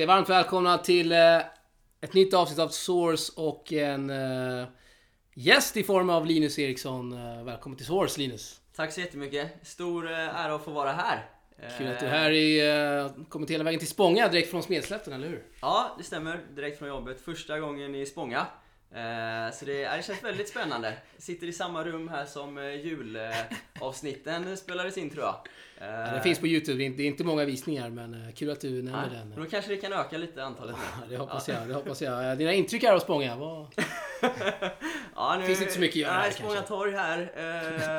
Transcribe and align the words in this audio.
säga 0.00 0.06
varmt 0.06 0.28
välkomna 0.28 0.78
till 0.78 1.12
eh, 1.12 1.38
ett 2.00 2.14
nytt 2.14 2.34
avsnitt 2.34 2.58
av 2.58 2.68
Source 2.68 3.32
och 3.36 3.72
en 3.72 4.10
eh, 4.10 4.68
gäst 5.34 5.76
i 5.76 5.82
form 5.82 6.10
av 6.10 6.26
Linus 6.26 6.58
Eriksson. 6.58 7.12
Eh, 7.12 7.44
välkommen 7.44 7.76
till 7.76 7.86
Source 7.86 8.20
Linus. 8.20 8.60
Tack 8.76 8.92
så 8.92 9.00
jättemycket. 9.00 9.52
Stor 9.62 10.08
ära 10.08 10.54
att 10.54 10.64
få 10.64 10.70
vara 10.70 10.92
här. 10.92 11.30
Kul 11.78 11.88
att 11.88 12.00
du 12.00 12.06
är 12.06 12.10
här 12.10 12.30
i, 12.30 13.24
kommit 13.28 13.50
hela 13.50 13.64
vägen 13.64 13.78
till 13.78 13.88
Spånga 13.88 14.28
direkt 14.28 14.50
från 14.50 14.62
Smedslätten, 14.62 15.12
eller 15.12 15.28
hur? 15.28 15.42
Ja, 15.62 15.94
det 15.98 16.04
stämmer. 16.04 16.40
Direkt 16.56 16.78
från 16.78 16.88
jobbet. 16.88 17.20
Första 17.20 17.60
gången 17.60 17.94
i 17.94 18.06
Spånga. 18.06 18.46
Eh, 18.94 19.52
Så 19.52 19.64
det, 19.64 19.82
det 19.96 20.02
känns 20.06 20.24
väldigt 20.24 20.48
spännande. 20.48 20.94
Sitter 21.18 21.46
i 21.46 21.52
samma 21.52 21.84
rum 21.84 22.08
här 22.08 22.24
som 22.26 22.58
eh, 22.58 22.64
julavsnitten 22.74 24.56
spelades 24.56 24.98
in 24.98 25.10
tror 25.10 25.24
jag. 25.24 25.34
Eh, 25.78 25.86
Ja, 25.88 26.12
den 26.12 26.22
finns 26.22 26.38
på 26.38 26.46
Youtube, 26.46 26.78
det 26.78 26.84
är 26.84 27.06
inte- 27.06 27.22
det 27.22 27.26
många 27.26 27.44
visningar 27.44 27.90
men 27.90 28.14
eh, 28.26 28.32
kul 28.34 28.50
att 28.50 28.60
du 28.60 28.82
nämner 28.82 29.08
ja, 29.12 29.18
den. 29.18 29.34
Då 29.36 29.44
kanske 29.50 29.70
det 29.70 29.76
kan 29.76 29.92
öka 29.92 30.18
lite 30.18 30.44
antalet. 30.44 30.76
Ja, 31.00 31.06
det 31.08 31.16
hoppas 31.16 31.48
jag, 31.48 31.68
det 31.68 31.74
hoppas 31.74 32.02
jag. 32.02 32.30
Eh, 32.30 32.36
Dina 32.36 32.52
intryck 32.52 32.82
här 32.82 32.94
av 32.94 32.98
Spånga, 32.98 33.36
vad... 33.36 33.66
Ja, 35.14 35.36
nu, 35.40 35.46
Finns 35.46 35.60
inte 35.60 35.72
så 35.72 35.80
mycket 35.80 35.94
att 35.96 36.00
göra 36.00 36.12
här, 36.12 36.22
Nej, 36.22 36.32
Spånga 36.32 36.54
kanske. 36.54 36.68
torg 36.68 36.92
här. 36.92 37.20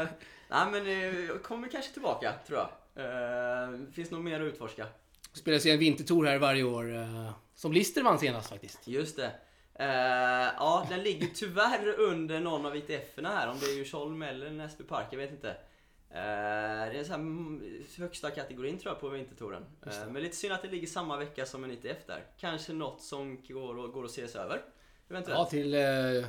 Eh, 0.01 0.07
nej, 0.49 0.65
men 0.71 0.87
eh, 0.87 1.19
jag 1.25 1.43
kommer 1.43 1.67
kanske 1.67 1.91
tillbaka 1.93 2.33
tror 2.47 2.59
jag. 2.59 2.69
Eh, 3.05 3.69
finns 3.93 4.11
nog 4.11 4.23
mer 4.23 4.41
att 4.41 4.45
utforska. 4.53 4.85
Spelas 5.33 5.65
ju 5.65 5.71
en 5.71 5.79
vintertour 5.79 6.25
här 6.25 6.37
varje 6.37 6.63
år. 6.63 6.95
eh, 6.95 7.31
Som 7.55 7.71
Lister 7.73 8.03
vann 8.03 8.19
senast 8.19 8.49
faktiskt. 8.49 8.87
Just 8.87 9.17
det. 9.17 9.31
Eh, 9.81 10.53
ja, 10.57 10.85
den 10.89 11.03
ligger 11.03 11.27
tyvärr 11.27 11.99
under 11.99 12.39
någon 12.39 12.65
av 12.65 12.75
ITF-erna 12.75 13.29
här. 13.29 13.49
Om 13.49 13.59
det 13.59 13.65
är 13.65 13.75
Djursholm 13.75 14.21
eller 14.21 14.51
Näsby 14.51 14.83
Park, 14.83 15.05
jag 15.11 15.17
vet 15.17 15.31
inte. 15.31 15.49
Eh, 15.49 16.91
det 16.91 16.99
är 16.99 17.03
så 17.03 17.11
här 17.11 18.01
högsta 18.01 18.31
kategorin 18.31 18.77
tror 18.79 18.93
jag 18.93 18.99
på 19.01 19.09
vintertouren. 19.09 19.65
Eh, 19.85 20.07
men 20.11 20.21
lite 20.23 20.35
synd 20.35 20.53
att 20.53 20.61
det 20.61 20.67
ligger 20.67 20.87
samma 20.87 21.17
vecka 21.17 21.45
som 21.45 21.63
en 21.63 21.71
ITF 21.71 22.05
där. 22.07 22.23
Kanske 22.39 22.73
något 22.73 23.01
som 23.01 23.41
går, 23.47 23.87
går 23.87 24.05
att 24.05 24.11
ses 24.11 24.35
över. 24.35 24.61
Eventuellt. 25.09 25.37
Ja, 25.39 25.45
till 25.45 25.73
eh, 25.73 26.25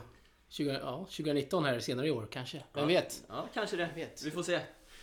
20, 0.49 0.71
ja, 0.83 0.97
2019 0.99 1.65
här 1.65 1.81
senare 1.81 2.07
i 2.07 2.11
år 2.11 2.29
kanske. 2.31 2.57
Vem 2.57 2.65
Ja. 2.83 2.87
vet? 3.01 3.25
Ja, 3.29 3.49
kanske 3.55 3.77
det. 3.77 3.89
vet. 3.95 4.23
Vi 4.23 4.31
får 4.31 4.43
se. 4.43 4.61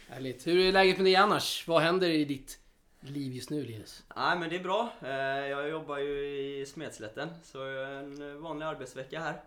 Härligt. 0.10 0.48
Hur 0.48 0.60
är 0.60 0.72
läget 0.72 0.98
med 0.98 1.06
dig 1.06 1.16
annars? 1.16 1.68
Vad 1.68 1.82
händer 1.82 2.10
i 2.10 2.26
ditt 2.26 2.59
liv 3.00 3.34
just 3.34 3.50
nu 3.50 3.64
Linus? 3.64 4.04
Nej 4.16 4.40
men 4.40 4.50
det 4.50 4.56
är 4.56 4.64
bra. 4.64 4.94
Eh, 5.02 5.10
Jag 5.50 5.70
jobbar 5.70 5.98
ju 5.98 6.28
i 6.30 6.66
Smedslätten, 6.66 7.30
så 7.44 7.62
en 7.64 8.42
vanlig 8.42 8.66
arbetsvecka 8.66 9.20
här. 9.20 9.42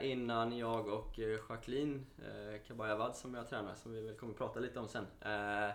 Eh, 0.00 0.10
Innan 0.10 0.58
jag 0.58 0.86
och 0.88 1.18
eh, 1.18 1.38
Jacqueline 1.50 2.06
eh, 2.18 2.66
Kabayavad 2.68 3.16
som 3.16 3.34
jag 3.34 3.48
tränar, 3.48 3.74
som 3.74 3.92
vi 3.92 4.00
väl 4.00 4.14
kommer 4.16 4.32
att 4.32 4.38
prata 4.38 4.60
lite 4.60 4.78
om 4.78 4.88
sen, 4.88 5.06
eh, 5.24 5.70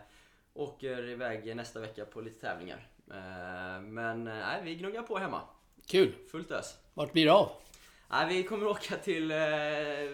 åker 0.54 1.09
iväg 1.09 1.56
nästa 1.56 1.80
vecka 1.80 2.06
på 2.06 2.22
lite 2.22 2.39
tävlingar. 2.42 2.88
Eh, 3.11 3.81
Men 3.81 4.23
nej, 4.23 4.61
vi 4.64 4.76
gnuggar 4.76 5.02
på 5.02 5.17
hemma. 5.17 5.42
Kul! 5.88 6.16
Fullt 6.31 6.52
ös. 6.52 6.78
Vart 6.94 7.14
blir 7.14 7.26
det 7.26 7.31
av? 7.34 7.50
Nej, 8.09 8.28
vi 8.36 8.44
kommer 8.44 8.67
åka 8.67 8.95
till 8.95 9.34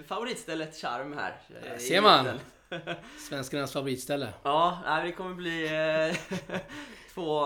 favoritstället 0.08 0.76
Charm 0.76 1.14
här. 1.18 1.38
ser 1.78 2.02
man. 2.02 2.40
Svenskarnas 3.30 3.74
favoritställe. 3.74 4.34
Ja, 4.44 4.80
nej, 4.86 5.06
det 5.06 5.12
kommer 5.12 5.36
bli 5.36 5.66
eh, 5.66 6.38
två, 7.14 7.46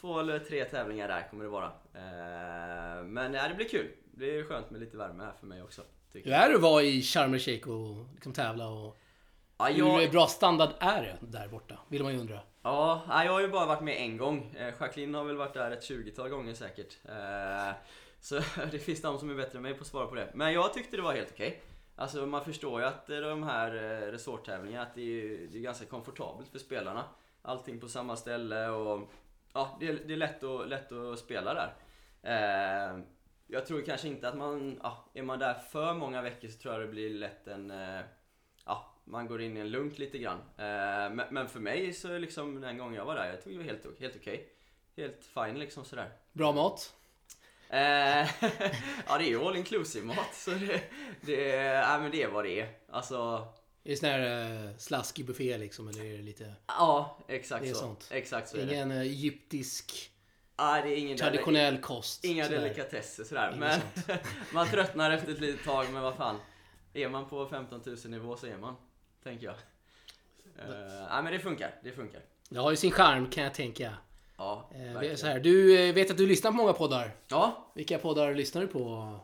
två 0.00 0.20
eller 0.20 0.38
tre 0.38 0.64
tävlingar 0.64 1.08
där 1.08 1.26
kommer 1.30 1.44
det 1.44 1.50
vara. 1.50 1.72
Eh, 1.94 3.04
men 3.04 3.34
ja, 3.34 3.48
det 3.48 3.54
blir 3.54 3.68
kul. 3.68 3.90
Det 4.16 4.38
är 4.38 4.44
skönt 4.44 4.70
med 4.70 4.80
lite 4.80 4.96
värme 4.96 5.24
här 5.24 5.32
för 5.40 5.46
mig 5.46 5.62
också. 5.62 5.82
Hur 6.12 6.32
är 6.32 6.48
det 6.48 6.54
att 6.54 6.62
vara 6.62 6.82
i 6.82 7.02
Sharm 7.02 7.34
el 7.34 7.40
Sheikh 7.40 7.68
och 7.68 8.06
liksom 8.12 8.32
tävla? 8.32 8.68
Och 8.68 8.96
Ja, 9.58 9.64
hur 9.66 10.00
jag, 10.00 10.10
bra 10.10 10.26
standard 10.26 10.70
är 10.78 11.02
det 11.20 11.26
där 11.38 11.48
borta? 11.48 11.78
Vill 11.88 12.02
man 12.02 12.12
ju 12.12 12.20
undra. 12.20 12.40
ja, 12.62 13.02
nej, 13.08 13.26
jag 13.26 13.32
har 13.32 13.40
ju 13.40 13.48
bara 13.48 13.66
varit 13.66 13.82
med 13.82 13.96
en 13.96 14.16
gång. 14.16 14.54
Eh, 14.58 14.74
Jacqueline 14.80 15.14
har 15.14 15.24
väl 15.24 15.36
varit 15.36 15.54
där 15.54 15.70
ett 15.70 15.90
20-tal 15.90 16.28
gånger 16.28 16.54
säkert. 16.54 16.96
Så 18.20 18.40
det 18.70 18.78
finns 18.78 19.02
de 19.02 19.18
som 19.18 19.30
är 19.30 19.34
bättre 19.34 19.56
än 19.56 19.62
mig 19.62 19.74
på 19.74 19.80
att 19.80 19.86
svara 19.86 20.06
på 20.06 20.14
det. 20.14 20.30
Men 20.34 20.52
jag 20.52 20.74
tyckte 20.74 20.96
det 20.96 21.02
var 21.02 21.12
helt 21.12 21.30
okej. 21.32 21.62
Alltså 21.96 22.26
man 22.26 22.44
förstår 22.44 22.80
ju 22.80 22.86
att 22.86 23.10
eh, 23.10 23.18
de 23.18 23.42
här 23.42 23.74
eh, 23.74 24.10
resorttävlingarna, 24.12 24.82
att 24.86 24.94
det 24.94 25.00
är, 25.00 25.04
ju- 25.04 25.48
det 25.52 25.58
är 25.58 25.62
ganska 25.62 25.86
komfortabelt 25.86 26.48
för 26.48 26.58
spelarna. 26.58 27.04
Allting 27.42 27.80
på 27.80 27.88
samma 27.88 28.16
ställe 28.16 28.68
och 28.68 29.10
ja, 29.52 29.76
det 29.80 29.88
är, 29.88 29.98
det 30.06 30.12
är 30.12 30.16
lätt, 30.16 30.42
att, 30.42 30.68
lätt 30.68 30.92
att 30.92 31.18
spela 31.18 31.54
där. 31.54 31.74
Eh, 32.22 32.98
jag 33.46 33.66
tror 33.66 33.82
kanske 33.82 34.08
inte 34.08 34.28
att 34.28 34.36
man, 34.36 34.80
ja, 34.82 35.04
är 35.14 35.22
man 35.22 35.38
där 35.38 35.54
för 35.54 35.94
många 35.94 36.22
veckor 36.22 36.48
så 36.48 36.58
tror 36.58 36.74
jag 36.74 36.82
det 36.82 36.88
blir 36.88 37.10
lätt 37.10 37.46
en, 37.48 37.70
eh, 37.70 38.00
ja, 38.66 38.94
man 39.04 39.26
går 39.26 39.42
in 39.42 39.56
i 39.56 39.60
en 39.60 39.70
lunk 39.70 39.98
lite 39.98 40.18
grann. 40.18 40.38
Eh, 40.38 41.14
men, 41.14 41.24
men 41.30 41.48
för 41.48 41.60
mig 41.60 41.92
så 41.92 42.08
är 42.12 42.18
liksom 42.18 42.60
den 42.60 42.78
gången 42.78 42.94
jag 42.94 43.04
var 43.04 43.14
där, 43.14 43.26
jag 43.26 43.34
tyckte 43.36 43.50
det 43.50 43.56
var 43.56 43.64
helt, 43.64 44.00
helt 44.00 44.16
okej. 44.16 44.48
Helt 44.96 45.24
fine 45.24 45.58
liksom 45.58 45.84
sådär. 45.84 46.12
Bra 46.32 46.52
mat? 46.52 46.94
Eh, 47.74 48.28
ja 49.06 49.18
det 49.18 49.24
är 49.24 49.28
ju 49.28 49.44
all 49.44 49.56
inclusive 49.56 50.06
mat 50.06 50.34
så 50.34 50.50
det, 50.50 50.80
det, 51.20 51.40
ja, 51.56 51.98
men 51.98 52.10
det 52.10 52.22
är 52.22 52.28
vad 52.28 52.44
det 52.44 52.60
är. 52.60 52.68
Alltså, 52.90 53.48
Är 53.84 53.90
det 53.90 53.96
sån 53.96 54.08
här 54.08 54.64
eh, 54.66 54.76
slaskig 54.78 55.26
buffé 55.26 55.58
liksom? 55.58 55.88
Eller 55.88 56.04
är 56.04 56.16
det 56.16 56.22
lite... 56.22 56.54
ja 56.66 57.18
exakt 57.28 57.64
Det 57.64 57.70
är 57.70 57.74
så. 57.74 57.80
sånt. 57.80 58.08
Exakt 58.10 58.48
så 58.48 58.56
är 58.56 58.66
det. 58.66 58.74
Ingen 58.74 58.90
eh, 58.90 59.00
egyptisk 59.00 60.10
Ja, 60.56 60.80
det 60.84 60.88
är 60.88 60.96
ingen 60.96 61.18
traditionell 61.18 61.78
kost? 61.78 62.24
Inga 62.24 62.44
sådär. 62.44 62.60
delikatesser 62.60 63.24
sådär. 63.24 63.48
Inget 63.56 63.58
Men 64.06 64.18
man 64.52 64.66
tröttnar 64.66 65.10
efter 65.10 65.32
ett 65.32 65.40
litet 65.40 65.64
tag, 65.64 65.86
men 65.92 66.02
vad 66.02 66.14
fan. 66.16 66.40
Är 66.92 67.08
man 67.08 67.28
på 67.28 67.48
15 67.48 67.82
000 67.86 67.96
nivå 68.04 68.36
så 68.36 68.46
är 68.46 68.56
man. 68.56 68.74
Tänker 69.22 69.46
jag. 69.46 69.54
Uh, 69.54 71.06
nej 71.10 71.22
men 71.22 71.32
det 71.32 71.38
funkar, 71.38 71.74
det 71.82 71.92
funkar. 71.92 72.20
Det 72.48 72.58
har 72.58 72.70
ju 72.70 72.76
sin 72.76 72.90
charm 72.90 73.30
kan 73.30 73.44
jag 73.44 73.54
tänka. 73.54 73.96
Ja, 74.36 74.70
Eh, 74.74 74.92
verkligen. 74.92 75.18
så 75.18 75.26
här, 75.26 75.40
du 75.40 75.78
eh, 75.88 75.94
vet 75.94 76.10
att 76.10 76.16
du 76.16 76.26
lyssnar 76.26 76.50
på 76.50 76.56
många 76.56 76.72
poddar. 76.72 77.10
Ja, 77.28 77.70
Vilka 77.74 77.98
poddar 77.98 78.34
lyssnar 78.34 78.62
du 78.62 78.68
på? 78.68 79.14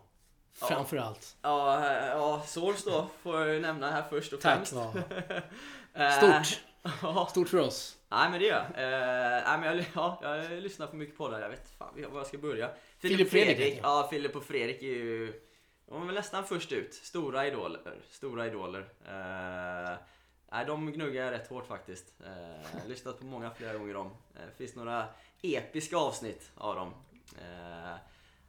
Framförallt. 0.52 1.36
ja, 1.42 1.86
eh, 1.90 2.06
ja, 2.06 2.42
Source 2.46 2.90
då 2.90 3.06
får 3.22 3.46
jag 3.46 3.62
nämna 3.62 3.90
här 3.90 4.02
först 4.10 4.32
och 4.32 4.40
Tack. 4.40 4.54
främst. 4.68 4.74
Eh, 5.94 6.10
stort. 6.12 6.60
ja, 7.02 7.26
Stort 7.30 7.48
för 7.48 7.58
oss. 7.58 7.96
nej 8.08 8.30
men 8.30 8.40
det 8.40 8.46
gör 8.46 8.56
jag. 8.76 8.82
Nej, 9.44 9.58
men 9.60 9.84
jag. 9.94 10.14
Ja, 10.22 10.36
jag 10.36 10.52
lyssnar 10.62 10.86
på 10.86 10.96
mycket 10.96 11.16
poddar, 11.18 11.40
jag 11.40 11.48
vet 11.48 11.70
fan 11.78 11.88
var 12.12 12.18
jag 12.20 12.26
ska 12.26 12.38
börja. 12.38 12.70
Filip 12.98 13.30
Fredrik 13.30 13.30
Fredrik, 13.30 13.58
heter 13.74 13.82
jag. 13.88 13.90
ja 14.02 14.08
Filip 14.10 14.36
och 14.36 14.44
Fredrik 14.44 14.82
är 14.82 14.86
ju 14.86 15.32
de 15.88 15.98
var 16.00 16.06
väl 16.06 16.14
nästan 16.14 16.44
först 16.44 16.72
ut. 16.72 16.94
Stora 16.94 17.46
idoler. 17.46 17.80
Stora 18.10 18.46
idoler. 18.46 18.80
Eh, 19.08 19.96
nej, 20.50 20.66
de 20.66 20.92
gnuggar 20.92 21.24
jag 21.24 21.32
rätt 21.32 21.48
hårt 21.48 21.66
faktiskt. 21.66 22.14
Eh, 22.26 22.88
lyssnat 22.88 23.18
på 23.18 23.24
många 23.26 23.50
flera 23.50 23.78
gånger 23.78 23.96
om. 23.96 24.06
Eh, 24.06 24.42
finns 24.56 24.74
några 24.74 25.06
episka 25.42 25.96
avsnitt 25.96 26.50
av 26.54 26.74
dem. 26.74 26.94
Eh, 27.38 27.94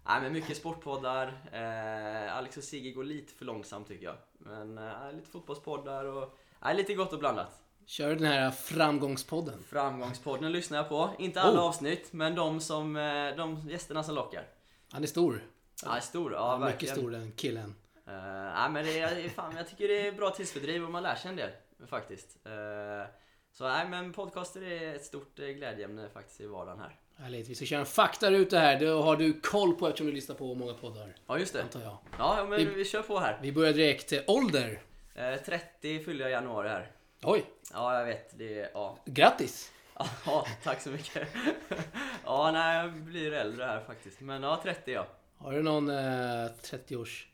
nej, 0.06 0.22
men 0.22 0.34
mycket 0.34 0.58
sportpoddar. 0.58 1.28
Eh, 1.52 2.38
Alex 2.38 2.58
och 2.58 2.64
Sigge 2.64 2.92
går 2.92 3.04
lite 3.04 3.34
för 3.34 3.46
långsamt 3.46 3.88
tycker 3.88 4.06
jag. 4.06 4.16
Men 4.38 4.78
eh, 4.78 5.12
lite 5.14 5.30
fotbollspoddar 5.30 6.06
och 6.06 6.38
nej, 6.62 6.76
lite 6.76 6.94
gott 6.94 7.14
och 7.14 7.20
blandat. 7.20 7.62
Kör 7.86 8.16
den 8.16 8.24
här 8.26 8.52
framgångspodden. 8.52 9.64
Framgångspodden 9.64 10.52
lyssnar 10.52 10.78
jag 10.78 10.90
på. 10.90 11.10
Inte 11.20 11.42
alla 11.42 11.60
Oh. 11.62 11.66
avsnitt, 11.66 12.14
men 12.14 12.36
de, 12.36 12.60
som, 12.62 12.96
eh, 12.96 13.36
de 13.36 13.70
gästerna 13.70 14.04
som 14.04 14.16
lockar. 14.16 14.48
Han 14.92 15.04
är 15.04 15.08
stor. 15.08 15.44
Är 15.86 16.00
stor. 16.00 16.34
Ja, 16.34 16.40
Ja, 16.40 16.58
mycket 16.58 16.74
verkligen. 16.74 16.96
stor 16.96 17.12
den 17.12 17.32
killen. 17.32 17.76
Uh, 18.12 18.54
nej, 18.54 18.70
men 18.70 18.86
det 18.86 19.00
är, 19.00 19.30
fan, 19.30 19.54
jag 19.58 19.68
tycker 19.70 19.88
det 19.88 20.08
är 20.08 20.12
bra 20.12 20.30
tidsfördriv 20.30 20.84
och 20.84 20.92
man 20.92 21.04
lär 21.04 21.16
sig 21.16 21.30
en 21.30 21.36
del 21.36 21.50
faktiskt. 21.88 22.38
Eh, 22.46 23.10
så 23.54 23.68
nej, 23.68 23.88
men 23.90 24.14
podcaster 24.14 24.62
är 24.64 24.96
ett 24.96 25.06
stort 25.06 25.40
eh, 25.40 25.46
glädjeämne 25.48 26.10
faktiskt 26.10 26.42
i 26.42 26.46
vardagen 26.46 26.80
här. 26.80 26.96
Härligt. 27.24 27.48
Vi 27.50 27.56
ska 27.56 27.66
köra 27.66 27.80
en 27.80 27.86
faktaruta 27.86 28.60
här. 28.60 28.80
Det 28.80 28.86
har 28.88 29.16
du 29.16 29.34
koll 29.42 29.76
på 29.76 29.88
eftersom 29.88 30.08
du 30.08 30.14
lyssnar 30.14 30.36
på 30.36 30.56
många 30.56 30.74
poddar. 30.74 31.16
Ja, 31.28 31.38
just 31.40 31.54
det. 31.54 31.64
Antar 31.64 31.82
jag. 31.82 31.98
Ja, 32.18 32.46
men 32.50 32.58
Vi- 32.60 32.66
vi, 32.66 32.86
kör 32.86 33.02
på 33.02 33.20
här. 33.20 33.40
Vi 33.42 33.52
börjar 33.52 33.74
direkt. 33.74 34.12
Eh, 34.14 34.20
Ålder. 34.28 34.82
Eh, 35.16 35.36
30 35.46 36.04
fyller 36.04 36.22
jag 36.22 36.30
i 36.30 36.34
januari 36.34 36.70
här. 36.70 36.92
Oj, 37.24 37.46
Ja, 37.74 37.98
jag 37.98 38.06
vet. 38.06 38.38
Det 38.38 38.72
ja. 38.74 38.98
grattis! 39.06 39.72
ja, 40.26 40.46
tack 40.64 40.82
så 40.82 40.90
mycket. 40.90 41.28
ja, 42.26 42.52
nej, 42.52 42.78
jag 42.78 42.94
blir 42.94 43.34
äldre 43.34 43.66
här 43.66 43.80
faktiskt. 43.88 44.22
Men 44.22 44.44
ja, 44.44 44.60
30 44.64 44.92
ja. 44.92 45.08
Har 45.38 45.52
du 45.52 45.62
någon 45.64 45.90
eh, 45.90 45.96
30-års 46.64 47.28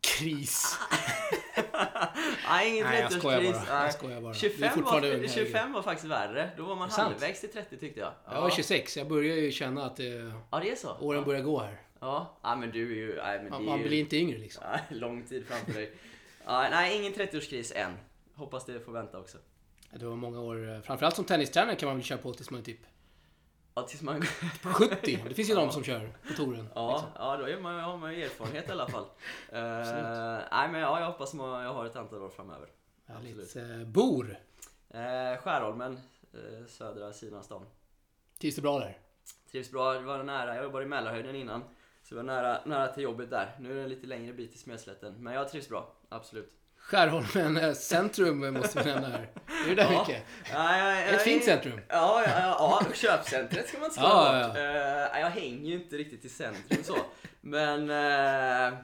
kris? 0.00 0.78
Nej, 2.48 2.70
ingen 2.70 2.86
Nej, 2.86 3.00
jag 3.00 3.12
skojar 3.12 3.40
30-årskris. 3.40 3.66
bara. 3.68 3.84
Jag 3.84 3.92
skojar 3.94 4.20
bara. 4.20 4.32
Du 4.32 4.38
är 4.38 4.50
25 4.50 4.70
fortfarande 4.74 5.08
ung, 5.08 5.20
var, 5.20 5.28
herregud. 5.28 5.46
25 5.46 5.72
var 5.72 5.82
faktiskt 5.82 6.08
värre. 6.10 6.50
Då 6.56 6.64
var 6.64 6.76
man 6.76 6.88
det 6.88 6.94
halvvägs 6.94 7.40
till 7.40 7.52
30 7.52 7.76
tyckte 7.76 8.00
jag. 8.00 8.12
Jag 8.32 8.40
var 8.40 8.50
26, 8.50 8.96
jag 8.96 9.08
börjar 9.08 9.36
ju 9.36 9.52
känna 9.52 9.84
att 9.86 10.00
eh, 10.00 10.06
Ja, 10.50 10.60
det 10.60 10.70
är 10.70 10.76
så? 10.76 10.96
åren 11.00 11.20
ja. 11.20 11.24
börjar 11.26 11.40
gå 11.42 11.60
här. 11.60 11.80
Ja, 12.00 12.38
ja 12.42 12.56
men 12.56 12.70
du 12.70 12.92
är 12.92 12.96
ju... 12.96 13.16
Nej, 13.16 13.38
men 13.42 13.50
Man, 13.50 13.60
det 13.62 13.66
är 13.66 13.70
man 13.70 13.78
ju... 13.82 13.88
blir 13.88 14.00
inte 14.00 14.16
yngre 14.16 14.38
liksom. 14.38 14.64
Ja, 14.72 14.78
lång 14.96 15.22
tid 15.22 15.46
framför 15.46 15.72
dig. 15.72 15.92
Ja, 16.46 16.66
nej, 16.70 16.96
ingen 16.96 17.12
30-årskris 17.12 17.72
än. 17.76 17.92
Hoppas 18.34 18.66
det 18.66 18.80
får 18.80 18.92
vänta 18.92 19.18
också. 19.18 19.38
Det 19.90 20.06
var 20.06 20.16
många 20.16 20.40
år, 20.40 20.74
eh, 20.74 20.80
framförallt 20.80 21.16
som 21.16 21.24
tennistränare 21.24 21.76
kan 21.76 21.86
man 21.86 21.96
väl 21.96 22.04
köra 22.04 22.18
på 22.18 22.32
tills 22.32 22.50
man 22.50 22.60
är 22.60 22.64
typ 22.64 22.80
Ja, 23.78 23.86
tills 23.88 24.02
man... 24.02 24.22
70. 24.62 25.24
Det 25.28 25.34
finns 25.34 25.50
ju 25.50 25.54
de 25.54 25.70
som 25.70 25.84
kör 25.84 26.12
på 26.28 26.34
touren. 26.34 26.68
Ja, 26.74 26.92
liksom. 26.92 27.10
ja 27.14 27.36
då 27.36 27.44
är 27.44 27.60
man, 27.60 27.80
har 27.80 27.96
man 27.96 28.14
ju 28.14 28.22
erfarenhet 28.22 28.68
i 28.68 28.72
alla 28.72 28.88
fall. 28.88 29.04
Absolut. 29.52 30.48
nej, 30.52 30.68
men 30.72 30.80
ja, 30.80 31.00
jag 31.00 31.06
hoppas 31.06 31.34
man, 31.34 31.64
jag 31.64 31.72
har 31.72 31.86
ett 31.86 31.96
antal 31.96 32.22
år 32.22 32.28
framöver. 32.28 32.68
Härligt. 33.06 33.56
Eh, 33.56 33.84
bor. 33.86 34.38
Eh, 34.90 35.40
Skärholmen, 35.40 36.00
eh, 36.32 36.66
södra 36.66 37.12
sidan 37.12 37.38
av 37.38 37.42
stan. 37.42 37.66
Trivs 38.40 38.56
du 38.56 38.62
bra 38.62 38.78
där? 38.78 38.98
Trivs 39.50 39.70
bra, 39.70 39.92
det 39.92 40.00
var 40.00 40.22
nära. 40.22 40.54
Jag 40.54 40.64
jobbade 40.64 40.84
i 40.84 40.88
Mälarhöjden 40.88 41.34
innan. 41.36 41.62
Så 42.02 42.14
det 42.14 42.16
var 42.16 42.22
nära, 42.22 42.60
nära 42.64 42.88
till 42.88 43.02
jobbet 43.02 43.30
där. 43.30 43.56
Nu 43.60 43.70
är 43.70 43.74
det 43.74 43.82
en 43.82 43.88
lite 43.88 44.06
längre 44.06 44.32
bit 44.32 44.50
till 44.50 44.60
Smedslätten. 44.60 45.14
Men 45.18 45.34
jag 45.34 45.48
trivs 45.48 45.68
bra, 45.68 45.92
absolut. 46.08 46.57
Skärholmen 46.90 47.56
eh, 47.56 47.72
centrum 47.72 48.54
måste 48.54 48.82
vi 48.82 48.90
nämna 48.90 49.08
här. 49.08 49.28
Är 49.66 49.68
det 49.68 49.74
där 49.74 49.92
Ja. 49.92 49.98
mycket? 50.00 50.22
Ja, 50.52 50.76
jag, 50.78 51.08
Ett 51.14 51.22
fint 51.22 51.44
centrum. 51.44 51.80
Ja, 51.88 52.22
ja, 52.26 52.30
ja, 52.40 52.82
ja 52.86 52.92
köpcentret 52.94 53.68
ska 53.68 53.78
man 53.78 53.88
inte 53.90 54.00
Ja, 54.00 54.10
slå 54.10 54.38
ja, 54.38 54.48
bort. 54.48 54.56
Eh, 54.56 55.20
jag 55.20 55.30
hänger 55.30 55.68
ju 55.70 55.74
inte 55.74 55.96
riktigt 55.96 56.24
i 56.24 56.28
centrum 56.28 56.84
så. 56.84 56.96
Men 57.40 57.90
eh, 57.90 58.78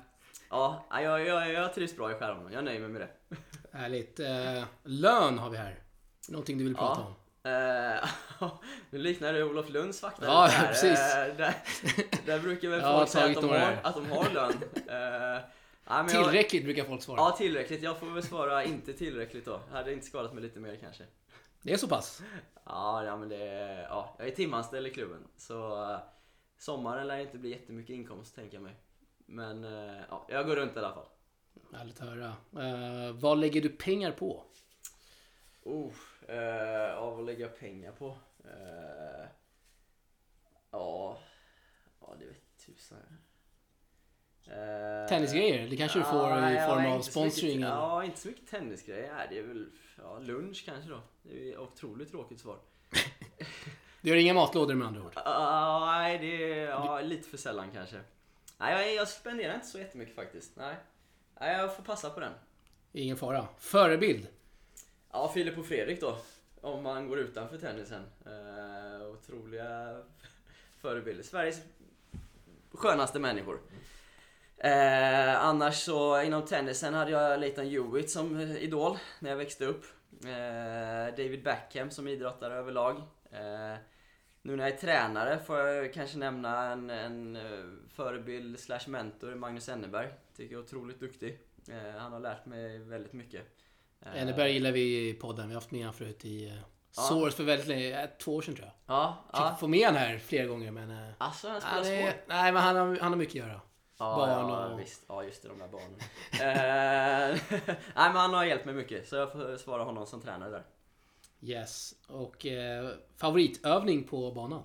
ja, 0.51 0.87
jag, 0.91 1.27
jag, 1.27 1.53
jag 1.53 1.75
trivs 1.75 1.97
bra 1.97 2.11
i 2.11 2.15
Skärholmen. 2.15 2.53
Jag 2.53 2.65
nöjer 2.65 2.81
mig 2.81 2.89
med 2.89 3.01
det. 3.01 3.37
Härligt. 3.79 4.21
Lön 4.85 5.39
har 5.39 5.51
vi 5.51 5.57
här. 5.57 5.79
Någonting 6.29 6.59
du 6.59 6.65
vill 6.65 6.75
prata 6.77 7.01
Ja. 7.01 7.07
om? 7.07 8.51
Nu 8.91 8.99
liknar 8.99 9.33
det 9.33 9.45
Olof 9.45 9.69
Lunds 9.69 10.03
vakter. 10.03 10.27
Ja, 10.27 10.47
där. 10.61 10.67
precis. 10.69 10.99
Där, 11.37 11.55
där 12.27 12.39
brukar 12.39 12.69
väl 12.69 12.81
folk 12.99 13.09
säga 13.09 13.25
att 13.27 13.35
de, 13.35 13.49
har, 13.51 13.79
att 13.83 13.95
de 13.95 14.11
har 14.11 14.31
lön. 14.31 14.53
Nej, 15.87 16.05
men 16.05 16.15
jag- 16.15 16.25
Tillräckligt 16.25 16.65
brukar 16.65 16.85
folk 16.85 17.03
svara. 17.03 17.17
Ja, 17.21 17.35
tillräckligt. 17.39 17.83
Jag 17.83 17.99
får 17.99 18.07
väl 18.11 18.23
svara 18.23 18.65
inte 18.65 18.93
tillräckligt 18.93 19.45
då. 19.45 19.61
Hade 19.71 19.93
inte 19.93 20.07
skadat 20.07 20.33
mig 20.35 20.43
lite 20.43 20.61
mer 20.61 20.77
kanske. 20.77 21.05
Det 21.63 21.73
är 21.73 21.77
så 21.77 21.89
pass? 21.89 22.23
Ja, 22.65 23.05
ja 23.05 23.17
men 23.17 23.29
det 23.29 23.37
är, 23.49 23.83
ja, 23.83 24.15
jag 24.19 24.29
är 24.29 24.35
timanställd 24.35 24.87
i 24.87 24.91
klubben. 24.91 25.29
Så 25.37 25.91
eh, 25.93 25.99
sommaren 26.59 27.07
lär 27.07 27.19
inte 27.19 27.39
bli 27.39 27.51
jättemycket 27.51 27.95
inkomst 27.95 28.35
tänker 28.35 28.57
jag 28.57 28.63
mig. 28.63 28.75
Men 29.27 29.65
eh, 29.65 30.01
ja, 30.11 30.27
jag 30.29 30.47
går 30.47 30.57
runt 30.57 30.77
i 30.77 30.79
alla 30.79 30.93
fall. 30.95 31.07
Härligt 31.73 32.01
att 32.01 32.09
höra. 32.09 32.27
Eh, 32.67 33.13
vad 33.13 33.39
lägger 33.39 33.61
du 33.61 33.69
pengar 33.69 34.13
på? 34.13 34.45
Oh, 35.63 35.93
eh, 36.29 36.37
ja, 36.95 37.11
vad 37.11 37.27
lägger 37.27 37.41
jag 37.41 37.59
pengar 37.59 37.93
på? 37.93 38.19
Eh, 38.45 39.27
ja, 40.71 41.19
ja, 42.01 42.15
det 42.19 42.27
vet 42.27 42.67
tusan. 42.67 42.99
Eh, 44.47 45.09
Tennisgrejer? 45.09 45.69
Det 45.69 45.77
kanske 45.77 45.99
du 45.99 46.05
får 46.05 46.29
ja, 46.31 46.51
i 46.53 46.69
form 46.69 46.87
av 46.87 46.91
mycket- 46.99 47.05
sponsring? 47.13 47.57
eller? 47.57 47.67
Ja, 47.69 48.05
inte 48.05 48.21
så 48.21 48.29
mycket 48.29 48.51
tennisgrejer. 48.51 49.27
Det 49.31 49.39
är 49.39 49.43
väl 49.43 49.67
ja, 49.99 50.19
lunch 50.19 50.63
kanske 50.67 50.91
då. 50.91 51.01
Det 51.23 51.41
är 51.41 51.45
ju 51.45 51.59
otroligt 51.59 52.11
tråkigt 52.11 52.41
svar. 52.41 52.59
Du 54.01 54.11
har 54.11 54.17
inga 54.17 54.35
matlådor 54.35 54.75
med 54.75 54.87
andra 54.89 55.03
ord? 55.03 55.13
Ah, 55.15 55.87
nej, 55.87 56.19
det 56.19 56.53
är 56.53 56.69
ja, 56.69 57.01
lite 57.01 57.29
för 57.29 57.37
sällan 57.37 57.71
kanske. 57.73 57.97
Nej, 58.59 58.73
jag, 58.87 58.95
jag 58.95 59.09
spenderar 59.09 59.55
inte 59.55 59.67
så 59.67 59.79
jättemycket 59.79 60.15
faktiskt. 60.15 60.57
Nej. 60.57 60.75
nej, 61.41 61.57
jag 61.57 61.77
får 61.77 61.83
passa 61.83 62.11
på 62.11 62.21
den. 62.21 62.33
Ingen 62.93 63.17
fara. 63.17 63.49
Förebild? 63.59 64.27
Ja, 65.13 65.31
Filip 65.35 65.59
och 65.59 65.67
Fredrik 65.67 66.01
då. 66.01 66.17
Om 66.61 66.83
man 66.83 67.09
går 67.09 67.19
utanför 67.19 67.59
tennisen. 67.59 68.03
Eh, 68.27 69.07
otroliga 69.07 70.03
förebilder. 70.81 71.23
Sveriges 71.25 71.61
skönaste 72.73 73.19
människor. 73.19 73.59
Eh, 74.65 75.45
annars 75.45 75.75
så 75.75 76.23
inom 76.23 76.45
tennisen 76.45 76.95
hade 76.95 77.11
jag 77.11 77.41
Leighton 77.41 77.67
Hewitt 77.67 78.11
som 78.11 78.41
eh, 78.41 78.57
idol 78.57 78.99
när 79.19 79.31
jag 79.31 79.37
växte 79.37 79.65
upp. 79.67 79.85
Eh, 80.25 81.17
David 81.17 81.43
Beckham 81.45 81.91
som 81.91 82.09
idrottare 82.09 82.55
överlag. 82.55 82.97
Eh, 83.33 83.79
nu 84.43 84.57
när 84.57 84.65
jag 84.65 84.73
är 84.73 84.79
tränare 84.79 85.39
får 85.47 85.59
jag 85.59 85.95
kanske 85.95 86.19
nämna 86.19 86.73
en, 86.73 86.91
en 86.91 87.37
eh, 87.37 87.43
förebild 87.95 88.61
slash 88.61 88.81
mentor, 88.87 89.35
Magnus 89.35 89.69
Enneberg. 89.69 90.09
Tycker 90.37 90.55
jag 90.55 90.61
är 90.61 90.65
otroligt 90.65 91.01
duktig. 91.01 91.39
Eh, 91.71 92.01
han 92.01 92.13
har 92.13 92.21
lärt 92.21 92.47
mig 92.47 92.79
väldigt 92.79 93.13
mycket. 93.13 93.43
Enneberg 94.15 94.53
gillar 94.53 94.73
vi 94.73 95.09
i 95.09 95.15
podden. 95.15 95.49
Vi 95.49 95.55
har 95.55 95.61
haft 95.61 95.71
med 95.71 95.81
honom 95.81 95.95
förut 95.95 96.25
i 96.25 96.53
Ja. 96.97 97.03
Source 97.03 97.37
för 97.37 97.45
väldigt 97.45 97.67
länge. 97.69 98.09
Två 98.19 98.35
år 98.37 98.43
sedan 98.43 98.55
tror 98.55 98.67
jag. 98.67 98.97
Ja, 98.97 99.25
Försökte 99.31 99.51
ja. 99.53 99.57
få 99.61 99.69
med 99.69 99.87
honom 99.87 100.01
här 100.01 100.19
flera 100.19 100.47
gånger 100.47 100.71
men... 100.71 101.13
Alltså 101.19 101.49
han 101.49 101.61
spelar 101.61 101.77
han 101.77 101.87
är, 101.87 102.03
svårt. 102.03 102.21
nej 102.27 102.53
men 102.53 102.63
han 102.63 102.77
har, 102.77 102.99
han 103.01 103.13
har 103.13 103.19
mycket 103.19 103.43
att 103.43 103.49
göra. 103.49 103.61
Ja, 103.99 104.17
barn 104.17 104.49
ja, 104.49 104.67
och- 104.67 104.81
visst. 104.81 105.03
Ja, 105.09 105.25
just 105.25 105.43
det, 105.43 105.49
de 105.49 105.59
där 105.59 105.69
barnen. 105.69 106.01
Eh, 106.33 107.41
Nej, 107.67 107.77
men 107.95 108.17
han 108.17 108.35
har 108.35 108.45
hjälpt 108.45 108.65
mig 108.65 108.75
mycket, 108.75 109.09
så 109.09 109.17
jag 109.17 109.33
får 109.33 109.57
svara 109.57 109.83
honom 109.85 110.07
som 110.07 110.21
tränare 110.21 110.51
där. 110.51 110.63
Yes. 111.41 111.95
Och 112.09 112.47
eh, 112.47 112.89
favoritövning 113.17 114.05
på 114.05 114.31
banan? 114.33 114.63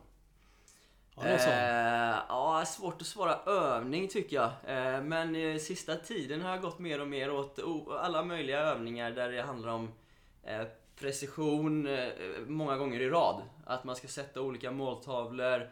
Sån? 1.15 1.25
Eh, 1.25 2.15
ja, 2.29 2.63
svårt 2.67 3.01
att 3.01 3.07
svara 3.07 3.35
övning 3.45 4.07
tycker 4.07 4.35
jag. 4.35 4.49
Eh, 4.67 5.01
men 5.01 5.35
eh, 5.35 5.57
sista 5.57 5.95
tiden 5.95 6.41
har 6.41 6.49
jag 6.49 6.61
gått 6.61 6.79
mer 6.79 7.01
och 7.01 7.07
mer 7.07 7.31
åt 7.31 7.59
alla 7.99 8.23
möjliga 8.23 8.59
övningar 8.59 9.11
där 9.11 9.31
det 9.31 9.41
handlar 9.41 9.69
om 9.73 9.91
eh, 10.43 10.63
precision 10.99 11.87
eh, 11.87 12.07
många 12.47 12.77
gånger 12.77 12.99
i 12.99 13.09
rad. 13.09 13.41
Att 13.65 13.83
man 13.83 13.95
ska 13.95 14.07
sätta 14.07 14.41
olika 14.41 14.71
måltavlor, 14.71 15.69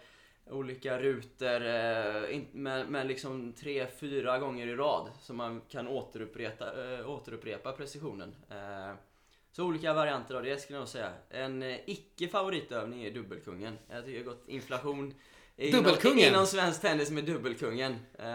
olika 0.49 0.99
rutor, 0.99 1.65
eh, 1.65 2.41
med, 2.51 2.89
med 2.89 3.07
liksom 3.07 3.53
tre, 3.53 3.87
fyra 3.87 4.39
gånger 4.39 4.67
i 4.67 4.75
rad. 4.75 5.09
Så 5.21 5.33
man 5.33 5.61
kan 5.69 5.87
återupprepa, 5.87 6.65
eh, 6.65 7.09
återupprepa 7.09 7.71
precisionen. 7.71 8.35
Eh, 8.49 8.95
så 9.51 9.65
olika 9.65 9.93
varianter 9.93 10.35
av 10.35 10.43
det 10.43 10.61
skulle 10.61 10.77
jag 10.77 10.81
nog 10.81 10.89
säga. 10.89 11.11
En 11.29 11.63
icke 11.85 12.27
favoritövning 12.27 13.03
är 13.03 13.11
dubbelkungen. 13.11 13.77
Jag 13.89 14.05
tycker 14.05 14.19
det 14.19 14.25
har 14.25 14.35
gått 14.35 14.49
inflation 14.49 15.13
Dubbelkungen? 15.57 16.27
inom 16.27 16.45
svensk 16.45 16.81
tennis 16.81 17.09
med 17.11 17.23
dubbelkungen. 17.25 17.91
Eh, 18.19 18.25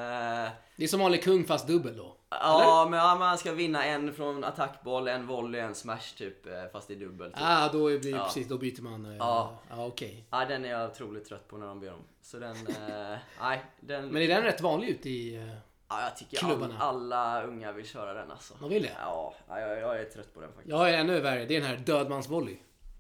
Det 0.76 0.84
är 0.84 0.86
som 0.88 1.00
vanlig 1.00 1.22
kung 1.24 1.44
fast 1.44 1.66
dubbel 1.66 1.96
då. 1.96 2.16
ja, 2.30 2.86
men 2.90 2.98
ja, 3.00 3.14
man 3.18 3.38
ska 3.38 3.52
vinna 3.52 3.84
en 3.84 4.14
från 4.14 4.44
attackboll, 4.44 5.08
en 5.08 5.26
volley, 5.26 5.60
en 5.60 5.74
smash 5.74 6.16
typ. 6.16 6.46
eh, 6.46 6.52
Fast 6.72 6.90
är 6.90 6.94
dubbel. 6.94 7.30
Typ. 7.32 7.40
Ah, 7.42 7.68
då 7.72 7.98
blir 7.98 8.10
Ja. 8.16 8.24
precis, 8.24 8.48
då 8.48 8.58
byter 8.58 8.82
man. 8.82 9.06
eh, 9.06 9.16
Ja. 9.16 9.58
ja 9.70 9.86
okej. 9.86 10.24
Ja, 10.30 10.44
den 10.44 10.64
är 10.64 10.70
jag 10.70 10.90
otroligt 10.90 11.24
trött 11.28 11.48
på 11.48 11.56
när 11.56 11.66
de 11.66 11.80
ber 11.80 11.92
om. 11.92 12.04
Så 12.22 12.38
den, 12.38 12.56
eh, 12.66 13.18
nej, 13.40 13.62
den... 13.80 14.08
Men 14.08 14.22
är 14.22 14.28
den 14.28 14.42
rätt 14.42 14.60
vanlig 14.60 14.88
ute 14.88 15.08
i... 15.10 15.36
eh, 15.36 15.54
ja, 15.88 16.02
jag 16.02 16.16
tycker 16.16 16.36
klubbarna? 16.36 16.78
all, 16.78 17.12
alla 17.12 17.42
unga 17.46 17.72
vill 17.72 17.86
köra 17.88 18.14
den 18.14 18.30
alltså. 18.30 18.54
Man 18.60 18.70
vill 18.70 18.82
det? 18.82 18.92
Ja, 19.00 19.34
ja, 19.48 19.60
jag, 19.60 19.78
jag 19.80 20.00
är 20.00 20.04
trött 20.04 20.34
på 20.34 20.40
den 20.40 20.48
faktiskt. 20.52 20.70
Jag 20.70 20.90
är 20.90 20.98
ännu 20.98 21.20
värre. 21.20 21.44
Det 21.44 21.56
är 21.56 21.60
den 21.60 21.68
här 21.70 21.76
dödmansvolley. 21.76 22.56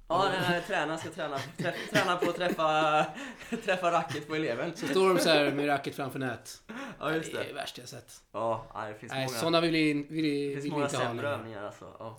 Ja, 0.08 0.24
den 0.24 0.42
här 0.42 0.60
tränaren 0.60 0.98
ska 0.98 1.10
träna, 1.10 1.38
träff, 1.38 1.90
träna 1.90 2.16
på 2.16 2.30
att 2.30 2.36
träffa, 2.36 3.06
träffa 3.64 3.90
racket 3.92 4.28
på 4.28 4.34
eleven. 4.34 4.76
Så 4.76 4.86
står 4.86 5.08
de 5.08 5.18
så 5.20 5.28
här 5.28 5.52
med 5.52 5.68
racket 5.68 5.96
framför 5.96 6.18
nät. 6.18 6.62
Ja, 6.98 7.14
just 7.14 7.32
Det 7.32 7.38
är 7.38 7.42
det. 7.42 7.48
det 7.48 7.54
värsta 7.54 7.80
jag 7.82 7.88
sett. 7.88 8.22
Ja, 8.32 8.66
det 8.88 8.94
finns 8.94 9.12
Nej, 9.12 9.26
många, 9.26 9.38
sådana 9.38 9.60
vill 9.60 9.72
vi, 9.72 9.92
vill, 9.92 10.06
det 10.08 10.20
vill 10.20 10.52
finns 10.54 10.64
vi 10.64 10.70
många 10.70 10.84
inte 10.84 10.96
ha 10.96 11.04
sämre 11.04 11.28
övningar 11.28 11.62
alltså. 11.62 11.96
Ja. 11.98 12.18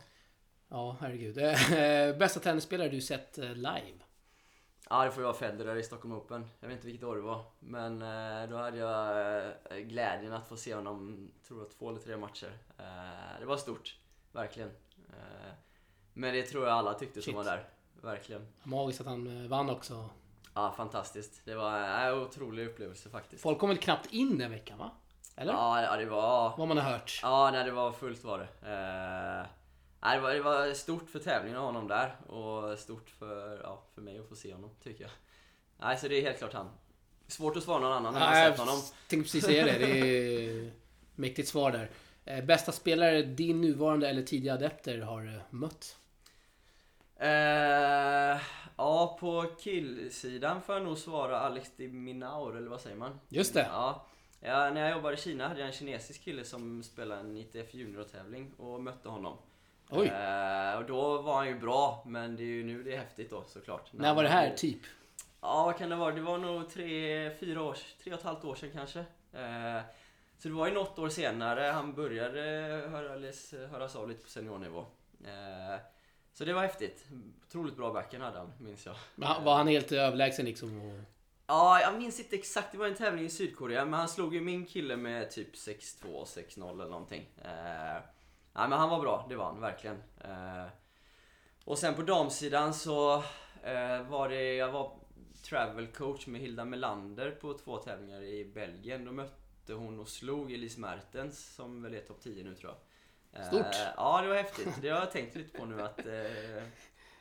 Ja, 0.69 0.97
herregud. 1.01 1.37
Eh, 1.37 2.17
Bästa 2.17 2.39
tennisspelare 2.39 2.89
du 2.89 3.01
sett 3.01 3.37
eh, 3.37 3.53
live? 3.55 3.99
Ja, 4.89 5.05
det 5.05 5.11
får 5.11 5.21
ju 5.21 5.25
vara 5.25 5.37
Federer 5.37 5.75
i 5.75 5.83
Stockholm 5.83 6.13
Open. 6.13 6.49
Jag 6.59 6.67
vet 6.67 6.75
inte 6.75 6.87
vilket 6.87 7.03
år 7.03 7.15
det 7.15 7.21
var. 7.21 7.45
Men 7.59 8.01
eh, 8.01 8.49
då 8.49 8.57
hade 8.57 8.77
jag 8.77 9.43
glädjen 9.87 10.33
att 10.33 10.47
få 10.47 10.57
se 10.57 10.75
honom, 10.75 11.31
tror 11.47 11.59
jag, 11.61 11.71
två 11.71 11.89
eller 11.89 11.99
tre 11.99 12.17
matcher. 12.17 12.57
Det 13.39 13.45
var 13.45 13.57
stort, 13.57 13.97
verkligen. 14.31 14.71
Men 16.13 16.33
det 16.33 16.43
tror 16.43 16.67
jag 16.67 16.77
alla 16.77 16.93
tyckte 16.93 17.21
som 17.21 17.33
Shit. 17.33 17.35
var 17.35 17.43
där. 17.43 17.65
Verkligen. 18.01 18.47
Magiskt 18.63 19.01
att 19.01 19.07
han 19.07 19.43
eh, 19.43 19.49
vann 19.49 19.69
också. 19.69 20.09
Ja, 20.53 20.73
fantastiskt. 20.77 21.41
Det 21.45 21.55
var 21.55 21.79
eh, 21.79 22.05
en 22.05 22.13
otrolig 22.13 22.65
upplevelse 22.67 23.09
faktiskt. 23.09 23.41
Folk 23.41 23.59
kom 23.59 23.69
väl 23.69 23.77
knappt 23.77 24.13
in 24.13 24.37
den 24.37 24.51
veckan 24.51 24.77
va? 24.77 24.91
Eller? 25.35 25.53
Ja, 25.53 25.95
det 25.97 26.05
var... 26.05 26.57
Vad 26.57 26.67
man 26.67 26.77
har 26.77 26.91
hört. 26.91 27.19
Ja, 27.21 27.51
nej, 27.51 27.63
det 27.63 27.71
var 27.71 27.91
fullt 27.91 28.23
var 28.23 28.39
det. 28.39 28.69
Eh, 28.71 29.45
nej, 30.01 30.17
det, 30.17 30.21
var, 30.21 30.33
det 30.33 30.41
var 30.41 30.73
stort 30.73 31.09
för 31.09 31.19
tävlingen 31.19 31.57
ha 31.57 31.65
honom 31.65 31.87
där 31.87 32.15
och 32.27 32.79
stort 32.79 33.09
för, 33.09 33.61
ja, 33.63 33.83
för 33.95 34.01
mig 34.01 34.19
att 34.19 34.29
få 34.29 34.35
se 34.35 34.53
honom, 34.53 34.69
tycker 34.83 35.03
jag. 35.03 35.11
Nej, 35.77 35.97
så 35.97 36.07
det 36.07 36.15
är 36.15 36.21
helt 36.21 36.37
klart 36.37 36.53
han. 36.53 36.69
Svårt 37.27 37.57
att 37.57 37.63
svara 37.63 37.79
någon 37.79 37.91
annan 37.91 38.13
när 38.13 38.19
man 38.19 38.33
sett 38.33 38.59
honom. 38.59 38.75
jag 38.75 39.09
tänkte 39.09 39.23
precis 39.23 39.45
säga 39.45 39.65
det. 39.65 39.77
Det 39.77 39.99
är 39.99 40.71
mäktigt 41.15 41.47
svar 41.49 41.71
där. 41.71 41.89
Eh, 42.25 42.43
Bästa 42.43 42.71
spelare 42.71 43.21
din 43.21 43.61
nuvarande 43.61 44.09
eller 44.09 44.23
tidiga 44.23 44.53
adepter 44.53 44.99
har 44.99 45.43
mött? 45.49 45.97
Eh, 47.23 48.41
ja, 48.77 49.17
på 49.19 49.45
killsidan 49.59 50.61
får 50.61 50.75
jag 50.75 50.83
nog 50.83 50.97
svara 50.97 51.39
Alex 51.39 51.71
de 51.77 51.87
Minaur, 51.87 52.57
eller 52.57 52.69
vad 52.69 52.81
säger 52.81 52.95
man? 52.95 53.19
Just 53.29 53.53
det. 53.53 53.67
Ja. 53.71 54.05
ja, 54.39 54.69
när 54.69 54.81
jag 54.81 54.91
jobbade 54.91 55.13
i 55.13 55.17
Kina 55.17 55.47
hade 55.47 55.59
jag 55.59 55.67
en 55.67 55.73
kinesisk 55.73 56.23
kille 56.23 56.43
som 56.43 56.83
spelade 56.83 57.21
en 57.21 57.37
ITF 57.37 57.73
Junior-tävling 57.73 58.51
och 58.57 58.81
mötte 58.81 59.09
honom. 59.09 59.37
Oj. 59.89 60.07
Eh, 60.07 60.77
och 60.77 60.85
då 60.85 61.21
var 61.21 61.35
han 61.35 61.47
ju 61.47 61.59
bra, 61.59 62.03
men 62.05 62.35
det 62.35 62.43
är 62.43 62.47
ju 62.47 62.63
nu 62.63 62.83
det 62.83 62.93
är 62.93 62.97
häftigt 62.97 63.29
då 63.29 63.43
såklart. 63.47 63.93
När 63.93 64.15
var 64.15 64.23
det 64.23 64.29
här 64.29 64.55
typ? 64.55 64.81
Ja, 65.41 65.63
vad 65.65 65.77
kan 65.77 65.89
det 65.89 65.95
vara? 65.95 66.15
Det 66.15 66.21
var 66.21 66.37
nog 66.37 66.69
tre, 66.69 67.31
fyra 67.35 67.61
år, 67.61 67.77
tre 68.03 68.13
och 68.13 68.19
ett 68.19 68.25
halvt 68.25 68.45
år 68.45 68.55
sedan 68.55 68.69
kanske. 68.73 68.99
Eh, 69.33 69.81
så 70.37 70.47
det 70.47 70.53
var 70.53 70.67
ju 70.67 70.73
något 70.73 70.99
år 70.99 71.09
senare 71.09 71.61
han 71.61 71.93
började 71.93 72.41
höras, 72.91 73.53
höras 73.71 73.95
av 73.95 74.09
lite 74.09 74.23
på 74.23 74.29
seniornivå. 74.29 74.85
Eh, 75.25 75.79
så 76.33 76.45
det 76.45 76.53
var 76.53 76.61
häftigt. 76.61 77.05
Otroligt 77.47 77.77
bra 77.77 77.93
backhand 77.93 78.23
hade 78.23 78.37
han, 78.37 78.51
minns 78.59 78.85
jag. 78.85 78.95
Men 79.15 79.43
Var 79.43 79.55
han 79.55 79.67
helt 79.67 79.91
överlägsen 79.91 80.45
liksom? 80.45 81.03
Ja, 81.47 81.81
jag 81.81 81.97
minns 81.97 82.19
inte 82.19 82.35
exakt. 82.35 82.71
Det 82.71 82.77
var 82.77 82.87
en 82.87 82.95
tävling 82.95 83.25
i 83.25 83.29
Sydkorea, 83.29 83.85
men 83.85 83.99
han 83.99 84.09
slog 84.09 84.35
ju 84.35 84.41
min 84.41 84.65
kille 84.65 84.97
med 84.97 85.31
typ 85.31 85.55
6-2, 85.55 86.25
6-0 86.25 86.71
eller 86.71 86.89
någonting. 86.89 87.29
Eh, 87.37 88.01
nej, 88.53 88.69
men 88.69 88.71
han 88.71 88.89
var 88.89 88.99
bra, 88.99 89.25
det 89.29 89.35
var 89.35 89.45
han 89.45 89.61
verkligen. 89.61 89.97
Eh, 90.23 90.65
och 91.65 91.77
sen 91.77 91.93
på 91.93 92.01
damsidan 92.01 92.73
så 92.73 93.15
eh, 93.63 94.03
var 94.09 94.29
det, 94.29 94.55
jag 94.55 94.71
var 94.71 94.91
travel 95.43 95.87
coach 95.87 96.27
med 96.27 96.41
Hilda 96.41 96.65
Melander 96.65 97.31
på 97.31 97.53
två 97.53 97.77
tävlingar 97.77 98.21
i 98.21 98.45
Belgien. 98.45 99.05
Då 99.05 99.11
mötte 99.11 99.73
hon 99.73 99.99
och 99.99 100.07
slog 100.07 100.51
Elise 100.51 100.79
Mertens 100.79 101.55
som 101.55 101.83
väl 101.83 101.93
är 101.93 102.01
topp 102.01 102.21
10 102.21 102.43
nu 102.43 102.55
tror 102.55 102.71
jag. 102.71 102.79
Eh, 103.33 103.43
Stort. 103.47 103.75
ja, 103.97 104.21
det 104.21 104.27
var 104.27 104.35
häftigt. 104.35 104.67
Det 104.81 104.89
har 104.89 104.99
jag 104.99 105.11
tänkt 105.11 105.35
lite 105.35 105.57
på 105.57 105.65
nu 105.65 105.81
att 105.81 106.05
eh, 106.05 106.63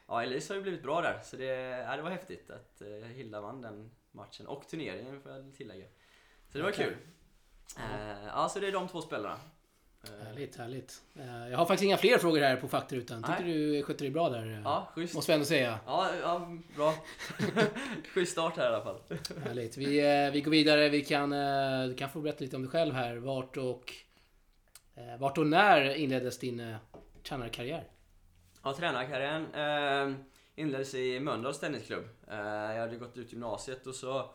Ja, 0.08 0.22
Elise 0.22 0.52
har 0.52 0.56
ju 0.56 0.62
blivit 0.62 0.82
bra 0.82 1.00
där. 1.00 1.20
Så 1.22 1.36
det, 1.36 1.44
ja, 1.88 1.96
det 1.96 2.02
var 2.02 2.10
häftigt 2.10 2.50
att 2.50 2.80
eh, 2.82 2.88
Hilda 3.08 3.40
vann 3.40 3.60
den 3.62 3.90
matchen. 4.12 4.46
Och 4.46 4.68
turneringen 4.68 5.20
får 5.22 5.32
jag 5.32 5.54
tillägga. 5.56 5.86
Så 6.52 6.58
det 6.58 6.64
var 6.64 6.70
Okej. 6.70 6.84
kul. 6.84 6.96
Eh, 7.78 8.26
ja, 8.26 8.48
så 8.48 8.58
det 8.60 8.68
är 8.68 8.72
de 8.72 8.88
två 8.88 9.00
spelarna. 9.02 9.36
Eh, 10.04 10.26
Härligt, 10.26 10.56
härligt. 10.56 11.02
Eh, 11.18 11.48
Jag 11.50 11.58
har 11.58 11.66
faktiskt 11.66 11.84
inga 11.84 11.96
fler 11.96 12.18
frågor 12.18 12.40
här 12.40 12.56
på 12.56 12.68
faktarutan. 12.68 13.22
Tycker 13.22 13.44
du 13.44 13.82
skötte 13.82 14.04
dig 14.04 14.10
bra 14.10 14.28
där? 14.28 14.46
eh, 14.52 14.60
Ja, 14.64 14.88
schysst. 14.94 15.14
Måste 15.14 15.32
vi 15.32 15.34
ändå 15.34 15.46
säga. 15.46 15.80
Ja, 15.86 16.10
ja 16.22 16.48
bra. 16.76 16.94
Schysst 18.14 18.32
start 18.32 18.56
här 18.56 18.64
i 18.64 18.74
alla 18.74 18.84
fall. 18.84 19.00
Härligt. 19.44 19.76
Vi, 19.76 19.98
eh, 20.26 20.32
vi 20.32 20.40
går 20.40 20.50
vidare. 20.50 20.88
Vi 20.88 21.04
kan, 21.04 21.32
eh, 21.32 21.88
du 21.88 21.94
kan 21.94 22.10
få 22.10 22.20
berätta 22.20 22.44
lite 22.44 22.56
om 22.56 22.62
dig 22.62 22.70
själv 22.70 22.94
här. 22.94 23.16
Vart 23.16 23.56
och, 23.56 23.64
eh, 23.64 24.11
Eh, 24.94 25.18
vart 25.18 25.38
och 25.38 25.46
när 25.46 25.94
inleddes 25.94 26.38
din 26.38 26.60
eh, 26.60 26.76
tränarkarriär? 27.22 27.88
Ja, 28.62 28.74
tränarkarriären 28.74 29.54
eh, 29.54 30.16
inleddes 30.54 30.94
i 30.94 31.20
Mölndals 31.20 31.60
tennisklubb. 31.60 32.04
Eh, 32.28 32.36
jag 32.36 32.80
hade 32.80 32.96
gått 32.96 33.16
ut 33.16 33.32
gymnasiet 33.32 33.86
och 33.86 33.94
så 33.94 34.30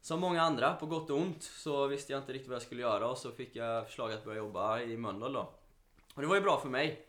som 0.00 0.20
många 0.20 0.42
andra, 0.42 0.74
på 0.74 0.86
gott 0.86 1.10
och 1.10 1.16
ont, 1.16 1.42
så 1.42 1.86
visste 1.86 2.12
jag 2.12 2.22
inte 2.22 2.32
riktigt 2.32 2.48
vad 2.48 2.54
jag 2.54 2.62
skulle 2.62 2.82
göra 2.82 3.08
och 3.08 3.18
så 3.18 3.30
fick 3.30 3.56
jag 3.56 3.86
förslag 3.86 4.12
att 4.12 4.24
börja 4.24 4.38
jobba 4.38 4.80
i 4.80 4.96
Mölndal 4.96 5.32
då. 5.32 5.54
Och 6.14 6.22
det 6.22 6.28
var 6.28 6.34
ju 6.34 6.40
bra 6.40 6.60
för 6.60 6.68
mig. 6.68 7.06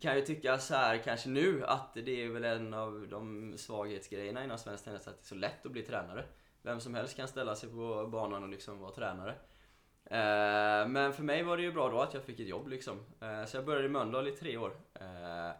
Kan 0.00 0.16
ju 0.16 0.22
tycka 0.22 0.58
så 0.58 0.74
här 0.74 0.98
kanske 0.98 1.28
nu 1.28 1.64
att 1.64 1.94
det 1.94 2.24
är 2.24 2.28
väl 2.28 2.44
en 2.44 2.74
av 2.74 3.06
de 3.10 3.54
svaghetsgrejerna 3.58 4.44
inom 4.44 4.58
svensk 4.58 4.84
tennis 4.84 5.08
att 5.08 5.16
det 5.16 5.22
är 5.22 5.26
så 5.26 5.34
lätt 5.34 5.66
att 5.66 5.72
bli 5.72 5.82
tränare. 5.82 6.24
Vem 6.62 6.80
som 6.80 6.94
helst 6.94 7.16
kan 7.16 7.28
ställa 7.28 7.56
sig 7.56 7.68
på 7.68 8.08
banan 8.12 8.42
och 8.42 8.48
liksom 8.48 8.78
vara 8.78 8.92
tränare. 8.92 9.34
Eh, 10.06 10.88
Men 10.88 11.12
för 11.12 11.22
mig 11.22 11.42
var 11.42 11.56
det 11.56 11.62
ju 11.62 11.72
bra 11.72 11.88
då 11.90 12.00
att 12.00 12.14
jag 12.14 12.22
fick 12.22 12.40
ett 12.40 12.48
jobb 12.48 12.68
liksom. 12.68 13.04
Eh, 13.20 13.44
Så 13.44 13.56
jag 13.56 13.64
började 13.64 13.86
i 13.86 13.88
Mölndal 13.90 14.28
i 14.28 14.32
tre 14.32 14.56
år. 14.56 14.76
Eh, 14.94 15.50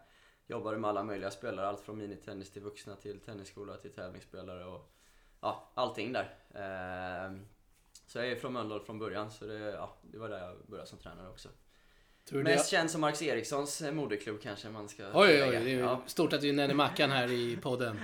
Jobbade 0.47 0.77
med 0.77 0.89
alla 0.89 1.03
möjliga 1.03 1.31
spelare, 1.31 1.67
allt 1.67 1.81
från 1.81 1.97
minitennis 1.97 2.51
till 2.51 2.61
vuxna 2.61 2.95
till 2.95 3.19
tennisskola 3.19 3.77
till 3.77 3.91
tävlingsspelare 3.93 4.65
och 4.65 4.91
ja, 5.41 5.71
allting 5.73 6.13
där. 6.13 6.23
Eh, 6.49 7.37
så 8.07 8.17
jag 8.17 8.27
är 8.27 8.35
från 8.35 8.53
Mölndal 8.53 8.81
från 8.81 8.99
början, 8.99 9.31
så 9.31 9.45
det, 9.45 9.59
ja, 9.59 9.95
det 10.01 10.17
var 10.17 10.29
där 10.29 10.39
jag 10.39 10.57
började 10.67 10.89
som 10.89 10.99
tränare 10.99 11.29
också. 11.29 11.49
Tror 12.29 12.43
Mest 12.43 12.69
känd 12.69 12.91
som 12.91 13.01
Marcus 13.01 13.21
Erikssons 13.21 13.81
eh, 13.81 13.91
moderklubb 13.91 14.41
kanske 14.41 14.69
man 14.69 14.89
ska 14.89 15.03
Oj, 15.13 15.43
oj, 15.43 15.57
oj. 15.57 15.71
Ja. 15.71 16.01
stort 16.05 16.33
att 16.33 16.41
du 16.41 16.51
nämner 16.51 16.75
Mackan 16.85 17.11
här 17.11 17.31
i 17.31 17.57
podden. 17.61 17.99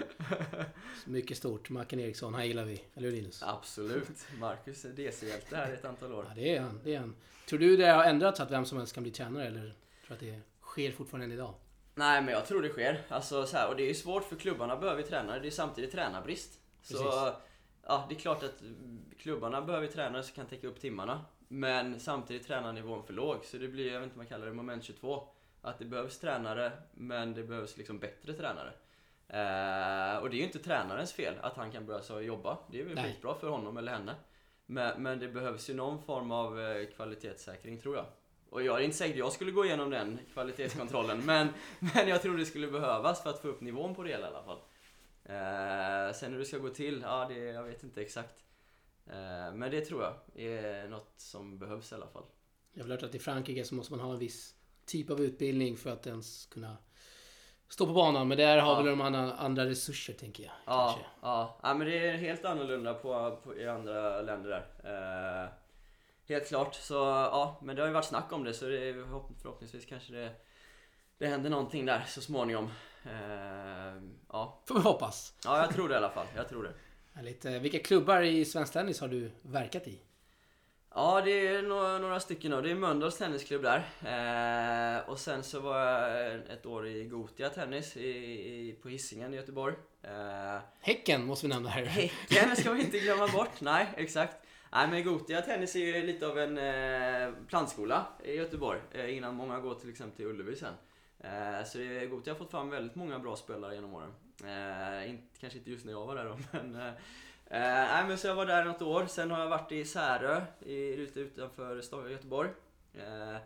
Mycket 1.05 1.37
stort. 1.37 1.69
Mackan 1.69 1.99
Eriksson, 1.99 2.33
han 2.33 2.47
gillar 2.47 2.65
vi. 2.65 2.83
Eller 2.95 3.07
hur 3.07 3.15
Linus? 3.15 3.43
Absolut. 3.43 4.27
Marcus 4.39 4.85
är 4.85 4.89
DC-hjälte 4.89 5.55
här 5.55 5.73
ett 5.73 5.85
antal 5.85 6.13
år. 6.13 6.25
Ja, 6.29 6.35
det 6.35 6.55
är 6.55 6.61
han. 6.61 6.79
Det 6.83 6.95
är 6.95 6.99
han. 6.99 7.15
Tror 7.49 7.59
du 7.59 7.77
det 7.77 7.87
har 7.87 8.03
ändrats 8.03 8.39
att 8.39 8.51
vem 8.51 8.65
som 8.65 8.77
helst 8.77 8.93
kan 8.93 9.03
bli 9.03 9.11
tränare 9.11 9.47
eller 9.47 9.61
tror 9.61 9.73
du 10.07 10.13
att 10.13 10.19
det 10.19 10.41
sker 10.61 10.91
fortfarande 10.91 11.25
än 11.25 11.31
idag? 11.31 11.53
Nej 11.95 12.21
men 12.21 12.33
jag 12.33 12.45
tror 12.47 12.61
det 12.61 12.69
sker. 12.69 13.01
Alltså, 13.09 13.45
så 13.45 13.57
här, 13.57 13.69
och 13.69 13.75
det 13.75 13.83
är 13.83 13.87
ju 13.87 13.93
svårt 13.93 14.23
för 14.23 14.35
klubbarna 14.35 14.77
behöver 14.77 15.03
tränare. 15.03 15.39
Det 15.39 15.47
är 15.47 15.51
samtidigt 15.51 15.91
tränarbrist. 15.91 16.59
Så 16.81 17.33
ja, 17.87 18.05
det 18.09 18.15
är 18.15 18.19
klart 18.19 18.43
att 18.43 18.61
klubbarna 19.19 19.61
behöver 19.61 19.87
tränare 19.87 20.23
som 20.23 20.35
kan 20.35 20.45
täcka 20.45 20.67
upp 20.67 20.81
timmarna. 20.81 21.25
Men 21.53 21.99
samtidigt 21.99 22.47
tränarnivån 22.47 23.03
för 23.03 23.13
låg. 23.13 23.45
Så 23.45 23.57
det 23.57 23.67
blir, 23.67 23.93
jag 23.93 23.99
vet 23.99 24.03
inte 24.03 24.17
vad 24.17 24.25
man 24.25 24.27
kallar 24.27 24.45
det, 24.45 24.53
moment 24.53 24.83
22. 24.83 25.27
Att 25.61 25.79
det 25.79 25.85
behövs 25.85 26.19
tränare, 26.19 26.71
men 26.93 27.33
det 27.33 27.43
behövs 27.43 27.77
liksom 27.77 27.99
bättre 27.99 28.33
tränare. 28.33 28.73
Eh, 29.27 30.17
och 30.17 30.29
det 30.29 30.35
är 30.35 30.37
ju 30.37 30.43
inte 30.43 30.59
tränarens 30.59 31.13
fel 31.13 31.33
att 31.41 31.57
han 31.57 31.71
kan 31.71 31.85
börja 31.85 32.01
så 32.01 32.21
jobba. 32.21 32.57
Det 32.71 32.79
är 32.79 32.85
väl 32.85 32.95
Nej. 32.95 33.03
skitbra 33.03 33.35
för 33.35 33.49
honom 33.49 33.77
eller 33.77 33.91
henne. 33.91 34.15
Men, 34.65 35.03
men 35.03 35.19
det 35.19 35.27
behövs 35.27 35.69
ju 35.69 35.73
någon 35.73 36.01
form 36.01 36.31
av 36.31 36.61
eh, 36.61 36.85
kvalitetssäkring 36.85 37.79
tror 37.81 37.95
jag. 37.95 38.05
Och 38.49 38.63
jag 38.63 38.79
är 38.79 38.83
inte 38.83 38.97
säker 38.97 39.13
att 39.13 39.17
jag 39.17 39.31
skulle 39.31 39.51
gå 39.51 39.65
igenom 39.65 39.89
den 39.89 40.19
kvalitetskontrollen, 40.33 41.21
men, 41.25 41.47
men 41.79 42.07
jag 42.07 42.21
tror 42.21 42.37
det 42.37 42.45
skulle 42.45 42.67
behövas 42.67 43.23
för 43.23 43.29
att 43.29 43.41
få 43.41 43.47
upp 43.47 43.61
nivån 43.61 43.95
på 43.95 44.03
det 44.03 44.09
hela 44.09 44.27
i 44.27 44.29
alla 44.29 44.43
fall. 44.43 44.59
Eh, 45.23 46.13
sen 46.13 46.31
hur 46.31 46.39
det 46.39 46.45
ska 46.45 46.57
gå 46.57 46.69
till, 46.69 47.01
ja 47.01 47.25
det, 47.29 47.37
jag 47.37 47.63
vet 47.63 47.83
inte 47.83 48.01
exakt. 48.01 48.43
Eh, 49.07 49.53
men 49.53 49.71
det 49.71 49.81
tror 49.81 50.03
jag 50.03 50.13
är 50.45 50.87
något 50.87 51.13
som 51.17 51.59
behövs 51.59 51.91
i 51.91 51.95
alla 51.95 52.07
fall. 52.07 52.23
Jag 52.73 52.83
har 52.83 52.89
hört 52.89 53.03
att 53.03 53.15
i 53.15 53.19
Frankrike 53.19 53.63
så 53.65 53.75
måste 53.75 53.93
man 53.93 54.05
ha 54.05 54.13
en 54.13 54.19
viss 54.19 54.55
typ 54.85 55.09
av 55.09 55.21
utbildning 55.21 55.77
för 55.77 55.89
att 55.89 56.07
ens 56.07 56.45
kunna 56.45 56.77
stå 57.69 57.85
på 57.85 57.93
banan. 57.93 58.27
Men 58.27 58.37
där 58.37 58.57
har 58.57 58.71
Ja. 58.71 58.77
väl 58.81 58.85
de 58.97 59.01
andra, 59.31 59.65
resurser 59.65 60.13
tänker 60.13 60.43
jag. 60.43 60.53
Ja, 60.65 60.87
Kanske. 60.87 61.05
ja. 61.21 61.59
ja 61.63 61.73
men 61.73 61.87
det 61.87 62.07
är 62.09 62.17
helt 62.17 62.45
annorlunda 62.45 62.93
på, 62.93 63.39
på, 63.43 63.57
i 63.57 63.67
andra 63.67 64.21
länder 64.21 64.49
där. 64.49 65.43
Eh, 65.43 65.49
helt 66.27 66.47
klart. 66.47 66.75
Så 66.75 66.93
ja, 66.93 67.59
men 67.61 67.75
det 67.75 67.81
har 67.81 67.87
ju 67.87 67.93
varit 67.93 68.05
snack 68.05 68.31
om 68.31 68.43
det 68.43 68.53
så 68.53 68.65
det 68.65 68.89
är, 68.89 68.93
förhopp- 68.93 69.41
förhoppningsvis 69.41 69.85
kanske 69.85 70.13
det, 70.13 70.31
det 71.17 71.27
händer 71.27 71.49
någonting 71.49 71.85
där 71.85 72.03
så 72.07 72.21
småningom. 72.21 72.69
Eh, 73.05 74.01
ja. 74.29 74.61
Får 74.65 74.75
vi 74.75 74.81
hoppas. 74.81 75.33
ja, 75.45 75.57
jag 75.57 75.73
tror 75.73 75.87
det 75.89 75.93
i 75.93 75.97
alla 75.97 76.09
fall. 76.09 76.27
Jag 76.35 76.49
tror 76.49 76.63
det. 76.63 76.73
Härligt. 77.13 77.45
Eh, 77.45 77.51
Vilka 77.59 77.79
klubbar 77.79 78.21
i 78.21 78.45
svensk 78.45 78.73
tennis 78.73 79.01
har 79.01 79.07
du 79.07 79.31
verkat 79.41 79.87
i? 79.87 79.99
Ja, 80.95 81.21
det 81.25 81.47
är 81.47 81.61
några, 81.61 81.97
några 81.97 82.19
stycken 82.19 82.51
då. 82.51 82.61
Det 82.61 82.71
är 82.71 82.75
Mölndals 82.75 83.17
tennisklubb 83.17 83.61
där. 83.63 83.77
Eh, 85.01 85.09
och 85.09 85.19
sen 85.19 85.43
så 85.43 85.59
var 85.59 85.79
jag 85.79 86.33
ett 86.33 86.65
år 86.65 86.87
i 86.87 87.03
Gotia 87.03 87.49
Tennis 87.49 87.97
i, 87.97 88.07
i, 88.09 88.75
på 88.81 88.89
Hisingen 88.89 89.33
i 89.33 89.37
Göteborg. 89.37 89.75
Eh, 90.01 90.61
Häcken 90.79 91.25
måste 91.25 91.47
vi 91.47 91.53
nämna 91.53 91.69
här. 91.69 91.85
Häcken 91.85 92.55
ska 92.55 92.71
vi 92.71 92.81
inte 92.81 92.99
glömma 92.99 93.27
bort. 93.33 93.61
Nej, 93.61 93.87
exakt. 93.97 94.35
Nej 94.71 94.87
men 94.87 95.03
Gotia 95.03 95.41
Tennis 95.41 95.75
är 95.75 95.79
ju 95.79 96.03
lite 96.05 96.27
av 96.27 96.39
en 96.39 96.57
eh, 96.57 97.33
plantskola 97.47 98.05
i 98.23 98.33
Göteborg. 98.35 98.79
Eh, 98.91 99.17
innan 99.17 99.35
många 99.35 99.59
går 99.59 99.75
till 99.75 99.89
exempel 99.89 100.17
till 100.17 100.25
Ullevi 100.25 100.55
sen. 100.55 100.73
Eh, 101.19 101.65
så 101.65 101.77
det, 101.77 102.05
Gotia 102.05 102.33
har 102.33 102.37
fått 102.37 102.51
fram 102.51 102.69
väldigt 102.69 102.95
många 102.95 103.19
bra 103.19 103.35
spelare 103.35 103.75
genom 103.75 103.93
åren. 103.93 104.13
Eh, 104.43 105.09
inte, 105.09 105.39
kanske 105.39 105.59
inte 105.59 105.71
just 105.71 105.85
när 105.85 105.91
jag 105.91 106.05
var 106.05 106.15
där 106.15 106.25
då, 106.25 106.37
men... 106.51 106.75
Eh, 106.75 106.87
eh, 106.87 106.93
nej 107.93 108.07
men 108.07 108.17
så 108.17 108.27
jag 108.27 108.35
var 108.35 108.45
där 108.45 108.65
något 108.65 108.81
år. 108.81 109.05
Sen 109.05 109.31
har 109.31 109.39
jag 109.39 109.49
varit 109.49 109.71
i 109.71 109.85
Särö, 109.85 110.41
i, 110.59 110.93
ute 110.93 111.19
utanför 111.19 111.81
Sto- 111.81 112.09
Göteborg. 112.09 112.49
Eh, 112.93 113.37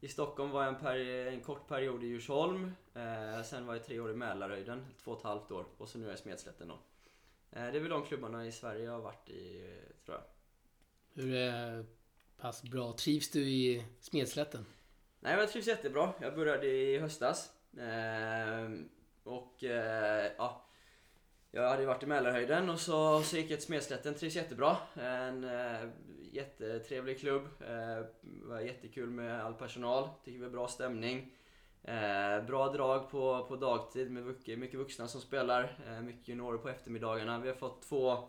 I 0.00 0.08
Stockholm 0.08 0.50
var 0.50 0.64
jag 0.64 0.74
en, 0.74 0.80
peri- 0.80 1.28
en 1.28 1.40
kort 1.40 1.68
period 1.68 2.04
i 2.04 2.06
Djursholm. 2.06 2.72
Eh, 2.94 3.42
sen 3.42 3.66
var 3.66 3.74
jag 3.74 3.84
tre 3.86 4.00
år 4.00 4.10
i 4.10 4.14
Mälarhöjden, 4.14 4.86
två 5.04 5.10
och 5.10 5.18
ett 5.18 5.24
halvt 5.24 5.50
år. 5.50 5.66
Och 5.78 5.88
så 5.88 5.98
nu 5.98 6.04
är 6.04 6.08
jag 6.08 6.18
i 6.18 6.22
Smedslätten 6.22 6.68
då. 6.68 6.74
Eh, 7.52 7.62
Det 7.72 7.78
är 7.78 7.80
väl 7.80 7.88
de 7.90 8.06
klubbarna 8.06 8.46
i 8.46 8.52
Sverige 8.52 8.84
jag 8.84 8.92
har 8.92 9.00
varit 9.00 9.28
i, 9.30 9.70
tror 10.04 10.16
jag. 10.18 10.24
Hur 11.22 11.86
pass 12.40 12.62
bra 12.62 12.92
trivs 12.92 13.30
du 13.30 13.40
i 13.40 13.84
Smedslätten? 14.00 14.66
Nej, 15.20 15.36
jag 15.38 15.50
trivs 15.52 15.66
jättebra. 15.66 16.12
Jag 16.20 16.34
började 16.34 16.66
i 16.66 16.98
höstas. 16.98 17.52
Och 19.24 19.64
eh, 19.64 20.32
ja, 20.38 20.66
jag 21.50 21.68
hade 21.68 21.86
varit 21.86 22.02
i 22.02 22.06
Mälarhöjden 22.06 22.70
och 22.70 22.80
så, 22.80 23.22
så 23.22 23.36
gick 23.36 23.50
jag 23.50 23.58
till 23.58 23.66
Smedslätten. 23.66 24.14
Trivs 24.14 24.36
jättebra. 24.36 24.76
En 24.94 25.44
eh, 25.44 25.88
jättetrevlig 26.32 27.20
klubb. 27.20 27.48
Eh, 27.60 28.06
var 28.20 28.60
jättekul 28.60 29.10
med 29.10 29.44
all 29.44 29.54
personal. 29.54 30.08
Tycker 30.24 30.38
vi 30.38 30.44
har 30.44 30.50
bra 30.50 30.68
stämning. 30.68 31.32
Eh, 31.82 32.44
bra 32.46 32.68
drag 32.72 33.10
på, 33.10 33.46
på 33.48 33.56
dagtid 33.56 34.10
med 34.10 34.24
mycket, 34.46 34.74
vuxna 34.74 35.08
som 35.08 35.20
spelar. 35.20 35.78
Eh, 35.88 36.00
mycket 36.00 36.28
juniorer 36.28 36.58
på 36.58 36.68
eftermiddagarna. 36.68 37.38
Vi 37.38 37.48
har 37.48 37.56
fått 37.56 37.82
två, 37.82 38.28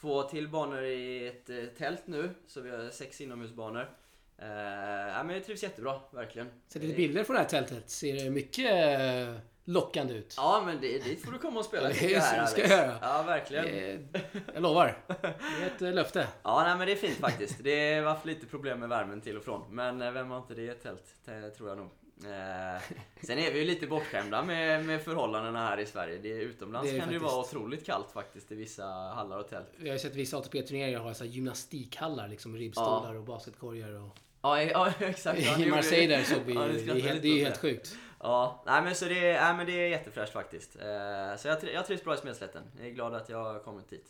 två 0.00 0.22
till 0.22 0.48
banor 0.48 0.82
i 0.82 1.28
ett 1.28 1.50
eh, 1.50 1.64
tält 1.78 2.06
nu. 2.06 2.30
Så 2.46 2.60
vi 2.60 2.70
har 2.70 2.90
sex 2.90 3.20
inomhusbanor. 3.20 3.90
Eh, 4.38 4.48
ja, 4.48 5.22
men 5.22 5.34
jag 5.34 5.44
trivs 5.44 5.62
jättebra, 5.62 6.00
verkligen. 6.10 6.48
Sett 6.68 6.82
lite 6.82 6.96
bilder 6.96 7.24
från 7.24 7.34
det 7.34 7.42
här 7.42 7.48
tältet. 7.48 7.90
Ser 7.90 8.24
det 8.24 8.30
mycket 8.30 9.00
eh, 9.00 9.40
lockande 9.68 10.14
ut. 10.14 10.34
Ja, 10.36 10.62
men 10.66 10.80
det, 10.80 10.98
dit 11.04 11.24
får 11.24 11.32
du 11.32 11.38
komma 11.38 11.58
och 11.58 11.64
spela 11.66 11.90
Ja, 11.90 11.96
det 12.00 12.10
jag 12.10 12.20
här, 12.20 12.46
ska 12.46 12.60
jag 12.60 12.70
göra. 12.70 12.98
Ja, 13.00 13.22
verkligen. 13.22 13.64
Eh, 13.66 14.20
Jag 14.54 14.62
lovar. 14.62 14.98
Det 15.06 15.26
är 15.62 15.66
ett 15.66 15.82
eh, 15.82 15.92
löfte. 15.92 16.26
Ja, 16.42 16.62
nej, 16.66 16.76
men 16.78 16.86
det 16.86 16.92
är 16.92 16.96
fint 16.96 17.18
faktiskt. 17.18 17.56
Det 17.64 17.94
har 17.94 18.02
haft 18.02 18.24
lite 18.26 18.46
problem 18.46 18.80
med 18.80 18.88
värmen 18.88 19.20
till 19.20 19.36
och 19.36 19.44
från. 19.44 19.62
Men 19.70 20.02
eh, 20.02 20.10
vem 20.12 20.30
har 20.30 20.38
inte 20.38 20.54
det 20.54 20.62
i 20.62 20.68
ett 20.68 20.82
tält? 20.82 21.04
Det 21.24 21.50
tror 21.50 21.68
jag 21.68 21.78
nog. 21.78 21.86
Eh, 22.24 22.82
sen 23.22 23.38
är 23.38 23.52
vi 23.52 23.58
ju 23.58 23.64
lite 23.64 23.86
bortskämda 23.86 24.42
med, 24.42 24.84
med 24.84 25.02
förhållandena 25.02 25.58
här 25.68 25.78
i 25.80 25.86
Sverige. 25.86 26.18
Det, 26.22 26.28
utomlands 26.28 26.90
Det 26.90 26.96
är 26.96 27.00
kan 27.00 27.08
det 27.08 27.14
ju 27.14 27.20
faktiskt- 27.20 27.34
vara 27.36 27.44
otroligt 27.46 27.86
kallt 27.86 28.10
faktiskt 28.12 28.52
i 28.52 28.54
vissa 28.54 28.84
hallar 28.86 29.38
och 29.38 29.48
tält. 29.48 29.66
Vi 29.76 29.90
har 29.90 29.98
sett 29.98 30.14
vissa 30.14 30.36
ATP-turneringar 30.36 31.00
ha 31.00 31.14
så 31.14 31.24
gymnastikhallar, 31.24 32.28
liksom 32.28 32.56
ribbstolar 32.56 33.14
och 33.14 33.24
basketkorgar. 33.24 33.90
Och... 34.02 34.16
Ja, 34.42 34.62
ja 34.62 34.92
exakt. 35.00 35.40
Ja, 35.42 35.58
I 35.58 35.70
Marseille 35.70 36.16
där 36.16 36.22
såg 36.34 36.42
vi 36.46 36.54
Ja, 36.54 36.60
det. 36.60 36.72
Det 36.72 37.08
är 37.08 37.20
det 37.20 37.28
är 37.40 37.44
helt 37.44 37.60
sjukt. 37.60 37.96
Ja, 38.26 38.62
nej 38.66 38.82
men 38.82 38.94
så 38.94 39.04
det, 39.04 39.28
är- 39.30 39.40
nej, 39.40 39.54
men 39.54 39.66
det 39.66 39.72
är 39.72 39.88
jättefräscht 39.88 40.32
faktiskt. 40.32 40.76
Eh, 40.76 41.36
så 41.38 41.48
jag, 41.48 41.58
jag 41.74 41.86
trivs 41.86 42.04
bra 42.04 42.14
i 42.14 42.16
Smedslätten. 42.16 42.62
Jag 42.78 42.86
är 42.86 42.90
glad 42.90 43.14
att 43.14 43.28
jag 43.28 43.44
har 43.44 43.58
kommit 43.58 43.90
dit. 43.90 44.06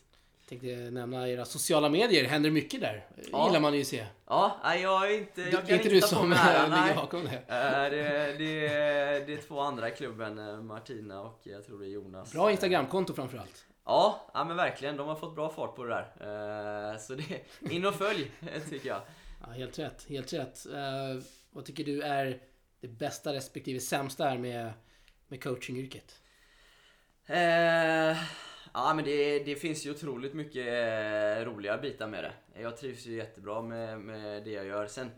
Tänkte 0.48 0.66
nämna 0.66 1.28
era 1.28 1.44
sociala 1.44 1.88
medier. 1.88 2.24
Händer 2.24 2.50
mycket 2.50 2.80
där? 2.80 3.06
Ja. 3.32 3.46
gillar 3.46 3.60
man 3.60 3.74
ju 3.74 3.84
se. 3.84 4.06
Ja, 4.26 4.56
nej, 4.64 4.82
jag 4.82 5.10
är 5.10 5.18
inte... 5.18 5.40
Jag 5.42 5.50
Det 5.52 5.66
kan 5.66 5.76
inte 5.76 5.88
du 5.88 6.00
som 6.00 6.30
ligger 6.30 6.94
bakom 6.94 7.24
det. 7.24 7.36
Eh, 7.36 7.90
det, 7.90 8.32
det, 8.38 8.68
det 9.26 9.32
är 9.34 9.46
två 9.48 9.60
andra 9.60 9.88
i 9.88 9.92
klubben, 9.92 10.38
eh, 10.38 10.56
Martina 10.62 11.20
och 11.22 11.40
jag 11.42 11.66
tror 11.66 11.78
det 11.78 11.86
är 11.86 11.90
Jonas. 11.90 12.32
Bra 12.32 12.50
Instagramkonto 12.50 13.14
framförallt. 13.14 13.64
Ja, 13.84 14.30
ja 14.34 14.44
men 14.44 14.56
verkligen. 14.56 14.96
De 14.96 15.08
har 15.08 15.16
fått 15.16 15.34
bra 15.34 15.48
fart 15.48 15.76
på 15.76 15.84
det 15.84 15.90
där. 15.94 16.92
Eh, 16.92 16.98
så 16.98 17.14
det, 17.14 17.24
in 17.74 17.86
och 17.86 17.94
följ, 17.94 18.30
tycker 18.70 18.88
jag. 18.88 19.00
Ja, 19.46 19.52
helt 19.52 19.78
rätt. 19.78 20.06
Helt 20.08 20.32
rätt. 20.32 20.66
Vad 21.50 21.64
tycker 21.64 21.84
du 21.84 22.02
är 22.02 22.38
det 22.86 22.92
bästa 22.92 23.32
respektive 23.32 23.80
sämsta 23.80 24.30
är 24.30 24.38
med, 24.38 24.72
med 25.28 25.42
coachingyrket? 25.42 26.20
Eh, 27.26 28.16
ja, 28.74 28.94
men 28.94 29.04
det, 29.04 29.38
det 29.38 29.56
finns 29.56 29.86
ju 29.86 29.90
otroligt 29.90 30.34
mycket 30.34 30.66
eh, 30.66 31.44
roliga 31.44 31.78
bitar 31.78 32.08
med 32.08 32.24
det. 32.24 32.60
Jag 32.62 32.76
trivs 32.76 33.06
ju 33.06 33.16
jättebra 33.16 33.62
med, 33.62 34.00
med 34.00 34.44
det 34.44 34.50
jag 34.50 34.66
gör. 34.66 34.86
Sen 34.86 35.10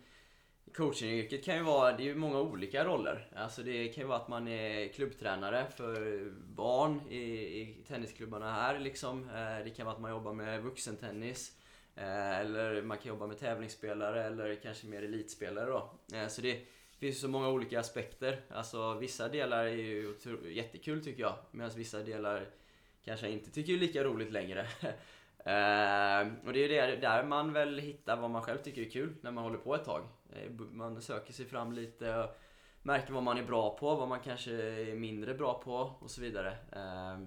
Coachingyrket 0.75 1.45
kan 1.45 1.57
ju 1.57 1.63
vara, 1.63 1.97
det 1.97 2.03
är 2.03 2.05
ju 2.05 2.15
många 2.15 2.41
olika 2.41 2.85
roller. 2.85 3.29
Alltså 3.37 3.63
det 3.63 3.89
kan 3.89 4.03
ju 4.03 4.09
vara 4.09 4.19
att 4.19 4.29
man 4.29 4.49
är 4.49 4.89
klubbtränare 4.89 5.67
för 5.77 6.25
barn 6.55 7.01
i, 7.11 7.23
i 7.61 7.85
tennisklubbarna 7.89 8.53
här 8.53 8.79
liksom. 8.79 9.23
Eh, 9.23 9.65
det 9.65 9.71
kan 9.77 9.87
vara 9.87 9.97
att 9.97 10.03
man 10.03 10.11
jobbar 10.11 10.33
med 10.33 10.63
vuxentennis. 10.63 11.53
Eh, 11.97 12.39
eller 12.39 12.83
man 12.83 12.99
kan 12.99 13.09
jobba 13.09 13.27
med 13.27 13.39
tävlingsspelare 13.39 14.25
eller 14.25 14.55
kanske 14.55 14.87
mer 14.87 15.03
elitspelare 15.03 15.71
då. 15.71 15.91
Så 16.29 16.41
det 16.41 16.67
finns 16.99 17.21
så 17.21 17.29
många 17.29 17.49
olika 17.49 17.81
aspekter. 17.81 18.41
Alltså 18.51 18.95
vissa 18.95 19.29
delar 19.29 19.65
är 19.65 19.69
ju 19.69 20.15
jättekul 20.51 21.05
tycker 21.05 21.23
jag. 21.23 21.35
Medan 21.51 21.71
vissa 21.77 21.99
delar 21.99 22.47
kanske 23.05 23.27
jag 23.27 23.33
inte 23.33 23.51
tycker 23.51 23.73
är 23.73 23.79
lika 23.79 24.05
roligt 24.05 24.33
längre. 24.33 24.67
Eh, 25.39 26.29
och 26.47 26.53
det 26.53 26.79
är 26.79 26.89
ju 26.89 26.97
där 26.97 27.25
man 27.25 27.53
väl 27.53 27.79
hittar 27.79 28.17
vad 28.17 28.31
man 28.31 28.43
själv 28.43 28.59
tycker 28.59 28.83
är 28.83 28.91
kul 28.91 29.15
när 29.21 29.31
man 29.31 29.45
håller 29.45 29.59
på 29.59 29.75
ett 29.75 29.85
tag. 29.85 30.03
Eh, 30.33 30.51
man 30.73 31.03
söker 31.03 31.33
sig 31.33 31.47
fram 31.47 31.73
lite 31.73 32.17
och 32.17 32.39
märker 32.83 33.13
vad 33.13 33.23
man 33.23 33.39
är 33.39 33.43
bra 33.43 33.79
på, 33.79 33.95
vad 33.95 34.09
man 34.09 34.21
kanske 34.21 34.53
är 34.53 34.95
mindre 34.95 35.35
bra 35.35 35.63
på 35.65 35.93
och 35.99 36.11
så 36.11 36.21
vidare. 36.21 36.51
Eh, 36.73 37.19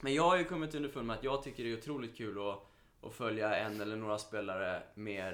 men 0.00 0.14
jag 0.14 0.22
har 0.22 0.38
ju 0.38 0.44
kommit 0.44 0.74
underfund 0.74 1.06
med 1.06 1.16
att 1.16 1.24
jag 1.24 1.42
tycker 1.42 1.64
det 1.64 1.70
är 1.70 1.78
otroligt 1.78 2.16
kul 2.16 2.48
att, 2.48 2.58
att 3.02 3.14
följa 3.14 3.56
en 3.56 3.80
eller 3.80 3.96
några 3.96 4.18
spelare 4.18 4.82
mer, 4.94 5.32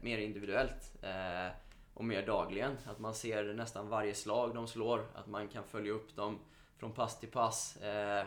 mer 0.00 0.18
individuellt 0.18 1.04
och 1.94 2.04
mer 2.04 2.26
dagligen. 2.26 2.76
Att 2.86 2.98
man 2.98 3.14
ser 3.14 3.44
nästan 3.44 3.88
varje 3.88 4.14
slag 4.14 4.54
de 4.54 4.66
slår, 4.66 5.06
att 5.14 5.26
man 5.26 5.48
kan 5.48 5.64
följa 5.64 5.92
upp 5.92 6.16
dem 6.16 6.38
från 6.76 6.92
pass 6.92 7.20
till 7.20 7.30
pass. 7.30 7.76
Eh, 7.76 8.24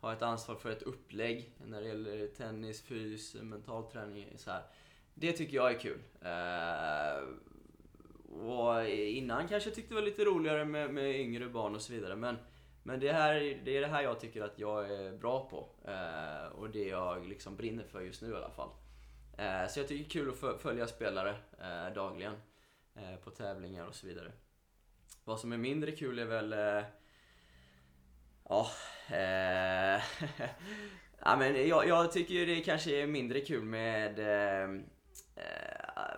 ha 0.00 0.12
ett 0.12 0.22
ansvar 0.22 0.54
för 0.54 0.70
ett 0.70 0.82
upplägg 0.82 1.50
när 1.66 1.80
det 1.80 1.88
gäller 1.88 2.26
tennis, 2.26 2.82
fys, 2.82 3.34
mental 3.34 3.90
träning. 3.90 4.32
Så 4.36 4.50
här. 4.50 4.62
Det 5.14 5.32
tycker 5.32 5.56
jag 5.56 5.74
är 5.74 5.78
kul. 5.78 5.98
Eh, 6.20 7.24
och 8.48 8.88
innan 8.88 9.48
kanske 9.48 9.68
jag 9.68 9.74
tyckte 9.74 9.94
det 9.94 10.00
var 10.00 10.06
lite 10.06 10.24
roligare 10.24 10.64
med, 10.64 10.94
med 10.94 11.20
yngre 11.20 11.48
barn 11.48 11.74
och 11.74 11.82
så 11.82 11.92
vidare. 11.92 12.16
Men, 12.16 12.36
men 12.82 13.00
det, 13.00 13.12
här, 13.12 13.60
det 13.64 13.76
är 13.76 13.80
det 13.80 13.86
här 13.86 14.02
jag 14.02 14.20
tycker 14.20 14.42
att 14.42 14.58
jag 14.58 14.92
är 14.92 15.12
bra 15.12 15.48
på. 15.48 15.68
Eh, 15.90 16.58
och 16.58 16.70
det 16.70 16.84
jag 16.84 17.26
liksom 17.26 17.56
brinner 17.56 17.84
för 17.84 18.00
just 18.00 18.22
nu 18.22 18.30
i 18.30 18.34
alla 18.34 18.50
fall. 18.50 18.68
Eh, 19.38 19.68
så 19.68 19.80
jag 19.80 19.88
tycker 19.88 20.04
det 20.04 20.08
är 20.08 20.10
kul 20.10 20.50
att 20.50 20.60
följa 20.60 20.86
spelare 20.86 21.34
eh, 21.60 21.94
dagligen. 21.94 22.34
Eh, 22.94 23.16
på 23.16 23.30
tävlingar 23.30 23.86
och 23.86 23.94
så 23.94 24.06
vidare. 24.06 24.32
Vad 25.24 25.40
som 25.40 25.52
är 25.52 25.56
mindre 25.56 25.92
kul 25.92 26.18
är 26.18 26.24
väl... 26.24 26.52
Eh, 26.52 26.84
ja... 28.48 28.70
Eh, 29.08 30.02
ja 31.18 31.36
men 31.38 31.68
jag, 31.68 31.88
jag 31.88 32.12
tycker 32.12 32.46
det 32.46 32.60
kanske 32.60 33.02
är 33.02 33.06
mindre 33.06 33.40
kul 33.40 33.64
med 33.64 34.18
Eh, 35.36 36.16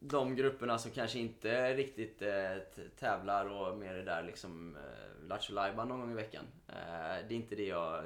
de 0.00 0.36
grupperna 0.36 0.78
som 0.78 0.90
kanske 0.90 1.18
inte 1.18 1.74
riktigt 1.74 2.22
eh, 2.22 2.56
tävlar 2.98 3.46
och 3.46 3.78
mer 3.78 3.94
det 3.94 4.02
där 4.02 4.22
liksom 4.22 4.76
eh, 4.76 5.28
Lattjo 5.28 5.54
någon 5.54 6.00
gång 6.00 6.12
i 6.12 6.14
veckan. 6.14 6.44
Eh, 6.68 7.26
det 7.28 7.34
är 7.34 7.36
inte 7.36 7.56
det 7.56 7.66
jag 7.66 8.04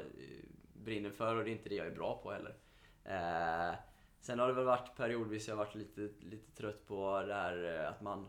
brinner 0.73 1.11
för 1.11 1.37
och 1.37 1.45
det 1.45 1.51
är 1.51 1.53
inte 1.53 1.69
det 1.69 1.75
jag 1.75 1.87
är 1.87 1.95
bra 1.95 2.21
på 2.23 2.33
heller. 2.33 2.55
Eh, 4.21 4.25
sen 4.25 4.39
har 4.39 4.47
det 4.47 4.53
väl 4.53 4.65
varit 4.65 4.97
periodvis 4.97 5.49
jag 5.49 5.57
har 5.57 5.65
varit 5.65 5.75
lite, 5.75 6.01
lite 6.21 6.51
trött 6.57 6.87
på 6.87 7.23
det 7.23 7.35
här 7.35 7.85
att 7.85 8.01
man 8.01 8.29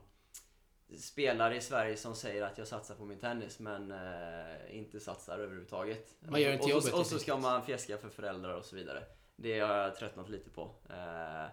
spelare 0.97 1.55
i 1.55 1.61
Sverige 1.61 1.97
som 1.97 2.15
säger 2.15 2.43
att 2.43 2.57
jag 2.57 2.67
satsar 2.67 2.95
på 2.95 3.05
min 3.05 3.19
tennis 3.19 3.59
men 3.59 3.91
eh, 3.91 4.77
inte 4.77 4.99
satsar 4.99 5.39
överhuvudtaget. 5.39 6.15
Man 6.19 6.41
gör 6.41 6.53
inte 6.53 6.63
och, 6.63 6.69
jobbet. 6.69 6.93
Och, 6.93 6.99
och 6.99 7.05
så 7.05 7.19
ska 7.19 7.37
man 7.37 7.65
fjäska 7.65 7.97
för 7.97 8.09
föräldrar 8.09 8.55
och 8.55 8.65
så 8.65 8.75
vidare. 8.75 9.03
Det 9.35 9.59
har 9.59 9.75
jag 9.75 9.95
tröttnat 9.95 10.29
lite 10.29 10.49
på. 10.49 10.61
Eh, 10.89 11.45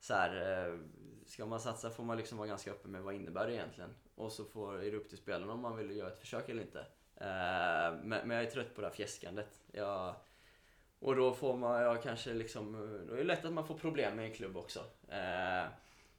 så 0.00 0.14
här, 0.14 0.66
eh, 0.66 0.78
ska 1.26 1.46
man 1.46 1.60
satsa 1.60 1.90
får 1.90 2.04
man 2.04 2.16
liksom 2.16 2.38
vara 2.38 2.48
ganska 2.48 2.70
öppen 2.70 2.90
med 2.90 3.02
vad 3.02 3.14
innebär 3.14 3.46
det 3.46 3.54
egentligen. 3.54 3.94
Och 4.14 4.32
så 4.32 4.44
får, 4.44 4.82
är 4.82 4.90
det 4.90 4.96
upp 4.96 5.08
till 5.08 5.18
spelarna 5.18 5.52
om 5.52 5.60
man 5.60 5.76
vill 5.76 5.96
göra 5.96 6.12
ett 6.12 6.20
försök 6.20 6.48
eller 6.48 6.62
inte. 6.62 6.80
Eh, 7.16 8.04
men, 8.04 8.30
jag 8.30 8.42
är 8.44 8.50
trött 8.50 8.74
på 8.74 8.80
det 8.80 8.86
här 8.86 8.94
fjäskandet. 8.94 9.60
Jag, 9.72 10.14
och 11.00 11.16
då 11.16 11.34
får 11.34 11.56
man 11.56 11.82
ja, 11.82 11.96
kanske 11.96 12.34
liksom, 12.34 12.72
då 13.08 13.14
är 13.14 13.18
det 13.18 13.24
lätt 13.24 13.44
att 13.44 13.52
man 13.52 13.66
får 13.66 13.78
problem 13.78 14.16
med 14.16 14.24
en 14.24 14.34
klubb 14.34 14.56
också. 14.56 14.78
Eh, 15.08 15.66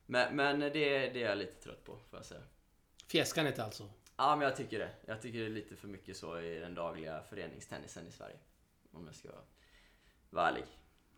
men, 0.05 0.35
men 0.35 0.59
det, 0.59 0.69
det 0.69 1.23
är 1.23 1.29
jag 1.29 1.37
lite 1.37 1.63
trött 1.63 1.83
på, 1.83 1.91
får 2.09 2.19
jag 2.19 2.25
säga. 2.25 2.41
Fjäskandet 3.07 3.59
alltså? 3.59 3.83
Ja, 4.17 4.35
men 4.35 4.47
jag 4.47 4.55
tycker 4.55 4.79
det. 4.79 4.89
Jag 5.05 5.21
tycker 5.21 5.39
det 5.39 5.45
är 5.45 5.49
lite 5.49 5.75
för 5.75 5.87
mycket 5.87 6.17
så 6.17 6.39
i 6.39 6.59
den 6.59 6.75
dagliga 6.75 7.21
föreningstennisen 7.29 8.07
i 8.07 8.11
Sverige. 8.11 8.35
Om 8.91 9.05
jag 9.05 9.15
ska 9.15 9.29
vara 10.29 10.47
ärlig. 10.47 10.63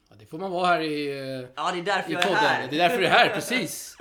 Ja, 0.10 0.16
det 0.20 0.26
får 0.26 0.38
man 0.38 0.52
vara 0.52 0.68
här 0.68 0.82
i 0.82 1.08
Ja, 1.56 1.72
det 1.72 1.80
är 1.80 1.84
därför 1.84 2.12
jag 2.12 2.26
är 2.26 2.36
här. 2.36 2.68
Det 2.68 2.76
är 2.76 2.90
därför 2.90 2.98
du 2.98 3.06
är 3.06 3.10
här, 3.10 3.30
precis. 3.34 3.98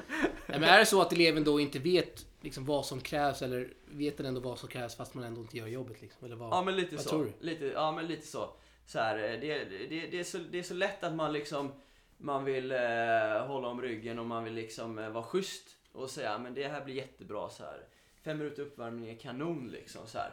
men 0.47 0.65
är 0.65 0.79
det 0.79 0.87
så 0.87 1.03
att 1.03 1.13
eleven 1.13 1.45
då 1.45 1.61
inte 1.61 1.79
vet 1.79 2.27
liksom, 2.41 2.65
vad 2.65 2.87
som 2.87 3.01
krävs 3.01 3.43
eller 3.43 3.73
vet 3.87 4.17
den 4.17 4.27
ändå 4.27 4.41
vad 4.41 4.59
som 4.59 4.69
krävs 4.69 4.97
fast 4.97 5.15
man 5.15 5.25
ändå 5.25 5.41
inte 5.41 5.59
gör 5.59 5.67
jobbet? 5.67 6.03
Liksom? 6.03 6.25
Eller 6.25 6.37
vad, 6.37 6.51
ja, 6.51 6.63
men 6.63 6.77
lite 6.77 6.97
vad 6.97 7.05
så. 7.05 7.11
Tror 7.11 7.25
du? 7.25 7.47
Lite, 7.47 7.65
ja, 7.65 7.93
men 7.93 8.07
lite 8.07 8.27
så 8.27 8.51
så 8.91 8.99
här, 8.99 9.17
eh, 9.19 9.41
det, 9.41 9.65
det, 9.65 10.07
det, 10.07 10.21
är 10.21 10.25
så. 10.25 10.39
Det 10.39 10.59
är 10.59 10.63
så 10.63 10.75
lätt 10.75 11.05
att 11.05 11.15
man 11.15 11.33
liksom 11.33 11.73
man 12.17 12.45
vill 12.45 12.73
eh, 12.73 13.47
hålla 13.47 13.69
om 13.69 13.83
ryggen 13.83 14.19
och 14.19 14.27
man 14.27 14.45
vill 14.45 14.55
liksom 14.55 14.99
eh, 14.99 15.11
vara 15.11 15.25
schysst 15.25 15.77
och 15.93 16.11
säga 16.11 16.39
men 16.39 16.55
det 16.55 16.69
här 16.69 16.85
blir 16.85 16.95
jättebra 16.95 17.51
så 17.51 17.65
här. 17.65 17.85
Fem 18.25 18.39
minuter 18.39 18.63
uppvärmning 18.63 19.11
är 19.11 19.17
kanon 19.17 19.69
liksom 19.69 20.07
så 20.07 20.19
här. 20.19 20.31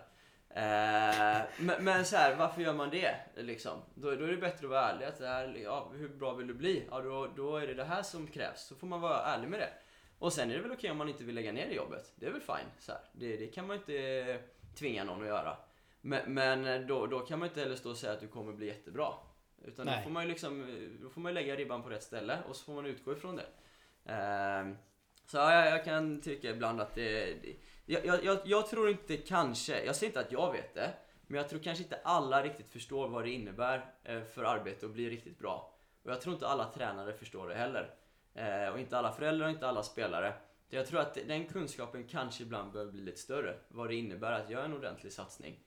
Eh, 0.50 1.46
men, 1.60 1.84
men 1.84 2.06
så 2.06 2.16
här, 2.16 2.36
varför 2.36 2.62
gör 2.62 2.74
man 2.74 2.90
det? 2.90 3.16
Liksom? 3.36 3.82
Då, 3.96 4.16
då 4.16 4.26
är 4.26 4.32
det 4.32 4.38
bättre 4.38 4.66
att 4.66 4.72
vara 4.72 4.90
ärlig. 4.90 5.06
Att 5.06 5.20
det 5.20 5.28
här, 5.28 5.58
ja, 5.64 5.92
hur 5.94 6.10
bra 6.10 6.34
vill 6.34 6.48
du 6.48 6.54
bli? 6.54 6.84
Ja, 6.92 7.02
då, 7.02 7.28
då 7.36 7.58
är 7.58 7.68
det 7.68 7.74
det 7.74 7.86
här 7.86 8.04
som 8.04 8.28
krävs. 8.28 8.68
Så 8.68 8.76
får 8.76 8.88
man 8.88 9.02
vara 9.02 9.22
ärlig 9.22 9.50
med 9.50 9.60
det. 9.60 9.70
Och 10.20 10.34
sen 10.34 10.52
är 10.52 10.56
det 10.56 10.62
väl 10.62 10.72
okej 10.72 10.92
om 10.92 10.98
man 10.98 11.10
inte 11.10 11.24
vill 11.24 11.36
lägga 11.36 11.52
ner 11.52 11.68
det 11.68 11.76
jobbet. 11.76 12.14
Det 12.16 12.26
är 12.26 12.32
väl 12.32 12.42
fine. 12.42 12.72
Så 12.80 12.92
här. 12.92 13.02
Det, 13.12 13.38
det 13.38 13.48
kan 13.48 13.68
man 13.68 13.78
inte 13.78 13.98
eh, 13.98 14.40
tvinga 14.76 15.04
någon 15.04 15.22
att 15.22 15.28
göra. 15.28 15.58
Men, 16.08 16.34
men 16.34 16.88
då, 16.88 17.06
då 17.06 17.20
kan 17.20 17.40
man 17.40 17.48
inte 17.48 17.60
heller 17.60 17.76
stå 17.76 17.90
och 17.90 17.98
säga 17.98 18.14
att 18.14 18.20
du 18.20 18.28
kommer 18.28 18.54
bli 18.54 18.68
jättebra. 18.68 19.14
Utan 19.64 19.86
då 19.86 19.94
får 20.04 20.10
man 20.10 20.24
ju 20.24 20.30
liksom, 20.30 20.66
då 21.02 21.10
får 21.10 21.22
man 21.22 21.34
lägga 21.34 21.56
ribban 21.56 21.84
på 21.84 21.90
rätt 21.90 22.04
ställe 22.04 22.40
och 22.50 22.56
så 22.56 22.66
får 22.66 22.74
man 22.74 22.86
utgå 22.86 23.14
ifrån 23.14 23.36
det. 23.36 23.46
Uh, 24.10 24.76
så 25.26 25.38
ja, 25.38 25.66
jag 25.66 25.86
kan 25.86 26.22
tycka 26.22 26.50
ibland 26.50 26.82
att 26.82 26.96
det, 26.96 27.34
det 27.34 27.56
jag, 27.86 28.24
jag, 28.24 28.40
jag, 28.46 28.68
tror 28.68 28.90
inte 28.90 29.18
kanske, 29.18 29.86
jag 29.86 29.96
säger 29.96 30.10
inte 30.10 30.20
att 30.20 30.32
jag 30.32 30.52
vet 30.52 30.74
det, 30.74 30.94
men 31.28 31.38
jag 31.38 31.50
tror 31.50 31.60
kanske 31.60 31.84
inte 31.84 32.00
alla 32.04 32.44
riktigt 32.44 32.70
förstår 32.70 33.08
vad 33.08 33.24
det 33.24 33.30
innebär 33.30 33.94
eh, 34.04 34.22
för 34.24 34.44
arbete 34.44 34.86
att 34.86 34.92
bli 34.92 35.10
riktigt 35.10 35.40
bra. 35.40 35.74
Och 36.04 36.12
jag 36.12 36.22
tror 36.22 36.34
inte 36.34 36.48
alla 36.48 36.72
tränare 36.72 37.14
förstår 37.14 37.48
det 37.48 37.56
heller. 37.56 37.96
Eh, 38.34 38.70
och 38.74 38.80
inte 38.80 38.98
alla 38.98 39.12
föräldrar 39.12 39.46
och 39.46 39.52
inte 39.52 39.68
alla 39.68 39.84
spelare. 39.84 40.34
Jag 40.70 40.88
tror 40.88 41.00
att 41.00 41.14
den 41.14 41.46
kunskapen 41.46 42.08
kanske 42.08 42.44
ibland 42.44 42.72
behöver 42.72 42.92
bli 42.92 43.02
lite 43.02 43.20
större. 43.20 43.56
Vad 43.68 43.90
det 43.90 43.96
innebär 43.96 44.32
att 44.32 44.50
göra 44.50 44.66
en 44.66 44.74
ordentlig 44.74 45.14
satsning. 45.14 45.60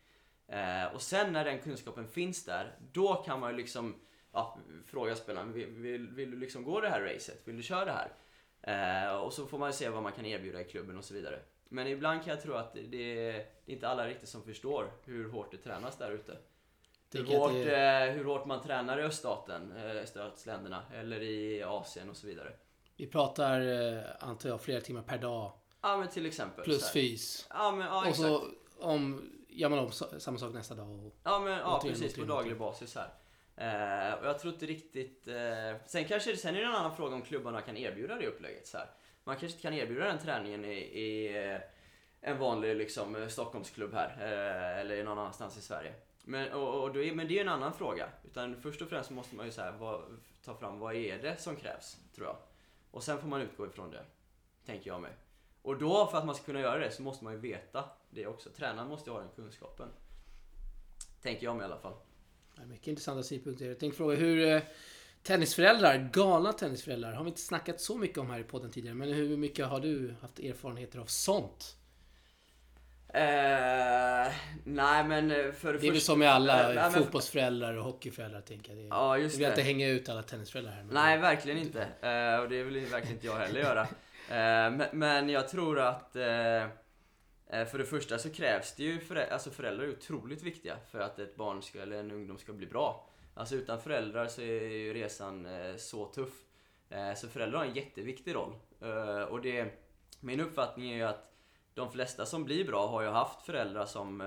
Eh, 0.51 0.95
och 0.95 1.03
sen 1.03 1.33
när 1.33 1.45
den 1.45 1.59
kunskapen 1.59 2.09
finns 2.09 2.45
där, 2.45 2.77
då 2.93 3.15
kan 3.15 3.41
man 3.41 3.51
ju 3.51 3.57
liksom 3.57 3.95
ja, 4.33 4.59
fråga 4.87 5.17
spelaren, 5.17 5.53
vill, 5.53 5.67
vill, 5.67 6.09
vill, 6.09 6.31
du 6.31 6.37
liksom 6.37 6.65
gå 6.65 6.81
det 6.81 6.89
här 6.89 7.01
racet? 7.01 7.43
Vill 7.45 7.57
du 7.57 7.63
köra 7.63 7.85
det 7.85 7.93
här? 7.93 8.11
och 9.21 9.33
så 9.33 9.47
får 9.47 9.59
man 9.59 9.73
se 9.73 9.89
vad 9.89 10.03
man 10.03 10.13
kan 10.13 10.27
erbjuda 10.27 10.61
i 10.61 10.65
klubben 10.65 10.99
och 10.99 11.05
så 11.05 11.15
vidare. 11.15 11.41
Men 11.69 11.87
ibland 11.87 12.25
kan 12.25 12.35
jag 12.35 12.43
tro 12.43 12.55
att 12.55 12.75
det, 12.75 12.81
det 12.81 13.31
är 13.31 13.47
inte 13.67 13.89
alla 13.89 14.09
riktigt 14.09 14.29
som 14.29 14.43
förstår 14.43 14.93
hur 15.05 15.29
hårt 15.29 15.51
det 15.51 15.57
tränas 15.57 15.99
där 15.99 16.11
ute. 16.11 16.37
Hur 17.13 17.39
hårt, 17.39 17.53
det... 17.53 18.07
eh, 18.07 18.13
hur 18.13 18.25
hårt 18.25 18.47
man 18.47 18.63
tränar 18.63 18.99
i 18.99 19.03
öststaten, 19.03 19.73
eh, 19.77 19.97
öststatsländerna, 19.97 20.83
eller 20.95 21.23
i 21.23 21.63
Asien 21.63 22.11
och 22.11 22.17
så 22.17 22.27
vidare. 22.27 22.53
Vi 22.97 23.07
pratar, 23.07 23.61
eh, 23.61 24.03
antar 24.21 24.49
jag, 24.49 24.61
flera 24.61 24.81
timmar 24.81 25.03
per 25.03 25.19
dag. 25.19 25.53
Ja 25.81 25.97
men 25.97 26.09
till 26.09 26.27
exempel. 26.27 26.65
Plus 26.65 26.93
fys. 26.93 27.47
Ja 27.51 27.71
men 27.71 27.87
ja, 27.87 28.09
Och 28.09 28.17
så 28.17 28.45
om, 28.79 29.31
gör 29.61 29.69
man 29.69 29.79
om 29.79 29.93
samma 29.93 30.39
sak 30.39 30.55
nästa 30.55 30.75
dag. 30.75 30.91
Och, 30.91 31.15
ja 31.23 31.39
men 31.39 31.53
ja, 31.53 31.81
precis, 31.85 32.17
på 32.17 32.25
daglig 32.25 32.59
basis 32.59 32.97
här. 32.97 33.11
Eh, 33.57 34.15
och 34.15 34.27
jag 34.27 34.39
tror 34.39 34.53
inte 34.53 34.67
riktigt... 34.67 35.29
Eh, 35.29 35.87
sen 35.87 36.05
kanske 36.05 36.37
sen 36.37 36.57
är 36.57 36.61
det 36.61 36.67
en 36.67 36.75
annan 36.75 36.97
fråga 36.97 37.15
om 37.15 37.23
klubbarna 37.23 37.61
kan 37.61 37.77
erbjuda 37.77 38.15
det 38.15 38.27
upplägget. 38.27 38.67
Så 38.67 38.79
här. 38.79 38.87
Man 39.25 39.37
kanske 39.37 39.57
inte 39.57 39.63
kan 39.63 39.75
erbjuda 39.75 40.05
den 40.05 40.19
träningen 40.19 40.65
i, 40.65 40.79
i 40.79 41.37
eh, 41.47 41.61
en 42.21 42.39
vanlig 42.39 42.77
liksom, 42.77 43.17
eh, 43.17 43.29
Stockholmsklubb 43.29 43.95
här 43.95 44.17
eh, 44.21 44.81
eller 44.81 45.05
någon 45.05 45.19
annanstans 45.19 45.59
i 45.59 45.63
Sverige. 45.63 45.95
Men, 46.25 46.53
och, 46.53 46.85
och 46.85 46.97
är, 46.97 47.15
men 47.15 47.29
det 47.29 47.39
är 47.39 47.41
en 47.41 47.49
annan 47.49 47.73
fråga. 47.73 48.09
Utan 48.25 48.63
först 48.63 48.83
och 48.83 48.89
främst 48.89 49.11
måste 49.11 49.37
man 49.37 49.47
ju 49.47 49.53
så 49.53 49.63
här, 49.63 49.73
vad, 49.73 50.03
ta 50.45 50.55
fram 50.55 50.79
vad 50.79 50.95
är 50.95 51.23
det 51.23 51.37
som 51.37 51.57
krävs, 51.57 51.99
tror 52.15 52.27
jag. 52.27 52.37
Och 52.91 53.03
sen 53.03 53.19
får 53.19 53.29
man 53.29 53.41
utgå 53.41 53.67
ifrån 53.67 53.91
det, 53.91 54.05
tänker 54.67 54.91
jag 54.91 55.01
mig. 55.01 55.13
Och 55.63 55.79
då, 55.79 56.07
för 56.07 56.19
att 56.19 56.27
man 56.27 56.35
ska 56.35 56.45
kunna 56.45 56.61
göra 56.61 56.79
det, 56.79 56.91
så 56.91 57.03
måste 57.03 57.25
man 57.25 57.33
ju 57.33 57.39
veta 57.39 57.85
det 58.11 58.27
också. 58.27 58.51
Tränaren 58.51 58.89
måste 58.89 59.11
ju 59.11 59.15
ha 59.15 59.21
den 59.21 59.31
kunskapen. 59.37 59.89
Tänker 61.23 61.45
jag 61.45 61.57
mig 61.57 61.63
i 61.63 61.67
alla 61.67 61.79
fall. 61.81 61.95
Ja, 62.57 62.63
Mycket 62.67 62.87
intressanta 62.87 63.23
synpunkter. 63.23 63.67
Jag 63.67 63.79
tänkte 63.79 63.97
fråga 63.97 64.17
hur 64.17 64.55
eh, 64.57 64.63
tennisföräldrar, 65.23 66.11
galna 66.13 66.53
tennisföräldrar, 66.53 67.13
har 67.13 67.25
vi 67.25 67.29
inte 67.29 67.41
snackat 67.41 67.81
så 67.81 67.99
mycket 67.99 68.19
om 68.19 68.31
här 68.31 68.39
i 68.41 68.45
podden 68.45 68.71
tidigare. 68.71 68.95
Men 68.97 69.13
hur 69.13 69.37
mycket 69.37 69.67
har 69.67 69.81
du 69.81 70.15
haft 70.21 70.39
erfarenheter 70.39 70.99
av 70.99 71.07
sånt? 71.07 71.77
Eh, 73.15 74.33
nej 74.65 75.05
men 75.05 75.31
eh, 75.31 75.53
för 75.53 75.73
Det 75.75 75.87
är 75.87 75.93
väl 75.93 76.01
som 76.01 76.19
med 76.19 76.31
alla 76.31 76.73
men- 76.75 76.93
fotbollsföräldrar 76.93 77.75
och 77.75 77.85
hockeyföräldrar 77.85 78.41
tänker 78.41 78.71
jag. 78.73 78.79
Det 78.79 78.85
är, 78.85 78.89
Ja, 78.89 79.17
jag 79.17 79.23
just 79.23 79.37
vill 79.37 79.43
det. 79.43 79.49
inte 79.49 79.63
hänga 79.63 79.89
ut 79.89 80.09
alla 80.09 80.23
tennisföräldrar 80.23 80.73
här. 80.73 80.83
Nej, 80.91 81.19
verkligen 81.19 81.59
inte. 81.59 81.83
Eh, 81.83 82.41
och 82.43 82.49
det 82.49 82.63
vill 82.65 82.87
verkligen 82.87 83.17
inte 83.17 83.27
jag 83.27 83.37
heller 83.37 83.61
göra. 83.61 83.89
Eh, 84.31 84.71
men, 84.71 84.87
men 84.93 85.29
jag 85.29 85.49
tror 85.49 85.79
att 85.79 86.17
eh, 86.17 86.63
eh, 87.47 87.67
för 87.67 87.79
det 87.79 87.85
första 87.85 88.19
så 88.19 88.31
krävs 88.31 88.75
det 88.75 88.83
ju 88.83 89.01
föräldrar, 89.01 89.33
alltså 89.33 89.51
föräldrar 89.51 89.85
är 89.85 89.91
otroligt 89.91 90.43
viktiga 90.43 90.77
för 90.91 91.01
att 91.01 91.19
ett 91.19 91.37
barn 91.37 91.63
ska, 91.63 91.83
eller 91.83 91.97
en 91.97 92.11
ungdom 92.11 92.39
ska 92.39 92.53
bli 92.53 92.67
bra. 92.67 93.07
Alltså 93.35 93.55
utan 93.55 93.81
föräldrar 93.81 94.27
så 94.27 94.41
är 94.41 94.69
ju 94.69 94.95
resan 94.95 95.49
så 95.79 96.07
tuff. 96.07 96.33
Så 97.17 97.29
föräldrar 97.29 97.59
har 97.59 97.67
en 97.67 97.75
jätteviktig 97.75 98.35
roll. 98.35 98.55
Och 99.29 99.41
det, 99.41 99.73
min 100.21 100.41
uppfattning 100.41 100.91
är 100.91 100.97
ju 100.97 101.03
att 101.03 101.33
de 101.75 101.93
flesta 101.93 102.27
som 102.27 102.45
blir 102.45 102.65
bra 102.65 102.87
har 102.87 103.03
ju 103.03 103.09
haft 103.09 103.47
föräldrar 103.47 103.87
som, 103.87 104.23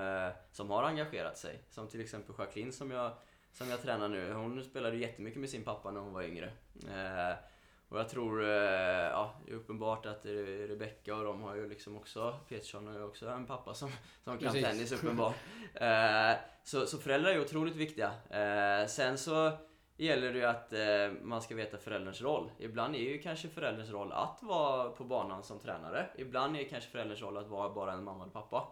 som 0.51 0.69
har 0.69 0.83
engagerat 0.83 1.37
sig. 1.37 1.59
Som 1.69 1.87
till 1.87 2.01
exempel 2.01 2.35
Jacqueline 2.39 2.71
som 2.71 2.91
jag, 2.91 3.11
som 3.51 3.69
jag 3.69 3.81
tränar 3.81 4.07
nu. 4.07 4.33
Hon 4.33 4.63
spelade 4.63 4.95
ju 4.95 5.01
jättemycket 5.01 5.39
med 5.39 5.49
sin 5.49 5.63
pappa 5.63 5.91
när 5.91 6.01
hon 6.01 6.13
var 6.13 6.23
yngre. 6.23 6.51
Och 7.89 7.99
jag 7.99 8.09
tror, 8.09 8.43
eh, 8.43 8.49
ja, 8.49 9.33
det 9.45 9.51
är 9.51 9.55
uppenbart 9.55 10.05
att 10.05 10.25
Re- 10.25 10.67
Rebecca 10.67 11.15
och 11.15 11.23
de 11.23 11.41
har 11.41 11.55
ju 11.55 11.69
liksom 11.69 11.97
också, 11.97 12.35
Petersson 12.49 12.87
har 12.87 12.93
ju 12.93 13.03
också 13.03 13.29
en 13.29 13.45
pappa 13.45 13.73
som, 13.73 13.89
som 14.23 14.37
kan 14.37 14.51
Precis. 14.51 14.65
tennis 14.65 14.91
uppenbart. 14.91 15.35
Eh, 15.75 16.35
så, 16.63 16.85
så 16.85 16.97
föräldrar 16.97 17.31
är 17.31 17.41
otroligt 17.41 17.75
viktiga. 17.75 18.11
Eh, 18.29 18.87
sen 18.87 19.17
så 19.17 19.51
gäller 19.97 20.33
det 20.33 20.39
ju 20.39 20.45
att 20.45 20.73
man 21.21 21.41
ska 21.41 21.55
veta 21.55 21.77
förälderns 21.77 22.21
roll. 22.21 22.51
Ibland 22.59 22.95
är 22.95 22.99
ju 22.99 23.21
kanske 23.21 23.47
förälderns 23.49 23.89
roll 23.89 24.11
att 24.11 24.43
vara 24.43 24.89
på 24.89 25.03
banan 25.03 25.43
som 25.43 25.59
tränare. 25.59 26.09
Ibland 26.17 26.57
är 26.57 26.63
kanske 26.63 26.89
förälderns 26.89 27.21
roll 27.21 27.37
att 27.37 27.47
vara 27.47 27.69
bara 27.69 27.93
en 27.93 28.03
mamma 28.03 28.25
och 28.25 28.33
pappa. 28.33 28.67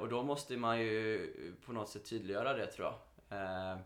Och 0.00 0.08
då 0.08 0.22
måste 0.22 0.56
man 0.56 0.80
ju 0.80 1.32
på 1.66 1.72
något 1.72 1.88
sätt 1.88 2.10
tydliggöra 2.10 2.52
det 2.52 2.66
tror 2.66 2.88
jag. 3.28 3.78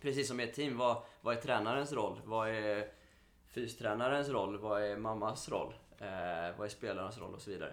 Precis 0.00 0.28
som 0.28 0.40
i 0.40 0.44
ett 0.44 0.54
team, 0.54 0.76
vad, 0.76 1.02
vad 1.20 1.36
är 1.36 1.40
tränarens 1.40 1.92
roll? 1.92 2.20
Vad 2.24 2.48
är 2.48 2.88
fystränarens 3.50 4.28
roll? 4.28 4.58
Vad 4.58 4.82
är 4.82 4.96
mammas 4.96 5.48
roll? 5.48 5.74
Eh, 5.98 6.56
vad 6.58 6.64
är 6.64 6.68
spelarnas 6.68 7.18
roll? 7.18 7.34
Och 7.34 7.40
så 7.40 7.50
vidare. 7.50 7.72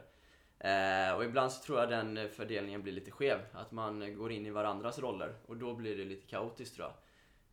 Eh, 0.60 1.16
och 1.16 1.26
ibland 1.26 1.52
så 1.52 1.64
tror 1.64 1.80
jag 1.80 1.90
den 1.90 2.30
fördelningen 2.30 2.84
blir 2.84 2.94
lite 2.94 3.12
skev. 3.12 3.40
Att 3.54 3.72
man 3.72 4.18
går 4.18 4.32
in 4.32 4.46
i 4.46 4.50
varandras 4.50 5.00
roller 5.00 5.36
och 5.46 5.58
då 5.58 5.74
blir 5.74 5.98
det 5.98 6.06
lite 6.06 6.28
kaotiskt 6.28 6.76
tror 6.76 6.88
jag. 6.88 6.96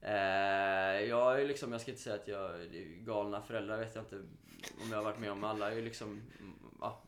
Eh, 0.00 1.08
jag 1.08 1.40
är 1.40 1.48
liksom, 1.48 1.72
jag 1.72 1.80
ska 1.80 1.90
inte 1.90 2.02
säga 2.02 2.16
att 2.16 2.28
jag 2.28 2.50
är 2.50 3.04
galna 3.04 3.42
föräldrar 3.42 3.78
vet 3.78 3.94
jag 3.94 4.02
inte 4.02 4.16
om 4.82 4.90
jag 4.90 4.96
har 4.96 5.04
varit 5.04 5.18
med 5.18 5.32
om. 5.32 5.44
Alla 5.44 5.70
är 5.70 5.74
ju 5.74 5.82
liksom, 5.82 6.22
ja, 6.80 7.02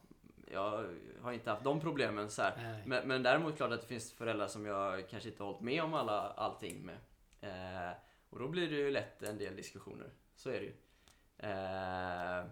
jag 0.52 0.84
har 1.22 1.32
inte 1.32 1.50
haft 1.50 1.64
de 1.64 1.80
problemen 1.80 2.30
så. 2.30 2.42
Men, 2.84 3.08
men 3.08 3.22
däremot 3.22 3.56
klart 3.56 3.72
att 3.72 3.80
det 3.80 3.86
finns 3.86 4.12
föräldrar 4.12 4.46
som 4.46 4.66
jag 4.66 5.08
kanske 5.08 5.28
inte 5.28 5.42
har 5.42 5.50
hållit 5.50 5.64
med 5.64 5.82
om 5.82 5.94
alla, 5.94 6.20
allting 6.20 6.86
med. 6.86 6.96
Eh, 7.40 7.96
och 8.30 8.38
då 8.38 8.48
blir 8.48 8.70
det 8.70 8.76
ju 8.76 8.90
lätt 8.90 9.22
en 9.22 9.38
del 9.38 9.56
diskussioner. 9.56 10.10
Så 10.36 10.50
är 10.50 10.60
det 10.60 10.64
ju. 10.64 10.74
Eh, 11.44 12.46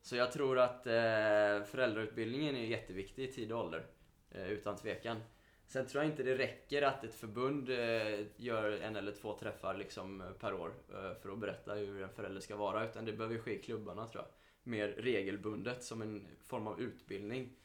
så 0.00 0.16
jag 0.16 0.32
tror 0.32 0.58
att 0.58 0.86
eh, 0.86 1.64
föräldrautbildningen 1.64 2.56
är 2.56 2.66
jätteviktig 2.66 3.24
i 3.24 3.32
tidig 3.32 3.56
ålder. 3.56 3.86
Eh, 4.30 4.48
utan 4.48 4.76
tvekan. 4.76 5.20
Sen 5.66 5.86
tror 5.86 6.02
jag 6.02 6.12
inte 6.12 6.22
det 6.22 6.38
räcker 6.38 6.82
att 6.82 7.04
ett 7.04 7.14
förbund 7.14 7.70
eh, 7.70 8.26
gör 8.36 8.70
en 8.70 8.96
eller 8.96 9.12
två 9.12 9.38
träffar 9.38 9.76
liksom, 9.76 10.34
per 10.40 10.54
år 10.54 10.72
eh, 10.88 11.14
för 11.22 11.32
att 11.32 11.38
berätta 11.38 11.74
hur 11.74 12.02
en 12.02 12.08
förälder 12.08 12.40
ska 12.40 12.56
vara. 12.56 12.84
Utan 12.84 13.04
det 13.04 13.12
behöver 13.12 13.38
ske 13.38 13.58
i 13.58 13.62
klubbarna 13.62 14.06
tror 14.06 14.24
jag. 14.24 14.32
Mer 14.62 14.88
regelbundet 14.88 15.84
som 15.84 16.02
en 16.02 16.26
form 16.44 16.66
av 16.66 16.80
utbildning. 16.80 17.56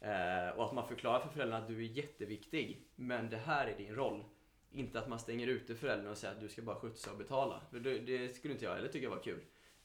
Eh, 0.00 0.48
och 0.56 0.64
att 0.64 0.72
man 0.72 0.88
förklarar 0.88 1.20
för 1.20 1.28
föräldrarna 1.28 1.62
att 1.62 1.68
du 1.68 1.78
är 1.78 1.88
jätteviktig, 1.88 2.88
men 2.96 3.30
det 3.30 3.36
här 3.36 3.66
är 3.66 3.76
din 3.76 3.94
roll. 3.94 4.24
Inte 4.72 4.98
att 4.98 5.08
man 5.08 5.18
stänger 5.18 5.46
ute 5.46 5.74
föräldrarna 5.74 6.10
och 6.10 6.18
säger 6.18 6.34
att 6.34 6.40
du 6.40 6.48
ska 6.48 6.62
bara 6.62 6.76
skjutsa 6.76 7.10
och 7.12 7.18
betala. 7.18 7.60
Det, 7.70 7.98
det 7.98 8.28
skulle 8.28 8.54
inte 8.54 8.64
jag 8.64 8.74
heller 8.74 8.88
tycka 8.88 9.10
var 9.10 9.22
kul. 9.22 9.40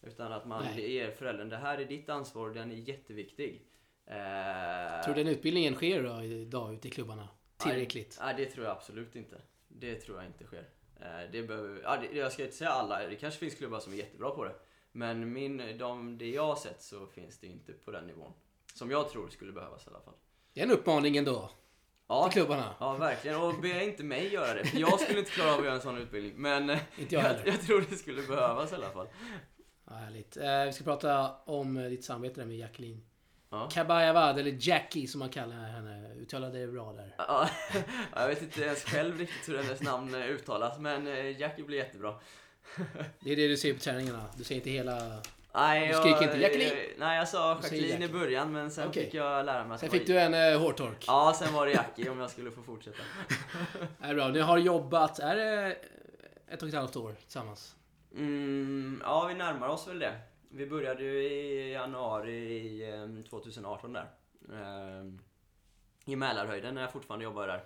Utan 0.06 0.32
att 0.34 0.46
man 0.46 0.64
Nej. 0.64 0.94
ger 0.94 1.12
föräldern, 1.12 1.50
det 1.50 1.58
här 1.58 1.78
är 1.78 1.86
ditt 1.86 2.10
ansvar 2.10 2.48
och 2.50 2.54
den 2.56 2.72
är 2.72 2.76
jätteviktig. 2.76 3.68
Eh, 4.08 5.04
Tror 5.06 5.16
du 5.16 5.24
den 5.24 5.34
utbildningen 5.34 5.76
sker 5.76 6.04
då 6.04 6.24
idag 6.24 6.74
ute 6.74 6.88
i 6.88 6.92
klubbarna? 6.92 7.28
Tillräckligt? 7.58 8.18
Nej, 8.22 8.34
det 8.38 8.46
tror 8.46 8.66
jag 8.66 8.72
absolut 8.78 9.16
inte. 9.16 9.42
Det 9.68 9.96
tror 9.96 10.18
jag 10.18 10.26
inte 10.28 10.44
sker. 10.44 10.66
Eh, 11.02 11.32
Det 11.32 11.44
behöver, 11.44 11.82
ja, 11.84 11.98
det, 11.98 12.18
jag 12.18 12.32
ska 12.32 12.44
inte 12.44 12.56
säga 12.56 12.70
alla, 12.70 13.08
det 13.08 13.16
kanske 13.16 13.40
finns 13.40 13.56
klubbar 13.56 13.80
som 13.80 13.94
är 13.94 13.98
jättebra 13.98 14.32
på 14.32 14.44
det. 14.44 14.56
Men 14.92 15.34
min, 15.34 15.78
de, 15.78 16.18
det 16.18 16.30
jag 16.30 16.46
har 16.48 16.56
sett 16.56 16.82
så 16.82 17.08
finns 17.08 17.40
det 17.40 17.48
inte 17.48 17.72
på 17.74 17.92
den 17.92 18.08
nivån. 18.08 18.34
Som 18.74 18.92
jag 18.92 19.10
tror 19.10 19.30
skulle 19.30 19.52
behövas 19.52 19.88
i 19.88 19.90
alla 19.90 20.00
fall. 20.02 20.14
Det 20.54 20.60
är 20.62 20.66
en 20.66 20.72
uppmaning 20.72 21.18
ändå 21.18 21.50
Ja, 22.08 22.24
till 22.30 22.42
klubbarna. 22.42 22.76
ja 22.80 22.94
verkligen. 22.94 23.42
Och 23.42 23.54
be 23.62 23.84
inte 23.84 24.04
mig 24.04 24.34
göra 24.34 24.54
det. 24.54 24.66
För 24.66 24.78
jag 24.78 25.00
skulle 25.00 25.20
inte 25.20 25.32
klara 25.32 25.54
av 25.54 25.60
att 25.60 25.66
göra 25.66 25.76
en 25.76 25.82
sån 25.82 25.98
utbildning. 25.98 26.34
Men 26.36 26.70
Inte 26.98 27.16
jag 27.16 27.24
jag, 27.24 27.48
jag 27.48 27.62
tror 27.62 27.86
det 27.90 27.96
skulle 27.96 28.22
behövas 28.22 28.72
i 28.72 28.76
alla 28.76 28.90
fall. 28.90 29.08
Ja, 29.90 29.96
härligt. 29.96 30.38
Eh, 30.38 30.66
vi 30.66 30.72
ska 30.74 30.84
prata 30.84 31.32
om 31.46 31.78
eh, 31.78 31.84
ditt 31.90 32.04
samarbete 32.06 32.42
där 32.42 32.46
med 32.48 32.58
Jacqueline. 32.58 33.02
Ja. 33.50 33.70
Kabayavad, 33.72 34.40
eller 34.40 34.58
Jackie 34.60 35.08
som 35.08 35.20
man 35.20 35.30
kallar 35.30 35.56
henne. 35.56 36.14
Uttalade 36.14 36.60
det 36.60 36.68
bra 36.68 36.94
där. 36.94 37.16
Ja, 37.18 37.50
jag 38.16 38.28
vet 38.28 38.42
inte 38.42 38.62
ens 38.62 38.84
själv 38.84 39.20
riktigt 39.20 39.50
hur 39.50 39.58
hennes 39.58 39.82
namn 39.82 40.16
eh, 40.16 40.22
uttalas. 40.30 40.80
Men 40.80 41.08
eh, 41.08 41.40
Jackie 41.40 41.66
blir 41.66 41.78
jättebra. 41.78 42.16
Det 43.20 43.32
är 43.32 43.36
det 43.36 43.48
du 43.48 43.58
säger 43.58 43.74
på 43.74 43.80
träningarna. 43.80 44.26
Du 44.38 44.44
säger 44.44 44.62
inte 44.62 44.70
hela... 44.70 45.22
Nej, 45.54 45.88
Du 45.88 45.94
skriker 45.94 46.24
inte, 46.24 46.38
"Jacqueline!" 46.38 46.74
Nej, 46.98 47.18
jag 47.18 47.28
sa 47.28 47.60
Jacqueline 47.64 48.04
i 48.04 48.08
början 48.08 48.52
men 48.52 48.72
sen 48.72 48.88
Okej. 48.88 49.04
fick 49.06 49.14
jag 49.14 49.46
lära 49.46 49.66
mig 49.66 49.74
att 49.76 49.80
Sen 49.80 49.90
det 49.90 49.98
fick 49.98 50.08
du 50.08 50.20
en 50.20 50.34
eh, 50.54 50.60
hårtork. 50.60 51.04
Ja, 51.08 51.36
sen 51.40 51.54
var 51.54 51.66
det 51.66 51.72
Jackie 51.72 52.10
om 52.10 52.20
jag 52.20 52.30
skulle 52.32 52.52
få 52.52 52.62
fortsätta. 52.64 53.04
Är 54.02 54.16
bra. 54.16 54.28
Ni 54.28 54.40
har 54.40 54.58
jobbat, 54.58 55.20
är 55.20 55.36
det 55.36 55.78
ett 56.48 56.62
och 56.64 56.68
ett 56.70 56.76
halvt 56.76 56.96
år 56.96 57.16
tillsammans? 57.24 57.76
Mm, 58.16 59.02
ja, 59.04 59.26
vi 59.28 59.34
närmar 59.34 59.68
oss 59.68 59.88
väl 59.88 60.00
det. 60.00 60.20
Vi 60.50 60.68
började 60.68 61.04
ju 61.04 61.24
i 61.24 61.72
januari 61.72 62.36
i, 62.36 62.90
eh, 62.94 63.24
2018 63.30 63.94
där. 63.94 64.08
Eh, 64.52 65.06
I 66.06 66.16
Mälarhöjden 66.16 66.76
när 66.76 66.82
jag 66.82 66.92
fortfarande 66.92 67.24
jobbar 67.26 67.48
där. 67.48 67.64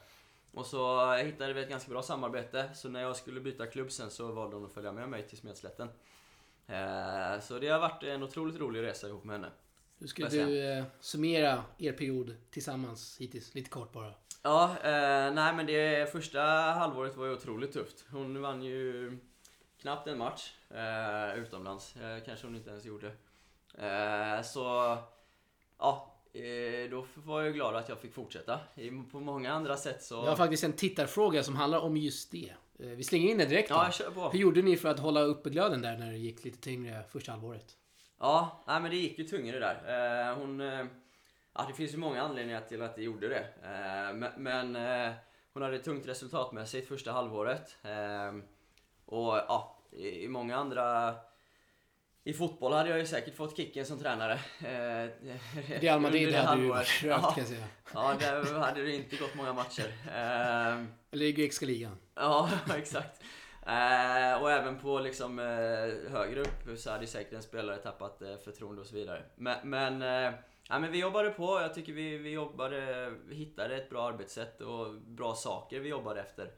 Och 0.53 0.65
så 0.65 1.13
hittade 1.15 1.53
vi 1.53 1.61
ett 1.61 1.69
ganska 1.69 1.91
bra 1.91 2.01
samarbete, 2.01 2.69
så 2.75 2.89
när 2.89 3.01
jag 3.01 3.15
skulle 3.15 3.39
byta 3.41 3.65
klubb 3.67 3.91
sen 3.91 4.09
så 4.11 4.31
valde 4.31 4.55
hon 4.55 4.65
att 4.65 4.71
följa 4.73 4.91
med 4.91 5.09
mig 5.09 5.27
till 5.27 5.37
Smedslätten. 5.37 5.87
Eh, 6.67 7.39
Så 7.41 7.59
det 7.59 7.67
har 7.67 7.79
varit 7.79 8.03
en 8.03 8.23
otroligt 8.23 8.59
rolig 8.59 8.81
resa 8.83 9.07
ihop 9.07 9.23
med 9.23 9.35
henne. 9.35 9.51
Hur 9.99 10.07
skulle 10.07 10.29
du 10.29 10.71
eh, 10.71 10.83
summera 10.99 11.63
er 11.77 11.91
period 11.93 12.35
tillsammans 12.51 13.17
hittills? 13.19 13.55
Lite 13.55 13.69
kort 13.69 13.91
bara. 13.91 14.13
Ja, 14.43 14.63
eh, 14.83 15.33
nej 15.33 15.55
men 15.55 15.65
det 15.65 16.11
första 16.11 16.41
halvåret 16.41 17.15
var 17.17 17.25
ju 17.25 17.33
otroligt 17.33 17.73
tufft. 17.73 18.05
Hon 18.11 18.41
vann 18.41 18.61
ju 18.63 19.17
knappt 19.81 20.07
en 20.07 20.17
match 20.17 20.53
eh, 20.69 21.39
utomlands. 21.43 21.95
Eh, 21.95 22.23
kanske 22.25 22.47
hon 22.47 22.55
inte 22.55 22.69
ens 22.69 22.85
gjorde. 22.85 23.07
Eh, 23.77 24.41
så, 24.43 24.97
ja. 25.79 26.15
Eh, 26.33 26.89
då 26.91 27.05
var 27.15 27.41
jag 27.41 27.53
glad 27.53 27.75
att 27.75 27.89
jag 27.89 27.99
fick 27.99 28.13
fortsätta. 28.13 28.59
På 29.11 29.19
många 29.19 29.53
andra 29.53 29.77
sätt 29.77 30.03
så... 30.03 30.15
Jag 30.15 30.21
har 30.29 30.35
faktiskt 30.35 30.63
en 30.63 30.73
tittarfråga 30.73 31.43
som 31.43 31.55
handlar 31.55 31.79
om 31.79 31.97
just 31.97 32.31
det. 32.31 32.53
Eh, 32.79 32.87
Vi 32.87 33.03
slänger 33.03 33.31
in 33.31 33.37
det 33.37 33.45
direkt 33.45 33.69
då. 33.69 33.75
Ja, 33.75 33.83
jag 33.83 33.93
kör 33.93 34.11
på. 34.11 34.29
Hur 34.29 34.39
gjorde 34.39 34.61
ni 34.61 34.77
för 34.77 34.89
att 34.89 34.99
hålla 34.99 35.21
uppe 35.21 35.49
glöden 35.49 35.81
där 35.81 35.97
när 35.97 36.11
det 36.11 36.17
gick 36.17 36.43
lite 36.45 36.57
tyngre 36.61 37.03
första 37.03 37.31
halvåret? 37.31 37.77
Ja, 38.19 38.63
nej, 38.67 38.81
men 38.81 38.91
det 38.91 38.97
gick 38.97 39.19
ju 39.19 39.23
tyngre 39.25 39.59
där. 39.59 40.29
Eh, 40.29 40.35
hon, 40.37 40.59
ja, 41.53 41.65
det 41.67 41.73
finns 41.73 41.93
ju 41.93 41.97
många 41.97 42.21
anledningar 42.21 42.61
till 42.61 42.81
att 42.81 42.95
det 42.95 43.01
gjorde 43.03 43.27
det. 43.27 43.45
Men 44.37 44.75
hon 45.53 45.63
hade 45.63 45.79
tungt 45.79 46.07
resultatmässigt 46.07 46.87
första 46.87 47.11
halvåret. 47.11 47.77
Och 49.09 49.35
ja, 49.47 49.77
i, 49.91 50.27
många 50.27 50.55
andra... 50.55 51.15
I 52.23 52.33
fotboll 52.33 52.73
hade 52.73 52.89
jag 52.89 52.99
ju 52.99 53.05
säkert 53.05 53.35
fått 53.35 53.57
kicken 53.57 53.85
som 53.85 53.99
tränare. 53.99 54.33
Eh, 54.59 55.09
Real 55.79 55.99
Madrid 55.99 56.35
hade 56.35 56.61
du 56.61 56.67
halvåret. 56.67 56.87
rökt 56.87 57.03
Ja, 57.03 57.31
kan 57.31 57.43
jag 57.43 57.47
säga. 57.47 57.65
ja, 57.93 58.15
där 58.19 58.59
hade 58.59 58.81
det 58.83 58.95
inte 58.95 59.15
gått 59.15 59.35
många 59.35 59.53
matcher. 59.53 59.93
Eh, 60.07 60.83
Eller 61.11 61.25
i 61.25 61.31
grekiska 61.31 61.65
ligan. 61.65 61.97
Ja, 62.15 62.49
exakt. 62.77 63.23
Eh, 63.65 64.41
och 64.41 64.51
även 64.51 64.79
på 64.79 64.99
liksom, 64.99 65.39
eh, 65.39 66.11
högre 66.11 66.41
upp 66.41 66.79
så 66.79 66.91
hade 66.91 67.07
säkert 67.07 67.33
en 67.33 67.43
spelare 67.43 67.77
tappat 67.77 68.21
förtroende 68.43 68.81
och 68.81 68.87
så 68.87 68.95
vidare. 68.95 69.23
Men, 69.35 69.69
men, 69.69 70.01
ja, 70.69 70.79
men 70.79 70.91
vi 70.91 70.99
jobbade 70.99 71.29
på. 71.29 71.61
Jag 71.61 71.73
tycker 71.73 71.93
vi, 71.93 72.17
vi 72.17 72.29
jobbade, 72.29 73.09
vi 73.27 73.35
hittade 73.35 73.75
ett 73.75 73.89
bra 73.89 74.07
arbetssätt 74.07 74.61
och 74.61 74.93
bra 74.93 75.33
saker 75.35 75.79
vi 75.79 75.89
jobbade 75.89 76.21
efter. 76.21 76.51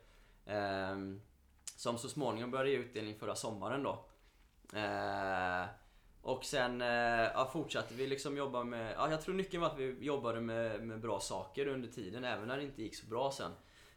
Som 1.81 1.97
så 1.97 2.09
småningom 2.09 2.51
började 2.51 2.69
ge 2.69 2.77
utdelning 2.77 3.15
förra 3.15 3.35
sommaren 3.35 3.83
då. 3.83 4.05
Eh, 4.77 5.65
och 6.21 6.45
sen 6.45 6.81
eh, 6.81 6.87
ja, 7.33 7.49
fortsatte 7.53 7.93
vi 7.93 8.07
liksom 8.07 8.37
jobba 8.37 8.63
med, 8.63 8.93
ja, 8.97 9.11
jag 9.11 9.21
tror 9.21 9.35
nyckeln 9.35 9.61
var 9.61 9.69
att 9.69 9.77
vi 9.77 10.05
jobbade 10.05 10.41
med, 10.41 10.83
med 10.83 10.99
bra 10.99 11.19
saker 11.19 11.67
under 11.67 11.89
tiden, 11.89 12.23
även 12.23 12.47
när 12.47 12.57
det 12.57 12.63
inte 12.63 12.81
gick 12.81 12.95
så 12.95 13.05
bra 13.05 13.31
sen. 13.31 13.51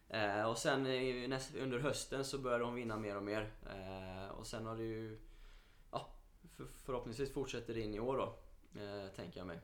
Eh, 0.09 0.43
och 0.43 0.59
sen 0.59 0.83
näst, 1.31 1.55
under 1.57 1.79
hösten 1.79 2.25
så 2.25 2.39
började 2.39 2.65
hon 2.65 2.75
vinna 2.75 2.97
mer 2.97 3.17
och 3.17 3.23
mer. 3.23 3.53
Eh, 3.67 4.29
och 4.29 4.47
sen 4.47 4.67
har 4.67 4.77
det 4.77 4.85
ju... 4.85 5.21
Ja, 5.91 6.09
för, 6.57 6.67
förhoppningsvis 6.85 7.33
fortsätter 7.33 7.75
det 7.75 7.81
in 7.81 7.95
i 7.95 8.01
år 8.01 8.17
då. 8.17 8.37
Eh, 8.81 9.09
tänker 9.17 9.41
jag 9.41 9.47
mig. 9.47 9.59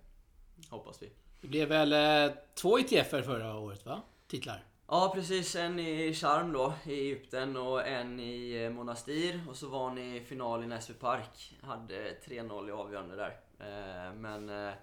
Hoppas 0.70 1.02
vi. 1.02 1.11
Det 1.40 1.48
blev 1.48 1.68
väl 1.68 1.92
eh, 1.92 2.37
två 2.54 2.78
ITFer 2.78 3.22
förra 3.22 3.59
året 3.59 3.87
va? 3.87 4.02
Titlar. 4.26 4.64
Ja 4.92 5.12
precis, 5.14 5.57
en 5.57 5.79
i 5.79 6.14
Charm 6.14 6.53
då 6.53 6.74
i 6.87 6.92
Egypten 6.92 7.57
och 7.57 7.87
en 7.87 8.20
i 8.20 8.64
eh, 8.64 8.70
Monastir. 8.70 9.40
Och 9.48 9.57
så 9.57 9.68
var 9.68 9.90
ni 9.90 10.16
i 10.16 10.20
final 10.20 10.64
i 10.64 10.66
Näsby 10.66 10.94
Park. 10.94 11.59
Hade 11.62 12.14
3-0 12.24 12.68
i 12.68 12.72
avgörande 12.72 13.16
där. 13.16 13.40
Eh, 13.59 14.14
men 14.14 14.48
eh, 14.48 14.74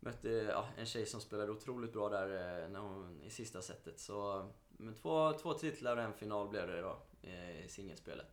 mötte 0.00 0.28
ja, 0.28 0.68
en 0.78 0.86
tjej 0.86 1.06
som 1.06 1.20
spelade 1.20 1.52
otroligt 1.52 1.92
bra 1.92 2.08
där 2.08 2.28
när 2.68 2.80
hon, 2.80 3.22
i 3.22 3.30
sista 3.30 3.62
setet. 3.62 4.00
Så 4.00 4.48
men 4.68 4.94
två, 4.94 5.32
två 5.32 5.54
titlar 5.54 5.96
och 5.96 6.02
en 6.02 6.14
final 6.14 6.48
blev 6.48 6.66
det 6.66 6.80
då 6.80 6.98
i 7.64 7.68
singelspelet. 7.68 8.26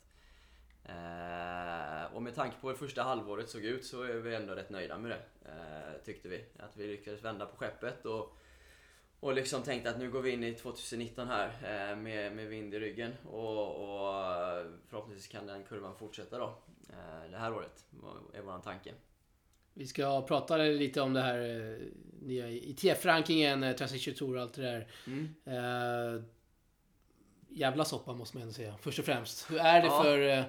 Eh, 0.84 2.15
och 2.15 2.23
med 2.23 2.36
tanke 2.36 2.58
på 2.62 2.69
hur 2.69 2.76
första 2.76 3.04
halvåret 3.04 3.49
såg 3.49 3.63
ut 3.63 3.86
så 3.86 4.02
är 4.02 4.13
vi 4.13 4.36
ändå 4.36 4.54
rätt 4.54 4.69
nöjda 4.69 4.97
med 4.97 5.12
det. 5.12 5.49
Eh, 5.49 6.04
tyckte 6.06 6.30
vi. 6.30 6.45
Att 6.60 6.78
vi 6.78 6.88
lyckades 6.88 7.23
vända 7.23 7.45
på 7.45 7.56
skeppet 7.56 8.06
och, 8.06 8.38
och 9.24 9.34
liksom 9.34 9.64
tänkte 9.64 9.90
att 9.90 10.00
nu 10.00 10.12
går 10.12 10.22
vi 10.22 10.32
in 10.32 10.44
i 10.44 10.54
2019 10.54 11.28
här 11.28 11.48
eh, 11.48 11.98
med, 11.98 12.36
med 12.36 12.48
vind 12.48 12.74
i 12.74 12.80
ryggen. 12.80 13.14
Och, 13.26 13.68
och 13.68 14.14
förhoppningsvis 14.90 15.28
kan 15.28 15.48
den 15.48 15.64
kurvan 15.64 15.96
fortsätta 15.96 16.38
då. 16.38 16.58
Eh, 16.90 17.32
det 17.32 17.38
här 17.38 17.54
året, 17.54 17.86
är 18.34 18.42
våran 18.42 18.62
tanke. 18.62 18.94
Vi 19.74 19.88
ska 19.88 20.22
prata 20.22 20.58
lite 20.58 21.02
om 21.02 21.14
det 21.14 21.22
här 21.22 21.40
eh, 21.40 21.78
nya 22.22 22.50
ITF-rankingen, 22.50 23.64
eh, 23.64 23.76
Transition 23.76 24.14
Tour 24.14 24.36
och 24.36 24.42
allt 24.42 24.54
det 24.54 24.62
där. 24.62 24.88
Mm. 25.08 25.36
Eh, 25.46 26.24
jävla 27.50 27.86
soppa 27.86 28.14
måste 28.14 28.38
man 28.38 28.42
ändå 28.42 28.54
säga. 28.54 28.76
Först 28.82 29.00
och 29.00 29.06
främst. 29.06 29.52
Hur 29.52 29.58
är 29.60 29.82
det 29.82 29.88
Ja. 29.88 30.04
för 30.04 30.20
eh, 30.20 30.44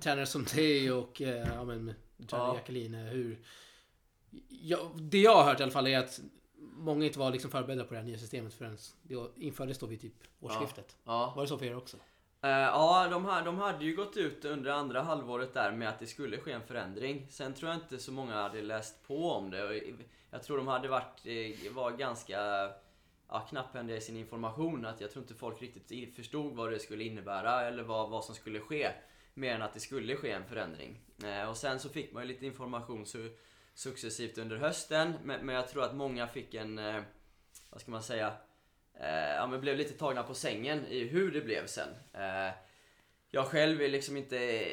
tränare 0.00 0.26
som 0.26 0.44
dig 0.44 0.92
och 0.92 1.22
eh, 1.22 1.48
ja, 1.54 1.64
men, 1.64 1.94
tränare 2.26 2.48
Ja. 2.48 2.54
Jacqueline? 2.54 2.94
Hur... 2.94 3.38
Ja, 4.48 4.92
det 4.96 5.18
jag 5.18 5.34
har 5.34 5.44
hört 5.44 5.60
i 5.60 5.62
alla 5.62 5.72
fall 5.72 5.86
är 5.86 5.98
att 5.98 6.20
många 6.60 7.04
inte 7.06 7.18
var 7.18 7.30
liksom 7.30 7.50
förberedda 7.50 7.84
på 7.84 7.94
det 7.94 8.00
här 8.00 8.06
nya 8.06 8.18
systemet 8.18 8.54
förrän 8.54 8.76
det 9.02 9.16
infördes 9.36 9.78
då 9.78 9.86
vid 9.86 10.00
typ 10.00 10.14
årsskiftet. 10.40 10.96
Ja. 11.04 11.32
Var 11.36 11.42
det 11.42 11.48
så 11.48 11.58
för 11.58 11.66
er 11.66 11.76
också? 11.76 11.96
Eh, 12.42 12.50
ja, 12.50 13.08
de, 13.10 13.24
ha- 13.24 13.40
de 13.40 13.58
hade 13.58 13.84
ju 13.84 13.96
gått 13.96 14.16
ut 14.16 14.44
under 14.44 14.70
andra 14.70 15.02
halvåret 15.02 15.54
där 15.54 15.72
med 15.72 15.88
att 15.88 15.98
det 15.98 16.06
skulle 16.06 16.38
ske 16.38 16.52
en 16.52 16.62
förändring. 16.66 17.26
Sen 17.30 17.54
tror 17.54 17.70
jag 17.70 17.80
inte 17.80 17.98
så 17.98 18.12
många 18.12 18.34
hade 18.34 18.62
läst 18.62 19.06
på 19.06 19.30
om 19.30 19.50
det. 19.50 19.82
Jag 20.30 20.42
tror 20.42 20.56
de 20.56 20.66
hade 20.66 20.88
varit, 20.88 21.26
eh, 21.26 21.72
var 21.72 21.90
ganska 21.90 22.38
ja, 23.28 23.40
knapphändiga 23.48 23.96
i 23.96 24.00
sin 24.00 24.16
information. 24.16 24.86
Att 24.86 25.00
jag 25.00 25.10
tror 25.10 25.22
inte 25.22 25.34
folk 25.34 25.62
riktigt 25.62 26.16
förstod 26.16 26.56
vad 26.56 26.70
det 26.72 26.78
skulle 26.78 27.04
innebära 27.04 27.62
eller 27.62 27.82
vad, 27.82 28.10
vad 28.10 28.24
som 28.24 28.34
skulle 28.34 28.60
ske. 28.60 28.88
Mer 29.34 29.54
än 29.54 29.62
att 29.62 29.74
det 29.74 29.80
skulle 29.80 30.16
ske 30.16 30.30
en 30.30 30.44
förändring. 30.44 31.00
Eh, 31.24 31.48
och 31.48 31.56
sen 31.56 31.80
så 31.80 31.88
fick 31.88 32.12
man 32.12 32.22
ju 32.22 32.28
lite 32.28 32.46
information 32.46 33.04
su- 33.04 33.36
successivt 33.74 34.38
under 34.38 34.56
hösten. 34.56 35.12
Men, 35.24 35.46
men 35.46 35.54
jag 35.54 35.68
tror 35.68 35.82
att 35.82 35.94
många 35.94 36.26
fick 36.26 36.54
en, 36.54 36.78
eh, 36.78 37.02
vad 37.70 37.80
ska 37.80 37.90
man 37.90 38.02
säga, 38.02 38.32
eh, 38.94 39.34
ja, 39.34 39.46
men 39.46 39.60
blev 39.60 39.76
lite 39.76 39.98
tagna 39.98 40.22
på 40.22 40.34
sängen 40.34 40.86
i 40.86 41.04
hur 41.04 41.32
det 41.32 41.40
blev 41.40 41.66
sen. 41.66 41.88
Eh, 42.12 42.54
jag 43.30 43.46
själv 43.46 43.82
är 43.82 43.88
liksom 43.88 44.16
inte... 44.16 44.64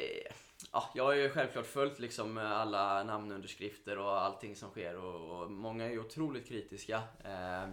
Ja, 0.72 0.90
jag 0.94 1.04
har 1.04 1.12
ju 1.12 1.30
självklart 1.30 1.66
följt 1.66 1.98
liksom 1.98 2.38
alla 2.38 3.04
namnunderskrifter 3.04 3.98
och 3.98 4.22
allting 4.22 4.56
som 4.56 4.70
sker 4.70 4.96
och, 4.96 5.42
och 5.42 5.50
många 5.50 5.84
är 5.84 5.90
ju 5.90 6.00
otroligt 6.00 6.48
kritiska. 6.48 7.02
Eh, 7.24 7.68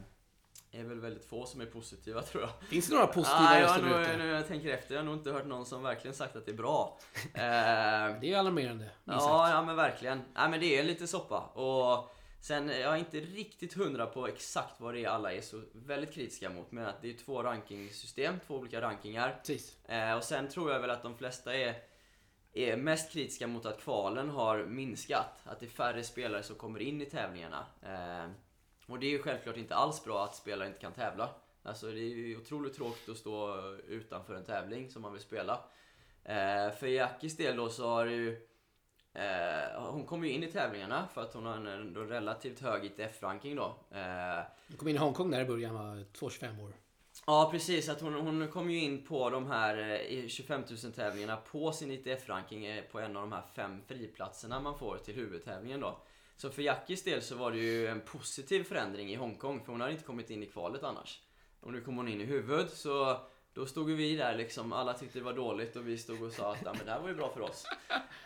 det 0.75 0.81
är 0.81 0.85
väl 0.85 0.99
väldigt 0.99 1.25
få 1.25 1.45
som 1.45 1.61
är 1.61 1.65
positiva 1.65 2.21
tror 2.21 2.43
jag. 2.43 2.69
Finns 2.69 2.88
det 2.88 2.93
några 2.95 3.07
positiva 3.07 3.49
Ah, 3.49 3.61
röster 3.61 4.01
ute? 4.01 4.17
nu 4.17 4.27
jag 4.27 4.47
tänker 4.47 4.69
efter, 4.69 4.93
jag 4.95 5.01
har 5.01 5.05
nog 5.05 5.15
inte 5.15 5.31
hört 5.31 5.45
någon 5.45 5.65
som 5.65 5.83
verkligen 5.83 6.15
sagt 6.15 6.35
att 6.35 6.45
det 6.45 6.51
är 6.51 6.55
bra. 6.55 6.99
Eh, 7.33 8.19
Det 8.21 8.33
är 8.33 8.38
alarmerande. 8.38 8.89
Ja, 9.03 9.49
ja 9.49 9.61
men 9.61 9.75
verkligen. 9.75 10.21
Nej 10.35 10.49
men 10.49 10.59
det 10.59 10.79
är 10.79 10.83
lite 10.83 11.07
soppa. 11.07 11.39
Och 11.39 12.15
sen, 12.41 12.69
jag 12.69 12.93
är 12.93 12.95
inte 12.95 13.17
riktigt 13.19 13.73
hundra 13.73 14.05
på 14.05 14.27
exakt 14.27 14.81
vad 14.81 14.93
det 14.93 15.05
är 15.05 15.09
alla 15.09 15.33
är 15.33 15.41
så 15.41 15.61
väldigt 15.73 16.13
kritiska 16.13 16.49
mot. 16.49 16.71
Men 16.71 16.85
att 16.85 17.01
det 17.01 17.09
är 17.09 17.17
två 17.17 17.43
rankingsystem, 17.43 18.39
två 18.47 18.55
olika 18.55 18.81
rankingar. 18.81 19.35
Precis. 19.39 19.85
Eh, 19.85 20.13
och 20.17 20.23
sen 20.23 20.49
tror 20.49 20.71
jag 20.71 20.79
väl 20.79 20.89
att 20.89 21.03
de 21.03 21.17
flesta 21.17 21.55
är, 21.55 21.75
är 22.53 22.77
mest 22.77 23.11
kritiska 23.11 23.47
mot 23.47 23.65
att 23.65 23.81
kvalen 23.81 24.29
har 24.29 24.57
minskat. 24.65 25.39
Att 25.43 25.59
det 25.59 25.65
är 25.65 25.69
färre 25.69 26.03
spelare 26.03 26.43
som 26.43 26.55
kommer 26.55 26.79
in 26.79 27.01
i 27.01 27.05
tävlingarna. 27.05 27.65
Eh, 27.81 28.29
och 28.86 29.00
det 29.00 29.06
är 29.06 29.12
ju 29.12 29.21
självklart 29.21 29.58
inte 29.58 29.76
alls 29.76 30.04
bra 30.04 30.24
att 30.24 30.36
spelare 30.36 30.67
inte 30.67 30.80
kan 30.80 30.93
tävla. 30.93 31.30
Alltså 31.63 31.88
det 31.88 32.00
är 32.00 32.15
ju 32.15 32.38
otroligt 32.38 32.76
tråkigt 32.76 33.10
att 33.10 33.17
stå 33.17 33.60
utanför 33.88 34.36
en 34.36 34.45
tävling 34.45 34.89
som 34.89 35.02
man 35.02 35.13
vill 35.13 35.21
spela. 35.21 35.60
Eh, 36.24 36.71
för 36.71 36.88
Jackis 36.88 37.38
del 37.38 37.58
då 37.58 37.69
så 37.69 37.88
har 37.89 38.06
det 38.06 38.12
ju 38.12 38.48
Eh, 39.15 39.82
hon 39.91 40.06
kom 40.06 40.24
ju 40.26 40.32
in 40.32 40.43
i 40.43 40.52
tävlingarna 40.52 41.08
för 41.13 41.21
att 41.21 41.34
hon 41.34 41.45
har 41.45 41.56
en 41.56 41.67
ändå 41.67 42.02
relativt 42.02 42.60
hög 42.60 42.86
ITF-ranking 42.86 43.56
då. 43.56 43.76
Eh, 43.91 44.00
Jag 44.67 44.78
kom 44.78 44.88
in 44.88 44.95
i 44.95 45.00
Hongkong 45.00 45.32
där 45.32 45.41
i 45.41 45.45
början, 45.45 45.74
var 45.76 46.06
2-25 46.13 46.63
år. 46.63 46.74
Ja 47.28 47.50
precis, 47.52 47.89
att 47.89 48.02
hon, 48.02 48.13
hon 48.13 48.48
kom 48.48 48.69
ju 48.69 48.80
in 48.80 49.06
på 49.06 49.30
de 49.30 49.48
här 49.48 49.78
eh, 49.78 49.95
i 49.95 50.30
25 50.30 50.63
000 50.84 50.93
tävlingarna 50.93 51.38
på 51.38 51.71
sin 51.71 51.91
ITF-ranking 51.91 52.65
eh, 52.65 52.84
på 52.84 53.00
en 53.00 53.17
av 53.17 53.21
de 53.21 53.32
här 53.32 53.43
fem 53.56 53.82
friplatserna 53.88 54.60
man 54.60 54.80
får 54.80 54.98
till 54.98 55.15
huvudtävlingen 55.15 55.80
då. 55.80 55.98
Så 56.38 56.50
för 56.50 56.62
Jackis 56.62 57.04
del 57.04 57.21
så 57.21 57.36
var 57.36 57.52
det 57.52 57.58
ju 57.58 57.88
en 57.88 58.02
positiv 58.02 58.63
förändring 58.63 59.12
i 59.12 59.15
Hongkong 59.15 59.65
för 59.65 59.71
hon 59.71 59.82
hade 59.82 59.93
inte 59.93 60.04
kommit 60.04 60.30
in 60.30 60.43
i 60.43 60.45
kvalet 60.45 60.84
annars. 60.84 61.21
Och 61.60 61.71
nu 61.71 61.82
kom 61.82 61.98
hon 61.98 62.08
in 62.08 62.21
i 62.21 62.26
huvud 62.26 62.69
så 62.69 63.17
då 63.54 63.65
stod 63.65 63.91
vi 63.91 64.15
där 64.15 64.36
liksom, 64.36 64.74
alla 64.74 64.93
tyckte 64.93 65.19
det 65.19 65.26
var 65.26 65.34
dåligt 65.34 65.76
och 65.76 65.88
vi 65.88 65.98
stod 65.98 66.24
och 66.24 66.32
sa 66.32 66.52
att 66.52 66.60
ja, 66.65 66.74
men 66.78 66.86
det 66.86 66.91
här 66.91 67.00
var 67.00 67.10
ju 67.10 67.15
bra 67.15 67.34
för 67.34 67.41
oss. 67.41 67.65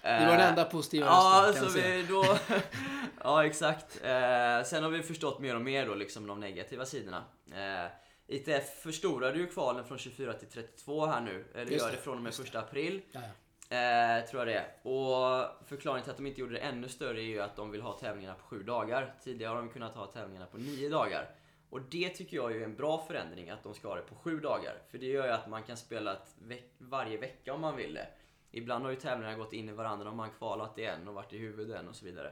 Det 0.01 0.25
var 0.25 0.37
den 0.37 0.49
enda 0.49 0.65
positiva 0.65 1.05
Ja, 1.05 1.45
rösten, 1.47 1.69
så 1.69 1.79
vi 1.79 2.05
då... 2.09 2.37
ja, 3.23 3.45
exakt. 3.45 3.95
Eh, 4.03 4.63
sen 4.63 4.83
har 4.83 4.89
vi 4.89 5.03
förstått 5.03 5.39
mer 5.39 5.55
och 5.55 5.61
mer 5.61 5.85
då, 5.85 5.95
liksom 5.95 6.27
de 6.27 6.39
negativa 6.39 6.85
sidorna. 6.85 7.23
Eh, 7.51 7.91
ITF 8.27 8.81
förstorade 8.81 9.37
ju 9.37 9.47
kvalen 9.47 9.85
från 9.85 9.97
24 9.97 10.33
till 10.33 10.47
32 10.47 11.05
här 11.05 11.21
nu. 11.21 11.45
Eller 11.55 11.71
gör 11.71 11.91
det, 11.91 11.97
från 11.97 12.15
och 12.15 12.21
med 12.21 12.29
just 12.29 12.37
det. 12.37 12.43
första 12.43 12.59
april. 12.59 13.01
Ja, 13.11 13.19
ja. 13.23 13.29
Eh, 13.71 14.25
tror 14.29 14.41
jag 14.41 14.47
det 14.47 14.53
är. 14.53 14.87
Och 14.87 15.67
förklaringen 15.67 16.03
till 16.03 16.11
att 16.11 16.17
de 16.17 16.27
inte 16.27 16.41
gjorde 16.41 16.53
det 16.53 16.59
ännu 16.59 16.89
större 16.89 17.19
är 17.19 17.25
ju 17.25 17.41
att 17.41 17.55
de 17.55 17.71
vill 17.71 17.81
ha 17.81 17.93
tävlingarna 17.93 18.35
på 18.35 18.43
sju 18.43 18.63
dagar. 18.63 19.15
Tidigare 19.23 19.49
har 19.49 19.55
de 19.57 19.69
kunnat 19.69 19.95
ha 19.95 20.05
tävlingarna 20.05 20.45
på 20.45 20.57
nio 20.57 20.89
dagar. 20.89 21.29
Och 21.69 21.81
det 21.81 22.09
tycker 22.09 22.37
jag 22.37 22.55
är 22.55 22.61
en 22.63 22.75
bra 22.75 23.05
förändring, 23.07 23.49
att 23.49 23.63
de 23.63 23.73
ska 23.73 23.87
ha 23.87 23.95
det 23.95 24.01
på 24.01 24.15
sju 24.15 24.39
dagar. 24.39 24.73
För 24.91 24.97
det 24.97 25.05
gör 25.05 25.25
ju 25.25 25.31
att 25.31 25.49
man 25.49 25.63
kan 25.63 25.77
spela 25.77 26.13
ett 26.13 26.35
veck- 26.39 26.73
varje 26.77 27.17
vecka 27.17 27.53
om 27.53 27.61
man 27.61 27.75
vill 27.75 27.93
det. 27.93 28.07
Ibland 28.51 28.83
har 28.83 28.91
ju 28.91 28.97
tävlingarna 28.97 29.37
gått 29.37 29.53
in 29.53 29.69
i 29.69 29.71
varandra 29.71 30.09
om 30.09 30.17
man 30.17 30.31
kvalat 30.31 30.77
i 30.79 30.85
en 30.85 31.07
och 31.07 31.13
varit 31.13 31.33
i 31.33 31.37
huvuden 31.37 31.87
och 31.87 31.95
så 31.95 32.05
vidare. 32.05 32.31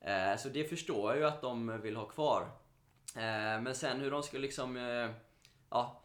Eh, 0.00 0.36
så 0.36 0.48
det 0.48 0.64
förstår 0.64 1.10
jag 1.10 1.18
ju 1.18 1.24
att 1.26 1.40
de 1.40 1.80
vill 1.80 1.96
ha 1.96 2.04
kvar. 2.04 2.42
Eh, 3.16 3.60
men 3.60 3.74
sen 3.74 4.00
hur 4.00 4.10
de 4.10 4.22
ska 4.22 4.38
liksom, 4.38 4.76
eh, 4.76 5.10
ja, 5.70 6.03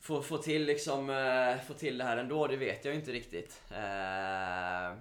få, 0.00 0.22
få 0.22 0.38
till 0.38 0.64
liksom, 0.64 1.10
eh, 1.10 1.60
få 1.66 1.74
till 1.74 1.98
det 1.98 2.04
här 2.04 2.16
ändå, 2.16 2.46
det 2.46 2.56
vet 2.56 2.84
jag 2.84 2.94
inte 2.94 3.12
riktigt. 3.12 3.62
Eh, 3.70 4.96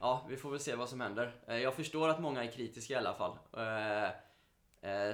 ja, 0.00 0.26
vi 0.28 0.36
får 0.36 0.50
väl 0.50 0.60
se 0.60 0.74
vad 0.74 0.88
som 0.88 1.00
händer. 1.00 1.32
Eh, 1.48 1.56
jag 1.58 1.74
förstår 1.74 2.08
att 2.08 2.20
många 2.20 2.44
är 2.44 2.50
kritiska 2.50 2.94
i 2.94 2.96
alla 2.96 3.14
fall. 3.14 3.38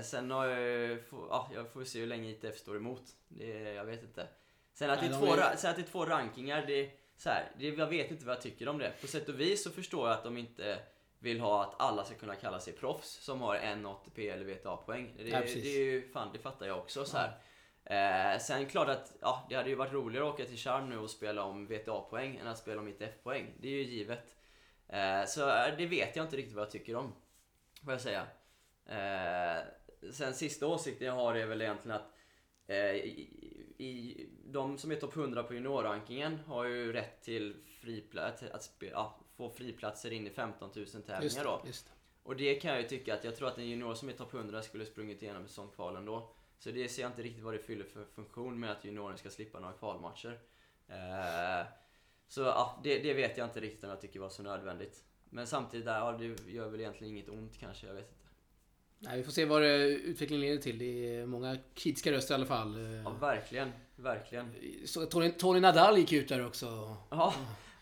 Sen 0.02 0.30
har 0.30 0.46
jag 0.46 0.98
ja, 1.12 1.50
jag 1.54 1.72
får 1.72 1.84
se 1.84 2.00
hur 2.00 2.06
länge 2.06 2.30
ITF 2.30 2.58
står 2.58 2.76
emot. 2.76 3.02
Det, 3.28 3.46
jag 3.72 3.84
vet 3.84 4.02
inte. 4.02 4.28
Sen 4.74 4.90
att, 4.90 5.00
det 5.00 5.06
är 5.06 5.10
Nej, 5.10 5.18
två, 5.20 5.26
de 5.36 5.42
är- 5.42 5.56
sen 5.56 5.70
att 5.70 5.76
det 5.76 5.82
är 5.82 5.86
två 5.86 6.04
rankingar, 6.06 6.64
det, 6.66 6.90
så 7.16 7.28
här, 7.28 7.50
det, 7.58 7.68
jag 7.68 7.86
vet 7.86 8.10
inte 8.10 8.24
vad 8.26 8.34
jag 8.34 8.42
tycker 8.42 8.68
om 8.68 8.78
det. 8.78 8.92
På 9.00 9.06
sätt 9.06 9.28
och 9.28 9.40
vis 9.40 9.64
så 9.64 9.70
förstår 9.70 10.08
jag 10.08 10.16
att 10.18 10.24
de 10.24 10.38
inte 10.38 10.78
vill 11.18 11.40
ha 11.40 11.62
att 11.62 11.74
alla 11.80 12.04
ska 12.04 12.14
kunna 12.14 12.34
kalla 12.34 12.60
sig 12.60 12.72
proffs 12.72 13.08
som 13.24 13.40
har 13.40 13.54
en 13.56 13.86
ATP 13.86 14.28
eller 14.28 14.44
VTA-poäng. 14.44 15.14
Det, 15.16 15.22
Ja, 15.28 15.40
det 15.40 15.52
är 15.52 15.80
ju, 15.80 16.08
fan 16.12 16.28
det 16.32 16.38
fattar 16.38 16.66
jag 16.66 16.78
också 16.78 17.04
så 17.04 17.16
här. 17.16 17.32
Eh, 17.90 18.38
sen 18.38 18.66
klart 18.66 18.88
att 18.88 19.16
ja, 19.20 19.46
det 19.48 19.54
hade 19.54 19.68
ju 19.68 19.74
varit 19.74 19.92
roligare 19.92 20.28
att 20.28 20.34
åka 20.34 20.44
till 20.44 20.56
Charm 20.56 20.88
nu 20.88 20.98
och 20.98 21.10
spela 21.10 21.44
om 21.44 21.66
VTA-poäng 21.66 22.36
än 22.36 22.46
att 22.46 22.58
spela 22.58 22.80
om 22.80 22.88
ITF-poäng. 22.88 23.54
Det 23.60 23.68
är 23.68 23.72
ju 23.72 23.82
givet. 23.82 24.36
Eh, 24.88 25.24
så 25.26 25.48
eh, 25.48 25.76
det 25.78 25.86
vet 25.86 26.16
jag 26.16 26.26
inte 26.26 26.36
riktigt 26.36 26.54
vad 26.54 26.64
jag 26.64 26.70
tycker 26.70 26.96
om. 26.96 27.12
Får 27.84 27.92
jag 27.92 28.00
säga. 28.00 28.26
Eh, 28.86 29.64
sen 30.12 30.34
sista 30.34 30.66
åsikten 30.66 31.06
jag 31.06 31.14
har 31.14 31.34
är 31.34 31.46
väl 31.46 31.62
egentligen 31.62 31.96
att 31.96 32.12
eh, 32.66 32.94
i, 32.94 33.20
i, 33.78 34.26
de 34.44 34.78
som 34.78 34.90
är 34.90 34.96
topp 34.96 35.16
100 35.16 35.42
på 35.42 35.54
juniorrankingen 35.54 36.38
har 36.46 36.64
ju 36.64 36.92
rätt 36.92 37.22
till 37.22 37.56
friplats, 37.80 38.42
att 38.42 38.62
spe, 38.62 38.86
ja, 38.86 39.20
få 39.36 39.50
friplatser 39.50 40.10
in 40.10 40.26
i 40.26 40.30
15 40.30 40.70
000 40.74 40.84
Just 40.84 41.06
tävlingar 41.06 41.44
då. 41.44 41.60
det, 41.62 41.68
just. 41.68 41.92
Och 42.22 42.36
det 42.36 42.54
kan 42.54 42.70
jag 42.70 42.80
ju 42.80 42.88
tycka 42.88 43.14
att 43.14 43.24
jag 43.24 43.36
tror 43.36 43.48
att 43.48 43.58
en 43.58 43.68
junior 43.68 43.94
som 43.94 44.08
är 44.08 44.12
topp 44.12 44.34
100 44.34 44.62
skulle 44.62 44.86
sprungit 44.86 45.22
igenom 45.22 45.48
säsongkvalen 45.48 46.04
då. 46.04 46.34
Så 46.60 46.70
det 46.70 46.88
ser 46.88 47.02
jag 47.02 47.10
inte 47.10 47.22
riktigt 47.22 47.44
vad 47.44 47.54
det 47.54 47.58
fyller 47.58 47.84
för 47.84 48.04
funktion 48.04 48.60
med 48.60 48.70
att 48.70 48.84
junioren 48.84 49.18
ska 49.18 49.30
slippa 49.30 49.60
några 49.60 49.74
kvalmatcher. 49.74 50.38
Eh, 50.88 51.66
så 52.28 52.40
ja, 52.40 52.80
det, 52.84 52.98
det 52.98 53.14
vet 53.14 53.38
jag 53.38 53.46
inte 53.46 53.60
riktigt 53.60 53.84
om 53.84 53.90
jag 53.90 54.00
tycker 54.00 54.20
var 54.20 54.28
så 54.28 54.42
nödvändigt. 54.42 55.04
Men 55.30 55.46
samtidigt 55.46 55.86
där, 55.86 55.98
ja, 55.98 56.12
det 56.12 56.52
gör 56.52 56.68
väl 56.68 56.80
egentligen 56.80 57.14
inget 57.14 57.28
ont 57.28 57.58
kanske, 57.58 57.86
jag 57.86 57.94
vet 57.94 58.08
inte. 58.08 58.20
Nej, 58.98 59.16
vi 59.16 59.24
får 59.24 59.32
se 59.32 59.44
vad 59.44 59.62
det, 59.62 59.86
utvecklingen 59.86 60.46
leder 60.46 60.62
till. 60.62 60.78
Det 60.78 61.16
är 61.16 61.26
många 61.26 61.58
kritiska 61.74 62.12
röster 62.12 62.34
i 62.34 62.36
alla 62.36 62.46
fall. 62.46 63.02
Ja, 63.04 63.10
verkligen. 63.10 63.72
Verkligen. 63.96 64.54
Så 64.86 65.06
Tony, 65.06 65.30
Tony 65.30 65.60
Nadal 65.60 65.98
gick 65.98 66.12
ut 66.12 66.28
där 66.28 66.46
också. 66.46 66.96
Ja, 67.10 67.34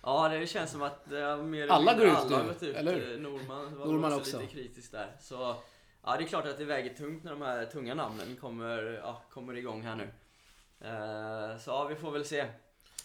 ja 0.03 0.29
det 0.29 0.47
känns 0.47 0.71
som 0.71 0.83
att 0.83 1.07
ja, 1.11 1.37
mer 1.37 1.69
Alla 1.69 1.95
går 1.95 2.07
ut 2.07 2.13
alla 2.13 2.43
nu, 2.43 2.69
ut. 2.69 2.77
eller 2.77 2.95
hur? 2.95 3.19
Norman 3.19 3.79
var 3.79 3.87
Norman 3.87 4.13
också, 4.13 4.21
också. 4.21 4.41
lite 4.41 4.53
kritisk 4.53 4.93
där. 4.93 5.17
Så 5.21 5.57
ja, 6.11 6.17
det 6.19 6.25
är 6.25 6.29
klart 6.29 6.47
att 6.47 6.59
det 6.59 6.65
väger 6.65 6.95
tungt 6.95 7.25
när 7.25 7.31
de 7.31 7.43
här 7.43 7.67
tunga 7.67 7.95
namnen 7.95 8.37
kommer, 8.37 8.83
ja, 9.03 9.23
kommer 9.31 9.57
igång 9.57 9.83
här 9.83 9.97
nu. 9.97 10.09
Eh, 10.81 11.59
så 11.59 11.71
ja, 11.71 11.85
vi 11.89 11.95
får 11.97 12.11
väl 12.11 12.25
se. 12.25 12.39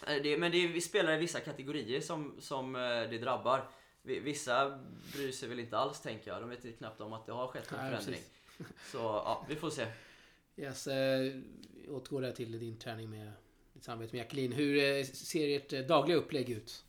Eh, 0.06 0.22
Det, 0.22 0.38
men 0.38 0.52
det 0.52 0.58
är 0.64 0.68
vi 0.68 0.80
spelare 0.80 1.14
i 1.16 1.18
vissa 1.18 1.40
kategorier 1.40 2.00
som, 2.00 2.34
som 2.40 2.76
eh, 2.76 2.80
det 2.80 3.18
drabbar. 3.18 3.68
Vi- 4.02 4.20
Vissa 4.20 4.80
bryr 5.12 5.32
sig 5.32 5.48
väl 5.48 5.60
inte 5.60 5.78
alls 5.78 6.00
tänker 6.00 6.30
jag. 6.30 6.42
De 6.42 6.50
vet 6.50 6.64
ju 6.64 6.72
knappt 6.72 7.00
om 7.00 7.12
att 7.12 7.26
det 7.26 7.32
har 7.32 7.46
skett 7.48 7.72
en 7.72 7.78
Nej, 7.78 7.90
förändring. 7.90 8.20
precis. 8.58 8.90
Så 8.92 8.98
ja, 8.98 9.46
vi 9.48 9.56
får 9.56 9.70
se. 9.70 9.86
Yes, 10.56 10.86
eh, 10.86 11.32
återgår 11.88 12.20
där 12.22 12.32
till 12.32 12.58
din 12.58 12.78
träning 12.78 13.10
med 13.10 13.32
ditt 13.72 13.84
samarbete 13.84 14.16
med 14.16 14.20
Jacqueline. 14.24 14.52
Hur 14.52 15.04
ser 15.04 15.48
ert 15.56 15.88
dagliga 15.88 16.16
upplägg 16.16 16.50
ut? 16.50 16.84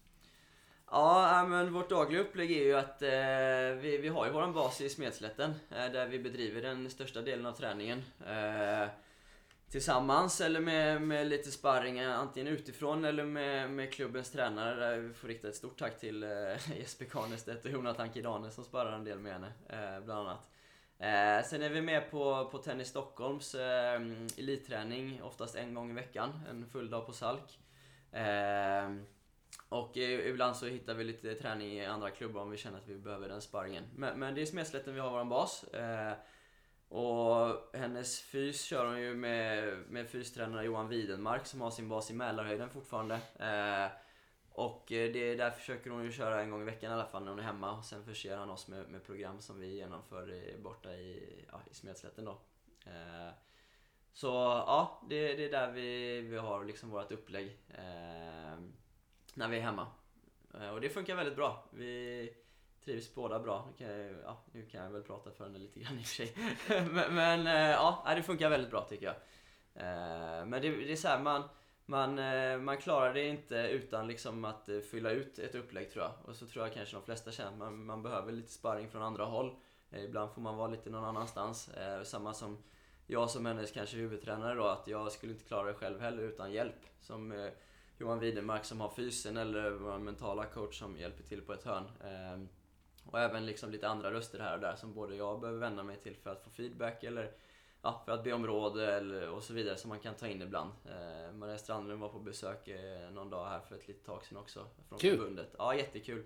Ja, 0.98 1.46
men 1.50 1.74
vårt 1.74 1.90
dagliga 1.90 2.22
upplägg 2.22 2.52
är 2.52 2.64
ju 2.64 2.74
att 2.74 3.02
eh, 3.02 3.82
vi, 3.82 3.98
vi 4.02 4.08
har 4.08 4.26
ju 4.26 4.32
våran 4.32 4.54
bas 4.54 4.82
i 4.82 4.90
Smedslätten 4.90 5.54
eh, 5.70 5.92
där 5.92 6.08
vi 6.08 6.20
bedriver 6.20 6.62
den 6.62 6.90
största 6.90 7.22
delen 7.22 7.46
av 7.46 7.52
träningen. 7.52 8.04
Eh, 8.28 8.88
tillsammans 9.70 10.42
eller 10.42 10.60
med, 10.60 11.02
med 11.02 11.28
lite 11.28 11.52
sparring 11.52 12.00
eh, 12.00 12.20
antingen 12.20 12.54
utifrån 12.54 13.06
eller 13.06 13.24
med, 13.24 13.72
med 13.72 13.94
klubbens 13.94 14.32
tränare. 14.32 14.76
Där 14.76 14.98
vi 14.98 15.14
får 15.14 15.28
rikta 15.28 15.48
ett 15.48 15.56
stort 15.56 15.80
tack 15.80 16.00
till 16.00 16.24
eh, 16.24 16.30
Jesper 16.80 17.06
Karnestedt 17.06 17.66
och 17.66 17.72
Jonathan 17.72 18.14
Kidane 18.14 18.52
som 18.52 18.64
sparar 18.64 18.92
en 18.92 19.04
del 19.04 19.20
med 19.20 19.34
henne, 19.34 19.52
eh, 19.70 20.04
bland 20.06 20.20
annat. 20.20 20.50
Eh, 21.00 21.50
sen 21.50 21.62
är 21.62 21.70
vi 21.70 21.82
med 21.82 22.12
på, 22.12 22.50
på 22.52 22.58
Tennis 22.58 22.88
Stockholms 22.88 23.56
eh, 23.56 23.96
mm, 23.96 24.28
elitträning 24.38 25.24
oftast 25.24 25.56
en 25.56 25.74
gång 25.74 25.92
i 25.92 25.94
veckan, 25.94 26.40
en 26.50 26.66
full 26.66 26.90
dag 26.90 27.06
på 27.06 27.14
Salk. 27.14 27.60
Eh, 28.12 28.90
och 29.76 29.98
eh, 29.98 30.30
ibland 30.30 30.56
så 30.56 30.66
hittar 30.66 30.94
vi 30.94 31.04
lite 31.04 31.36
träning 31.36 31.72
i 31.72 31.86
andra 31.86 32.12
klubbar 32.12 32.42
om 32.42 32.52
vi 32.52 32.58
känner 32.58 32.78
att 32.78 32.88
vi 32.88 32.96
behöver 32.96 33.30
den 33.30 33.42
sparringen. 33.42 33.84
Men, 33.96 34.20
men 34.20 34.36
det 34.36 34.42
är 34.42 34.46
Smedslätten 34.46 34.94
vi 34.94 35.00
har 35.00 35.10
vår 35.10 35.26
bas. 35.26 35.64
Eh, 35.64 36.14
och 36.88 37.76
hennes 37.78 38.22
fys 38.22 38.64
kör 38.64 38.86
hon 38.86 39.02
ju 39.02 39.16
med, 39.16 39.78
med 39.90 40.10
fystränare 40.10 40.66
Johan 40.66 40.90
Widenmark 40.90 41.46
som 41.46 41.62
har 41.62 41.72
sin 41.72 41.90
bas 41.90 42.12
i 42.12 42.14
Mälarhöjden 42.14 42.70
fortfarande. 42.70 43.16
Eh, 43.40 43.92
och 44.50 44.92
eh, 44.92 45.14
det, 45.14 45.36
där 45.36 45.52
försöker 45.52 45.90
hon 45.90 46.04
ju 46.04 46.12
köra 46.12 46.42
en 46.42 46.52
gång 46.52 46.62
i 46.62 46.66
veckan 46.66 46.92
i 46.92 46.94
alla 46.94 47.06
fall 47.06 47.24
när 47.24 47.32
hon 47.32 47.40
är 47.40 47.44
hemma. 47.44 47.78
Och 47.78 47.86
sen 47.86 48.06
förser 48.06 48.38
han 48.38 48.50
oss 48.50 48.68
med, 48.68 48.90
med 48.90 49.04
program 49.04 49.42
som 49.42 49.60
vi 49.60 49.76
genomför 49.76 50.34
i, 50.34 50.58
borta 50.64 50.94
i, 50.94 51.46
ja, 51.52 51.62
i 51.72 51.74
Smedslätten 51.74 52.26
då. 52.26 52.42
Eh, 52.86 53.34
så 54.14 54.28
ja, 54.68 55.02
det, 55.10 55.34
det 55.34 55.46
är 55.46 55.52
där 55.52 55.72
vi, 55.72 56.22
vi 56.22 56.38
har 56.38 56.66
liksom 56.66 56.90
vårt 56.90 57.12
upplägg. 57.12 57.60
Eh, 57.70 58.60
när 59.36 59.48
vi 59.48 59.58
är 59.58 59.62
hemma. 59.62 59.88
Eh, 60.54 60.70
och 60.70 60.82
det 60.82 60.90
funkar 60.90 61.16
väldigt 61.16 61.36
bra. 61.36 61.64
Vi 61.72 62.34
trivs 62.86 63.16
båda 63.16 63.40
bra. 63.40 63.68
Nu 63.68 63.86
kan 63.86 63.98
jag, 63.98 64.16
ja, 64.24 64.44
nu 64.52 64.66
kan 64.66 64.84
jag 64.84 64.92
väl 64.92 65.04
prata 65.04 65.32
för 65.32 65.44
henne 65.44 65.60
lite 65.60 65.80
grann 65.80 66.00
i 66.00 66.02
och 66.02 66.06
för 66.06 66.16
sig. 66.16 66.34
men 66.92 67.16
men 67.16 67.48
eh, 67.48 67.72
ja, 67.72 68.14
det 68.16 68.24
funkar 68.24 68.50
väldigt 68.50 68.72
bra 68.72 68.82
tycker 68.82 69.06
jag. 69.06 69.16
Eh, 69.76 70.46
men 70.46 70.62
det, 70.62 70.70
det 70.70 70.92
är 70.92 70.96
så 70.96 71.08
här, 71.08 71.20
man, 71.20 71.44
man, 71.86 72.16
man 72.64 72.78
klarar 72.78 73.14
det 73.14 73.28
inte 73.28 73.56
utan 73.56 74.08
liksom 74.08 74.46
att 74.46 74.70
fylla 74.92 75.12
ut 75.12 75.40
ett 75.40 75.56
upplägg 75.56 75.92
tror 75.92 76.04
jag. 76.04 76.14
Och 76.24 76.36
så 76.36 76.48
tror 76.48 76.66
jag 76.66 76.74
kanske 76.74 76.96
de 76.96 77.04
flesta 77.04 77.32
känner 77.32 77.52
att 77.52 77.58
man, 77.58 77.86
man 77.86 78.04
behöver 78.04 78.32
lite 78.32 78.52
sparring 78.52 78.90
från 78.90 79.02
andra 79.02 79.26
håll. 79.26 79.56
Ibland 79.92 80.32
får 80.32 80.42
man 80.42 80.58
vara 80.58 80.68
lite 80.68 80.90
någon 80.90 81.06
annanstans. 81.06 81.70
Samma 82.04 82.34
som 82.34 82.64
jag 83.08 83.30
som 83.30 83.46
hennes 83.46 83.72
kanske 83.72 83.98
huvudtränare 83.98 84.56
då, 84.56 84.66
att 84.66 84.88
jag 84.88 85.12
skulle 85.12 85.34
inte 85.34 85.46
klara 85.46 85.68
det 85.68 85.74
själv 85.74 86.02
heller 86.02 86.24
utan 86.24 86.52
hjälp. 86.52 86.86
Som 87.02 87.50
Johan 87.98 88.20
Widermark 88.20 88.66
som 88.66 88.82
har 88.82 88.90
fysen 88.90 89.38
eller 89.38 89.72
vår 89.72 89.98
mentala 89.98 90.46
coach 90.46 90.80
som 90.80 90.98
hjälper 90.98 91.24
till 91.24 91.42
på 91.42 91.54
ett 91.54 91.64
hörn. 91.64 91.90
Ehm, 92.04 92.50
och 93.06 93.20
även 93.20 93.46
liksom 93.46 93.72
lite 93.72 93.88
andra 93.88 94.12
röster 94.12 94.40
här 94.40 94.54
och 94.54 94.62
där 94.62 94.76
som 94.76 94.94
både 94.94 95.16
jag 95.16 95.40
behöver 95.40 95.60
vända 95.60 95.84
mig 95.84 95.98
till 95.98 96.16
för 96.16 96.30
att 96.30 96.44
få 96.44 96.50
feedback 96.50 97.04
eller 97.04 97.32
ja, 97.82 98.02
för 98.06 98.12
att 98.12 98.24
be 98.24 98.34
om 98.34 98.48
råd 98.48 98.80
eller, 98.80 99.30
och 99.30 99.44
så 99.44 99.54
vidare 99.54 99.78
som 99.78 99.90
man 99.90 100.00
kan 100.00 100.16
ta 100.16 100.28
in 100.28 100.42
ibland. 100.42 100.72
Eh, 100.86 101.34
Maria 101.34 101.58
Strandlund 101.58 102.02
var 102.02 102.10
på 102.10 102.20
besök 102.20 102.68
eh, 102.68 103.12
någon 103.12 103.30
dag 103.30 103.46
här 103.46 103.60
för 103.60 103.76
ett 103.76 103.88
litet 103.88 104.06
tag 104.06 104.26
sedan 104.26 104.38
också 104.38 104.68
från 104.90 105.00
Kul. 105.00 105.18
förbundet. 105.18 105.56
Ja, 105.58 105.76
jättekul. 105.76 106.26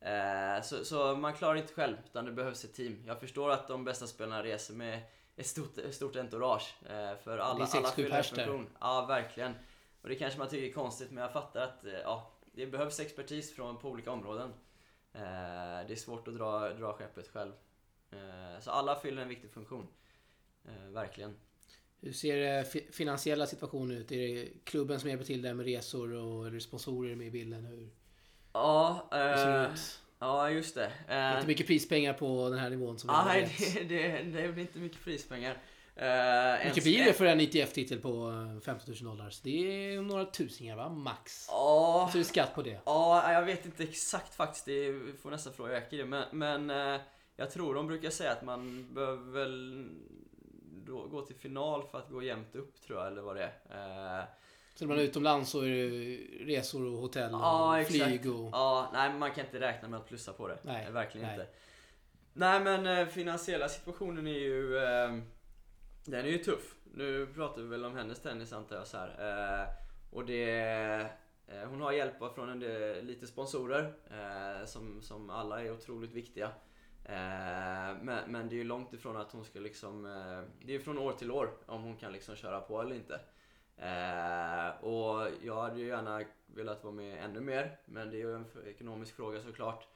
Eh, 0.00 0.62
så, 0.62 0.84
så 0.84 1.16
man 1.16 1.34
klarar 1.34 1.54
inte 1.56 1.72
själv 1.74 1.96
utan 2.04 2.24
det 2.24 2.32
behövs 2.32 2.64
ett 2.64 2.74
team. 2.74 3.02
Jag 3.06 3.20
förstår 3.20 3.50
att 3.50 3.68
de 3.68 3.84
bästa 3.84 4.06
spelarna 4.06 4.42
reser 4.42 4.74
med 4.74 5.02
ett 5.36 5.46
stort, 5.46 5.78
ett 5.78 5.94
stort 5.94 6.16
entourage 6.16 6.74
eh, 6.82 7.16
för 7.24 7.38
alla, 7.38 7.58
Det 7.58 7.64
är 7.64 7.66
sex, 7.66 7.84
alla 7.84 7.88
sju 7.88 8.02
fyller 8.02 8.22
funktion. 8.22 8.66
Ja, 8.80 9.06
verkligen. 9.08 9.54
Och 10.02 10.08
det 10.08 10.14
kanske 10.14 10.38
man 10.38 10.48
tycker 10.48 10.68
är 10.68 10.72
konstigt 10.72 11.10
men 11.10 11.22
jag 11.22 11.32
fattar 11.32 11.60
att 11.60 11.84
eh, 11.84 11.92
ja, 11.92 12.30
det 12.52 12.66
behövs 12.66 13.00
expertis 13.00 13.54
från, 13.54 13.78
på 13.78 13.88
olika 13.88 14.10
områden. 14.10 14.50
Eh, 15.12 15.20
det 15.86 15.92
är 15.92 15.96
svårt 15.96 16.28
att 16.28 16.34
dra, 16.36 16.68
dra 16.72 16.92
skeppet 16.92 17.28
själv. 17.28 17.52
Eh, 18.10 18.60
så 18.60 18.70
alla 18.70 18.96
fyller 18.96 19.22
en 19.22 19.28
viktig 19.28 19.50
funktion. 19.50 19.86
Eh, 20.64 20.90
verkligen. 20.92 21.34
Hur 22.00 22.12
ser 22.12 22.58
eh, 22.58 22.64
fi- 22.64 22.88
finansiella 22.92 23.46
situationen 23.46 23.96
ut? 23.96 24.12
Är 24.12 24.16
det 24.18 24.48
klubben 24.64 25.00
som 25.00 25.08
hjälper 25.10 25.24
till 25.24 25.42
där 25.42 25.54
med 25.54 25.66
resor 25.66 26.12
och 26.12 26.50
det 26.52 26.60
sponsorer 26.60 27.16
med 27.16 27.26
i 27.26 27.30
bilden? 27.30 27.64
Hur, 27.64 27.90
Ja, 28.52 29.08
hur 29.12 29.20
eh, 29.64 29.70
ja 30.18 30.50
just 30.50 30.74
det. 30.74 30.92
Det 31.06 31.12
är 31.14 31.30
Eh, 31.32 31.36
inte 31.36 31.48
mycket 31.48 31.66
prispengar 31.66 32.12
på 32.12 32.48
den 32.50 32.58
här 32.58 32.70
nivån 32.70 32.98
som 32.98 33.10
Nej, 33.26 33.56
det, 33.74 33.82
det, 33.84 34.22
det 34.22 34.48
blir 34.52 34.62
inte 34.62 34.78
mycket 34.78 35.04
prispengar. 35.04 35.58
Eh, 35.96 36.04
Hur 36.58 36.64
mycket 36.68 36.84
blir 36.84 37.04
det 37.04 37.12
för 37.12 37.24
en 37.26 37.40
ITF-titel 37.40 37.98
på 38.00 38.30
eh, 38.56 38.60
15 38.64 38.94
000 39.02 39.16
dollar? 39.16 39.30
Så 39.30 39.40
det 39.44 39.50
är 39.94 40.02
några 40.02 40.24
tusingar 40.24 40.76
va? 40.76 40.88
Max. 40.88 41.46
Ja, 41.48 42.08
Så 42.12 42.18
är 42.18 42.20
det 42.20 42.24
skatt 42.24 42.54
på 42.54 42.62
det. 42.62 42.80
Ja, 42.84 43.32
jag 43.32 43.42
vet 43.42 43.66
inte 43.66 43.82
exakt 43.82 44.34
faktiskt. 44.34 44.64
Det 44.64 44.92
får 45.22 45.30
nästan 45.30 45.52
fråga 45.52 45.82
det. 45.90 46.04
Men, 46.04 46.24
men 46.32 46.70
eh, 46.94 47.00
jag 47.36 47.50
tror 47.50 47.74
de 47.74 47.86
brukar 47.86 48.10
säga 48.10 48.32
att 48.32 48.42
man 48.44 48.88
behöver 48.94 49.32
väl 49.32 49.88
gå 51.10 51.22
till 51.26 51.36
final 51.36 51.82
för 51.90 51.98
att 51.98 52.08
gå 52.10 52.22
jämnt 52.22 52.54
upp 52.56 52.80
tror 52.86 52.98
jag, 52.98 53.06
eller 53.08 53.22
vad 53.22 53.36
det 53.36 53.52
är. 53.70 54.18
Eh, 54.20 54.24
Så 54.74 54.84
när 54.84 54.88
man 54.88 54.98
är 54.98 55.02
utomlands 55.08 55.50
så 55.50 55.60
är 55.60 55.68
det 55.70 56.16
resor 56.44 56.86
och 56.86 56.98
hotell 57.00 57.34
och 57.34 57.40
Ja, 57.40 57.84
flyg 57.88 58.34
och... 58.34 58.48
Ja, 58.52 58.90
nej 58.92 59.12
man 59.12 59.30
kan 59.32 59.44
inte 59.44 59.60
räkna 59.60 59.88
med 59.88 60.00
att 60.00 60.08
plussa 60.08 60.32
på 60.32 60.48
det. 60.48 60.58
Nej, 60.62 60.84
Eh, 60.86 60.92
Verkligen 60.92 61.26
nej. 61.26 61.34
inte. 61.40 61.50
Nej 62.32 62.60
men 62.60 62.86
eh, 62.86 63.06
finansiella 63.06 63.68
situationen 63.68 64.26
är 64.26 64.38
ju... 64.38 64.76
Den 66.04 66.24
är 66.24 66.30
ju 66.30 66.38
tuff. 66.38 66.74
Nu 66.94 67.26
pratar 67.26 67.62
vi 67.62 67.68
väl 67.68 67.84
om 67.84 67.96
hennes 67.96 68.22
tennis 68.22 68.52
antar 68.52 68.76
jag 68.76 68.86
så 68.86 68.96
här. 68.96 69.08
Eh, 69.62 69.68
och 70.10 70.26
det... 70.26 71.10
Eh, 71.46 71.68
hon 71.68 71.80
har 71.80 71.92
hjälp 71.92 72.34
från 72.34 72.48
en 72.48 72.60
del, 72.60 73.04
lite 73.04 73.26
sponsorer 73.26 73.92
eh, 74.10 74.66
som, 74.66 75.02
som 75.02 75.30
alla 75.30 75.62
är 75.62 75.72
otroligt 75.72 76.12
viktiga. 76.12 76.46
Eh, 77.04 77.96
men, 78.02 78.18
men 78.26 78.48
det 78.48 78.54
är 78.54 78.58
ju 78.58 78.64
långt 78.64 78.92
ifrån 78.92 79.16
att 79.16 79.32
hon 79.32 79.44
ska 79.44 79.60
liksom... 79.60 80.06
Eh, 80.06 80.66
det 80.66 80.72
är 80.72 80.78
ju 80.78 80.80
från 80.80 80.98
år 80.98 81.12
till 81.12 81.30
år 81.30 81.50
om 81.66 81.82
hon 81.82 81.96
kan 81.96 82.12
liksom 82.12 82.36
köra 82.36 82.60
på 82.60 82.80
eller 82.80 82.94
inte. 82.94 83.20
Eh, 83.76 84.84
och 84.84 85.28
jag 85.42 85.62
hade 85.62 85.80
ju 85.80 85.86
gärna 85.86 86.22
velat 86.46 86.84
vara 86.84 86.94
med 86.94 87.24
ännu 87.24 87.40
mer, 87.40 87.78
men 87.84 88.10
det 88.10 88.16
är 88.16 88.18
ju 88.18 88.34
en 88.34 88.46
ekonomisk 88.66 89.16
fråga 89.16 89.42
såklart. 89.42 89.86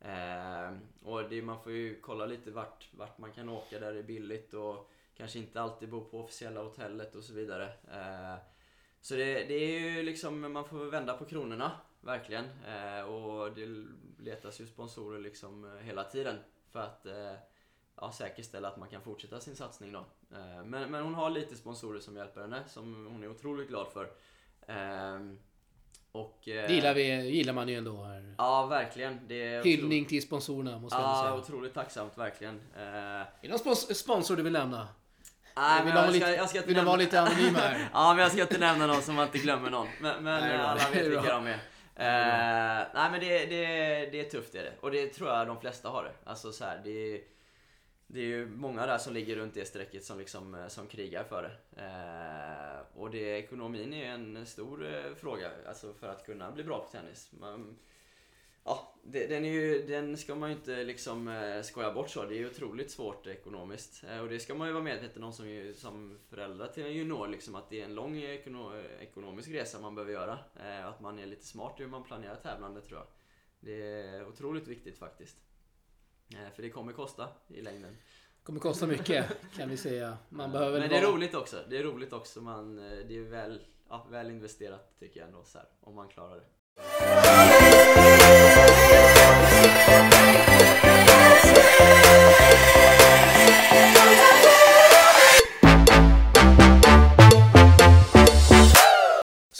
Eh, 0.00 0.72
och 1.02 1.28
det, 1.28 1.42
man 1.42 1.62
får 1.62 1.72
ju 1.72 2.00
kolla 2.00 2.26
lite 2.26 2.50
vart, 2.50 2.88
vart 2.92 3.18
man 3.18 3.32
kan 3.32 3.48
åka 3.48 3.78
där 3.78 3.92
det 3.92 3.98
är 3.98 4.02
billigt 4.02 4.54
och 4.54 4.90
kanske 5.16 5.38
inte 5.38 5.60
alltid 5.60 5.88
bo 5.88 6.04
på 6.04 6.20
officiella 6.20 6.62
hotellet 6.62 7.14
och 7.14 7.24
så 7.24 7.32
vidare. 7.32 7.64
Eh, 7.92 8.34
så 9.00 9.14
det, 9.14 9.44
det 9.44 9.54
är 9.54 9.80
ju 9.80 10.02
liksom, 10.02 10.52
man 10.52 10.64
får 10.64 10.78
vända 10.84 11.14
på 11.16 11.24
kronorna, 11.24 11.70
verkligen. 12.00 12.44
Eh, 12.44 13.02
och 13.04 13.52
det 13.52 13.66
letas 14.18 14.60
ju 14.60 14.66
sponsorer 14.66 15.20
liksom 15.20 15.64
eh, 15.64 15.80
hela 15.84 16.04
tiden 16.04 16.36
för 16.70 16.80
att 16.80 17.06
eh, 17.06 17.32
ja, 17.96 18.12
säkerställa 18.12 18.68
att 18.68 18.76
man 18.76 18.88
kan 18.88 19.02
fortsätta 19.02 19.40
sin 19.40 19.56
satsning 19.56 19.92
då. 19.92 20.04
Men, 20.64 20.90
men 20.90 21.02
hon 21.04 21.14
har 21.14 21.30
lite 21.30 21.56
sponsorer 21.56 22.00
som 22.00 22.16
hjälper 22.16 22.40
henne, 22.40 22.62
som 22.68 23.06
hon 23.06 23.22
är 23.22 23.28
otroligt 23.30 23.68
glad 23.68 23.86
för. 23.92 24.10
Ehm, 24.66 25.38
och, 26.12 26.48
eh, 26.48 26.68
Det 26.68 26.74
gillar, 26.74 26.94
vi, 26.94 27.30
gillar 27.30 27.52
man 27.52 27.68
ju 27.68 27.74
ändå 27.76 28.02
här. 28.02 28.34
Ja, 28.38 28.66
verkligen. 28.66 29.20
Det 29.28 29.64
Hyllning 29.64 30.04
till 30.04 30.22
sponsorerna 30.22 30.78
måste 30.78 30.96
jag 30.98 31.04
ändå 31.04 31.16
Ja, 31.18 31.22
säga. 31.22 31.34
otroligt 31.34 31.74
tacksamt 31.74 32.18
verkligen. 32.18 32.60
Eh, 32.76 32.82
Är 32.82 33.26
det 33.42 33.48
någon 33.48 33.58
spons- 33.58 33.92
sponsor 33.94 34.36
du 34.36 34.42
vill 34.42 34.52
nämna? 34.52 34.88
Nej, 35.56 35.84
Vill 35.84 35.94
men 35.94 35.94
de 35.94 36.00
jag 36.04 36.14
ska, 36.14 36.26
lite- 36.26 36.36
jag 36.40 36.48
ska 36.48 36.58
inte 36.58 36.68
vill 36.68 36.76
de 36.76 36.84
vara 36.86 36.96
lite 36.96 37.20
anonyma 37.20 37.58
här? 37.58 37.88
ja, 37.92 38.14
men 38.14 38.22
jag 38.22 38.32
ska 38.32 38.42
inte 38.42 38.58
nämna 38.58 38.86
någon 38.86 39.02
som 39.02 39.14
man 39.14 39.26
inte 39.26 39.38
glömmer 39.38 39.70
någon. 39.70 39.88
Men, 40.00 40.24
men 40.24 40.40
Nej, 40.40 40.56
alla 40.56 40.90
vet 40.92 41.06
vilka 41.06 41.34
de 41.34 41.46
är. 41.46 41.58
Eh, 41.96 42.86
nej 42.94 43.10
men 43.10 43.20
det, 43.20 43.46
det, 43.46 43.66
det 44.12 44.20
är 44.20 44.30
tufft 44.30 44.52
det 44.52 44.58
är 44.58 44.62
det. 44.64 44.72
Och 44.80 44.90
det 44.90 45.06
tror 45.06 45.28
jag 45.30 45.46
de 45.46 45.60
flesta 45.60 45.88
har 45.88 46.04
det. 46.04 46.30
Alltså 46.30 46.52
så 46.52 46.64
här, 46.64 46.80
det, 46.84 46.90
är, 47.14 47.20
det 48.06 48.20
är 48.20 48.24
ju 48.24 48.46
många 48.46 48.86
där 48.86 48.98
som 48.98 49.14
ligger 49.14 49.36
runt 49.36 49.54
det 49.54 49.64
strecket 49.68 50.04
som, 50.04 50.18
liksom, 50.18 50.54
eh, 50.54 50.68
som 50.68 50.86
krigar 50.86 51.24
för 51.24 51.42
det. 51.42 51.82
Eh, 51.82 53.00
och 53.00 53.10
det, 53.10 53.38
ekonomin 53.38 53.92
är 53.92 54.06
en 54.12 54.46
stor 54.46 54.94
eh, 54.94 55.14
fråga 55.20 55.50
alltså 55.68 55.92
för 56.00 56.08
att 56.08 56.26
kunna 56.26 56.50
bli 56.50 56.64
bra 56.64 56.78
på 56.78 56.88
tennis. 56.98 57.30
Man, 57.40 57.78
Ja, 58.64 58.94
det, 59.04 59.26
den, 59.26 59.44
är 59.44 59.50
ju, 59.52 59.86
den 59.86 60.16
ska 60.16 60.34
man 60.34 60.50
ju 60.50 60.56
inte 60.56 60.84
liksom 60.84 61.28
eh, 61.28 61.62
skoja 61.62 61.92
bort 61.92 62.10
så. 62.10 62.24
Det 62.24 62.34
är 62.34 62.38
ju 62.38 62.50
otroligt 62.50 62.90
svårt 62.90 63.26
ekonomiskt. 63.26 64.04
Eh, 64.10 64.18
och 64.20 64.28
det 64.28 64.40
ska 64.40 64.54
man 64.54 64.66
ju 64.68 64.72
vara 64.72 64.84
medveten 64.84 65.24
om 65.24 65.32
som, 65.32 65.48
ju- 65.48 65.74
som 65.74 66.18
förälder 66.30 66.66
till 66.66 66.82
en 66.86 66.92
junior. 66.92 67.28
Liksom, 67.28 67.54
att 67.54 67.70
det 67.70 67.80
är 67.80 67.84
en 67.84 67.94
lång 67.94 68.16
ekono, 68.18 68.72
ekonomisk 69.00 69.48
resa 69.50 69.80
man 69.80 69.94
behöver 69.94 70.12
göra. 70.12 70.38
Eh, 70.64 70.86
att 70.86 71.00
man 71.00 71.18
är 71.18 71.26
lite 71.26 71.46
smart 71.46 71.74
i 71.80 71.82
hur 71.82 71.90
man 71.90 72.04
planerar 72.04 72.36
tävlande 72.36 72.80
tror 72.80 72.98
jag. 72.98 73.06
Det 73.60 73.82
är 73.92 74.28
otroligt 74.28 74.68
viktigt 74.68 74.98
faktiskt. 74.98 75.36
Eh, 76.34 76.54
för 76.54 76.62
det 76.62 76.70
kommer 76.70 76.92
kosta 76.92 77.28
i 77.48 77.60
längden. 77.60 77.96
Kommer 78.42 78.60
kosta 78.60 78.86
mycket 78.86 79.26
kan 79.56 79.68
vi 79.70 79.76
säga. 79.76 80.16
Man 80.28 80.52
behöver 80.52 80.80
Men 80.80 80.88
det 80.88 80.96
är 80.96 81.02
vara- 81.02 81.12
roligt 81.14 81.34
också. 81.34 81.56
Det 81.70 81.78
är 81.78 81.82
roligt 81.82 82.12
också. 82.12 82.40
Man, 82.40 82.78
eh, 82.78 82.98
det 83.08 83.16
är 83.16 83.22
väl, 83.22 83.60
ja, 83.88 84.06
väl 84.10 84.30
investerat 84.30 84.98
tycker 84.98 85.20
jag 85.20 85.26
ändå 85.28 85.44
så 85.44 85.58
här, 85.58 85.66
om 85.80 85.94
man 85.94 86.08
klarar 86.08 86.36
det. 86.36 86.46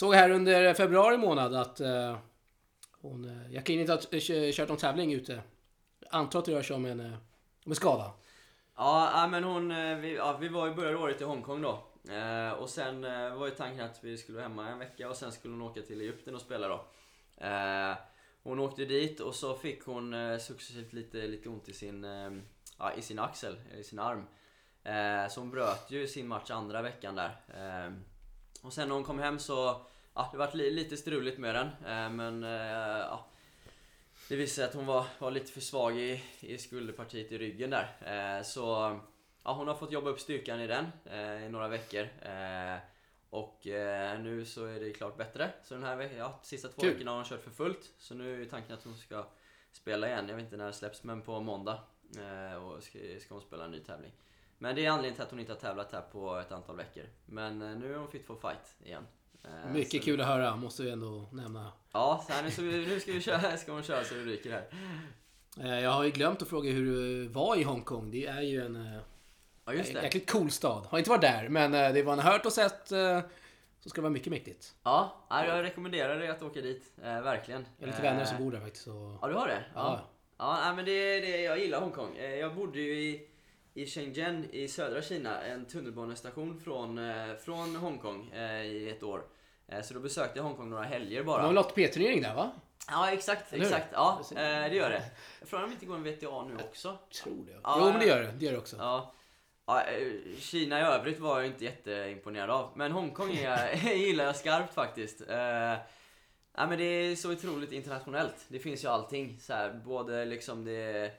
Såg 0.03 0.15
här 0.15 0.29
under 0.29 0.73
februari 0.73 1.17
månad 1.17 1.55
att 1.55 1.79
eh, 1.79 2.17
hon... 3.01 3.25
Eh, 3.25 3.53
Jacqueline 3.53 3.81
inte 3.81 3.91
har 3.91 4.51
kört 4.51 4.69
någon 4.69 4.77
tävling 4.77 5.13
ute. 5.13 5.41
Antar 6.09 6.39
att 6.39 6.45
det 6.45 6.51
rör 6.51 6.61
sig 6.61 6.75
om 6.75 6.85
en, 6.85 6.99
eh, 6.99 7.13
om 7.65 7.71
en 7.71 7.75
skada. 7.75 8.11
Ja, 8.75 9.27
men 9.31 9.43
hon, 9.43 9.71
eh, 9.71 9.97
vi, 9.97 10.15
ja, 10.15 10.37
vi 10.37 10.47
var 10.47 10.67
i 10.67 10.71
början 10.71 10.95
av 10.95 11.01
året 11.01 11.21
i 11.21 11.23
Hongkong 11.23 11.61
då. 11.61 11.83
Eh, 12.13 12.51
och 12.51 12.69
sen 12.69 13.03
eh, 13.03 13.35
var 13.35 13.45
ju 13.45 13.51
tanken 13.51 13.85
att 13.85 14.03
vi 14.03 14.17
skulle 14.17 14.35
vara 14.35 14.47
hemma 14.47 14.69
en 14.69 14.79
vecka 14.79 15.09
och 15.09 15.15
sen 15.15 15.31
skulle 15.31 15.53
hon 15.53 15.61
åka 15.61 15.81
till 15.81 16.01
Egypten 16.01 16.35
och 16.35 16.41
spela 16.41 16.67
då. 16.67 16.85
Eh, 17.37 17.97
hon 18.43 18.59
åkte 18.59 18.85
dit 18.85 19.19
och 19.19 19.35
så 19.35 19.55
fick 19.55 19.85
hon 19.85 20.13
eh, 20.13 20.37
successivt 20.37 20.93
lite, 20.93 21.17
lite 21.17 21.49
ont 21.49 21.69
i 21.69 21.73
sin, 21.73 22.03
eh, 22.03 22.31
ja, 22.79 22.93
i 22.93 23.01
sin 23.01 23.19
axel, 23.19 23.55
i 23.79 23.83
sin 23.83 23.99
arm. 23.99 24.25
Eh, 24.83 25.29
så 25.29 25.39
hon 25.39 25.51
bröt 25.51 25.91
ju 25.91 26.07
sin 26.07 26.27
match 26.27 26.51
andra 26.51 26.81
veckan 26.81 27.15
där. 27.15 27.35
Eh, 27.47 27.93
och 28.61 28.73
sen 28.73 28.87
när 28.87 28.95
hon 28.95 29.03
kom 29.03 29.19
hem 29.19 29.39
så, 29.39 29.85
ja 30.15 30.29
det 30.31 30.37
vart 30.37 30.53
li, 30.53 30.71
lite 30.71 30.97
struligt 30.97 31.37
med 31.37 31.55
den. 31.55 31.67
Eh, 31.67 32.09
men 32.09 32.43
eh, 32.43 32.99
ja, 32.99 33.25
det 34.29 34.35
visade 34.35 34.55
sig 34.55 34.65
att 34.65 34.73
hon 34.73 34.85
var, 34.85 35.05
var 35.19 35.31
lite 35.31 35.51
för 35.51 35.61
svag 35.61 35.97
i, 35.97 36.23
i 36.39 36.57
skulderpartiet 36.57 37.31
i 37.31 37.37
ryggen 37.37 37.69
där. 37.69 37.87
Eh, 38.01 38.43
så 38.43 38.61
ja, 39.43 39.53
hon 39.53 39.67
har 39.67 39.75
fått 39.75 39.91
jobba 39.91 40.09
upp 40.09 40.19
styrkan 40.19 40.59
i 40.59 40.67
den 40.67 40.85
i 41.45 41.49
några 41.49 41.67
veckor. 41.67 42.07
Och 43.29 43.59
nu 44.19 44.45
så 44.45 44.65
är 44.65 44.79
det 44.79 44.93
klart 44.93 45.17
bättre. 45.17 45.51
Så 45.63 45.73
den 45.73 45.83
här 45.83 45.95
veckan, 45.95 46.17
ja, 46.17 46.39
sista 46.43 46.67
två 46.67 46.81
Kul. 46.81 46.93
veckorna 46.93 47.11
har 47.11 47.15
hon 47.15 47.25
kört 47.25 47.43
för 47.43 47.51
fullt. 47.51 47.91
Så 47.97 48.13
nu 48.13 48.41
är 48.41 48.45
tanken 48.45 48.73
att 48.73 48.83
hon 48.83 48.97
ska 48.97 49.25
spela 49.71 50.07
igen. 50.07 50.29
Jag 50.29 50.35
vet 50.35 50.43
inte 50.43 50.57
när 50.57 50.65
det 50.65 50.73
släpps, 50.73 51.03
men 51.03 51.21
på 51.21 51.39
måndag. 51.39 51.79
Och 52.61 52.83
ska, 52.83 52.99
ska 53.19 53.33
hon 53.33 53.41
spela 53.41 53.65
en 53.65 53.71
ny 53.71 53.79
tävling. 53.79 54.11
Men 54.57 54.75
det 54.75 54.85
är 54.85 54.89
anledningen 54.89 55.15
till 55.15 55.23
att 55.23 55.29
hon 55.29 55.39
inte 55.39 55.51
har 55.51 55.59
tävlat 55.59 55.91
här 55.91 56.01
på 56.01 56.35
ett 56.35 56.51
antal 56.51 56.75
veckor. 56.75 57.05
Men 57.25 57.59
nu 57.59 57.93
är 57.93 57.97
hon 57.97 58.11
fit 58.11 58.25
for 58.25 58.35
fight 58.35 58.75
igen. 58.83 59.07
Eh, 59.43 59.71
Mycket 59.73 60.01
så- 60.01 60.05
kul 60.05 60.21
att 60.21 60.27
höra, 60.27 60.55
måste 60.55 60.83
vi 60.83 60.89
ändå 60.91 61.25
nämna. 61.31 61.71
Ja, 61.91 62.23
så 62.27 62.33
här, 62.33 62.43
nu, 62.43 62.51
så 62.51 62.61
vi, 62.61 62.85
nu 62.87 62.99
ska, 62.99 63.11
vi 63.11 63.21
köra, 63.21 63.57
ska 63.57 63.71
hon 63.71 63.83
köra 63.83 64.03
så 64.03 64.13
det 64.13 64.21
ryker 64.21 64.51
här. 64.51 64.65
Eh, 65.61 65.83
Jag 65.83 65.91
har 65.91 66.03
ju 66.03 66.11
glömt 66.11 66.41
att 66.41 66.47
fråga 66.47 66.71
hur 66.71 66.85
du 66.85 67.27
var 67.27 67.55
i 67.55 67.63
Hongkong. 67.63 68.11
Det 68.11 68.25
är 68.25 68.41
ju 68.41 68.65
en 68.65 68.75
eh, 68.75 68.99
Ja, 69.65 69.73
just 69.73 69.93
det. 69.93 70.01
jäkligt 70.03 70.31
cool 70.31 70.51
stad. 70.51 70.85
Har 70.85 70.97
inte 70.97 71.09
varit 71.09 71.21
där, 71.21 71.49
men 71.49 71.71
det 71.71 72.03
man 72.05 72.19
har 72.19 72.31
hört 72.31 72.45
och 72.45 72.53
sett 72.53 72.87
så 73.79 73.89
ska 73.89 73.95
det 73.95 74.01
vara 74.01 74.09
mycket 74.13 74.31
mäktigt. 74.31 74.75
Ja, 74.83 75.15
ja, 75.29 75.45
jag 75.45 75.63
rekommenderar 75.63 76.19
dig 76.19 76.29
att 76.29 76.41
åka 76.43 76.61
dit. 76.61 76.91
Verkligen. 76.95 77.65
Jag 77.77 77.87
har 77.87 77.91
lite 77.91 78.01
vänner 78.03 78.25
som 78.25 78.37
bor 78.37 78.51
där 78.51 78.59
faktiskt. 78.59 78.83
Så... 78.83 79.17
Ja, 79.21 79.27
du 79.27 79.33
har 79.33 79.47
det? 79.47 79.63
Ja. 79.75 80.01
Ja, 80.37 80.59
nej, 80.65 80.75
men 80.75 80.85
det, 80.85 81.19
det, 81.19 81.41
jag 81.41 81.59
gillar 81.59 81.79
Hongkong. 81.81 82.17
Jag 82.17 82.55
bodde 82.55 82.79
ju 82.81 82.99
i, 83.01 83.27
i 83.73 83.85
Shenzhen 83.85 84.49
i 84.51 84.67
södra 84.67 85.01
Kina, 85.01 85.41
en 85.41 85.65
tunnelbanestation 85.65 86.59
från, 86.59 86.97
eh, 86.97 87.35
från 87.35 87.75
Hongkong 87.75 88.31
eh, 88.31 88.61
i 88.65 88.89
ett 88.89 89.03
år. 89.03 89.23
Eh, 89.67 89.81
Så 89.81 89.93
då 89.93 89.99
besökte 89.99 90.39
jag 90.39 90.43
Hongkong 90.43 90.69
några 90.69 90.83
helger 90.83 91.17
Det 91.17 91.23
bara. 91.23 91.41
var 91.41 91.47
väl 91.49 91.57
ATP-turnering 91.57 92.21
där 92.21 92.35
va? 92.35 92.51
Ja, 92.89 93.11
exakt, 93.11 93.53
exakt. 93.53 93.87
Ja, 93.91 94.21
det 94.35 94.75
gör 94.75 94.89
det. 94.89 95.03
Jag 95.39 95.49
frågar 95.49 95.63
om 95.63 95.69
det 95.69 95.73
inte 95.73 95.85
går 95.85 95.95
en 95.95 96.03
VTA 96.03 96.43
nu 96.43 96.55
också. 96.69 96.97
Tror 97.23 97.45
det. 97.45 97.59
Ja, 97.63 97.75
jo 97.79 97.85
men 97.91 97.99
det 97.99 98.05
gör 98.05 98.21
det. 98.21 98.31
Det 98.31 98.45
gör 98.45 98.51
det 98.51 98.57
också. 98.57 98.75
Ja. 98.79 99.13
Ja, 99.65 99.83
Kina 100.39 100.79
i 100.79 100.83
övrigt 100.83 101.19
var 101.19 101.37
jag 101.39 101.47
inte 101.47 101.63
jätteimponerad 101.65 102.49
av. 102.49 102.71
Men 102.75 102.91
Hongkong 102.91 103.31
är 103.31 103.43
jag, 103.43 103.75
gillar 103.97 104.25
jag 104.25 104.35
skarpt 104.35 104.73
faktiskt. 104.73 105.21
Ja, 106.55 106.67
men 106.67 106.77
det 106.77 106.83
är 106.83 107.15
så 107.15 107.31
otroligt 107.31 107.71
internationellt. 107.71 108.45
Det 108.47 108.59
finns 108.59 108.83
ju 108.83 108.87
allting. 108.87 109.39
Så 109.39 109.53
här, 109.53 109.81
både 109.85 110.25
liksom 110.25 110.65
det, 110.65 111.11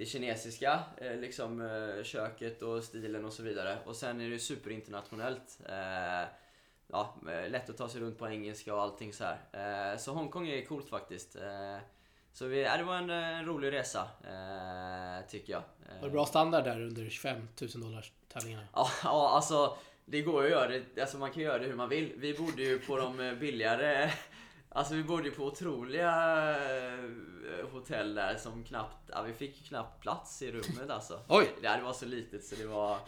det 0.00 0.06
kinesiska, 0.06 0.80
eh, 0.96 1.16
liksom 1.16 1.60
eh, 1.60 2.04
köket 2.04 2.62
och 2.62 2.84
stilen 2.84 3.24
och 3.24 3.32
så 3.32 3.42
vidare. 3.42 3.78
Och 3.84 3.96
sen 3.96 4.20
är 4.20 4.30
det 4.30 4.38
superinternationellt. 4.38 5.58
Eh, 5.68 6.28
ja, 6.86 7.16
lätt 7.48 7.70
att 7.70 7.76
ta 7.76 7.88
sig 7.88 8.00
runt 8.00 8.18
på 8.18 8.28
engelska 8.28 8.74
och 8.74 8.80
allting 8.80 9.12
så 9.12 9.24
här. 9.24 9.96
Så 9.96 10.12
Hongkong 10.12 10.48
är 10.48 10.64
coolt 10.64 10.88
faktiskt. 10.88 11.36
Så 12.32 12.46
vi, 12.46 12.62
ja, 12.62 12.76
det 12.76 12.82
var 12.82 12.96
en, 12.96 13.10
en 13.10 13.46
rolig 13.46 13.72
resa, 13.72 14.08
eh, 14.24 15.26
tycker 15.28 15.52
jag. 15.52 15.62
Var 16.00 16.08
det 16.08 16.12
bra 16.12 16.26
standard 16.26 16.64
där 16.64 16.80
under 16.80 17.10
25 17.10 17.48
000 17.60 17.70
dollars 17.74 18.12
tävlingarna? 18.32 18.66
Ja, 18.74 18.90
ja, 19.04 19.30
alltså 19.30 19.76
det 20.04 20.22
går 20.22 20.42
ju 20.42 20.46
att 20.46 20.52
göra 20.52 20.68
det. 20.68 21.00
Alltså 21.00 21.18
man 21.18 21.32
kan 21.32 21.42
göra 21.42 21.58
det 21.58 21.66
hur 21.66 21.76
man 21.76 21.88
vill. 21.88 22.12
Vi 22.16 22.34
bodde 22.34 22.62
ju 22.62 22.78
på 22.78 22.96
de 22.96 23.36
billigare 23.40 24.10
Alltså 24.72 24.94
vi 24.94 25.04
bodde 25.04 25.30
på 25.30 25.44
otroliga 25.44 26.12
eh, 26.50 27.68
hotell 27.72 28.14
där 28.14 28.36
som 28.36 28.64
knappt, 28.64 29.10
ja 29.12 29.22
vi 29.22 29.32
fick 29.32 29.68
knappt 29.68 30.02
plats 30.02 30.42
i 30.42 30.52
rummet 30.52 30.90
alltså. 30.90 31.20
Oj! 31.28 31.50
Det, 31.62 31.68
det 31.68 31.82
var 31.82 31.92
så 31.92 32.06
litet 32.06 32.44
så 32.44 32.56
det 32.56 32.66
var 32.66 32.98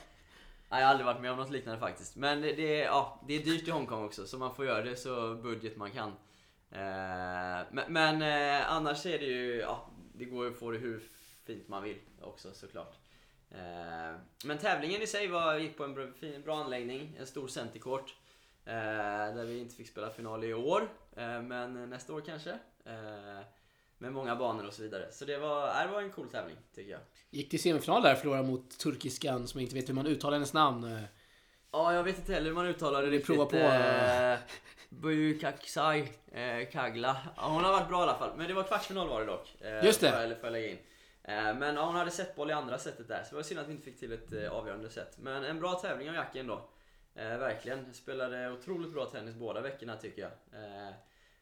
jag 0.69 0.77
har 0.77 0.85
aldrig 0.85 1.07
varit 1.07 1.21
med 1.21 1.31
om 1.31 1.39
något 1.39 1.51
liknande 1.51 1.81
faktiskt. 1.81 2.17
Men 2.17 2.41
det, 2.41 2.53
det, 2.53 2.79
ja, 2.79 3.21
det 3.29 3.35
är 3.35 3.45
dyrt 3.45 3.69
i 3.69 3.71
Hongkong 3.71 4.05
också 4.05 4.27
så 4.27 4.39
man 4.39 4.55
får 4.55 4.67
göra 4.67 4.83
det 4.83 4.97
så 4.97 5.35
budget 5.35 5.77
man 5.77 5.91
kan. 5.91 6.09
Eh, 6.71 7.67
men 7.71 7.85
men 7.89 8.23
eh, 8.23 8.73
annars 8.73 9.07
är 9.07 9.19
det 9.19 9.25
ju, 9.25 9.57
ja, 9.57 9.91
det 10.15 10.25
går 10.25 10.45
ju 10.45 10.53
att 10.53 10.59
få 10.59 10.71
det 10.71 10.79
hur 10.79 11.03
fint 11.45 11.69
man 11.69 11.83
vill 11.83 11.99
också 12.21 12.53
såklart. 12.53 12.95
Eh, 13.51 14.17
men 14.45 14.59
tävlingen 14.59 15.03
i 15.03 15.07
sig 15.07 15.29
var, 15.29 15.59
gick 15.59 15.77
på 15.77 15.85
en 15.85 15.95
bra, 15.95 16.07
fin, 16.21 16.43
bra 16.43 16.65
anläggning, 16.65 17.17
en 17.19 17.27
stor 17.27 17.49
centercourt. 17.49 18.15
Eh, 18.65 19.35
där 19.35 19.45
vi 19.45 19.59
inte 19.59 19.75
fick 19.75 19.89
spela 19.89 20.11
final 20.11 20.45
i 20.45 20.55
år, 20.55 20.89
men 21.43 21.91
nästa 21.91 22.15
år 22.15 22.21
kanske. 22.27 22.51
Eh, 22.85 23.45
med 23.99 24.13
många 24.13 24.37
banor 24.37 24.67
och 24.67 24.73
så 24.73 24.83
vidare. 24.83 25.13
Så 25.13 25.25
det 25.25 25.39
var, 25.39 25.69
äh, 25.69 25.87
det 25.87 25.93
var 25.93 26.03
en 26.03 26.11
cool 26.13 26.29
tävling 26.29 26.57
tycker 26.75 26.91
jag. 26.91 27.01
Gick 27.31 27.51
till 27.51 27.63
semifinal 27.63 28.03
där, 28.03 28.15
förlorade 28.15 28.43
mot 28.49 28.79
turkiskan 28.79 29.49
som 29.49 29.61
jag 29.61 29.65
inte 29.67 29.75
vet 29.75 29.89
hur 29.89 29.95
man 29.95 30.07
uttalar 30.07 30.33
hennes 30.33 30.53
namn. 30.53 30.85
eh. 30.85 31.03
Ja, 31.73 31.95
jag 31.95 32.03
vet 32.03 32.19
inte 32.19 32.33
heller 32.33 32.47
hur 32.47 32.55
man 32.55 32.67
uttalar 32.67 33.03
det 33.03 33.09
Vi 33.09 33.17
riktigt. 33.19 33.27
provar 33.27 33.47
på. 33.47 33.57
Eh, 33.57 34.39
Bukaksai 34.91 36.01
eh, 36.33 36.69
Kagla. 36.73 37.17
Ja, 37.37 37.49
hon 37.49 37.65
har 37.65 37.73
varit 37.73 37.89
bra 37.89 37.99
i 38.01 38.03
alla 38.03 38.19
fall. 38.19 38.31
Men 38.37 38.49
det 38.49 38.55
var 38.55 38.63
kvartsfinal 38.63 39.09
var 39.09 39.21
det 39.21 39.27
dock. 39.27 39.55
Eh, 39.61 39.85
Just 39.85 40.01
det. 40.01 40.07
Jag, 40.29 40.37
får 40.37 40.45
jag 40.47 40.53
lägga 40.53 40.69
in. 40.71 40.79
Eh, 41.25 41.55
men 41.55 41.75
ja, 41.77 41.85
hon 41.87 41.95
hade 41.95 42.11
sett 42.11 42.37
boll 42.37 42.51
i 42.51 42.53
andra 42.53 42.79
sättet 42.79 43.09
där. 43.09 43.23
Så 43.23 43.31
det 43.31 43.37
var 43.37 43.43
synd 43.43 43.61
att 43.61 43.69
vi 43.69 43.73
inte 43.73 43.85
fick 43.85 43.99
till 43.99 44.13
ett 44.13 44.33
eh, 44.33 44.53
avgörande 44.53 44.91
set. 44.91 45.19
Men 45.19 45.45
en 45.45 45.61
bra 45.61 45.73
tävling 45.75 46.09
av 46.09 46.15
Jackie 46.15 46.41
ändå. 46.41 46.69
Eh, 47.15 47.39
verkligen. 47.39 47.95
Spelade 47.95 48.53
otroligt 48.53 48.93
bra 48.93 49.07
tennis 49.07 49.35
båda 49.35 49.61
veckorna 49.61 49.97
tycker 49.97 50.23
jag. 50.23 50.63
Eh, 50.63 50.93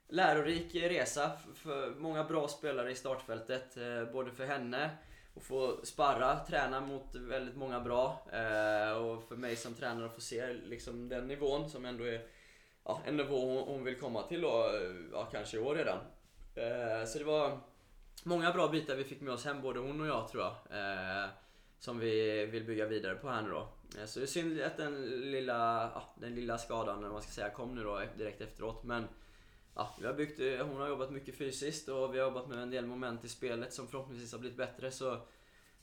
lärorik 0.08 0.74
resa 0.74 1.32
för 1.54 1.90
många 1.90 2.24
bra 2.24 2.48
spelare 2.48 2.90
i 2.90 2.94
startfältet. 2.94 3.76
Eh, 3.76 4.12
både 4.12 4.30
för 4.30 4.46
henne 4.46 4.90
och 5.34 5.42
få 5.42 5.84
sparra, 5.84 6.38
träna 6.38 6.80
mot 6.80 7.14
väldigt 7.14 7.56
många 7.56 7.80
bra. 7.80 8.26
Eh, 8.32 8.92
och 8.92 9.28
för 9.28 9.36
mig 9.36 9.56
som 9.56 9.74
tränare 9.74 10.06
att 10.06 10.14
få 10.14 10.20
se 10.20 10.52
liksom 10.52 11.08
den 11.08 11.28
nivån 11.28 11.70
som 11.70 11.84
ändå 11.84 12.04
är 12.04 12.26
ja, 12.84 13.00
en 13.06 13.16
nivå 13.16 13.54
hon, 13.54 13.68
hon 13.68 13.84
vill 13.84 14.00
komma 14.00 14.22
till 14.22 14.40
då, 14.40 14.48
eh, 14.48 14.94
ja, 15.12 15.28
kanske 15.32 15.56
i 15.56 15.60
år 15.60 15.74
redan. 15.74 15.98
Eh, 16.54 17.06
så 17.06 17.18
det 17.18 17.24
var 17.24 17.58
många 18.24 18.52
bra 18.52 18.68
bitar 18.68 18.96
vi 18.96 19.04
fick 19.04 19.20
med 19.20 19.32
oss 19.32 19.44
hem, 19.44 19.62
både 19.62 19.80
hon 19.80 20.00
och 20.00 20.06
jag 20.06 20.28
tror 20.28 20.42
jag. 20.42 20.78
Eh, 20.78 21.28
som 21.78 21.98
vi 21.98 22.46
vill 22.46 22.64
bygga 22.64 22.86
vidare 22.86 23.14
på 23.14 23.28
här 23.28 23.42
nu 23.42 23.50
då. 23.50 23.68
Eh, 23.98 24.04
så 24.06 24.18
det 24.18 24.24
är 24.24 24.26
synd 24.26 24.60
att 24.60 24.76
den 24.76 25.02
lilla, 25.30 25.90
ja, 25.94 26.14
den 26.20 26.34
lilla 26.34 26.58
skadan, 26.58 26.94
eller 26.98 27.06
vad 27.08 27.12
man 27.12 27.22
ska 27.22 27.32
säga, 27.32 27.50
kom 27.50 27.74
nu 27.74 27.82
då 27.84 28.02
direkt 28.18 28.40
efteråt. 28.40 28.84
Men 28.84 29.04
ja, 29.74 29.96
vi 30.00 30.06
har 30.06 30.14
byggt, 30.14 30.40
eh, 30.40 30.66
hon 30.66 30.76
har 30.80 30.88
jobbat 30.88 31.10
mycket 31.10 31.34
fysiskt 31.38 31.88
och 31.88 32.14
vi 32.14 32.18
har 32.18 32.26
jobbat 32.26 32.48
med 32.48 32.58
en 32.58 32.70
del 32.70 32.86
moment 32.86 33.24
i 33.24 33.28
spelet 33.28 33.72
som 33.72 33.88
förhoppningsvis 33.88 34.32
har 34.32 34.38
blivit 34.38 34.58
bättre. 34.58 34.90
Så 34.90 35.18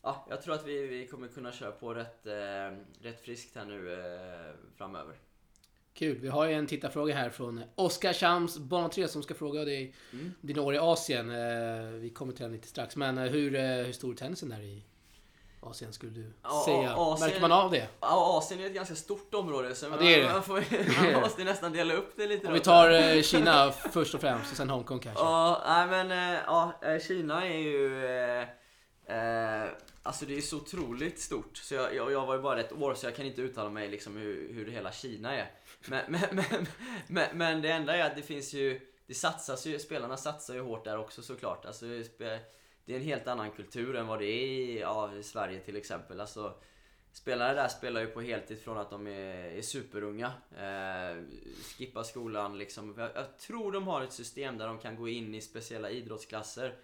ja, 0.01 0.25
jag 0.29 0.41
tror 0.41 0.53
att 0.55 0.67
vi, 0.67 0.87
vi 0.87 1.07
kommer 1.07 1.27
kunna 1.27 1.51
köra 1.51 1.71
på 1.71 1.93
rätt, 1.93 2.25
eh, 2.25 2.77
rätt 3.01 3.21
friskt 3.21 3.55
här 3.55 3.65
nu 3.65 3.93
eh, 3.93 4.53
framöver. 4.77 5.15
Kul. 5.93 6.17
Vi 6.17 6.27
har 6.27 6.45
ju 6.45 6.53
en 6.53 6.67
tittarfråga 6.67 7.15
här 7.15 7.29
från 7.29 7.61
Oskar 7.75 8.13
Shams, 8.13 8.57
bana 8.57 8.89
3, 8.89 9.07
som 9.07 9.23
ska 9.23 9.33
fråga 9.33 9.65
dig 9.65 9.93
Mm. 10.13 10.31
dina 10.41 10.61
år 10.61 10.73
i 10.73 10.77
Asien. 10.77 11.29
Eh, 11.29 11.89
Vi 11.91 12.09
kommer 12.09 12.33
till 12.33 12.43
den 12.43 12.51
lite 12.51 12.67
strax. 12.67 12.95
Men 12.95 13.17
hur, 13.17 13.83
hur 13.83 13.91
stor 13.91 14.11
är 14.13 14.17
tennisen 14.17 14.49
där 14.49 14.61
i 14.61 14.83
Asien 15.69 15.93
skulle 15.93 16.11
du 16.11 16.33
Ja, 16.43 16.63
säga. 16.65 16.95
Asien- 16.95 17.19
Märker 17.27 17.41
man 17.41 17.51
av 17.51 17.71
det? 17.71 17.87
Ja, 18.01 18.37
Asien 18.37 18.59
är 18.59 18.65
ett 18.65 18.73
ganska 18.73 18.95
stort 18.95 19.33
område 19.33 19.75
så 19.75 19.89
man, 19.89 19.99
det 19.99 20.15
är 20.15 20.23
det. 20.23 20.33
Man, 20.33 20.43
får, 20.43 20.63
man 21.11 21.21
måste 21.21 21.43
nästan 21.43 21.71
dela 21.73 21.93
upp 21.93 22.13
det 22.17 22.27
lite 22.27 22.47
Om 22.47 22.53
vi 22.53 22.59
tar 22.59 22.89
eh, 22.91 23.21
Kina 23.21 23.71
först 23.71 24.13
och 24.15 24.21
främst 24.21 24.51
och 24.51 24.57
sen 24.57 24.69
Hongkong 24.69 24.99
kanske. 24.99 25.23
Ja, 25.23 25.61
nej 25.67 25.87
men 25.87 26.11
eh, 26.35 26.39
ja, 26.45 26.73
eh, 26.81 26.99
Kina 27.01 27.45
är 27.47 27.57
ju... 27.57 28.05
Eh, 29.05 29.69
alltså 30.03 30.25
det 30.25 30.37
är 30.37 30.41
så 30.41 30.57
otroligt 30.57 31.19
stort. 31.19 31.57
Så 31.57 31.73
jag, 31.75 31.95
jag, 31.95 32.11
jag 32.11 32.25
var 32.25 32.35
ju 32.35 32.41
bara 32.41 32.59
ett 32.59 32.71
år 32.73 32.93
så 32.93 33.05
jag 33.05 33.15
kan 33.15 33.25
inte 33.25 33.41
uttala 33.41 33.69
mig 33.69 33.89
liksom 33.89 34.17
hur, 34.17 34.53
hur 34.53 34.71
hela 34.71 34.91
Kina 34.91 35.35
är. 35.35 35.51
Men, 35.85 36.01
men, 36.07 36.21
men, 36.31 36.67
men, 37.07 37.37
men 37.37 37.61
det 37.61 37.69
enda 37.71 37.95
är 37.97 38.05
att 38.05 38.15
det 38.15 38.21
finns 38.21 38.53
ju... 38.53 38.81
Det 39.07 39.13
satsas 39.13 39.65
ju, 39.65 39.79
spelarna 39.79 40.17
satsar 40.17 40.53
ju 40.53 40.61
hårt 40.61 40.83
där 40.85 40.97
också 40.99 41.21
såklart. 41.21 41.65
Alltså, 41.65 41.85
det 42.87 42.93
är 42.93 42.97
en 42.97 43.03
helt 43.03 43.27
annan 43.27 43.51
kultur 43.51 43.95
än 43.95 44.07
vad 44.07 44.19
det 44.19 44.25
är 44.25 44.47
i, 44.47 44.79
ja, 44.79 45.13
i 45.15 45.23
Sverige 45.23 45.59
till 45.59 45.75
exempel. 45.75 46.21
Alltså, 46.21 46.53
Spelare 47.11 47.53
där 47.53 47.67
spelar 47.67 48.01
ju 48.01 48.07
på 48.07 48.21
heltid 48.21 48.61
från 48.61 48.77
att 48.77 48.89
de 48.89 49.07
är, 49.07 49.57
är 49.57 49.61
superunga. 49.61 50.31
Eh, 50.57 51.23
skippar 51.77 52.03
skolan 52.03 52.57
liksom. 52.57 52.95
Jag, 52.97 53.09
jag 53.15 53.37
tror 53.37 53.71
de 53.71 53.87
har 53.87 54.01
ett 54.01 54.13
system 54.13 54.57
där 54.57 54.67
de 54.67 54.77
kan 54.77 54.95
gå 54.95 55.07
in 55.07 55.35
i 55.35 55.41
speciella 55.41 55.89
idrottsklasser 55.89 56.75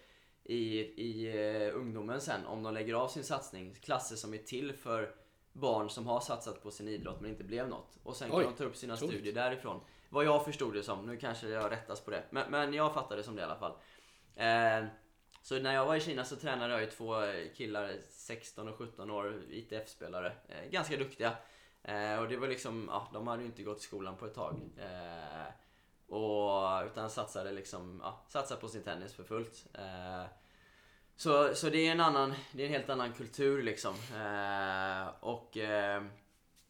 i, 0.44 0.78
i 0.80 1.26
eh, 1.26 1.76
ungdomen 1.76 2.20
sen 2.20 2.46
om 2.46 2.62
de 2.62 2.74
lägger 2.74 2.94
av 2.94 3.08
sin 3.08 3.24
satsning. 3.24 3.74
Klasser 3.74 4.16
som 4.16 4.34
är 4.34 4.38
till 4.38 4.72
för 4.72 5.14
barn 5.52 5.90
som 5.90 6.06
har 6.06 6.20
satsat 6.20 6.62
på 6.62 6.70
sin 6.70 6.88
idrott 6.88 7.20
men 7.20 7.30
inte 7.30 7.44
blev 7.44 7.68
något. 7.68 7.98
Och 8.02 8.16
sen 8.16 8.30
kan 8.30 8.38
Oj, 8.38 8.44
de 8.44 8.52
ta 8.52 8.64
upp 8.64 8.76
sina 8.76 8.94
otroligt. 8.94 9.14
studier 9.14 9.34
därifrån. 9.34 9.80
Vad 10.08 10.24
jag 10.24 10.44
förstod 10.44 10.74
det 10.74 10.82
som. 10.82 11.06
Nu 11.06 11.16
kanske 11.16 11.48
jag 11.48 11.72
rättas 11.72 12.00
på 12.00 12.10
det. 12.10 12.22
Men, 12.30 12.50
men 12.50 12.74
jag 12.74 12.94
fattade 12.94 13.16
det 13.16 13.24
som 13.24 13.36
det 13.36 13.42
i 13.42 13.44
alla 13.44 13.56
fall. 13.56 13.72
Eh, 14.36 14.88
så 15.44 15.58
när 15.58 15.74
jag 15.74 15.86
var 15.86 15.96
i 15.96 16.00
Kina 16.00 16.24
så 16.24 16.36
tränade 16.36 16.72
jag 16.72 16.80
ju 16.80 16.90
två 16.90 17.14
killar, 17.56 17.96
16 18.08 18.68
och 18.68 18.78
17 18.78 19.10
år, 19.10 19.42
ITF-spelare. 19.50 20.32
Eh, 20.48 20.70
ganska 20.70 20.96
duktiga. 20.96 21.36
Eh, 21.82 22.18
och 22.18 22.28
det 22.28 22.36
var 22.36 22.48
liksom, 22.48 22.88
ja, 22.92 23.08
de 23.12 23.26
hade 23.26 23.42
ju 23.42 23.46
inte 23.46 23.62
gått 23.62 23.78
i 23.78 23.82
skolan 23.82 24.16
på 24.16 24.26
ett 24.26 24.34
tag. 24.34 24.60
Eh, 24.78 25.52
och, 26.14 26.86
utan 26.86 27.10
satsade 27.10 27.52
liksom, 27.52 28.00
ja, 28.04 28.24
satsade 28.28 28.60
på 28.60 28.68
sin 28.68 28.82
tennis 28.82 29.14
för 29.14 29.24
fullt. 29.24 29.66
Eh, 29.74 30.24
så, 31.16 31.54
så 31.54 31.70
det 31.70 31.86
är 31.86 31.92
en 31.92 32.00
annan, 32.00 32.34
det 32.52 32.62
är 32.62 32.66
en 32.66 32.72
helt 32.72 32.90
annan 32.90 33.12
kultur 33.12 33.62
liksom. 33.62 33.94
Eh, 33.94 35.08
och 35.20 35.56
eh, 35.56 36.02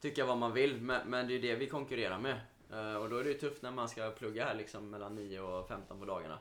tycka 0.01 0.25
vad 0.25 0.39
man 0.39 0.53
vill, 0.53 0.81
men, 0.81 1.11
men 1.11 1.27
det 1.27 1.33
är 1.33 1.39
ju 1.39 1.49
det 1.49 1.55
vi 1.55 1.67
konkurrerar 1.67 2.19
med. 2.19 2.41
Eh, 2.73 2.95
och 2.95 3.11
då 3.11 3.17
är 3.17 3.25
det 3.25 3.31
ju 3.31 3.39
tufft 3.39 3.63
när 3.63 3.71
man 3.71 3.89
ska 3.89 4.11
plugga 4.11 4.45
här 4.45 4.55
liksom 4.55 4.91
mellan 4.91 5.15
9 5.15 5.41
och 5.41 5.69
15 5.69 5.99
på 5.99 6.05
dagarna. 6.05 6.39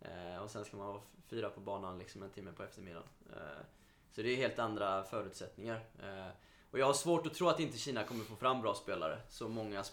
Eh, 0.00 0.42
och 0.42 0.50
sen 0.50 0.64
ska 0.64 0.76
man 0.76 0.86
vara 0.86 1.00
fyra 1.30 1.50
på 1.50 1.60
banan 1.60 1.98
liksom 1.98 2.22
en 2.22 2.30
timme 2.30 2.52
på 2.52 2.62
eftermiddagen. 2.62 3.08
Eh, 3.32 3.64
så 4.12 4.22
det 4.22 4.28
är 4.28 4.36
helt 4.36 4.58
andra 4.58 5.04
förutsättningar. 5.04 5.84
Eh, 6.02 6.32
och 6.70 6.78
jag 6.78 6.86
har 6.86 6.94
svårt 6.94 7.26
att 7.26 7.34
tro 7.34 7.48
att 7.48 7.60
inte 7.60 7.78
Kina 7.78 8.04
kommer 8.04 8.24
få 8.24 8.36
fram 8.36 8.62
bra 8.62 8.74
spelare. 8.74 9.18
Så 9.28 9.48
många, 9.48 9.84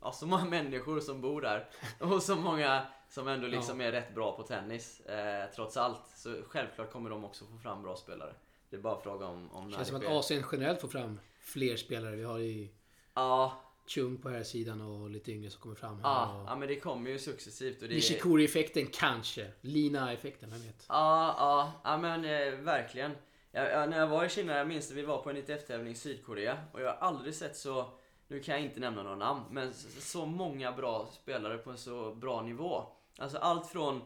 ja, 0.00 0.12
så 0.12 0.26
många 0.26 0.44
människor 0.50 1.00
som 1.00 1.20
bor 1.20 1.40
där. 1.40 1.68
Och 1.98 2.22
så 2.22 2.36
många 2.36 2.86
som 3.08 3.28
ändå 3.28 3.46
liksom 3.46 3.80
är 3.80 3.92
rätt 3.92 4.14
bra 4.14 4.36
på 4.36 4.42
tennis. 4.42 5.00
Eh, 5.00 5.50
trots 5.54 5.76
allt. 5.76 6.02
Så 6.14 6.36
självklart 6.48 6.92
kommer 6.92 7.10
de 7.10 7.24
också 7.24 7.44
få 7.44 7.58
fram 7.58 7.82
bra 7.82 7.96
spelare. 7.96 8.34
Det 8.70 8.76
är 8.76 8.80
bara 8.80 9.00
fråga 9.00 9.26
om, 9.26 9.50
om 9.52 9.68
när 9.68 9.76
Känns 9.76 9.88
som 9.88 10.00
det 10.00 10.06
att 10.06 10.12
sker. 10.12 10.18
Asien 10.18 10.44
generellt 10.52 10.80
får 10.80 10.88
fram 10.88 11.20
fler 11.40 11.76
spelare. 11.76 12.16
Vi 12.16 12.24
har 12.24 12.38
ju 12.38 12.68
Ja, 13.14 13.60
Chung 13.94 14.16
på 14.16 14.28
här 14.28 14.42
sidan 14.42 14.80
och 14.80 15.10
lite 15.10 15.32
yngre 15.32 15.50
som 15.50 15.60
kommer 15.60 15.74
fram 15.74 15.94
här. 15.94 16.02
ja, 16.02 16.42
och 16.42 16.50
ja, 16.50 16.56
men 16.56 16.68
det 16.68 16.76
kommer 16.76 17.10
ju 17.10 17.18
successivt. 17.18 17.82
Och 17.82 17.88
det. 17.88 17.94
Nishikori-effekten 17.94 18.86
kanske. 18.86 19.50
Lina-effekten, 19.60 20.50
vem 20.50 20.62
vet? 20.62 20.84
Ja, 20.88 21.34
ja, 21.38 21.72
ja 21.84 21.98
men 21.98 22.24
eh, 22.24 22.58
verkligen. 22.58 23.12
Jag, 23.52 23.70
jag, 23.70 23.90
när 23.90 23.98
jag 23.98 24.06
var 24.06 24.24
i 24.24 24.28
Kina, 24.28 24.56
jag 24.56 24.68
minns 24.68 24.90
att 24.90 24.96
vi 24.96 25.02
var 25.02 25.22
på 25.22 25.30
en 25.30 25.36
ITF-tävling 25.36 25.92
i 25.92 25.94
Sydkorea 25.94 26.58
och 26.72 26.80
jag 26.80 26.86
har 26.86 26.96
aldrig 27.08 27.34
sett 27.34 27.56
så, 27.56 27.90
nu 28.28 28.40
kan 28.40 28.54
jag 28.54 28.64
inte 28.64 28.80
nämna 28.80 29.02
några 29.02 29.16
namn, 29.16 29.42
men 29.50 29.74
så, 29.74 30.00
så 30.00 30.26
många 30.26 30.72
bra 30.72 31.08
spelare 31.12 31.58
på 31.58 31.70
en 31.70 31.78
så 31.78 32.14
bra 32.14 32.42
nivå. 32.42 32.82
Alltså 33.18 33.38
allt 33.38 33.66
från 33.66 34.02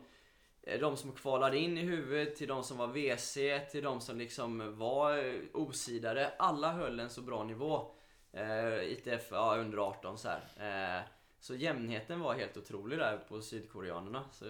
eh, 0.63 0.81
de 0.81 0.97
som 0.97 1.13
kvalade 1.13 1.59
in 1.59 1.79
i 1.79 1.83
huvudet 1.83 2.37
till 2.37 2.49
de 2.49 2.63
som 2.63 2.77
var 2.77 2.87
WC 2.87 3.35
till 3.71 3.85
de 3.85 4.01
som 4.01 4.19
liksom 4.19 4.79
var 4.79 5.19
eh, 5.19 5.35
osidade. 5.53 6.33
Alla 6.39 6.73
höll 6.73 7.01
en 7.01 7.11
så 7.11 7.23
bra 7.23 7.45
nivå. 7.45 7.95
Eh, 8.37 8.93
ITF, 8.93 9.29
ja 9.31 9.57
under 9.57 9.79
18 9.79 10.19
så 10.19 10.29
här. 10.29 10.99
Eh, 10.99 11.03
så 11.41 11.55
jämnheten 11.55 12.21
var 12.21 12.35
helt 12.35 12.57
otrolig 12.57 12.99
där 12.99 13.17
på 13.29 13.41
sydkoreanerna. 13.41 14.25
Så 14.33 14.45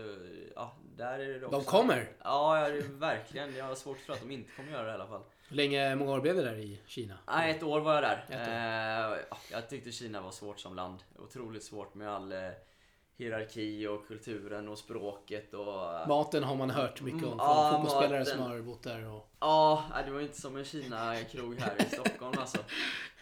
ja, 0.55 0.76
där 0.97 1.18
är 1.18 1.41
det 1.41 1.47
också. 1.47 1.59
De 1.59 1.64
kommer! 1.64 2.09
Ja, 2.24 2.68
ja, 2.68 2.82
verkligen. 2.89 3.57
Jag 3.57 3.64
har 3.64 3.74
svårt 3.74 3.99
för 3.99 4.12
att 4.12 4.20
de 4.20 4.30
inte 4.30 4.51
kommer 4.57 4.70
göra 4.72 4.82
det 4.82 4.91
i 4.91 4.95
alla 4.95 5.07
fall. 5.07 5.22
Hur 5.49 5.57
länge, 5.57 5.97
många 5.97 6.12
år 6.12 6.20
blev 6.20 6.37
det 6.37 6.43
där 6.43 6.59
i 6.59 6.80
Kina? 6.87 7.18
Nej, 7.26 7.51
ett 7.51 7.62
år 7.62 7.80
var 7.80 7.95
jag 7.95 8.03
där. 8.03 8.24
Eh, 8.30 9.18
ja, 9.30 9.37
jag 9.51 9.68
tyckte 9.68 9.93
Kina 9.93 10.20
var 10.20 10.30
svårt 10.30 10.61
som 10.61 10.74
land. 10.74 10.99
Otroligt 11.18 11.64
svårt 11.64 11.95
med 11.95 12.09
all 12.09 12.32
eh, 12.32 12.51
hierarki 13.17 13.87
och 13.87 14.07
kulturen 14.07 14.69
och 14.69 14.79
språket 14.79 15.55
och... 15.55 16.09
Maten 16.09 16.45
har 16.45 16.57
man 16.57 16.71
hört 16.71 17.01
mycket 17.01 17.23
om 17.23 17.33
Mm, 17.33 17.39
från 17.39 17.49
ja, 17.49 17.71
fotbollsspelare 17.73 18.19
maten. 18.19 18.37
som 18.37 18.43
har 18.51 18.61
bott 18.61 18.83
där. 18.83 19.05
Och... 19.07 19.29
Ja, 19.41 19.85
det 20.05 20.11
var 20.11 20.21
inte 20.21 20.41
som 20.41 20.57
en 20.57 20.65
Kina-krog 20.65 21.61
här 21.61 21.83
i 21.83 21.85
Stockholm 21.85 22.39
alltså. 22.39 22.59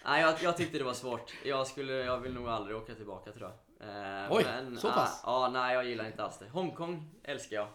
Nej, 0.04 0.20
jag, 0.20 0.34
jag 0.42 0.56
tyckte 0.56 0.78
det 0.78 0.84
var 0.84 0.94
svårt. 0.94 1.32
Jag, 1.44 1.66
skulle, 1.66 1.92
jag 1.92 2.18
vill 2.18 2.34
nog 2.34 2.48
aldrig 2.48 2.76
åka 2.76 2.94
tillbaka 2.94 3.32
tror 3.32 3.50
jag. 3.50 3.88
Eh, 3.88 4.26
Oj, 4.30 4.44
så 4.78 4.88
ah, 4.88 4.92
pass? 4.92 5.20
Ja, 5.24 5.48
nej 5.52 5.74
jag 5.74 5.84
gillar 5.84 6.06
inte 6.06 6.24
alls 6.24 6.38
det. 6.38 6.48
Hongkong 6.48 7.10
älskar 7.22 7.56
jag. 7.56 7.68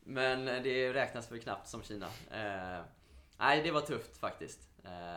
Men 0.00 0.44
det 0.44 0.92
räknas 0.92 1.28
för 1.28 1.38
knappt 1.38 1.68
som 1.68 1.82
Kina. 1.82 2.06
Eh, 2.30 2.84
nej, 3.38 3.62
det 3.62 3.70
var 3.70 3.80
tufft 3.80 4.16
faktiskt. 4.16 4.60
Eh, 4.84 5.16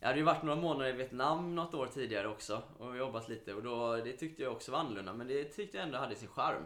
jag 0.00 0.06
hade 0.06 0.18
ju 0.18 0.24
varit 0.24 0.42
några 0.42 0.60
månader 0.60 0.90
i 0.90 0.92
Vietnam 0.92 1.54
något 1.54 1.74
år 1.74 1.86
tidigare 1.86 2.28
också 2.28 2.62
och 2.78 2.96
jobbat 2.96 3.28
lite 3.28 3.54
och 3.54 3.62
då, 3.62 3.96
det 3.96 4.12
tyckte 4.12 4.42
jag 4.42 4.52
också 4.52 4.72
var 4.72 4.78
annorlunda 4.78 5.12
men 5.12 5.26
det 5.26 5.44
tyckte 5.44 5.76
jag 5.76 5.86
ändå 5.86 5.98
hade 5.98 6.14
sin 6.14 6.28
charm. 6.28 6.62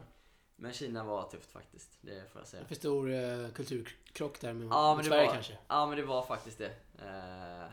Men 0.56 0.72
Kina 0.72 1.04
var 1.04 1.28
tufft 1.28 1.52
faktiskt, 1.52 1.98
det 2.00 2.32
får 2.32 2.40
jag 2.40 2.48
säga. 2.48 2.64
För 2.64 2.74
stor 2.74 3.12
eh, 3.12 3.48
kulturkrock 3.54 4.40
där 4.40 4.52
med, 4.52 4.68
Ja, 4.70 4.94
med 4.94 5.04
Sverige 5.04 5.26
var, 5.26 5.32
kanske. 5.34 5.58
Ja 5.68 5.86
men 5.86 5.96
det 5.96 6.02
var 6.02 6.22
faktiskt 6.22 6.58
det. 6.58 6.70
Eh, 6.98 7.72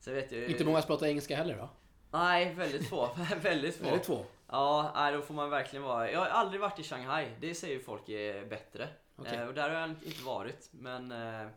sen 0.00 0.14
vet 0.14 0.32
jag 0.32 0.50
Inte 0.50 0.64
många 0.64 0.82
som 0.82 0.86
pratar 0.86 1.06
engelska 1.06 1.36
heller 1.36 1.56
då? 1.56 1.68
Nej, 2.10 2.54
väldigt 2.54 2.88
få. 2.88 3.10
väldigt 3.42 3.76
få. 3.76 3.84
Väldigt 3.84 4.06
få. 4.06 4.24
Ja, 4.48 4.92
nej, 4.94 5.12
då 5.12 5.22
får 5.22 5.34
man 5.34 5.50
verkligen 5.50 5.82
vara... 5.82 6.10
Jag 6.10 6.20
har 6.20 6.26
aldrig 6.26 6.60
varit 6.60 6.78
i 6.78 6.82
Shanghai. 6.82 7.28
Det 7.40 7.54
säger 7.54 7.74
ju 7.74 7.80
folk 7.80 8.08
är 8.08 8.46
bättre. 8.46 8.88
Okej. 9.16 9.38
Eh, 9.38 9.46
och 9.46 9.54
där 9.54 9.70
har 9.70 9.80
jag 9.80 9.90
inte 9.90 10.24
varit. 10.24 10.68
Men 10.70 11.12
eh, 11.12 11.48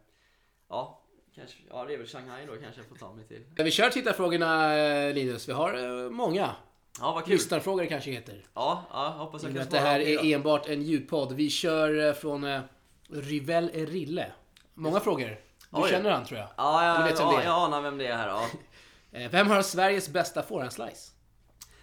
ja, 0.70 1.02
kanske, 1.36 1.58
ja, 1.70 1.86
det 1.86 1.94
är 1.94 1.98
väl 1.98 2.08
Shanghai 2.08 2.46
då 2.46 2.54
kanske 2.54 2.82
jag 2.82 2.90
får 2.90 2.96
ta 2.96 3.14
mig 3.14 3.28
till. 3.28 3.44
Vi 3.56 3.72
kör 3.72 3.90
tittarfrågorna 3.90 4.78
eh, 4.78 5.14
Linus? 5.14 5.50
Vi 5.50 5.54
har 5.54 6.04
eh, 6.04 6.10
många. 6.10 6.56
Ja, 7.00 7.12
vad 7.14 7.26
kul. 7.26 7.34
Lyssnarfrågor 7.34 7.86
kanske 7.86 8.12
heter. 8.12 8.46
Ja, 8.54 8.86
ja, 8.92 9.08
hoppas 9.10 9.44
jag 9.44 9.54
kan 9.54 9.62
att 9.62 9.70
det 9.72 9.78
svara 9.78 9.90
här 9.90 10.00
är 10.00 10.18
då. 10.18 10.24
enbart 10.24 10.68
en 10.68 10.82
ljudpodd. 10.82 11.34
Vi 11.34 11.50
kör 11.50 12.08
eh, 12.08 12.14
från 12.14 12.62
Rivel 13.10 13.70
Rille. 13.74 14.32
Många 14.74 15.00
frågor. 15.00 15.40
Du 15.70 15.82
Oj. 15.82 15.90
känner 15.90 16.12
han 16.12 16.26
tror 16.26 16.40
jag. 16.40 16.50
Ja, 16.58 16.86
jag, 16.86 17.04
vet 17.04 17.20
vem 17.20 17.28
ja, 17.28 17.38
det 17.38 17.44
är. 17.44 17.46
jag 17.46 17.62
anar 17.62 17.82
vem 17.82 17.98
det 17.98 18.08
är 18.08 18.18
här. 18.18 18.28
Ja. 18.28 18.48
Vem 19.32 19.48
har 19.48 19.62
Sveriges 19.62 20.10
bästa 20.10 20.44
forehandslice? 20.44 21.12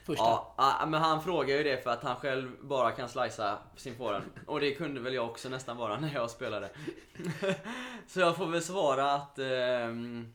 Första. 0.09 0.25
Ja, 0.25 0.55
ja, 0.81 0.87
men 0.87 1.01
han 1.01 1.23
frågar 1.23 1.57
ju 1.57 1.63
det 1.63 1.83
för 1.83 1.91
att 1.91 2.03
han 2.03 2.17
själv 2.17 2.51
bara 2.61 2.93
kan 2.93 3.09
slicea 3.09 3.59
sin 3.77 3.97
forehand. 3.97 4.25
Och 4.47 4.61
det 4.61 4.75
kunde 4.75 5.01
väl 5.01 5.15
jag 5.15 5.31
också 5.31 5.49
nästan 5.49 5.77
vara 5.77 6.01
när 6.01 6.15
jag 6.15 6.31
spelade. 6.31 6.71
Så 8.07 8.21
jag 8.21 8.37
får 8.37 8.47
väl 8.47 8.63
svara 8.63 9.13
att 9.13 9.39
ehm, 9.39 10.35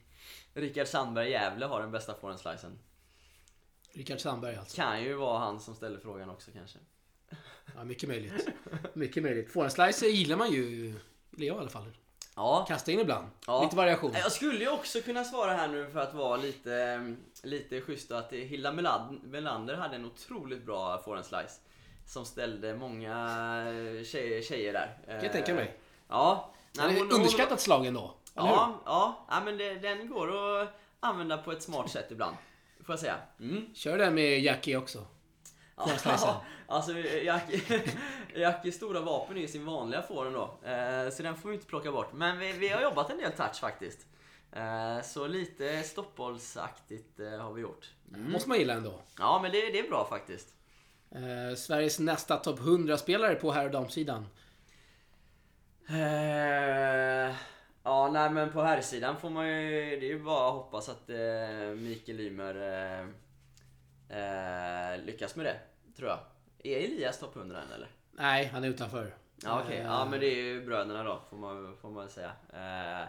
Rickard 0.53 0.87
Sandberg 0.87 1.29
Gävle 1.29 1.65
har 1.65 1.81
den 1.81 1.91
bästa 1.91 2.13
forehandslicen. 2.13 2.79
Rickard 3.93 4.19
Sandberg 4.19 4.55
alltså. 4.55 4.75
Kan 4.75 5.03
ju 5.03 5.13
vara 5.13 5.39
han 5.39 5.59
som 5.59 5.75
ställer 5.75 5.99
frågan 5.99 6.29
också 6.29 6.51
kanske. 6.51 6.79
Ja, 7.75 7.83
mycket 7.83 8.09
möjligt. 8.09 8.47
Mycket 8.93 9.23
möjligt. 9.23 9.51
Forehandslice 9.51 10.05
gillar 10.05 10.37
man 10.37 10.51
ju. 10.51 10.89
Eller 11.35 11.47
jag 11.47 11.55
i 11.55 11.59
alla 11.59 11.69
fall. 11.69 11.91
Ja. 12.35 12.65
Kasta 12.67 12.91
in 12.91 12.99
ibland. 12.99 13.27
Ja. 13.47 13.63
Lite 13.63 13.75
variation. 13.75 14.11
Jag 14.13 14.31
skulle 14.31 14.59
ju 14.59 14.69
också 14.71 15.01
kunna 15.01 15.23
svara 15.23 15.53
här 15.53 15.67
nu 15.67 15.89
för 15.93 15.99
att 15.99 16.13
vara 16.13 16.37
lite, 16.37 16.75
ehm, 16.75 17.17
lite 17.43 17.81
schysst 17.81 18.11
att 18.11 18.33
Hilda 18.33 18.71
Melander 19.23 19.75
hade 19.75 19.95
en 19.95 20.05
otroligt 20.05 20.65
bra 20.65 20.97
forehandslice. 21.05 21.59
Som 22.07 22.25
ställde 22.25 22.75
många 22.75 23.07
tjejer, 24.05 24.41
tjejer 24.41 24.73
där. 24.73 24.97
Kan 25.07 25.23
jag 25.23 25.31
tänka 25.31 25.53
mig. 25.53 25.77
Ja. 26.09 26.53
Han 26.77 26.87
Nej, 26.87 26.99
hon- 26.99 27.07
hon- 27.07 27.15
underskattat 27.17 27.59
slag 27.61 27.85
ändå. 27.85 28.13
Ja, 28.35 28.81
ja, 28.85 29.25
ja 29.29 29.41
men 29.45 29.57
det, 29.57 29.73
den 29.75 30.09
går 30.09 30.61
att 30.61 30.69
använda 30.99 31.37
på 31.37 31.51
ett 31.51 31.63
smart 31.63 31.91
sätt 31.91 32.11
ibland. 32.11 32.35
Får 32.85 32.93
jag 32.93 32.99
säga. 32.99 33.15
Mm. 33.39 33.75
Kör 33.75 33.97
den 33.97 34.15
med 34.15 34.39
Jackie 34.39 34.77
också. 34.77 35.05
Ja, 35.75 36.43
alltså 36.67 36.97
Jackie, 36.99 37.81
Jackies 38.35 38.75
stora 38.75 38.99
vapen 39.01 39.37
är 39.37 39.41
ju 39.41 39.47
sin 39.47 39.65
vanliga 39.65 40.01
forehand 40.01 40.35
då. 40.35 40.69
Eh, 40.69 41.09
så 41.09 41.23
den 41.23 41.35
får 41.35 41.49
vi 41.49 41.55
inte 41.55 41.67
plocka 41.67 41.91
bort. 41.91 42.13
Men 42.13 42.39
vi, 42.39 42.51
vi 42.51 42.69
har 42.69 42.81
jobbat 42.81 43.09
en 43.09 43.17
del 43.17 43.31
touch 43.31 43.59
faktiskt. 43.59 44.07
Eh, 44.51 45.01
så 45.03 45.27
lite 45.27 45.83
stoppbollsaktigt 45.83 47.19
eh, 47.19 47.39
har 47.39 47.53
vi 47.53 47.61
gjort. 47.61 47.89
Måste 48.05 48.49
man 48.49 48.57
gilla 48.57 48.73
ändå. 48.73 48.99
Ja, 49.19 49.39
men 49.41 49.51
det, 49.51 49.57
det 49.57 49.79
är 49.79 49.89
bra 49.89 50.07
faktiskt. 50.09 50.47
Sveriges 51.57 51.99
nästa 51.99 52.37
topp 52.37 52.59
100-spelare 52.59 53.35
på 53.35 53.51
herr 53.51 53.65
och 53.65 53.71
damsidan. 53.71 54.27
Ja, 57.83 58.09
nej 58.11 58.29
men 58.29 58.51
på 58.51 58.61
här 58.61 58.81
sidan 58.81 59.17
får 59.17 59.29
man 59.29 59.47
ju, 59.47 59.99
det 59.99 60.05
är 60.05 60.09
ju 60.09 60.23
bara 60.23 60.47
att 60.47 60.53
hoppas 60.53 60.89
att 60.89 61.07
Mikael 61.77 62.19
Ymer 62.19 62.55
eh, 64.13 64.93
eh, 64.93 65.03
lyckas 65.05 65.35
med 65.35 65.45
det, 65.45 65.59
tror 65.97 66.09
jag. 66.09 66.19
Är 66.63 66.77
Elias 66.77 67.19
topp 67.19 67.35
100 67.35 67.61
än 67.61 67.71
eller? 67.71 67.87
Nej, 68.11 68.45
han 68.45 68.63
är 68.63 68.67
utanför. 68.67 69.13
Ja 69.43 69.61
okej, 69.63 69.77
Eh, 69.77 69.85
ja 69.85 70.05
men 70.05 70.19
det 70.19 70.25
är 70.25 70.43
ju 70.43 70.65
bröderna 70.65 71.03
då, 71.03 71.21
får 71.29 71.37
man, 71.37 71.77
får 71.81 71.89
man 71.89 72.09
säga. 72.09 72.31
Eh, 72.53 73.07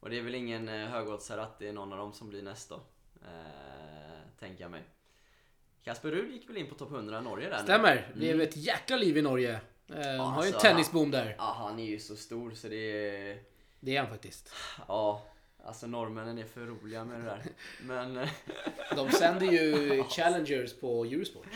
och 0.00 0.10
det 0.10 0.18
är 0.18 0.22
väl 0.22 0.34
ingen 0.34 0.68
eh, 0.68 0.88
högoddsare 0.88 1.42
att 1.42 1.58
det 1.58 1.68
är 1.68 1.72
någon 1.72 1.92
av 1.92 1.98
dem 1.98 2.12
som 2.12 2.28
blir 2.28 2.42
nästa, 2.42 2.74
eh, 3.22 4.38
tänker 4.40 4.62
jag 4.62 4.70
mig. 4.70 4.82
Kasper 5.84 6.10
Ruud 6.10 6.32
gick 6.32 6.48
väl 6.48 6.56
in 6.56 6.68
på 6.68 6.74
topp 6.74 6.90
100 6.90 7.18
i 7.18 7.22
Norge 7.22 7.48
där 7.48 7.56
nu? 7.58 7.62
Stämmer. 7.62 8.12
Det 8.16 8.30
är 8.30 8.40
ett 8.40 8.56
jäkla 8.56 8.96
liv 8.96 9.16
i 9.16 9.22
Norge. 9.22 9.60
Eh, 9.88 9.96
De 9.96 10.18
har 10.18 10.42
ju 10.44 10.48
en 10.48 10.54
alltså, 10.54 10.60
tennisboom 10.60 11.10
där. 11.10 11.34
Ja, 11.38 11.56
han 11.58 11.78
är 11.78 11.84
ju 11.84 11.98
så 11.98 12.16
stor 12.16 12.50
så 12.50 12.68
det 12.68 12.76
är... 12.76 13.42
Det 13.80 13.96
är 13.96 14.00
han 14.00 14.10
faktiskt. 14.10 14.52
Ja, 14.88 15.22
alltså 15.66 15.86
norrmännen 15.86 16.38
är 16.38 16.44
för 16.44 16.60
roliga 16.60 17.04
med 17.04 17.20
det 17.20 17.24
där. 17.24 17.42
Men... 17.80 18.16
eh, 18.16 18.28
De 18.96 19.10
sänder 19.10 19.46
ju 19.46 20.02
Challengers 20.10 20.80
på 20.80 21.04
Eurosport. 21.04 21.46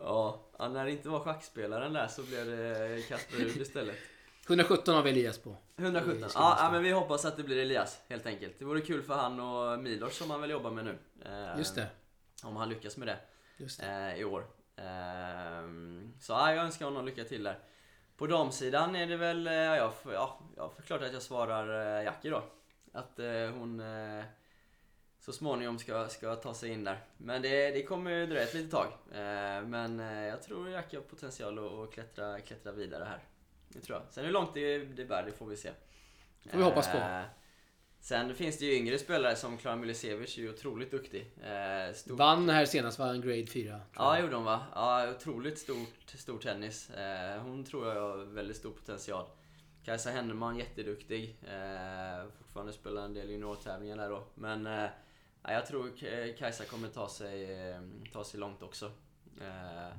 Ja, 0.00 0.40
när 0.58 0.84
det 0.84 0.90
inte 0.90 1.08
var 1.08 1.20
schackspelaren 1.20 1.92
där 1.92 2.08
så 2.08 2.22
blev 2.22 2.46
det 2.46 3.02
Kasper 3.08 3.36
Ruud 3.36 3.56
istället. 3.56 3.96
117 4.48 4.94
har 4.94 5.02
vi 5.02 5.10
Elias 5.10 5.38
på. 5.38 5.56
117. 5.76 6.20
Det 6.20 6.28
ska 6.28 6.38
Ja, 6.40 6.56
ja, 6.60 6.70
men 6.72 6.82
vi 6.82 6.90
hoppas 6.90 7.24
att 7.24 7.36
det 7.36 7.42
blir 7.42 7.58
Elias 7.58 8.00
helt 8.08 8.26
enkelt. 8.26 8.58
Det 8.58 8.64
vore 8.64 8.80
kul 8.80 9.02
för 9.02 9.14
han 9.14 9.40
och 9.40 9.78
Milos 9.78 10.16
som 10.16 10.30
han 10.30 10.40
väl 10.40 10.50
jobbar 10.50 10.70
med 10.70 10.84
nu. 10.84 10.98
Eh, 11.24 11.58
Just 11.58 11.74
det. 11.74 11.86
Om 12.42 12.56
han 12.56 12.68
lyckas 12.68 12.96
med 12.96 13.08
det 13.08 13.18
det. 13.58 13.86
eh, 13.86 14.20
i 14.20 14.24
år. 14.24 14.40
Eh, 14.76 15.68
så 16.20 16.32
ja, 16.32 16.54
jag 16.54 16.64
önskar 16.64 16.84
honom 16.86 17.06
lycka 17.06 17.24
till 17.24 17.42
där. 17.42 17.58
På 18.16 18.26
damsidan 18.26 18.96
är 18.96 19.06
det 19.06 19.16
väl, 19.16 19.46
ja, 19.46 19.90
för, 20.02 20.12
ja, 20.12 20.40
ja 20.56 20.72
för 20.76 20.82
klart 20.82 21.02
att 21.02 21.12
jag 21.12 21.22
svarar 21.22 22.02
Jackie 22.02 22.30
då. 22.30 22.42
Att 22.96 23.18
eh, 23.18 23.50
hon 23.58 23.80
eh, 23.80 24.24
så 25.20 25.32
småningom 25.32 25.78
ska, 25.78 26.08
ska 26.08 26.34
ta 26.34 26.54
sig 26.54 26.70
in 26.70 26.84
där. 26.84 27.00
Men 27.16 27.42
det, 27.42 27.70
det 27.70 27.82
kommer 27.82 28.10
ju 28.10 28.26
dröja 28.26 28.42
ett 28.42 28.54
litet 28.54 28.70
tag. 28.70 28.86
Eh, 29.12 29.62
men 29.66 29.98
jag 30.24 30.42
tror 30.42 30.68
Jackie 30.70 30.98
har 30.98 31.04
potential 31.04 31.58
att, 31.58 31.72
att 31.72 31.92
klättra, 31.94 32.40
klättra 32.40 32.72
vidare 32.72 33.04
här. 33.04 33.18
Det 33.68 33.80
tror 33.80 33.98
jag. 33.98 34.06
Sen 34.10 34.24
hur 34.24 34.32
långt 34.32 34.54
det, 34.54 34.78
det 34.78 35.04
bär, 35.04 35.22
det 35.26 35.32
får 35.32 35.46
vi 35.46 35.56
se. 35.56 35.70
Får 36.50 36.58
vi 36.58 36.64
hoppas 36.64 36.92
på. 36.92 37.22
Sen 38.00 38.34
finns 38.34 38.58
det 38.58 38.64
ju 38.66 38.76
yngre 38.76 38.98
spelare 38.98 39.36
som 39.36 39.58
Klara 39.58 39.76
Milisevic 39.76 40.38
är 40.38 40.42
ju 40.42 40.50
otroligt 40.50 40.90
duktig. 40.90 41.32
Eh, 41.42 41.94
stor, 41.94 42.16
Vann 42.16 42.48
här 42.48 42.64
senast 42.66 42.98
var 42.98 43.06
en 43.08 43.20
grade 43.20 43.46
4. 43.46 43.70
tror 43.70 43.80
Ja, 43.96 44.14
jag. 44.14 44.22
gjorde 44.22 44.36
hon 44.36 44.44
va? 44.44 44.66
Ja, 44.74 45.10
otroligt 45.10 45.58
stort, 45.58 46.04
stor 46.14 46.38
tennis. 46.38 46.90
Eh, 46.90 47.40
hon 47.42 47.64
tror 47.64 47.86
jag 47.94 48.00
har 48.00 48.16
väldigt 48.16 48.56
stor 48.56 48.70
potential. 48.70 49.26
Kajsa 49.86 50.10
Henneman, 50.10 50.56
jätteduktig. 50.58 51.36
Eh, 51.42 52.26
fortfarande 52.38 52.72
spelar 52.72 53.02
en 53.04 53.14
del 53.14 53.30
juniortävlingar 53.30 53.96
där 53.96 54.10
då. 54.10 54.22
Men 54.34 54.66
eh, 54.66 54.84
ja, 55.42 55.52
jag 55.52 55.66
tror 55.66 55.88
K- 56.00 56.38
Kajsa 56.38 56.64
kommer 56.64 56.88
ta 56.88 57.08
sig, 57.08 57.68
eh, 57.70 57.80
ta 58.12 58.24
sig 58.24 58.40
långt 58.40 58.62
också. 58.62 58.86
Eh, 59.40 59.96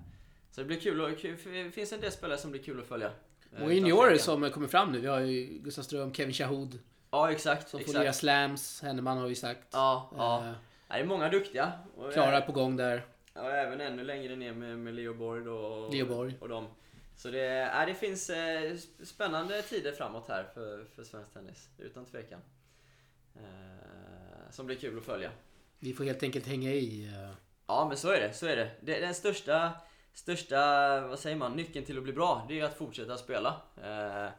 så 0.52 0.62
det 0.62 0.66
blir 0.68 0.80
kul. 0.80 1.16
Det 1.46 1.72
finns 1.72 1.94
en 1.94 2.02
del 2.02 2.12
spelare 2.12 2.38
som 2.38 2.52
blir 2.52 2.64
kul 2.64 2.80
att 2.80 2.88
följa. 2.88 3.12
Eh, 3.58 3.64
Och 3.64 3.74
juniorer 3.74 4.18
som 4.18 4.50
kommer 4.52 4.68
fram 4.68 4.92
nu. 4.92 5.00
Vi 5.00 5.08
har 5.08 5.20
ju 5.20 5.46
Gustav 5.46 5.82
Ström, 5.84 6.14
Kevin 6.14 6.34
Shahood 6.34 6.80
Ja, 7.12 7.32
exakt. 7.32 7.70
som 7.70 7.80
får 7.80 7.84
exakt. 7.86 8.00
lira 8.00 8.14
slams. 8.14 8.82
Henneman 8.82 9.18
har 9.18 9.28
vi 9.28 9.36
sagt. 9.36 9.68
Ja, 9.72 10.12
ja. 10.18 10.46
Eh, 10.46 10.52
Det 10.88 10.94
är 10.94 11.06
många 11.06 11.30
duktiga. 11.30 11.72
Klara 12.14 12.42
på 12.42 12.52
gång 12.52 12.76
där. 12.78 13.06
Ja, 13.34 13.50
även 13.52 13.82
ännu 13.82 14.04
längre 14.04 14.36
ner 14.36 14.54
med, 14.54 14.80
med 14.80 14.94
Leo 14.94 15.14
Borg 15.14 15.44
då. 15.44 15.56
Och, 15.58 15.94
Leo 15.94 16.06
Borg. 16.06 16.34
Och 16.42 16.50
dem. 16.50 16.68
Så 17.18 17.30
det, 17.32 17.40
ja, 17.74 17.86
det 17.86 17.94
finns 17.96 18.30
sp- 18.30 19.06
spännande 19.06 19.62
tider 19.62 19.92
framåt 19.92 20.28
här 20.28 20.44
för, 20.54 20.86
för 20.96 21.04
svensk 21.04 21.34
tennis. 21.34 21.70
Utan 21.78 22.06
tvekan. 22.06 22.40
Eh, 23.36 24.52
som 24.52 24.66
blir 24.66 24.76
kul 24.76 24.98
att 24.98 25.04
följa. 25.06 25.32
Vi 25.80 25.94
får 25.94 26.04
helt 26.04 26.24
enkelt 26.24 26.48
hänga 26.48 26.72
i. 26.72 27.08
eh, 27.08 27.32
Ja, 27.68 27.86
men 27.88 27.98
så 27.98 28.10
är 28.12 28.20
det. 28.22 28.34
Så 28.34 28.46
är 28.48 28.56
det. 28.56 28.72
det 28.82 29.00
den 29.00 29.14
största, 29.16 29.72
största, 30.14 30.58
vad 31.08 31.20
säger 31.20 31.36
man, 31.36 31.52
nyckeln 31.54 31.86
till 31.86 31.98
att 31.98 32.04
bli 32.04 32.14
bra, 32.14 32.46
det 32.50 32.60
är 32.60 32.64
att 32.66 32.78
fortsätta 32.78 33.18
spela. 33.18 33.62
Eh, 33.78 34.30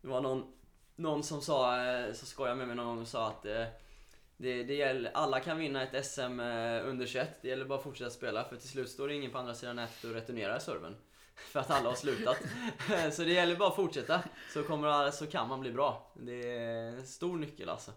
det 0.00 0.08
var 0.08 0.20
någon, 0.20 0.52
någon 0.96 1.22
som 1.22 1.40
sa, 1.42 1.86
eh, 1.86 2.12
så 2.12 2.26
skojade 2.26 2.56
med 2.56 2.66
mig 2.66 2.76
någon 2.76 2.86
gång 2.86 2.98
och 3.02 3.08
sa 3.08 3.28
att 3.28 3.42
det, 3.42 4.62
det 4.62 4.74
gäller, 4.74 5.10
alla 5.14 5.40
kan 5.40 5.58
vinna 5.58 5.82
ett 5.82 6.06
SM 6.06 6.40
under 6.84 7.06
21, 7.06 7.28
det 7.42 7.48
gäller 7.48 7.64
bara 7.64 7.78
att 7.78 7.84
fortsätta 7.84 8.10
spela 8.10 8.44
för 8.44 8.56
till 8.56 8.68
slut 8.68 8.88
står 8.90 9.08
det 9.08 9.14
ingen 9.14 9.30
på 9.30 9.38
andra 9.38 9.54
sidan 9.54 9.76
nätet 9.76 10.04
och 10.04 10.10
returnerar 10.14 10.58
serven. 10.58 10.96
För 11.38 11.60
att 11.60 11.70
alla 11.70 11.88
har 11.88 11.96
slutat. 11.96 12.36
så 13.12 13.22
det 13.22 13.32
gäller 13.32 13.56
bara 13.56 13.68
att 13.68 13.76
fortsätta, 13.76 14.22
så, 14.52 14.62
kommer, 14.62 15.10
så 15.10 15.26
kan 15.26 15.48
man 15.48 15.60
bli 15.60 15.72
bra. 15.72 16.12
Det 16.14 16.52
är 16.52 16.88
en 16.88 17.06
stor 17.06 17.36
nyckel 17.36 17.68
alltså. 17.68 17.90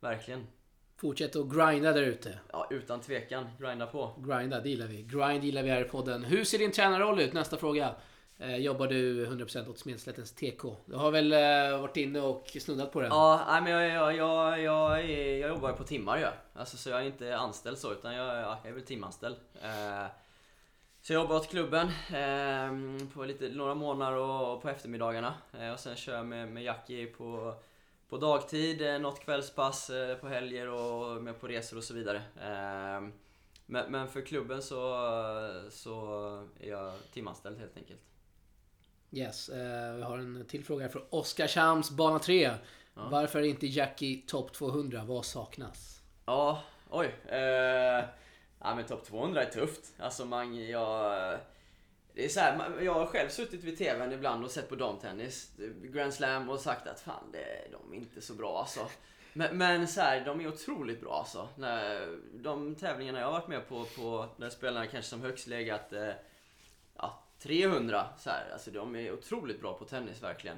Verkligen. 0.00 0.46
Fortsätt 0.96 1.36
att 1.36 1.46
grinda 1.46 1.92
där 1.92 2.02
ute. 2.02 2.38
Ja, 2.52 2.66
utan 2.70 3.00
tvekan. 3.00 3.46
Grinda 3.58 3.86
på. 3.86 4.14
Grinda, 4.18 4.60
det 4.60 4.68
gillar 4.68 4.86
vi. 4.86 5.02
Grind 5.02 5.44
gillar 5.44 5.62
vi 5.62 5.70
här 5.70 5.80
i 5.80 5.88
podden. 5.88 6.24
Hur 6.24 6.44
ser 6.44 6.58
din 6.58 6.72
tränarroll 6.72 7.20
ut? 7.20 7.32
Nästa 7.32 7.56
fråga. 7.56 7.94
Eh, 8.38 8.56
jobbar 8.56 8.86
du 8.86 9.26
100% 9.26 9.70
åt 9.70 9.78
Smedslättens 9.78 10.32
TK? 10.32 10.62
Du 10.86 10.96
har 10.96 11.10
väl 11.10 11.32
eh, 11.32 11.80
varit 11.80 11.96
inne 11.96 12.20
och 12.20 12.56
snuddat 12.60 12.92
på 12.92 13.00
den? 13.00 13.08
Ja, 13.10 13.44
nej, 13.48 13.62
men 13.62 13.72
jag, 13.72 13.92
jag, 13.92 14.16
jag, 14.16 14.62
jag, 14.62 15.10
jag 15.10 15.48
jobbar 15.48 15.72
på 15.72 15.84
timmar 15.84 16.18
ju. 16.18 16.26
Alltså, 16.54 16.76
så 16.76 16.90
jag 16.90 17.00
är 17.00 17.06
inte 17.06 17.36
anställd 17.36 17.78
så, 17.78 17.92
utan 17.92 18.14
jag, 18.14 18.36
jag 18.36 18.66
är 18.66 18.72
väl 18.72 18.82
timanställd. 18.82 19.36
Eh, 19.62 20.06
så 21.02 21.12
jag 21.12 21.20
jobbar 21.22 21.36
åt 21.36 21.48
klubben 21.48 21.88
eh, 21.88 23.08
på 23.14 23.24
lite, 23.24 23.48
några 23.48 23.74
månader 23.74 24.16
och, 24.16 24.54
och 24.54 24.62
på 24.62 24.68
eftermiddagarna. 24.68 25.34
Eh, 25.60 25.72
och 25.72 25.80
sen 25.80 25.96
kör 25.96 26.16
jag 26.16 26.26
med, 26.26 26.48
med 26.48 26.62
Jackie 26.62 27.06
på, 27.06 27.54
på 28.08 28.16
dagtid, 28.16 28.82
eh, 28.82 28.98
något 28.98 29.20
kvällspass 29.20 29.90
eh, 29.90 30.16
på 30.16 30.28
helger 30.28 30.68
och 30.68 31.22
med 31.22 31.40
på 31.40 31.48
resor 31.48 31.76
och 31.76 31.84
så 31.84 31.94
vidare. 31.94 32.16
Eh, 32.16 33.08
men, 33.66 33.92
men 33.92 34.08
för 34.08 34.20
klubben 34.20 34.62
så, 34.62 34.76
så 35.70 36.06
är 36.60 36.68
jag 36.68 36.94
timanställd 37.12 37.58
helt 37.58 37.76
enkelt. 37.76 38.00
Yes, 39.12 39.48
eh, 39.48 39.94
vi 39.94 40.02
har 40.02 40.18
en 40.18 40.44
till 40.48 40.64
fråga 40.64 40.82
här 40.82 40.92
från 40.92 41.04
Oskarshamns 41.10 41.90
bana 41.90 42.18
3. 42.18 42.50
Varför 42.94 43.38
är 43.38 43.42
inte 43.42 43.66
Jackie 43.66 44.22
topp 44.26 44.52
200? 44.52 45.02
Vad 45.04 45.24
saknas? 45.24 46.02
Ja, 46.26 46.62
oj. 46.90 47.14
Ja 48.62 48.74
men 48.74 48.84
topp 48.84 49.04
200 49.04 49.42
är 49.42 49.50
tufft. 49.50 49.92
Alltså 49.98 50.24
man, 50.24 50.66
jag... 50.68 51.38
Det 52.14 52.24
är 52.24 52.28
så 52.28 52.40
här, 52.40 52.80
jag 52.80 52.94
har 52.94 53.06
själv 53.06 53.28
suttit 53.28 53.64
vid 53.64 53.78
TVn 53.78 54.12
ibland 54.12 54.44
och 54.44 54.50
sett 54.50 54.68
på 54.68 54.76
damtennis, 54.76 55.52
Grand 55.82 56.14
Slam 56.14 56.48
och 56.48 56.60
sagt 56.60 56.86
att 56.86 57.00
fan, 57.00 57.32
det, 57.32 57.66
de 57.72 57.92
är 57.92 57.96
inte 57.96 58.20
så 58.20 58.34
bra 58.34 58.58
alltså. 58.58 58.86
Men, 59.32 59.58
men 59.58 59.88
så 59.88 60.00
här, 60.00 60.24
de 60.24 60.40
är 60.40 60.48
otroligt 60.48 61.00
bra 61.00 61.18
alltså. 61.18 61.48
När, 61.56 62.08
de 62.34 62.74
tävlingarna 62.74 63.18
jag 63.18 63.26
har 63.26 63.32
varit 63.32 63.48
med 63.48 63.68
på, 63.68 63.84
på 63.84 64.26
där 64.36 64.50
spelarna 64.50 64.86
kanske 64.86 65.10
som 65.10 65.22
högst 65.22 65.46
legat 65.46 65.92
eh, 65.92 66.10
ja, 66.96 67.24
300 67.38 68.06
så 68.18 68.30
här. 68.30 68.50
Alltså 68.52 68.70
de 68.70 68.96
är 68.96 69.12
otroligt 69.12 69.60
bra 69.60 69.78
på 69.78 69.84
tennis 69.84 70.22
verkligen. 70.22 70.56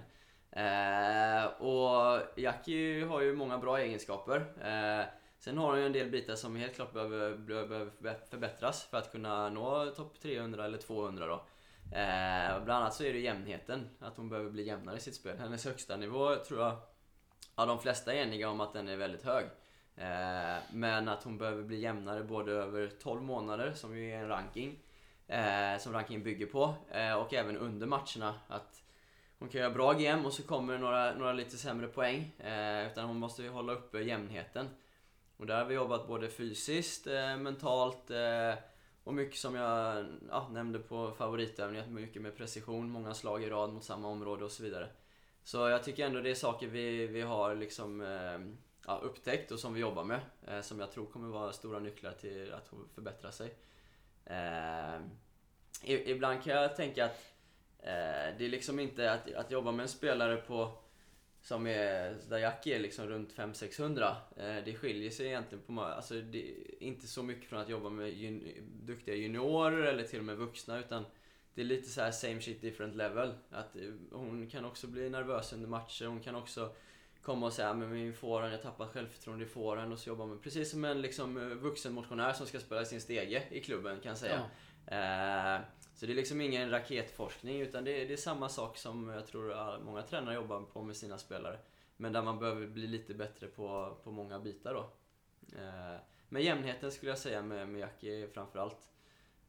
Eh, 0.50 1.44
och 1.44 2.22
Jackie 2.36 3.04
har 3.04 3.20
ju 3.20 3.34
många 3.34 3.58
bra 3.58 3.78
egenskaper. 3.78 4.36
Eh, 4.60 5.06
sen 5.44 5.58
har 5.58 5.70
hon 5.70 5.78
ju 5.78 5.86
en 5.86 5.92
del 5.92 6.10
bitar 6.10 6.34
som 6.34 6.56
helt 6.56 6.74
klart 6.74 6.92
behöver, 6.92 7.36
behöver 7.36 7.90
förbättras 8.30 8.84
för 8.84 8.98
att 8.98 9.12
kunna 9.12 9.48
nå 9.48 9.86
topp 9.86 10.20
300 10.20 10.64
eller 10.64 10.78
200 10.78 11.26
då. 11.26 11.34
Eh, 11.96 12.64
bland 12.64 12.82
annat 12.82 12.94
så 12.94 13.04
är 13.04 13.12
det 13.12 13.18
jämnheten, 13.18 13.88
att 13.98 14.16
hon 14.16 14.28
behöver 14.28 14.50
bli 14.50 14.66
jämnare 14.66 14.96
i 14.96 15.00
sitt 15.00 15.14
spel. 15.14 15.38
Hennes 15.38 15.64
högsta 15.64 15.96
nivå 15.96 16.36
tror 16.36 16.60
jag, 16.60 16.76
ja 17.56 17.66
de 17.66 17.78
flesta 17.78 18.14
är 18.14 18.22
eniga 18.22 18.50
om 18.50 18.60
att 18.60 18.72
den 18.72 18.88
är 18.88 18.96
väldigt 18.96 19.22
hög. 19.22 19.44
Eh, 19.96 20.62
men 20.72 21.08
att 21.08 21.22
hon 21.22 21.38
behöver 21.38 21.62
bli 21.62 21.80
jämnare 21.80 22.24
både 22.24 22.52
över 22.52 22.90
12 23.02 23.22
månader, 23.22 23.72
som 23.72 23.96
ju 23.96 24.12
är 24.12 24.18
en 24.18 24.28
ranking, 24.28 24.78
eh, 25.26 25.78
som 25.78 25.92
rankingen 25.92 26.22
bygger 26.22 26.46
på, 26.46 26.74
eh, 26.90 27.14
och 27.14 27.34
även 27.34 27.56
under 27.56 27.86
matcherna. 27.86 28.34
Att 28.48 28.82
hon 29.38 29.48
kan 29.48 29.60
göra 29.60 29.70
bra 29.70 29.92
game 29.92 30.26
och 30.26 30.32
så 30.32 30.42
kommer 30.42 30.72
det 30.72 30.78
några, 30.78 31.14
några 31.14 31.32
lite 31.32 31.56
sämre 31.56 31.86
poäng. 31.86 32.32
Eh, 32.38 32.86
utan 32.86 33.04
hon 33.04 33.16
måste 33.16 33.42
ju 33.42 33.48
hålla 33.48 33.72
uppe 33.72 34.00
jämnheten. 34.00 34.68
Och 35.42 35.48
där 35.48 35.58
har 35.58 35.64
vi 35.64 35.74
jobbat 35.74 36.06
både 36.06 36.28
fysiskt, 36.28 37.06
eh, 37.06 37.36
mentalt 37.36 38.10
eh, 38.10 38.54
och 39.04 39.14
mycket 39.14 39.38
som 39.38 39.54
jag 39.54 40.06
ja, 40.28 40.48
nämnde 40.52 40.78
på 40.78 41.10
favoritövningar. 41.10 41.86
Mycket 41.86 42.22
med 42.22 42.36
precision, 42.36 42.90
många 42.90 43.14
slag 43.14 43.42
i 43.42 43.50
rad 43.50 43.72
mot 43.72 43.84
samma 43.84 44.08
område 44.08 44.44
och 44.44 44.50
så 44.50 44.62
vidare. 44.62 44.88
Så 45.42 45.68
jag 45.68 45.84
tycker 45.84 46.06
ändå 46.06 46.20
det 46.20 46.30
är 46.30 46.34
saker 46.34 46.66
vi, 46.66 47.06
vi 47.06 47.20
har 47.20 47.54
liksom 47.54 48.00
eh, 48.00 48.38
ja, 48.86 49.00
upptäckt 49.02 49.50
och 49.52 49.58
som 49.58 49.74
vi 49.74 49.80
jobbar 49.80 50.04
med. 50.04 50.20
Eh, 50.46 50.60
som 50.60 50.80
jag 50.80 50.92
tror 50.92 51.06
kommer 51.06 51.28
vara 51.28 51.52
stora 51.52 51.78
nycklar 51.78 52.12
till 52.12 52.52
att 52.52 52.70
förbättra 52.94 53.32
sig. 53.32 53.54
Eh, 54.24 55.00
ibland 55.84 56.42
kan 56.42 56.52
jag 56.52 56.76
tänka 56.76 57.04
att 57.04 57.34
eh, 57.78 58.36
det 58.38 58.44
är 58.44 58.48
liksom 58.48 58.80
inte 58.80 59.12
att, 59.12 59.34
att 59.34 59.50
jobba 59.50 59.72
med 59.72 59.82
en 59.82 59.88
spelare 59.88 60.36
på 60.36 60.82
som 61.42 61.66
är, 61.66 62.16
där 62.28 62.38
Jackie 62.38 62.76
är 62.76 62.80
liksom 62.80 63.08
runt 63.08 63.34
500-600. 63.34 64.14
Eh, 64.36 64.64
det 64.64 64.74
skiljer 64.74 65.10
sig 65.10 65.26
egentligen 65.26 65.64
på 65.64 65.82
alltså 65.82 66.14
inte 66.78 67.06
så 67.06 67.22
mycket 67.22 67.48
från 67.48 67.60
att 67.60 67.68
jobba 67.68 67.90
med 67.90 68.12
jun, 68.12 68.48
duktiga 68.82 69.14
juniorer 69.14 69.82
eller 69.82 70.04
till 70.04 70.18
och 70.18 70.24
med 70.24 70.36
vuxna 70.36 70.78
utan 70.78 71.04
det 71.54 71.60
är 71.60 71.64
lite 71.64 71.88
så 71.88 72.00
här 72.00 72.10
same 72.10 72.40
shit 72.40 72.60
different 72.60 72.96
level. 72.96 73.34
Att 73.50 73.76
eh, 73.76 73.82
hon 74.12 74.50
kan 74.50 74.64
också 74.64 74.86
bli 74.86 75.10
nervös 75.10 75.52
under 75.52 75.68
matcher, 75.68 76.06
hon 76.06 76.20
kan 76.20 76.34
också 76.34 76.72
komma 77.22 77.46
och 77.46 77.52
säga 77.52 77.74
men 77.74 77.92
min 77.92 78.14
forehand, 78.14 78.54
jag 78.54 78.62
tappar 78.62 78.86
självförtroende 78.86 79.44
i 79.44 79.48
forehand 79.48 79.92
och 79.92 79.98
så 79.98 80.08
jobbar 80.08 80.26
man 80.26 80.38
precis 80.38 80.70
som 80.70 80.84
en 80.84 81.02
liksom, 81.02 81.36
eh, 81.36 81.44
vuxen 81.44 81.92
motionär 81.92 82.32
som 82.32 82.46
ska 82.46 82.60
spela 82.60 82.84
sin 82.84 83.00
stege 83.00 83.42
i 83.50 83.60
klubben 83.60 84.00
kan 84.00 84.08
jag 84.08 84.18
säga. 84.18 84.40
Eh, 84.86 85.60
så 86.02 86.06
det 86.06 86.12
är 86.12 86.16
liksom 86.16 86.40
ingen 86.40 86.70
raketforskning 86.70 87.60
utan 87.60 87.84
det 87.84 88.02
är, 88.02 88.08
det 88.08 88.12
är 88.12 88.16
samma 88.16 88.48
sak 88.48 88.76
som 88.76 89.08
jag 89.08 89.26
tror 89.26 89.78
många 89.84 90.02
tränare 90.02 90.34
jobbar 90.34 90.60
på 90.60 90.82
med 90.82 90.96
sina 90.96 91.18
spelare. 91.18 91.58
Men 91.96 92.12
där 92.12 92.22
man 92.22 92.38
behöver 92.38 92.66
bli 92.66 92.86
lite 92.86 93.14
bättre 93.14 93.46
på, 93.46 93.96
på 94.04 94.10
många 94.10 94.38
bitar 94.38 94.74
då. 94.74 94.80
Eh, 95.58 96.00
men 96.28 96.42
jämnheten 96.42 96.92
skulle 96.92 97.10
jag 97.10 97.18
säga 97.18 97.42
med, 97.42 97.68
med 97.68 97.80
Jackie 97.80 98.28
framförallt. 98.28 98.88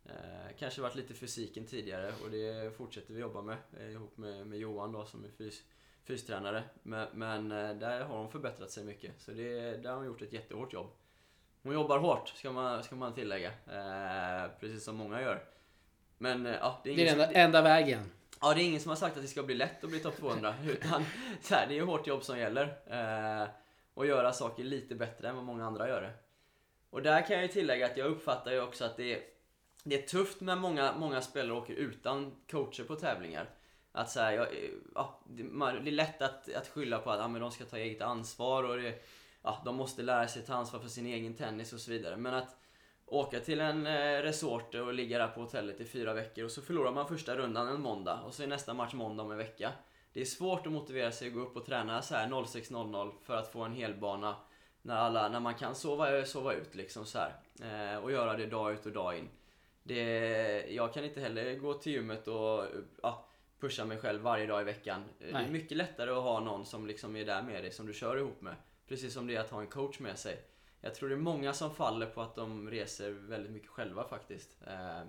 Eh, 0.06 0.56
kanske 0.60 0.82
varit 0.82 0.96
lite 0.96 1.14
fysiken 1.14 1.66
tidigare 1.66 2.14
och 2.24 2.32
det 2.32 2.78
fortsätter 2.78 3.14
vi 3.14 3.20
jobba 3.20 3.42
med 3.42 3.58
eh, 3.80 3.92
ihop 3.92 4.18
med, 4.18 4.48
med 4.48 4.60
Johan 4.60 4.92
då 4.92 5.06
som 5.06 5.26
är 5.26 5.30
fys, 5.30 5.64
fystränare. 6.04 6.64
Men, 6.84 7.08
men 7.14 7.52
eh, 7.52 7.76
där 7.76 8.04
har 8.04 8.18
hon 8.18 8.32
förbättrat 8.32 8.72
sig 8.72 8.84
mycket. 8.84 9.22
Så 9.22 9.32
det, 9.32 9.78
där 9.78 9.90
har 9.90 9.98
hon 9.98 10.06
gjort 10.06 10.22
ett 10.22 10.34
jättehårt 10.34 10.74
jobb. 10.74 10.88
Hon 11.64 11.74
jobbar 11.74 12.00
hårt 12.00 12.28
ska 12.28 12.52
man, 12.52 12.84
ska 12.84 12.96
man 12.96 13.14
tillägga. 13.14 13.50
Eh, 13.50 14.52
precis 14.60 14.84
som 14.84 14.96
många 14.96 15.22
gör. 15.22 15.53
Men 16.24 16.46
eh, 16.46 16.56
ja, 16.62 16.82
det 16.84 16.92
är 16.92 16.96
Det 16.96 17.02
är 17.02 17.06
den 17.06 17.14
som, 17.16 17.22
enda, 17.22 17.40
enda 17.40 17.62
vägen. 17.62 18.12
Ja, 18.42 18.54
det 18.54 18.62
är 18.62 18.66
ingen 18.66 18.82
som 18.82 18.90
har 18.90 18.96
sagt 18.96 19.16
att 19.18 19.24
det 19.24 19.30
ska 19.30 19.44
bli 19.44 19.56
lätt 19.56 19.84
att 19.84 19.90
bli 19.90 20.00
topp 20.00 20.18
200. 20.18 20.56
Utan 20.66 21.06
så 21.42 21.56
här, 21.56 21.68
det 21.68 21.74
är 21.74 21.76
ju 21.76 21.84
hårt 21.84 22.08
jobb 22.08 22.24
som 22.24 22.40
gäller. 22.40 22.64
Eh, 22.88 23.50
och 23.94 24.06
göra 24.06 24.34
saker 24.34 24.64
lite 24.64 24.96
bättre 24.96 25.30
än 25.30 25.36
vad 25.36 25.46
många 25.46 25.66
andra 25.66 25.88
gör 25.88 26.02
det. 26.02 26.12
Och 26.90 27.02
där 27.02 27.28
kan 27.28 27.36
jag 27.36 27.42
ju 27.44 27.48
tillägga 27.48 27.86
att 27.86 27.98
jag 27.98 28.08
uppfattar 28.08 28.52
ju 28.52 28.62
också 28.62 28.86
att 28.86 28.98
det 28.98 29.14
är, 29.14 29.22
det 29.84 30.04
är 30.04 30.08
tufft 30.08 30.42
när 30.42 30.56
många, 30.56 30.94
många 30.98 31.22
spelare 31.22 31.58
åker 31.58 31.74
utan 31.74 32.36
coacher 32.52 32.84
på 32.84 32.96
tävlingar. 32.96 33.50
Att 33.92 34.10
så 34.10 34.20
här, 34.20 34.32
jag, 34.32 34.48
ja, 34.96 35.20
det, 35.30 35.44
man, 35.44 35.84
det 35.84 35.90
är 35.90 35.92
lätt 35.92 36.22
att, 36.22 36.54
att 36.54 36.68
skylla 36.68 37.00
på 37.00 37.12
att 37.12 37.20
ja, 37.20 37.28
men 37.28 37.42
de 37.42 37.52
ska 37.52 37.66
ta 37.66 37.78
eget 37.78 38.02
ansvar 38.02 38.64
och 38.64 38.78
det, 38.78 39.04
ja, 39.42 39.62
de 39.66 39.76
måste 39.76 40.02
lära 40.02 40.28
sig 40.28 40.46
ta 40.46 40.54
ansvar 40.54 40.80
för 40.80 40.90
sin 40.90 41.06
egen 41.06 41.34
tennis 41.34 41.74
och 41.74 41.80
så 41.80 41.92
vidare. 41.92 42.18
Men 42.18 42.34
att 42.34 42.63
åka 43.06 43.40
till 43.40 43.60
en 43.62 43.88
eh, 43.88 44.22
resort 44.22 44.76
och 44.76 44.94
ligga 44.94 45.18
där 45.18 45.28
på 45.28 45.42
hotellet 45.42 45.82
i 45.82 45.86
fyra 45.86 46.14
veckor 46.14 46.46
och 46.46 46.52
så 46.52 46.62
förlorar 46.62 46.92
man 46.92 47.08
första 47.08 47.36
rundan 47.36 47.68
en 47.68 47.82
måndag 47.82 48.20
och 48.26 48.34
så 48.34 48.44
är 48.44 48.48
nästa 48.48 48.74
match 48.74 48.94
måndag 48.94 49.24
om 49.24 49.32
en 49.32 49.38
vecka. 49.38 49.72
Det 50.14 50.22
är 50.22 50.26
svårt 50.26 50.66
att 50.68 50.74
motivera 50.74 51.12
sig 51.12 51.28
att 51.28 51.34
gå 51.34 51.40
upp 51.40 51.56
och 51.58 51.66
träna 51.66 52.02
så 52.02 52.16
här 52.16 52.28
06.00 52.28 53.12
för 53.24 53.36
att 53.36 53.52
få 53.52 53.62
en 53.62 53.74
helbana 53.74 54.36
när, 54.82 54.96
alla, 54.96 55.30
när 55.30 55.40
man 55.40 55.56
kan 55.56 55.76
sova, 55.76 56.26
sova 56.26 56.54
ut 56.54 56.76
liksom 56.76 57.06
så. 57.06 57.20
Eh, 57.64 57.98
och 58.04 58.12
göra 58.12 58.38
det 58.38 58.46
dag 58.46 58.74
ut 58.74 58.86
och 58.86 58.92
dag 58.92 59.18
in. 59.18 59.30
Det, 59.84 60.06
jag 60.70 60.94
kan 60.94 61.04
inte 61.04 61.22
heller 61.22 61.56
gå 61.56 61.74
till 61.74 61.92
gymmet 61.92 62.28
och 62.28 62.66
ja, 63.02 63.26
pusha 63.60 63.86
mig 63.86 63.98
själv 63.98 64.22
varje 64.22 64.46
dag 64.46 64.62
i 64.62 64.64
veckan. 64.64 65.02
Eh, 65.20 65.26
Det 65.28 65.34
Nej. 65.34 65.46
är 65.46 65.52
mycket 65.52 65.78
lättare 65.78 66.12
att 66.12 66.24
ha 66.24 66.40
någon 66.40 66.66
som 66.66 66.88
liksom 66.88 67.16
är 67.16 67.26
där 67.26 67.42
med 67.42 67.64
dig, 67.64 67.72
som 67.72 67.86
du 67.88 67.94
kör 67.94 68.18
ihop 68.18 68.42
med. 68.42 68.56
Precis 68.88 69.14
som 69.14 69.28
det 69.28 69.36
är 69.36 69.40
att 69.40 69.50
ha 69.50 69.62
en 69.62 69.68
coach 69.68 70.00
med 70.00 70.20
sig. 70.20 70.42
Jag 70.86 70.96
tror 70.96 71.10
det 71.10 71.16
är 71.16 71.20
många 71.20 71.54
som 71.54 71.76
faller 71.76 72.06
på 72.06 72.22
att 72.22 72.36
de 72.36 72.70
reser 72.70 73.10
väldigt 73.12 73.52
mycket 73.52 73.70
själva 73.70 74.04
faktiskt. 74.08 74.58
Eh, 74.68 75.02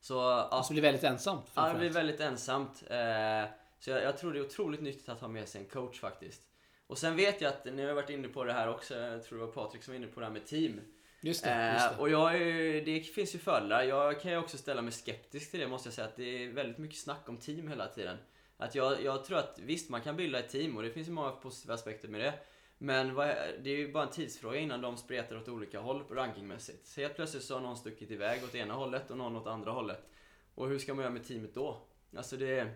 så 0.00 0.14
ja, 0.50 0.62
Så 0.64 0.72
blir 0.72 0.82
det 0.82 0.88
väldigt 0.88 1.04
ensamt. 1.04 1.50
Ja, 1.54 1.68
det 1.72 1.78
blir 1.78 1.90
väldigt 1.90 2.20
ensamt. 2.20 2.82
Eh, 2.90 3.50
så 3.78 3.90
jag, 3.90 4.02
jag 4.02 4.18
tror 4.18 4.32
det 4.32 4.38
är 4.38 4.44
otroligt 4.44 4.82
nyttigt 4.82 5.08
att 5.08 5.20
ha 5.20 5.28
med 5.28 5.48
sig 5.48 5.60
en 5.60 5.66
coach 5.68 6.00
faktiskt. 6.00 6.42
Och 6.86 6.98
sen 6.98 7.16
vet 7.16 7.40
jag 7.40 7.48
att, 7.48 7.64
ni 7.64 7.86
har 7.86 7.92
varit 7.94 8.10
inne 8.10 8.28
på 8.28 8.44
det 8.44 8.52
här 8.52 8.68
också, 8.68 8.94
jag 8.96 9.24
tror 9.24 9.38
det 9.38 9.44
var 9.46 9.52
Patrik 9.52 9.82
som 9.82 9.92
var 9.94 9.96
inne 9.96 10.06
på 10.06 10.20
det 10.20 10.26
här 10.26 10.32
med 10.32 10.46
team. 10.46 10.80
Just 11.20 11.44
det. 11.44 11.72
Just 11.72 11.84
Eh, 11.84 11.90
det. 11.92 12.02
och 12.02 12.10
jag 12.10 12.36
är, 12.36 12.84
det 12.84 13.00
finns 13.00 13.34
ju 13.34 13.38
fördelar. 13.38 13.82
Jag 13.82 14.20
kan 14.20 14.30
ju 14.30 14.38
också 14.38 14.58
ställa 14.58 14.82
mig 14.82 14.92
skeptisk 14.92 15.50
till 15.50 15.60
det 15.60 15.68
måste 15.68 15.86
jag 15.86 15.94
säga. 15.94 16.06
Att 16.06 16.16
det 16.16 16.44
är 16.44 16.48
väldigt 16.52 16.78
mycket 16.78 16.98
snack 16.98 17.28
om 17.28 17.36
team 17.36 17.68
hela 17.68 17.86
tiden. 17.88 18.16
Att 18.56 18.74
jag, 18.74 19.02
jag 19.02 19.24
tror 19.24 19.38
att 19.38 19.58
visst, 19.58 19.90
man 19.90 20.00
kan 20.00 20.16
bilda 20.16 20.38
ett 20.38 20.48
team 20.48 20.76
och 20.76 20.82
det 20.82 20.90
finns 20.90 21.08
ju 21.08 21.12
många 21.12 21.30
positiva 21.30 21.74
aspekter 21.74 22.08
med 22.08 22.20
det. 22.20 22.34
Men 22.78 23.14
vad, 23.14 23.26
det 23.62 23.70
är 23.70 23.76
ju 23.76 23.92
bara 23.92 24.04
en 24.04 24.10
tidsfråga 24.10 24.58
innan 24.58 24.80
de 24.80 24.96
spretar 24.96 25.36
åt 25.36 25.48
olika 25.48 25.80
håll 25.80 26.04
rankingmässigt. 26.10 26.86
Så 26.86 27.00
helt 27.00 27.16
plötsligt 27.16 27.44
så 27.44 27.54
har 27.54 27.60
någon 27.60 27.76
stuckit 27.76 28.10
iväg 28.10 28.44
åt 28.44 28.54
ena 28.54 28.74
hållet 28.74 29.10
och 29.10 29.16
någon 29.16 29.36
åt 29.36 29.46
andra 29.46 29.70
hållet. 29.70 30.08
Och 30.54 30.68
hur 30.68 30.78
ska 30.78 30.94
man 30.94 31.02
göra 31.02 31.12
med 31.12 31.24
teamet 31.24 31.54
då? 31.54 31.76
Alltså 32.16 32.36
det... 32.36 32.68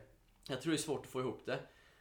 Jag 0.48 0.62
tror 0.62 0.70
det 0.70 0.76
är 0.76 0.82
svårt 0.82 1.06
att 1.06 1.12
få 1.12 1.20
ihop 1.20 1.42
det. 1.46 1.58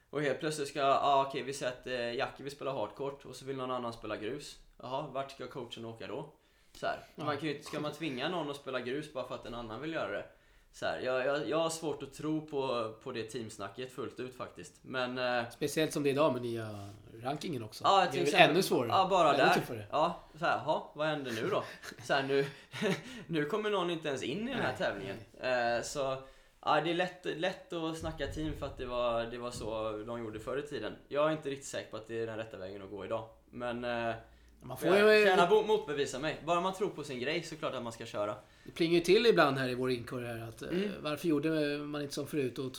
Och 0.10 0.22
helt 0.22 0.40
plötsligt 0.40 0.68
ska, 0.68 0.80
ja 0.80 1.00
ah, 1.02 1.26
okej 1.28 1.44
vi 1.44 1.54
säger 1.54 1.72
att 1.72 1.88
eh, 1.88 2.14
Jackie 2.14 2.44
vill 2.44 2.56
spela 2.56 2.74
hardcourt 2.74 3.26
och 3.26 3.36
så 3.36 3.46
vill 3.46 3.58
någon 3.58 3.72
annan 3.72 3.94
spela 3.94 4.18
grus. 4.18 4.60
Jaha, 4.78 5.08
vart 5.08 5.32
ska 5.32 5.48
coachen 5.48 5.86
åka 5.86 6.08
då? 6.08 6.34
Så 6.74 6.86
här. 6.86 7.08
Man 7.16 7.38
kan 7.38 7.50
ju, 7.50 7.62
ska 7.62 7.80
man 7.80 7.92
tvinga 7.92 8.30
någon 8.30 8.50
att 8.50 8.58
spela 8.58 8.80
grus 8.80 9.14
bara 9.14 9.28
för 9.28 9.36
att 9.36 9.46
en 9.46 9.54
annan 9.54 9.82
vill 9.82 9.94
göra 9.94 10.12
det? 10.12 10.26
Så 10.74 10.86
här, 10.86 11.00
jag, 11.00 11.26
jag, 11.26 11.50
jag 11.50 11.58
har 11.58 11.70
svårt 11.70 12.04
att 12.04 12.14
tro 12.14 12.46
på, 12.48 12.94
på 13.04 13.12
det 13.12 13.24
teamsnacket 13.24 13.92
fullt 13.92 14.20
ut 14.20 14.36
faktiskt. 14.38 14.74
Men... 14.82 15.18
Eh, 15.18 15.50
Speciellt 15.50 15.94
som 15.94 16.04
det 16.04 16.10
är 16.10 16.12
idag 16.12 16.34
med 16.34 16.42
nya 16.42 16.90
rankingen 17.24 17.64
också. 17.64 17.84
Ja, 17.84 18.00
det 18.00 18.08
är 18.08 18.12
väl 18.12 18.22
exempel- 18.22 18.50
ännu 18.50 18.64
svårare. 18.64 18.88
Ja, 18.92 19.08
bara 19.10 19.30
ännu 19.34 19.38
där. 19.44 19.54
tuffare. 19.54 19.86
Ja, 19.92 20.24
så 20.40 20.46
här, 20.46 20.58
ha, 20.60 20.92
vad 20.96 21.08
händer 21.08 21.32
nu 21.32 21.48
då? 21.50 21.64
Så 22.04 22.14
här, 22.14 22.24
nu, 22.24 22.46
nu 23.28 23.46
kommer 23.46 23.70
någon 23.70 23.90
inte 23.90 24.08
ens 24.08 24.24
in 24.24 24.50
i 24.50 24.52
den 24.54 24.62
här 24.62 24.68
Nej, 24.68 24.78
tävlingen. 24.78 25.18
Eh, 25.40 25.84
så 25.84 26.18
ja, 26.66 26.82
det 26.82 26.90
är 26.90 26.94
lätt, 26.96 27.26
lätt 27.26 27.74
att 27.74 27.98
snacka 27.98 28.28
team 28.28 28.54
för 28.60 28.66
att 28.66 28.78
det 28.78 28.86
var, 28.86 29.24
det 29.26 29.38
var 29.38 29.52
så 29.52 29.92
de 30.08 30.20
gjorde 30.20 30.40
förr 30.40 30.58
i 30.58 30.62
tiden. 30.68 30.96
Jag 31.08 31.28
är 31.28 31.32
inte 31.32 31.50
riktigt 31.50 31.68
säker 31.68 31.92
på 31.92 31.98
att 31.98 32.08
det 32.08 32.20
är 32.20 32.28
den 32.28 32.38
rätta 32.38 32.58
vägen 32.58 32.82
att 32.82 32.90
gå 32.90 33.06
idag. 33.06 33.28
Men 33.52 33.84
eh, 33.84 34.16
Man 34.62 34.78
får 34.78 34.98
ju, 34.98 35.48
bo- 35.50 35.64
motbevisa 35.64 36.20
mig. 36.20 36.38
Bara 36.46 36.62
man 36.62 36.74
tror 36.74 36.90
på 36.90 37.04
sin 37.04 37.20
grej 37.20 37.44
så 37.44 37.56
klart 37.56 37.74
att 37.74 37.84
man 37.84 37.94
ska 37.94 38.06
köra. 38.06 38.36
det 38.66 38.72
plingar 38.72 38.94
ju 38.94 39.00
till 39.00 39.26
ibland 39.26 39.58
här 39.58 39.70
i 39.70 39.76
vår 39.76 39.92
inkorg 39.92 40.26
här 40.26 40.50
att 40.50 40.62
eh, 40.62 40.70
Mm. 40.70 40.92
varför 41.02 41.28
gjorde 41.28 41.78
man 41.78 42.02
inte 42.02 42.14
som 42.14 42.28
förut 42.28 42.60
och 42.60 42.72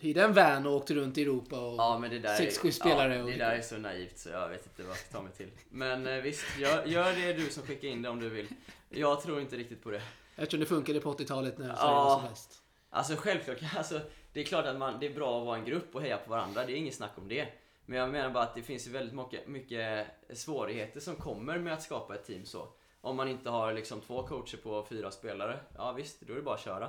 hyrde 0.00 0.22
en 0.22 0.32
van 0.32 0.66
och 0.66 0.72
åkte 0.74 0.94
runt 0.94 1.18
i 1.18 1.22
Europa 1.22 1.60
och... 1.60 1.74
Ja 1.78 1.98
men 1.98 2.10
det 2.10 2.18
där, 2.18 2.34
Sex, 2.36 2.56
är, 2.56 2.60
sju 2.62 2.72
spelare 2.72 3.16
ja, 3.16 3.22
och- 3.24 3.30
det 3.30 3.36
där 3.36 3.52
är 3.56 3.60
så 3.62 3.76
naivt 3.76 4.18
så 4.18 4.28
jag 4.28 4.48
vet 4.48 4.66
inte 4.66 4.82
vad 4.82 4.90
jag 4.90 4.96
ska 4.98 5.16
ta 5.16 5.22
mig 5.22 5.32
till. 5.32 5.50
Men 5.70 6.06
eh, 6.06 6.16
visst, 6.22 6.58
gör, 6.58 6.84
gör 6.86 7.12
det 7.12 7.32
du 7.32 7.50
som 7.50 7.62
skickar 7.62 7.88
in 7.88 8.02
det 8.02 8.08
om 8.08 8.20
du 8.20 8.28
vill. 8.28 8.48
Jag 8.88 9.22
tror 9.22 9.40
inte 9.40 9.56
riktigt 9.56 9.82
på 9.82 9.90
det. 9.90 10.02
Eftersom 10.36 10.60
det 10.60 10.66
funkade 10.66 11.00
på 11.00 11.12
80-talet 11.12 11.58
när 11.58 11.64
Sverige 11.66 11.78
Ja. 11.80 12.04
var 12.04 12.20
som 12.20 12.28
bäst. 12.30 12.62
Alltså 12.90 13.14
självklart, 13.16 13.56
alltså, 13.76 14.00
det 14.32 14.40
är 14.40 14.44
klart 14.44 14.66
att 14.66 14.78
man, 14.78 15.00
det 15.00 15.06
är 15.06 15.14
bra 15.14 15.40
att 15.40 15.46
vara 15.46 15.58
en 15.58 15.64
grupp 15.64 15.94
och 15.94 16.02
heja 16.02 16.16
på 16.16 16.30
varandra, 16.30 16.64
det 16.66 16.72
är 16.72 16.76
inget 16.76 16.94
snack 16.94 17.12
om 17.16 17.28
det. 17.28 17.48
Men 17.88 17.98
jag 17.98 18.10
menar 18.10 18.30
bara 18.30 18.44
att 18.44 18.54
det 18.54 18.62
finns 18.62 18.86
ju 18.86 18.90
väldigt 18.90 19.14
mycket, 19.14 19.46
mycket 19.46 20.06
svårigheter 20.32 21.00
som 21.00 21.16
kommer 21.16 21.58
med 21.58 21.72
att 21.72 21.82
skapa 21.82 22.14
ett 22.14 22.24
team 22.24 22.44
så. 22.44 22.68
Om 23.00 23.16
man 23.16 23.28
inte 23.28 23.50
har 23.50 23.72
liksom 23.72 24.00
två 24.00 24.22
coacher 24.22 24.56
på 24.56 24.86
fyra 24.88 25.10
spelare, 25.10 25.60
ja 25.76 25.92
visst, 25.92 26.20
då 26.20 26.32
är 26.32 26.36
det 26.36 26.42
bara 26.42 26.54
att 26.54 26.64
köra. 26.64 26.84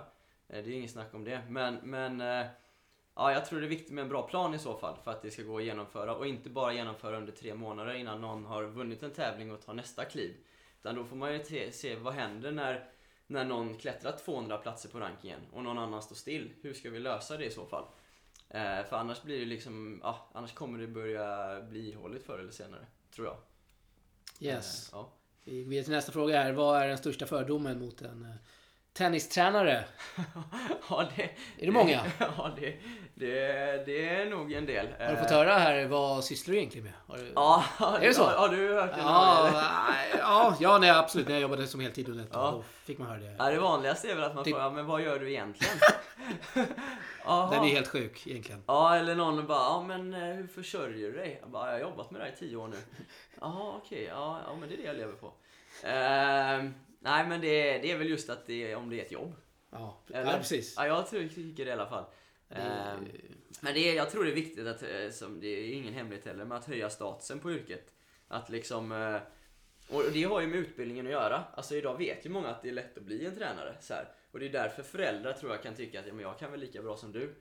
Eh, 0.48 0.64
det 0.64 0.70
är 0.70 0.72
inget 0.72 0.92
snack 0.92 1.14
om 1.14 1.24
det. 1.24 1.42
Men, 1.50 1.76
men 1.76 2.22
eh, 2.22 2.48
ja, 3.16 3.32
jag 3.32 3.46
tror 3.46 3.60
det 3.60 3.66
är 3.66 3.70
viktigt 3.70 3.94
med 3.94 4.02
en 4.02 4.10
bra 4.10 4.28
plan 4.28 4.54
i 4.54 4.60
så 4.60 4.78
fall 4.78 4.98
för 5.04 5.12
att 5.12 5.22
det 5.22 5.32
ska 5.32 5.44
gå 5.44 5.58
att 5.58 5.64
genomföra 5.64 6.16
och 6.16 6.28
inte 6.28 6.50
bara 6.50 6.74
genomföra 6.74 7.18
under 7.18 7.32
tre 7.32 7.54
månader 7.54 7.94
innan 7.94 8.22
någon 8.22 8.46
har 8.46 8.64
vunnit 8.64 9.04
en 9.04 9.12
tävling 9.12 9.52
och 9.52 9.66
tar 9.66 9.74
nästa 9.74 10.06
kliv. 10.06 10.36
Utan 10.80 10.96
då 10.96 11.04
får 11.04 11.16
man 11.16 11.34
ju 11.34 11.72
se 11.72 11.96
vad 11.96 12.14
händer 12.14 12.52
när 12.52 12.90
när 13.28 13.46
någon 13.46 13.78
klättrar 13.78 14.12
200 14.12 14.58
platser 14.58 14.90
på 14.90 15.00
rankingen 15.00 15.40
och 15.54 15.64
någon 15.64 15.78
annan 15.78 16.02
står 16.02 16.16
still. 16.16 16.54
Hur 16.62 16.74
ska 16.74 16.90
vi 16.90 17.00
lösa 17.00 17.38
det 17.38 17.46
i 17.46 17.52
så 17.52 17.66
fall? 17.66 17.86
Eh, 18.50 18.86
för 18.86 18.96
annars 18.96 19.22
blir 19.22 19.40
det 19.40 19.46
liksom, 19.46 20.00
ja, 20.04 20.30
annars 20.34 20.54
kommer 20.54 20.80
det 20.80 20.88
börja 20.88 21.62
bli 21.62 21.92
ihåligt 21.92 22.26
förr 22.26 22.40
eller 22.40 22.52
senare. 22.52 22.86
Tror 23.16 23.28
jag. 23.28 23.38
Yes. 24.40 24.90
Eh, 24.94 25.00
ja. 25.00 25.14
Vi 25.44 25.64
går 25.64 25.84
till 25.84 25.92
nästa 25.92 26.12
fråga 26.12 26.44
här. 26.44 26.54
Vad 26.54 26.82
är 26.82 26.88
den 26.88 26.98
största 26.98 27.26
fördomen 27.26 27.80
mot 27.80 28.02
en 28.02 28.26
eh, 28.26 28.36
tennistränare? 28.94 29.84
ja, 30.90 31.08
det, 31.16 31.24
Är 31.58 31.66
det 31.66 31.72
många? 31.72 32.02
ja, 32.20 32.52
det, 32.60 32.76
det, 33.16 33.36
det 33.86 34.10
är 34.10 34.26
nog 34.30 34.54
en 34.54 34.66
del. 34.66 34.88
Har 35.00 35.10
du 35.12 35.18
fått 35.18 35.32
Eh, 35.32 35.38
höra 35.38 35.54
här 35.58 35.86
vad 35.88 36.24
sysslar 36.24 36.52
du 36.54 36.58
egentligen 36.60 36.86
med? 37.08 37.20
Du... 37.20 37.32
Ja, 37.36 37.64
Är 37.80 38.08
det 38.08 38.14
så? 38.14 38.24
Har, 38.24 38.38
har 38.38 38.50
du 38.50 38.74
hört 38.74 38.96
det? 38.96 39.02
Ja, 39.02 39.50
ja, 40.20 40.56
ja 40.60 40.78
nej, 40.78 40.90
absolut. 40.90 41.28
När 41.28 41.36
jag 41.36 41.42
jobbade 41.42 41.68
som 41.68 41.80
heltid 41.80 42.10
under 42.10 42.24
ett 42.24 42.30
Ja. 42.34 42.52
då 42.52 42.64
fick 42.86 42.98
man 42.98 43.08
höra 43.08 43.20
det. 43.20 43.36
Ja, 43.40 43.50
det 43.50 43.60
vanligaste 43.60 44.12
är 44.12 44.16
väl 44.16 44.24
att 44.24 44.36
man 44.36 44.44
Typ- 44.44 44.54
frågar, 44.56 44.72
men 44.72 44.86
vad 44.86 45.02
gör 45.02 45.20
du 45.20 45.30
egentligen? 45.30 45.74
Den 47.26 47.64
är 47.64 47.70
helt 47.70 47.88
sjuk 47.88 48.28
egentligen. 48.28 48.64
Ja, 48.68 48.96
eller 48.96 49.16
någon 49.16 49.48
bara, 49.48 49.58
ja 49.60 49.84
men 49.88 50.14
eh, 50.14 50.20
hur 50.36 50.48
försörjer 50.48 51.12
du 51.12 51.18
dig? 51.18 51.38
Jag 51.42 51.50
bara, 51.50 51.66
jag 51.66 51.74
har 51.74 51.80
jobbat 51.80 52.12
med 52.12 52.22
det 52.22 52.26
här 52.26 52.32
i 52.34 52.36
tio 52.36 52.56
år 52.56 52.68
nu. 52.68 52.78
Jaha, 53.42 53.74
okej, 53.78 54.04
ja, 54.04 54.40
ja 54.48 54.56
men 54.60 54.70
det 54.70 54.76
är 54.76 54.78
det 54.78 54.84
jag 54.84 54.96
lever 54.98 55.14
på. 55.14 55.32
Ehm, 55.84 56.74
nej 57.00 57.28
men 57.28 57.42
det, 57.42 57.78
det 57.78 57.92
är 57.92 57.98
väl 57.98 58.10
just 58.10 58.30
att 58.30 58.48
det, 58.48 58.76
om 58.76 58.90
det 58.90 59.00
är 59.00 59.06
ett 59.06 59.12
jobb. 59.12 59.36
Ja, 59.72 60.02
Eller? 60.14 60.32
ja 60.32 60.38
precis. 60.38 60.74
Ja, 60.78 60.88
jag 60.88 61.10
tror, 61.10 61.28
tycker 61.28 61.66
det 61.66 61.70
i 61.70 61.74
alla 61.74 61.90
fall. 61.90 62.06
Ehm, 62.50 63.08
men 63.62 63.74
det 63.74 63.80
är, 63.80 63.96
jag 63.96 64.10
tror 64.10 64.24
det 64.24 64.32
är 64.32 64.36
viktigt 64.36 64.68
att, 64.68 64.84
eh, 64.84 65.10
som, 65.12 65.40
det 65.40 65.48
är 65.48 65.74
ingen 65.74 65.94
hemlighet 65.94 66.26
heller, 66.26 66.46
med 66.46 66.58
att 66.58 66.66
höja 66.66 66.90
statusen 66.90 67.40
på 67.40 67.52
yrket. 67.52 67.94
Att 68.28 68.50
liksom, 68.50 68.92
eh, 68.92 69.22
och 69.96 70.04
det 70.14 70.24
har 70.24 70.42
ju 70.42 70.48
med 70.48 70.60
utbildningen 70.60 71.06
att 71.06 71.12
göra. 71.12 71.44
Alltså 71.54 71.76
idag 71.76 71.98
vet 71.98 72.26
ju 72.26 72.30
många 72.30 72.50
att 72.50 72.62
det 72.62 72.70
är 72.70 72.74
lätt 72.74 72.98
att 72.98 73.04
bli 73.04 73.26
en 73.26 73.36
tränare. 73.36 73.76
Så 73.82 73.94
här. 73.94 74.08
Och 74.32 74.40
det 74.40 74.46
är 74.46 74.50
därför 74.50 74.84
föräldrar 74.84 75.34
tror 75.34 75.52
jag 75.52 75.64
kan 75.64 75.76
tycka 75.76 76.00
att 76.00 76.08
ja, 76.08 76.14
men 76.14 76.24
jag 76.24 76.40
kan 76.40 76.52
väl 76.52 76.60
lika 76.60 76.82
bra 76.82 76.98
som 76.98 77.12
du. 77.12 77.36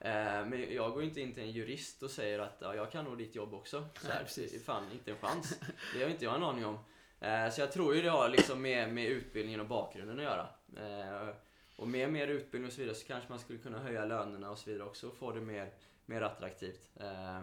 Eh, 0.00 0.46
Men 0.46 0.74
jag 0.74 0.92
går 0.92 1.02
inte 1.02 1.20
in 1.20 1.34
till 1.34 1.42
en 1.42 1.50
jurist 1.50 2.02
och 2.02 2.10
säger 2.10 2.38
att 2.38 2.56
ja, 2.60 2.74
jag 2.74 2.92
kan 2.92 3.04
nog 3.04 3.18
ditt 3.18 3.34
jobb 3.34 3.54
också. 3.54 3.88
Så 4.00 4.06
Nej, 4.08 4.16
här, 4.16 4.24
precis. 4.24 4.52
det 4.52 4.58
är 4.58 4.60
fan 4.60 4.92
inte 4.92 5.10
en 5.10 5.16
chans. 5.16 5.58
Det 5.94 6.02
har 6.02 6.10
inte 6.10 6.24
jag 6.24 6.36
en 6.36 6.42
aning 6.42 6.66
om. 6.66 6.78
Eh, 7.20 7.50
Så 7.50 7.60
jag 7.60 7.72
tror 7.72 7.94
ju 7.94 8.02
det 8.02 8.08
har 8.08 8.28
liksom 8.28 8.62
med, 8.62 8.92
med 8.94 9.06
utbildningen 9.06 9.60
och 9.60 9.66
bakgrunden 9.66 10.18
att 10.18 10.24
göra. 10.24 10.46
Eh, 10.76 11.28
Och 11.76 11.88
med 11.88 12.12
mer 12.12 12.28
utbildning 12.28 12.66
och 12.68 12.72
så 12.72 12.80
vidare 12.80 12.94
så 12.96 13.06
kanske 13.06 13.28
man 13.30 13.38
skulle 13.38 13.58
kunna 13.58 13.78
höja 13.78 14.04
lönerna 14.04 14.50
och 14.50 14.58
så 14.58 14.70
vidare 14.70 14.86
också 14.88 15.06
och 15.08 15.16
få 15.16 15.32
det 15.32 15.40
mer, 15.40 15.68
mer 16.06 16.20
attraktivt. 16.22 16.80
Eh, 17.00 17.40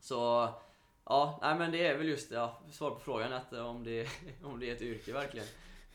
Så 0.00 0.48
ja, 1.04 1.38
nej 1.42 1.54
men 1.58 1.72
det 1.72 1.86
är 1.86 1.96
väl 1.96 2.08
just 2.08 2.30
ja, 2.30 2.60
svar 2.72 2.90
på 2.90 2.98
frågan 3.00 3.32
att 3.32 3.52
om 3.52 3.84
det, 3.84 4.08
om 4.42 4.60
det 4.60 4.70
är 4.70 4.74
ett 4.74 4.82
yrke 4.82 5.12
verkligen. 5.12 5.46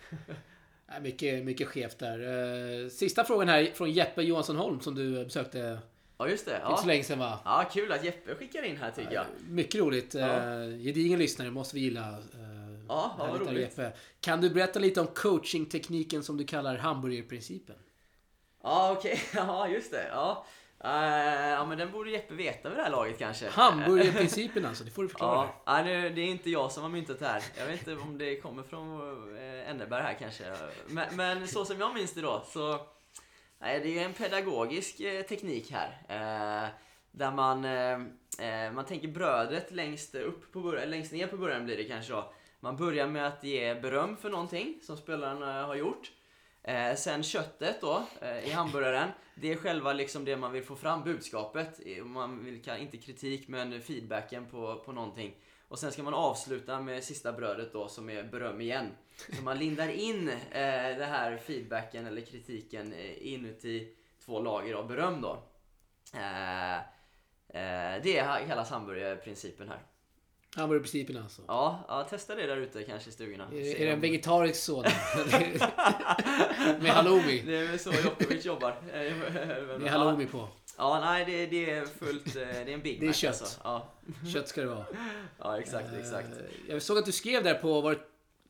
Mycket, 1.02 1.46
mycket 1.46 1.68
skevt 1.68 2.00
där. 2.00 2.90
Sista 2.90 3.24
frågan 3.24 3.48
här 3.50 3.66
från 3.66 3.92
Jeppe 3.92 4.22
Johansson 4.24 4.56
Holm 4.56 4.80
som 4.80 4.96
du 4.96 5.24
besökte 5.26 5.80
Ja 6.18 6.28
just 6.30 6.46
det. 6.46 6.52
inte 6.52 6.66
Ja. 6.70 6.78
så 6.78 6.88
länge 6.88 7.04
sedan 7.04 7.20
va? 7.20 7.40
ja, 7.46 7.70
kul 7.74 7.92
att 7.92 8.04
Jeppe 8.04 8.36
skickar 8.36 8.64
in 8.64 8.78
här 8.78 8.92
tycker 8.92 9.12
jag. 9.14 9.26
Mycket 9.50 9.82
roligt. 9.82 10.14
Ja. 10.14 10.28
Gedigen 10.66 11.20
lyssnare 11.20 11.52
måste 11.52 11.76
vi 11.76 11.82
gilla. 11.82 12.18
Ja, 12.88 13.16
vad 13.20 13.42
roligt. 13.42 13.80
Kan 14.22 14.42
du 14.42 14.50
berätta 14.50 14.80
lite 14.80 15.02
om 15.02 15.08
coachingtekniken 15.08 16.24
som 16.24 16.38
du 16.38 16.46
kallar 16.46 16.78
hamburgerprincipen? 16.78 17.76
Ja 18.64 18.96
okej, 18.98 19.22
ja 19.34 19.68
just 19.68 19.92
det. 19.92 20.08
Ja. 20.12 20.46
Eh, 20.84 21.50
ja 21.50 21.66
men 21.66 21.78
den 21.78 21.92
borde 21.92 22.12
Jeppe 22.12 22.34
veta 22.34 22.70
vid 22.70 22.78
det 22.78 22.84
här 22.84 22.92
laget 22.92 23.20
kanske. 23.20 23.50
Hamburgerprincipen 23.50 24.66
alltså, 24.70 24.84
det 24.84 24.92
får 24.92 25.04
du 25.04 25.10
förklara. 25.10 25.50
Ja, 25.66 25.84
det, 25.84 26.10
det 26.10 26.22
är 26.22 26.28
inte 26.28 26.50
jag 26.50 26.72
som 26.72 26.84
har 26.84 26.90
myntat 26.90 27.20
det 27.20 27.28
här. 27.28 27.44
Jag 27.58 27.66
vet 27.66 27.88
inte 27.88 28.02
om 28.02 28.18
det 28.18 28.36
kommer 28.36 28.64
från 28.64 29.00
eh, 29.38 29.70
Enneberg 29.70 30.04
här 30.04 30.18
kanske. 30.20 30.44
Men, 30.88 31.16
men 31.16 31.48
så 31.48 31.66
som 31.66 31.80
jag 31.80 31.94
minns 31.94 32.14
det 32.14 32.22
då 32.22 32.44
så 32.48 32.80
nej, 33.60 33.80
det 33.80 34.00
är 34.00 34.06
en 34.06 34.14
pedagogisk 34.14 35.00
eh, 35.00 35.22
teknik 35.22 35.72
här. 35.72 36.02
Eh, 36.10 36.70
där 37.12 37.32
man, 37.32 37.66
eh, 37.66 38.72
man 38.74 38.86
tänker 38.86 39.08
brödet 39.08 39.72
längst 39.72 40.16
upp 40.16 40.52
på 40.52 40.62
början, 40.62 40.90
längst 40.90 41.12
ner 41.12 41.28
på 41.28 41.38
början 41.38 41.66
blir 41.66 41.78
det 41.78 41.84
kanske 41.84 42.14
då. 42.14 42.34
Man 42.66 42.78
börjar 42.78 43.08
med 43.08 43.28
att 43.28 43.44
ge 43.44 43.76
beröm 43.76 44.18
för 44.18 44.30
någonting 44.30 44.80
som 44.82 44.98
spelaren 44.98 45.44
eh, 45.44 45.68
har 45.68 45.76
gjort. 45.76 46.12
Eh, 46.64 46.96
sen 46.96 47.24
köttet 47.24 47.82
då 47.82 48.04
eh, 48.22 48.48
i 48.48 48.52
hamburgaren. 48.52 49.10
Det 49.36 49.52
är 49.52 49.56
själva 49.56 49.94
liksom 49.94 50.26
det 50.26 50.38
man 50.38 50.52
vill 50.52 50.64
få 50.64 50.76
fram, 50.76 51.04
budskapet. 51.04 51.80
Man 52.04 52.46
vill, 52.46 52.70
inte 52.80 52.98
kritik 52.98 53.48
men 53.48 53.82
feedbacken 53.82 54.46
på, 54.46 54.82
på 54.86 54.92
någonting. 54.92 55.36
Och 55.68 55.80
sen 55.80 55.92
ska 55.92 56.04
man 56.04 56.14
avsluta 56.14 56.82
med 56.82 57.04
sista 57.04 57.34
brödet 57.34 57.74
då 57.74 57.88
som 57.88 58.10
är 58.10 58.24
beröm 58.24 58.62
igen. 58.62 58.92
Så 59.34 59.44
man 59.44 59.60
lindar 59.60 59.90
in 59.90 60.30
eh, 60.30 60.98
det 60.98 61.06
här 61.06 61.38
feedbacken 61.38 62.06
eller 62.06 62.22
kritiken 62.22 62.94
eh, 62.94 63.34
inuti 63.34 63.96
två 64.26 64.42
lager 64.42 64.74
av 64.74 64.88
beröm 64.88 65.22
då. 65.22 65.44
Eh, 66.14 66.76
eh, 66.76 68.02
det 68.04 68.46
kallas 68.48 68.70
hamburgerprincipen 68.70 69.70
här. 69.70 69.80
Hamburgerprincipen 70.56 71.18
alltså. 71.18 71.42
Ja, 71.48 71.86
ja, 71.88 72.04
testa 72.04 72.36
det 72.36 72.46
där 72.48 72.58
ute 72.58 72.84
kanske 72.84 73.10
i 73.10 73.14
stugorna. 73.14 73.44
Är, 73.54 73.76
är 73.82 73.86
det 73.86 73.92
en 73.92 74.02
vegetarisk 74.02 74.60
sådan? 74.64 74.92
Med 76.82 76.92
halloumi? 76.92 77.42
Det 77.46 77.58
är 77.58 77.68
väl 77.68 77.80
så 77.80 77.92
Jokovic 78.06 78.46
jobbar. 78.46 78.76
Med 79.80 79.92
halloumi 79.92 80.26
på. 80.26 80.48
Ja, 80.78 81.00
nej 81.00 81.26
det, 81.26 81.46
det 81.46 81.70
är 81.72 81.86
fullt, 81.86 82.28
eh, 82.28 82.42
det 82.42 82.48
är 82.52 82.68
en 82.70 82.82
Big 82.82 83.00
Det 83.00 83.06
är 83.06 83.08
Mac 83.08 83.14
kött. 83.14 83.42
alltså. 83.42 83.60
Ja, 83.64 83.94
Kött 84.34 84.48
ska 84.48 84.62
det 84.62 84.68
vara. 84.68 84.86
ja 85.40 85.60
exakt, 85.60 85.88
exakt. 86.00 86.28
Eh, 86.28 86.74
Jag 86.74 86.82
såg 86.82 86.98
att 86.98 87.06
du 87.06 87.12
skrev 87.12 87.44
där 87.44 87.54
på, 87.54 87.82
var 87.82 87.92
det 87.92 88.00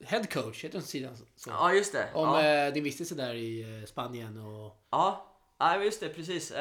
head 0.06 0.24
coach, 0.26 0.64
heter 0.64 0.78
den 0.78 0.88
sidan 0.88 1.18
så? 1.36 1.50
Ja, 1.50 1.74
just 1.74 1.94
det. 1.94 2.08
Om 2.14 2.30
Ja, 2.30 2.44
eh, 2.44 2.74
din 2.74 2.84
vistelse 2.84 3.16
där 3.16 3.34
i 3.36 3.84
Spanien 3.88 4.38
och 4.38 4.78
ja. 4.92 5.32
ja 5.60 5.84
just 5.84 6.00
det, 6.00 6.10
precis. 6.10 6.52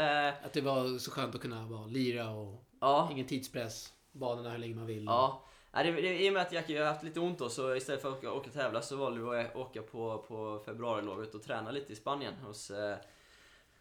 Att 0.44 0.52
det 0.52 0.60
var 0.60 0.98
så 0.98 1.10
skönt 1.10 1.34
att 1.34 1.40
kunna 1.40 1.66
bara 1.66 1.86
lira 1.86 2.30
och 2.30 2.60
Ja, 2.80 3.08
ingen 3.12 3.26
tidspress. 3.26 3.92
Banorna 4.14 4.50
hur 4.50 4.58
länge 4.58 4.74
man 4.74 4.86
vill. 4.86 5.04
ja. 5.04 5.44
Ja, 5.76 5.82
det, 5.82 5.92
det, 5.92 6.22
I 6.22 6.28
och 6.28 6.32
med 6.32 6.42
att 6.42 6.52
Jackie 6.52 6.78
har 6.78 6.86
haft 6.86 7.02
lite 7.02 7.20
ont 7.20 7.38
då, 7.38 7.48
så 7.48 7.76
istället 7.76 8.02
för 8.02 8.08
att 8.08 8.18
åka, 8.18 8.32
åka 8.32 8.50
tävla 8.50 8.82
så 8.82 8.96
valde 8.96 9.20
vi 9.20 9.40
att 9.40 9.56
åka 9.56 9.82
på, 9.82 10.24
på 10.28 10.62
februarilovet 10.64 11.34
och 11.34 11.42
träna 11.42 11.70
lite 11.70 11.92
i 11.92 11.96
Spanien 11.96 12.34
hos, 12.34 12.70
eh, 12.70 12.96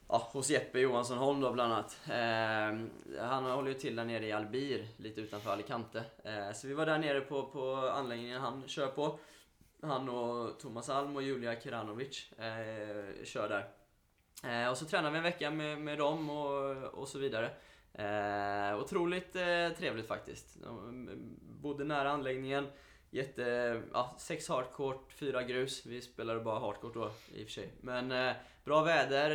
ja, 0.08 0.30
hos 0.32 0.50
Jeppe 0.50 0.80
Johansson 0.80 1.18
Holm 1.18 1.42
då 1.42 1.52
bland 1.52 1.74
annat. 1.74 2.00
Eh, 2.08 3.26
han 3.28 3.44
håller 3.46 3.68
ju 3.68 3.74
till 3.74 3.96
där 3.96 4.06
nere 4.06 4.26
i 4.26 4.32
Albir, 4.32 4.88
lite 4.98 5.22
utanför 5.22 5.52
Alicante. 5.52 6.04
Eh, 6.24 6.52
så 6.54 6.68
vi 6.68 6.74
var 6.74 6.86
där 6.86 6.98
nere 6.98 7.22
på, 7.22 7.44
på 7.44 7.76
anläggningen 7.76 8.42
han 8.42 8.64
kör 8.68 8.88
på. 8.88 9.20
Han 9.82 10.10
och 10.10 10.60
Thomas 10.60 10.90
Alm 10.90 11.16
och 11.16 11.24
Julia 11.24 11.62
Kiranovic 11.62 12.32
eh, 12.32 13.26
kör 13.26 13.50
där. 13.50 13.68
Eh, 14.52 14.70
och 14.70 14.78
så 14.78 14.86
tränade 14.86 15.12
vi 15.12 15.18
en 15.18 15.24
vecka 15.24 15.52
med, 15.52 15.78
med 15.78 15.98
dem 15.98 16.30
och, 16.30 16.76
och 16.76 17.08
så 17.08 17.20
vidare. 17.20 17.50
Eh, 17.94 18.80
otroligt 18.80 19.36
eh, 19.36 19.70
trevligt 19.78 20.08
faktiskt. 20.08 20.58
De 20.64 21.10
bodde 21.62 21.84
nära 21.84 22.12
anläggningen. 22.12 22.68
Jätte, 23.10 23.82
ja, 23.94 24.16
sex 24.20 24.50
hardcourt, 24.50 25.14
fyra 25.14 25.44
grus. 25.44 25.86
Vi 25.86 26.02
spelade 26.02 26.40
bara 26.40 26.60
hardcourt 26.60 26.94
då 26.94 27.12
i 27.34 27.44
och 27.44 27.48
för 27.48 27.54
sig. 27.54 27.74
Men 27.82 28.12
eh, 28.12 28.34
bra 28.64 28.84
väder, 28.84 29.30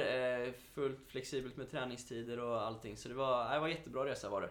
eh, 0.47 0.53
fullt 0.75 1.09
flexibelt 1.09 1.57
med 1.57 1.71
träningstider 1.71 2.41
och 2.41 2.63
allting. 2.63 2.97
Så 2.97 3.09
det 3.09 3.15
var, 3.15 3.55
det 3.55 3.61
var 3.61 3.69
jättebra 3.69 4.05
resa 4.05 4.29
var 4.29 4.41
det. 4.41 4.51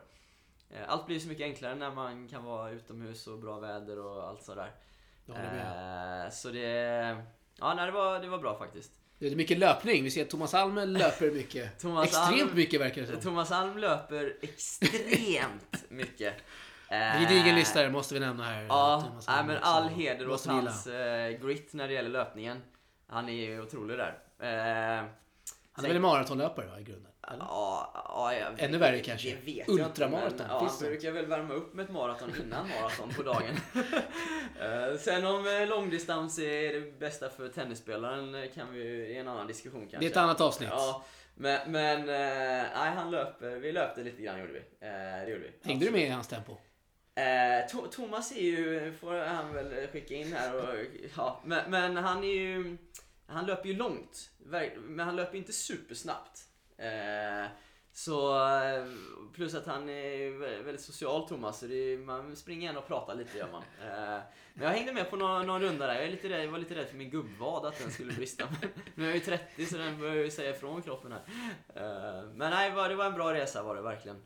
Eh, 0.70 0.89
allt 0.89 1.05
blir 1.05 1.20
så 1.20 1.28
mycket 1.28 1.43
enklare 1.43 1.76
när 1.76 1.91
man 1.91 2.28
kan 2.28 2.43
vara 2.43 2.70
utomhus 2.70 3.28
och 3.28 3.39
bra 3.39 3.60
väder 3.60 3.99
och 3.99 4.28
allt 4.28 4.43
sådär. 4.43 4.72
Med. 5.26 6.26
Eh, 6.26 6.32
så 6.32 6.49
det, 6.49 6.68
ja, 7.60 7.74
nej, 7.74 7.86
det, 7.86 7.91
var, 7.91 8.20
det 8.20 8.28
var 8.28 8.38
bra 8.38 8.58
faktiskt. 8.58 8.91
Det 9.20 9.28
är 9.28 9.36
mycket 9.36 9.57
löpning. 9.57 10.03
Vi 10.03 10.11
ser 10.11 10.22
att 10.22 10.30
Thomas 10.30 10.53
Alm 10.53 10.76
löper 10.76 11.32
mycket. 11.32 11.80
Thomas 11.82 12.05
Extremt 12.07 12.41
Alm- 12.51 12.55
mycket 12.55 12.82
verkar 12.82 13.01
det 13.01 13.07
som. 13.07 13.22
Thomas 13.22 13.51
Alm 13.51 13.78
löper 13.78 14.36
extremt 14.41 15.84
mycket. 15.89 16.34
Eh, 16.89 17.22
Gedigen 17.22 17.55
lista 17.55 17.82
där 17.82 17.89
måste 17.89 18.13
vi 18.13 18.20
nämna 18.20 18.43
här. 18.43 18.63
Ja, 18.70 19.03
Thomas 19.07 19.28
nej, 19.28 19.43
men 19.45 19.57
all 19.61 19.88
heder 19.89 20.30
åt 20.30 20.45
hans 20.45 20.88
eh, 20.88 21.30
grit 21.32 21.74
när 21.74 21.88
det 21.88 21.93
gäller 21.93 22.09
löpningen. 22.09 22.61
Han 23.07 23.30
är 23.30 23.34
ju 23.34 23.61
otrolig 23.61 23.97
där. 23.97 24.18
Eh, 24.39 25.05
Han 25.72 25.86
är 25.86 25.89
väl 25.89 25.99
maratonlöpare 25.99 26.68
va, 26.68 26.80
i 26.80 26.84
grunden? 26.84 27.11
Eller? 27.28 27.38
Ja, 27.45 27.91
ja, 28.34 28.39
jag, 28.39 28.59
Ännu 28.59 28.78
värre 28.78 28.99
kanske. 28.99 29.30
Det 29.30 29.36
vet 29.36 29.47
jag 29.67 29.69
inte, 29.69 29.84
Ultramaraton, 29.84 30.38
men, 30.38 30.47
Ja, 30.49 30.59
finns 30.59 30.80
det? 30.80 30.86
brukar 30.86 31.11
väl 31.11 31.25
värma 31.25 31.53
upp 31.53 31.73
med 31.73 31.86
ett 31.86 31.91
maraton 31.91 32.34
innan 32.45 32.69
maraton 32.69 33.09
på 33.09 33.23
dagen. 33.23 33.55
Eh, 34.61 34.97
Sen 34.99 35.25
om 35.25 35.47
eh, 35.47 35.67
långdistans 35.67 36.39
är 36.39 36.73
det 36.73 36.99
bästa 36.99 37.30
för 37.30 37.49
tennisspelaren 37.49 38.36
eh, 38.36 38.51
kan 38.51 38.73
vi 38.73 38.84
ju 38.84 39.07
i 39.07 39.17
en 39.17 39.28
annan 39.28 39.47
diskussion 39.47 39.80
kanske. 39.82 39.97
Det 39.99 40.05
är 40.05 40.09
ett 40.11 40.17
annat 40.17 40.41
avsnitt. 40.41 40.69
Ja, 40.71 41.05
men, 41.36 41.71
men 41.71 42.05
nej, 42.05 42.91
han 42.95 43.11
löper. 43.11 43.55
Vi 43.55 43.71
löpte 43.71 44.03
lite 44.03 44.21
grann 44.21 44.39
gjorde 44.39 44.53
vi. 44.53 44.61
Det 44.80 45.30
gjorde 45.30 45.43
vi. 45.43 45.51
Hängde 45.63 45.86
du 45.86 45.91
med 45.91 46.01
i 46.07 46.09
hans 46.09 46.28
tempo? 46.28 46.57
Eh, 47.17 47.89
Thomas 47.91 48.32
är 48.32 48.41
ju, 48.41 48.93
får 48.93 49.13
han 49.13 49.53
väl 49.53 49.88
skicka 49.88 50.13
in 50.13 50.34
här 50.34 50.55
och, 50.55 50.75
ja, 51.17 51.41
men, 51.45 51.71
men 51.71 51.97
han 51.97 52.23
är 52.23 52.34
ju, 52.34 52.78
han 53.28 53.45
löper 53.45 53.69
ju 53.69 53.75
långt. 53.75 54.30
Men 54.75 54.99
han 54.99 55.15
löper 55.15 55.38
inte 55.38 55.53
supersnabbt. 55.53 56.39
Eh, 56.78 57.45
så, 57.97 58.35
eh, 58.45 58.85
plus 59.33 59.55
att 59.55 59.65
han 59.65 59.89
är 59.89 60.29
väldigt 60.63 60.81
social 60.81 61.27
Thomas, 61.27 61.59
så 61.59 61.65
är, 61.65 61.97
man 61.97 62.35
springer 62.35 62.67
gärna 62.67 62.79
och 62.79 62.87
pratar 62.87 63.15
lite 63.15 63.37
gör 63.37 63.47
man. 63.51 63.63
Eh, 63.81 64.19
men 64.53 64.63
jag 64.67 64.69
hängde 64.69 64.93
med 64.93 65.09
på 65.09 65.15
någon, 65.15 65.47
någon 65.47 65.61
runda 65.61 65.87
där, 65.87 65.95
jag, 65.95 66.03
är 66.03 66.09
lite 66.11 66.29
rädd, 66.29 66.43
jag 66.43 66.51
var 66.51 66.59
lite 66.59 66.75
rädd 66.75 66.87
för 66.87 66.95
min 66.97 67.09
gubbvad 67.09 67.65
att 67.65 67.79
den 67.79 67.91
skulle 67.91 68.13
brista. 68.13 68.45
Men 68.61 68.69
nu 68.95 69.03
är 69.03 69.07
jag 69.07 69.15
ju 69.15 69.21
30 69.21 69.65
så 69.65 69.77
den 69.77 69.99
börjar 69.99 70.15
ju 70.15 70.31
säga 70.31 70.49
ifrån 70.49 70.81
kroppen 70.81 71.11
här. 71.11 71.21
Eh, 71.75 72.23
men 72.29 72.51
nej, 72.51 72.69
det 72.69 72.75
var- 72.75 73.05
en 73.05 73.13
bra 73.13 73.33
resa 73.33 73.63
var 73.63 73.75
det 73.75 73.81
verkligen. 73.81 74.21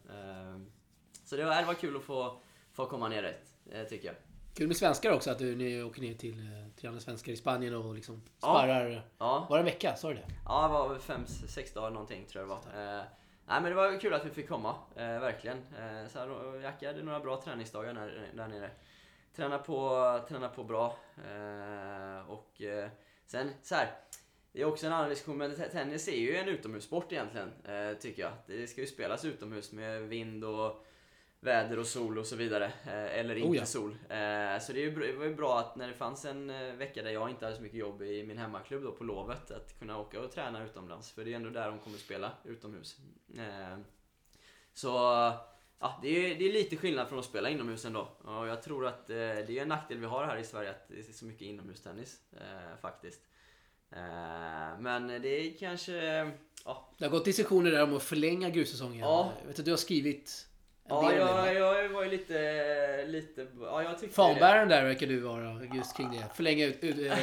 Så 1.25 1.35
det 1.35 1.43
var, 1.45 1.55
det 1.55 1.65
var 1.67 1.73
kul 1.73 1.95
att 1.97 2.03
få, 2.03 2.41
få 2.73 2.85
komma 2.85 3.07
ner 3.09 3.35
eh, 3.71 3.83
tycker 3.83 4.07
jag. 4.07 4.15
Kul 4.55 4.67
med 4.67 4.77
svenskar 4.77 5.11
också, 5.11 5.31
att 5.31 5.39
du 5.39 5.55
ni 5.55 5.83
åker 5.83 6.01
ner 6.01 6.13
till, 6.13 6.49
till 6.77 6.87
andra 6.87 7.01
svenskar 7.01 7.31
i 7.31 7.35
Spanien 7.35 7.75
och 7.75 7.95
liksom 7.95 8.21
Ja. 8.41 8.47
sparrar. 8.47 9.07
Ja, 9.17 9.47
Var 9.49 9.57
det 9.57 9.61
en 9.61 9.65
vecka? 9.65 9.95
Sa 9.95 10.07
du 10.09 10.13
det? 10.13 10.25
ja 10.45 10.61
det 10.67 10.73
var 10.73 10.99
fem, 10.99 11.25
sex 11.27 11.73
dagar 11.73 11.89
någonting 11.91 12.25
tror 12.25 12.41
jag 12.47 12.49
det 12.49 12.55
var. 12.75 13.03
Nej 13.51 13.61
men 13.61 13.71
det 13.71 13.75
var 13.75 13.99
kul 13.99 14.13
att 14.13 14.25
vi 14.25 14.29
fick 14.29 14.47
komma, 14.47 14.75
eh, 14.95 15.19
verkligen. 15.19 15.57
Eh, 15.57 16.07
så 16.07 16.19
här, 16.19 16.29
och 16.29 16.61
hade 16.61 17.03
några 17.03 17.19
bra 17.19 17.41
träningsdagar 17.41 17.93
där, 17.93 18.29
där 18.33 18.47
nere. 18.47 18.69
Träna 19.35 19.57
på, 19.57 20.19
träna 20.27 20.49
på 20.49 20.63
bra. 20.63 20.97
Eh, 21.17 22.29
och 22.29 22.61
eh, 22.61 22.89
sen 23.25 23.49
så 23.63 23.75
här. 23.75 23.91
Det 24.51 24.61
är 24.61 24.65
också 24.65 24.87
en 24.87 24.93
annan 24.93 25.09
diskussion, 25.09 25.37
men 25.37 25.55
tennis 25.55 26.07
är 26.07 26.17
ju 26.17 26.35
en 26.35 26.47
utomhussport 26.47 27.11
egentligen, 27.11 27.51
eh, 27.65 27.97
tycker 27.97 28.21
jag. 28.21 28.31
Det 28.47 28.67
ska 28.67 28.81
ju 28.81 28.87
spelas 28.87 29.25
utomhus 29.25 29.71
med 29.71 30.01
vind 30.01 30.43
och 30.43 30.85
väder 31.41 31.79
och 31.79 31.87
sol 31.87 32.17
och 32.17 32.25
så 32.25 32.35
vidare. 32.35 32.65
Eh, 32.65 33.19
eller 33.19 33.35
inte 33.35 33.49
Oh 33.49 33.57
ja. 33.57 33.65
sol. 33.65 33.91
Eh, 33.91 34.59
så 34.61 34.73
det, 34.73 34.89
var 35.17 35.25
ju 35.25 35.35
bra 35.35 35.59
att 35.59 35.75
när 35.75 35.87
det 35.87 35.93
fanns 35.93 36.25
en 36.25 36.49
eh, 36.49 36.73
vecka 36.73 37.03
där 37.03 37.11
jag 37.11 37.29
inte 37.29 37.45
hade 37.45 37.57
så 37.57 37.63
mycket 37.63 37.79
jobb 37.79 38.01
i 38.01 38.23
min 38.23 38.37
hemmaklubb 38.37 38.83
då 38.83 38.91
på 38.91 39.03
lovet, 39.03 39.51
att 39.51 39.79
kunna 39.79 39.99
åka 39.99 40.21
och 40.21 40.31
träna 40.31 40.63
utomlands. 40.63 41.11
För 41.11 41.25
det 41.25 41.31
är 41.31 41.35
ändå 41.35 41.49
där 41.49 41.67
de 41.67 41.79
kommer 41.79 41.97
spela, 41.97 42.31
utomhus. 42.43 42.97
Så 44.73 44.87
ja, 45.79 45.99
det 46.01 46.07
är, 46.09 46.35
det 46.35 46.49
är 46.49 46.53
lite 46.53 46.77
skillnad 46.77 47.09
från 47.09 47.19
att 47.19 47.25
spela 47.25 47.49
inomhus 47.49 47.85
ändå. 47.85 48.07
Och 48.23 48.47
jag 48.47 48.63
tror 48.63 48.87
att 48.87 49.07
det 49.07 49.49
är 49.49 49.61
en 49.61 49.67
nackdel 49.67 49.97
vi 49.97 50.05
har 50.05 50.25
här 50.25 50.37
i 50.37 50.43
Sverige, 50.43 50.69
att 50.69 50.87
det 50.87 50.99
är 50.99 51.13
så 51.13 51.25
mycket 51.25 51.41
inomhustennis 51.41 52.21
faktiskt. 52.81 53.21
Men 54.79 55.07
det 55.07 55.27
är 55.27 55.57
kanske... 55.57 56.31
Ja, 56.65 56.89
Det 56.97 57.05
har 57.05 57.11
gått 57.11 57.25
diskussioner 57.25 57.71
där 57.71 57.83
om 57.83 57.95
att 57.95 58.03
förlänga 58.03 58.49
grussäsongen. 58.49 58.99
Ja. 58.99 59.33
Vet 59.47 59.59
att 59.59 59.65
du 59.65 59.71
har 59.71 59.77
skrivit 59.77 60.50
ja 60.91 61.13
jag, 61.13 61.55
jag 61.55 61.89
var 61.89 62.03
ju 62.03 62.09
lite... 62.09 63.05
lite 63.07 63.47
ja, 63.61 63.83
jag 63.83 63.99
tyckte. 63.99 64.15
Fanbäraren 64.15 64.69
där 64.69 64.83
verkar 64.83 65.07
du 65.07 65.19
vara 65.19 65.65
just 65.73 65.97
kring 65.97 66.11
det. 66.11 66.35
Förlänga 66.35 66.65
ut, 66.65 66.83
ut, 66.83 66.97
äh, 66.99 67.05
Ja, 67.07 67.13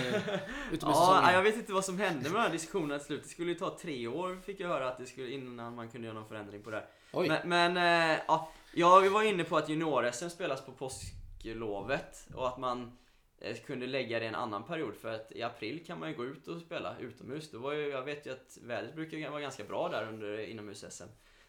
utomhussäsongen. 0.73 1.35
jag 1.35 1.43
vet 1.43 1.57
inte 1.57 1.73
vad 1.73 1.85
som 1.85 1.99
hände 1.99 2.23
med 2.23 2.33
den 2.33 2.43
här 2.43 2.51
diskussionen 2.51 2.99
till 2.99 3.07
slut. 3.07 3.23
Det 3.23 3.29
skulle 3.29 3.49
ju 3.49 3.59
ta 3.59 3.79
tre 3.79 4.07
år 4.07 4.41
fick 4.47 4.61
jag 4.61 4.69
höra 4.69 4.89
att 4.89 4.99
det 4.99 5.07
skulle 5.07 5.31
innan 5.31 5.75
man 5.75 5.89
kunde 5.89 6.07
göra 6.07 6.19
någon 6.19 6.29
förändring 6.29 6.63
på 6.63 6.71
det 6.71 6.77
här. 6.77 6.87
Men, 7.29 7.49
men 7.49 8.13
eh, 8.13 8.19
ja, 8.29 8.53
Ja, 8.73 8.99
vi 8.99 9.09
var 9.09 9.23
inne 9.23 9.45
på 9.45 9.57
att 9.57 9.69
junior-SM 9.69 10.29
spelas 10.29 10.65
på 10.65 10.73
påsklovet 10.73 12.29
och 12.35 12.49
att 12.49 12.59
man 12.59 12.99
eh, 13.41 13.57
kunde 13.57 13.87
lägga 13.87 14.19
det 14.19 14.25
i 14.25 14.29
en 14.29 14.35
annan 14.35 14.65
period 14.65 14.97
för 14.97 15.15
att 15.15 15.33
i 15.33 15.43
april 15.43 15.87
kan 15.87 16.01
man 16.01 16.09
ju 16.09 16.17
gå 16.17 16.25
ut 16.25 16.49
och 16.49 16.61
spela 16.61 16.99
utomhus. 16.99 17.51
Det 17.51 17.59
var 17.59 17.73
ju, 17.73 17.89
jag 17.89 18.03
vet 18.03 18.27
ju 18.27 18.33
att 18.33 18.59
vädret 18.63 18.95
brukar 18.95 19.31
vara 19.31 19.41
ganska 19.41 19.65
bra 19.65 19.89
där 19.89 20.09
under 20.09 20.39
inomhus-SM. 20.39 21.09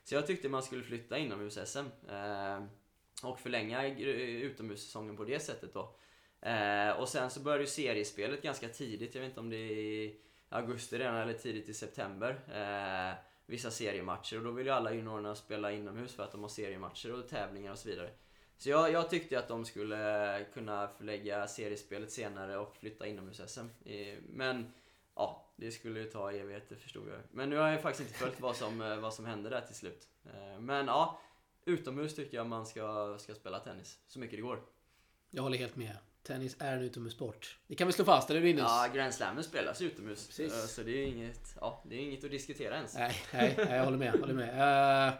Så 0.09 0.15
jag 0.15 0.27
tyckte 0.27 0.49
man 0.49 0.63
skulle 0.63 0.83
flytta 0.83 1.17
inomhus-SM 1.17 1.85
eh, 2.09 2.63
och 3.23 3.39
förlänga 3.39 3.87
utomhussäsongen 3.87 5.17
på 5.17 5.23
det 5.23 5.39
sättet 5.39 5.73
då. 5.73 5.95
Eh, 6.41 6.89
och 6.89 7.09
sen 7.09 7.29
så 7.29 7.39
började 7.39 7.63
ju 7.63 7.69
seriespelet 7.69 8.41
ganska 8.41 8.69
tidigt, 8.69 9.15
jag 9.15 9.21
vet 9.21 9.29
inte 9.29 9.39
om 9.39 9.49
det 9.49 9.57
är 9.57 9.77
i 9.77 10.19
augusti 10.49 10.97
redan 10.97 11.15
eller 11.15 11.33
tidigt 11.33 11.69
i 11.69 11.73
september. 11.73 12.39
Eh, 12.53 13.17
vissa 13.45 13.71
seriematcher 13.71 14.37
och 14.37 14.43
då 14.43 14.51
vill 14.51 14.65
ju 14.65 14.71
alla 14.71 14.93
juniorerna 14.93 15.35
spela 15.35 15.71
inomhus 15.71 16.15
för 16.15 16.23
att 16.23 16.31
de 16.31 16.41
har 16.41 16.49
seriematcher 16.49 17.13
och 17.13 17.27
tävlingar 17.27 17.71
och 17.71 17.79
så 17.79 17.89
vidare. 17.89 18.09
Så 18.57 18.69
jag, 18.69 18.91
jag 18.91 19.09
tyckte 19.09 19.39
att 19.39 19.47
de 19.47 19.65
skulle 19.65 20.45
kunna 20.53 20.87
förlägga 20.87 21.47
seriespelet 21.47 22.11
senare 22.11 22.57
och 22.57 22.75
flytta 22.75 23.07
inomhus-SM. 23.07 23.67
Eh, 23.85 24.17
men 24.29 24.71
ja, 25.19 25.45
det 25.55 25.71
skulle 25.71 25.99
ju 25.99 26.05
ta 26.05 26.31
evigheter 26.31 26.75
förstod 26.75 27.07
jag. 27.07 27.19
Men 27.31 27.49
nu 27.49 27.57
har 27.57 27.67
jag 27.67 27.81
faktiskt 27.81 28.09
inte 28.09 28.19
följt 28.19 28.39
vad 28.39 28.55
som, 28.55 28.99
vad 29.01 29.13
som 29.13 29.25
hände 29.25 29.49
där 29.49 29.61
till 29.61 29.75
slut. 29.75 30.07
Eh, 30.25 30.59
men 30.59 30.87
ja, 30.87 31.19
utomhus 31.65 32.15
tycker 32.15 32.37
jag 32.37 32.47
man 32.47 32.65
ska, 32.65 33.17
ska 33.19 33.35
spela 33.35 33.59
tennis 33.59 33.99
så 34.07 34.19
mycket 34.19 34.37
det 34.37 34.41
går. 34.41 34.59
Jag 35.29 35.43
håller 35.43 35.57
helt 35.57 35.75
med. 35.75 35.97
Tennis 36.23 36.55
är 36.59 36.77
en 36.77 36.81
utomhussport. 36.81 37.57
Det 37.67 37.75
kan 37.75 37.87
vi 37.87 37.93
slå 37.93 38.05
fast, 38.05 38.29
eller 38.29 38.41
Linus? 38.41 38.63
Ja, 38.67 38.87
Grand 38.93 39.13
Slammen 39.13 39.43
spelas 39.43 39.81
utomhus. 39.81 40.27
Precis. 40.27 40.53
Eh, 40.53 40.67
så 40.67 40.83
det 40.83 40.91
är 40.91 41.05
inget, 41.07 41.55
ja, 41.61 41.83
det 41.85 41.95
är 41.95 41.99
inget 41.99 42.23
att 42.23 42.31
diskutera 42.31 42.75
ens. 42.75 42.95
Nej, 42.97 43.15
nej, 43.33 43.55
jag 43.69 43.85
håller 43.85 43.97
med. 43.97 44.19
Håller 44.19 44.33
med. 44.33 44.53
Uh, 44.53 45.13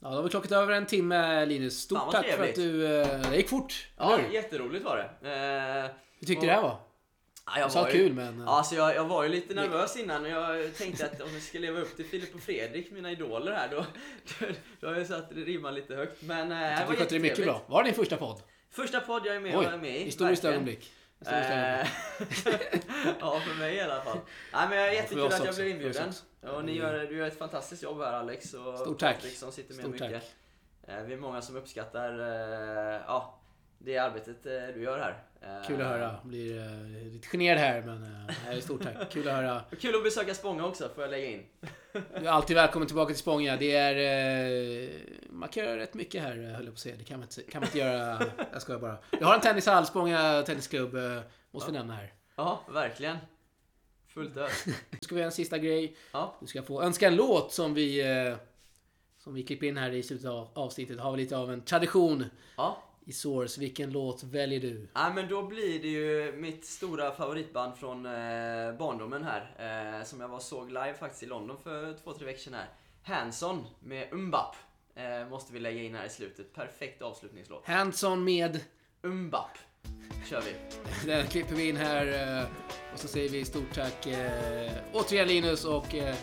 ja, 0.00 0.08
då 0.10 0.16
har 0.16 0.22
vi 0.22 0.28
klockat 0.28 0.52
över 0.52 0.72
en 0.72 0.86
timme 0.86 1.46
Linus. 1.46 1.78
Stort 1.78 2.10
tack 2.12 2.26
trevligt. 2.26 2.38
för 2.38 2.48
att 2.48 2.54
du... 2.54 2.82
Uh, 2.82 3.30
det 3.30 3.36
gick 3.36 3.48
fort. 3.48 3.88
Ja, 3.96 4.20
jätteroligt 4.32 4.84
var 4.84 4.96
det. 4.96 5.28
Uh, 5.84 5.90
Hur 6.18 6.26
tyckte 6.26 6.46
du 6.46 6.52
det 6.52 6.60
var? 6.60 6.85
Ja, 7.46 7.60
jag 7.60 7.72
sa 7.72 7.84
kul 7.84 8.12
men... 8.12 8.48
Alltså 8.48 8.74
jag, 8.74 8.94
jag 8.94 9.04
var 9.04 9.22
ju 9.22 9.28
lite 9.28 9.54
nervös 9.54 9.96
innan 9.96 10.24
och 10.24 10.30
jag 10.30 10.74
tänkte 10.74 11.06
att 11.06 11.20
om 11.20 11.28
jag 11.32 11.42
ska 11.42 11.58
leva 11.58 11.80
upp 11.80 11.96
till 11.96 12.04
Filip 12.04 12.34
och 12.34 12.40
Fredrik, 12.40 12.90
mina 12.90 13.10
idoler 13.10 13.52
här, 13.52 13.68
då, 13.70 13.86
då, 14.38 14.46
då 14.80 14.88
har 14.88 14.94
jag 14.94 15.06
satt 15.06 15.32
ribban 15.32 15.74
lite 15.74 15.94
högt. 15.94 16.22
Men 16.22 16.52
äh, 16.52 16.58
det 16.58 16.84
var 16.86 16.94
jättetrevligt. 16.94 17.32
mycket 17.32 17.44
bra. 17.44 17.62
Var 17.66 17.82
det 17.82 17.88
din 17.88 17.94
första 17.94 18.16
podd? 18.16 18.42
Första 18.70 19.00
podd 19.00 19.26
jag 19.26 19.36
är 19.36 19.40
med, 19.40 19.56
Oj, 19.56 19.64
är 19.64 19.78
med 19.78 20.00
i. 20.00 20.04
Historiskt 20.04 20.44
ögonblick. 20.44 20.92
Eh, 21.26 21.32
ja, 23.20 23.40
för 23.40 23.58
mig 23.58 23.74
i 23.74 23.80
alla 23.80 24.00
fall. 24.00 24.18
Nej, 24.52 24.68
men 24.68 24.78
jag 24.78 24.88
är 24.88 24.92
jättekul 24.92 25.26
att 25.26 25.44
jag 25.44 25.54
blev 25.54 25.68
inbjuden. 25.68 26.12
Och 26.40 26.64
ni 26.64 26.76
gör, 26.76 27.06
du 27.06 27.16
gör 27.16 27.26
ett 27.26 27.38
fantastiskt 27.38 27.82
jobb 27.82 28.00
här 28.00 28.12
Alex. 28.12 28.54
Och 28.54 28.78
Stort 28.78 28.98
tack. 28.98 29.16
Patrik 29.16 29.36
som 29.36 29.52
sitter 29.52 29.74
med 29.74 29.84
Stort 29.84 30.00
mycket. 30.00 30.22
Tack. 30.86 30.96
Eh, 30.96 31.04
vi 31.04 31.12
är 31.12 31.18
många 31.18 31.42
som 31.42 31.56
uppskattar 31.56 32.18
ja, 33.06 33.40
det 33.78 33.98
arbetet 33.98 34.42
du 34.74 34.82
gör 34.82 34.98
här. 34.98 35.25
Kul 35.66 35.80
att 35.80 35.86
höra. 35.86 36.18
Blir 36.22 36.58
uh, 36.58 37.12
lite 37.12 37.28
generad 37.28 37.58
här 37.58 37.82
men 37.82 38.02
uh, 38.52 38.60
stort 38.60 38.82
tack. 38.82 39.10
Kul 39.10 39.28
att 39.28 39.34
höra. 39.34 39.62
Kul 39.80 39.96
att 39.96 40.04
besöka 40.04 40.34
Spånga 40.34 40.66
också 40.66 40.88
får 40.94 41.04
jag 41.04 41.10
lägga 41.10 41.26
in. 41.26 41.46
du 41.92 42.26
är 42.26 42.30
alltid 42.30 42.56
välkommen 42.56 42.86
tillbaka 42.86 43.08
till 43.08 43.22
Spånga. 43.22 43.56
Det 43.56 43.76
är... 43.76 43.94
Uh, 44.82 44.90
man 45.30 45.48
kan 45.48 45.64
göra 45.64 45.76
rätt 45.76 45.94
mycket 45.94 46.22
här 46.22 46.30
höll 46.36 46.50
jag 46.50 46.64
på 46.64 46.70
att 46.70 46.78
säga. 46.78 46.96
Det 46.96 47.04
kan 47.04 47.18
man 47.18 47.28
inte, 47.28 47.50
kan 47.50 47.60
man 47.60 47.68
inte 47.68 47.78
göra. 47.78 48.26
Jag 48.52 48.62
skojar 48.62 48.80
bara. 48.80 48.96
Vi 49.10 49.24
har 49.24 49.34
en 49.34 49.40
tennishall, 49.40 49.86
Spånga 49.86 50.42
Tennisklubb. 50.42 50.94
Uh, 50.94 51.20
måste 51.50 51.68
ja. 51.68 51.72
vi 51.72 51.78
nämna 51.78 51.94
här. 51.94 52.12
Ja, 52.36 52.62
verkligen. 52.68 53.16
Fullt 54.08 54.36
ös. 54.36 54.66
Nu 54.66 54.98
ska 55.00 55.14
vi 55.14 55.20
göra 55.20 55.26
en 55.26 55.32
sista 55.32 55.58
grej. 55.58 55.96
Ja. 56.12 56.36
Du 56.40 56.46
ska 56.46 56.62
få 56.62 56.82
önska 56.82 57.06
en 57.06 57.16
låt 57.16 57.52
som 57.52 57.74
vi... 57.74 58.02
som 59.18 59.34
vi 59.34 59.42
klipper 59.42 59.66
in 59.66 59.76
här 59.76 59.90
i 59.90 60.02
slutet 60.02 60.26
av 60.26 60.48
avsnittet. 60.54 61.00
Har 61.00 61.12
vi 61.12 61.18
lite 61.18 61.36
av 61.36 61.52
en 61.52 61.60
tradition. 61.60 62.24
Ja 62.56 62.82
i 63.06 63.12
Source. 63.12 63.60
Vilken 63.60 63.90
låt 63.90 64.22
väljer 64.22 64.60
du? 64.60 64.88
Ja, 64.94 65.12
men 65.14 65.28
då 65.28 65.42
blir 65.42 65.82
det 65.82 65.88
ju 65.88 66.32
mitt 66.36 66.64
stora 66.64 67.12
favoritband 67.12 67.76
från 67.76 68.06
eh, 68.06 68.12
barndomen 68.78 69.24
här. 69.24 69.98
Eh, 69.98 70.04
som 70.04 70.20
jag 70.20 70.28
var 70.28 70.40
såg 70.40 70.68
live 70.68 70.94
faktiskt 70.94 71.22
i 71.22 71.26
London 71.26 71.56
för 71.62 71.96
två, 72.04 72.12
tre 72.12 72.26
veckor 72.26 72.38
sedan 72.38 72.54
här. 72.54 72.68
Hanson 73.02 73.64
med 73.80 74.08
Umbap. 74.12 74.56
Eh, 74.94 75.28
måste 75.28 75.52
vi 75.52 75.60
lägga 75.60 75.82
in 75.82 75.94
här 75.94 76.06
i 76.06 76.08
slutet. 76.08 76.54
Perfekt 76.54 77.02
avslutningslåt. 77.02 77.66
Hanson 77.66 78.24
med? 78.24 78.60
Umbap. 79.02 79.58
Kör 80.30 80.40
vi. 80.40 80.54
Den 81.06 81.26
klipper 81.26 81.54
vi 81.54 81.68
in 81.68 81.76
här. 81.76 82.38
Eh, 82.40 82.44
och 82.92 82.98
så 82.98 83.08
säger 83.08 83.28
vi 83.28 83.44
stort 83.44 83.74
tack 83.74 84.06
eh, 84.06 84.72
återigen 84.92 85.28
Linus 85.28 85.64
och 85.64 85.94
eh, 85.94 86.14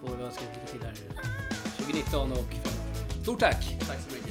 får 0.00 0.16
vi 0.16 0.22
önska 0.22 0.42
lycka 0.54 0.66
till 0.66 0.82
här 0.82 0.94
2019 1.76 2.32
och 2.32 2.76
Stort 3.22 3.40
tack! 3.40 3.76
Tack 3.80 4.00
så 4.00 4.14
mycket. 4.14 4.25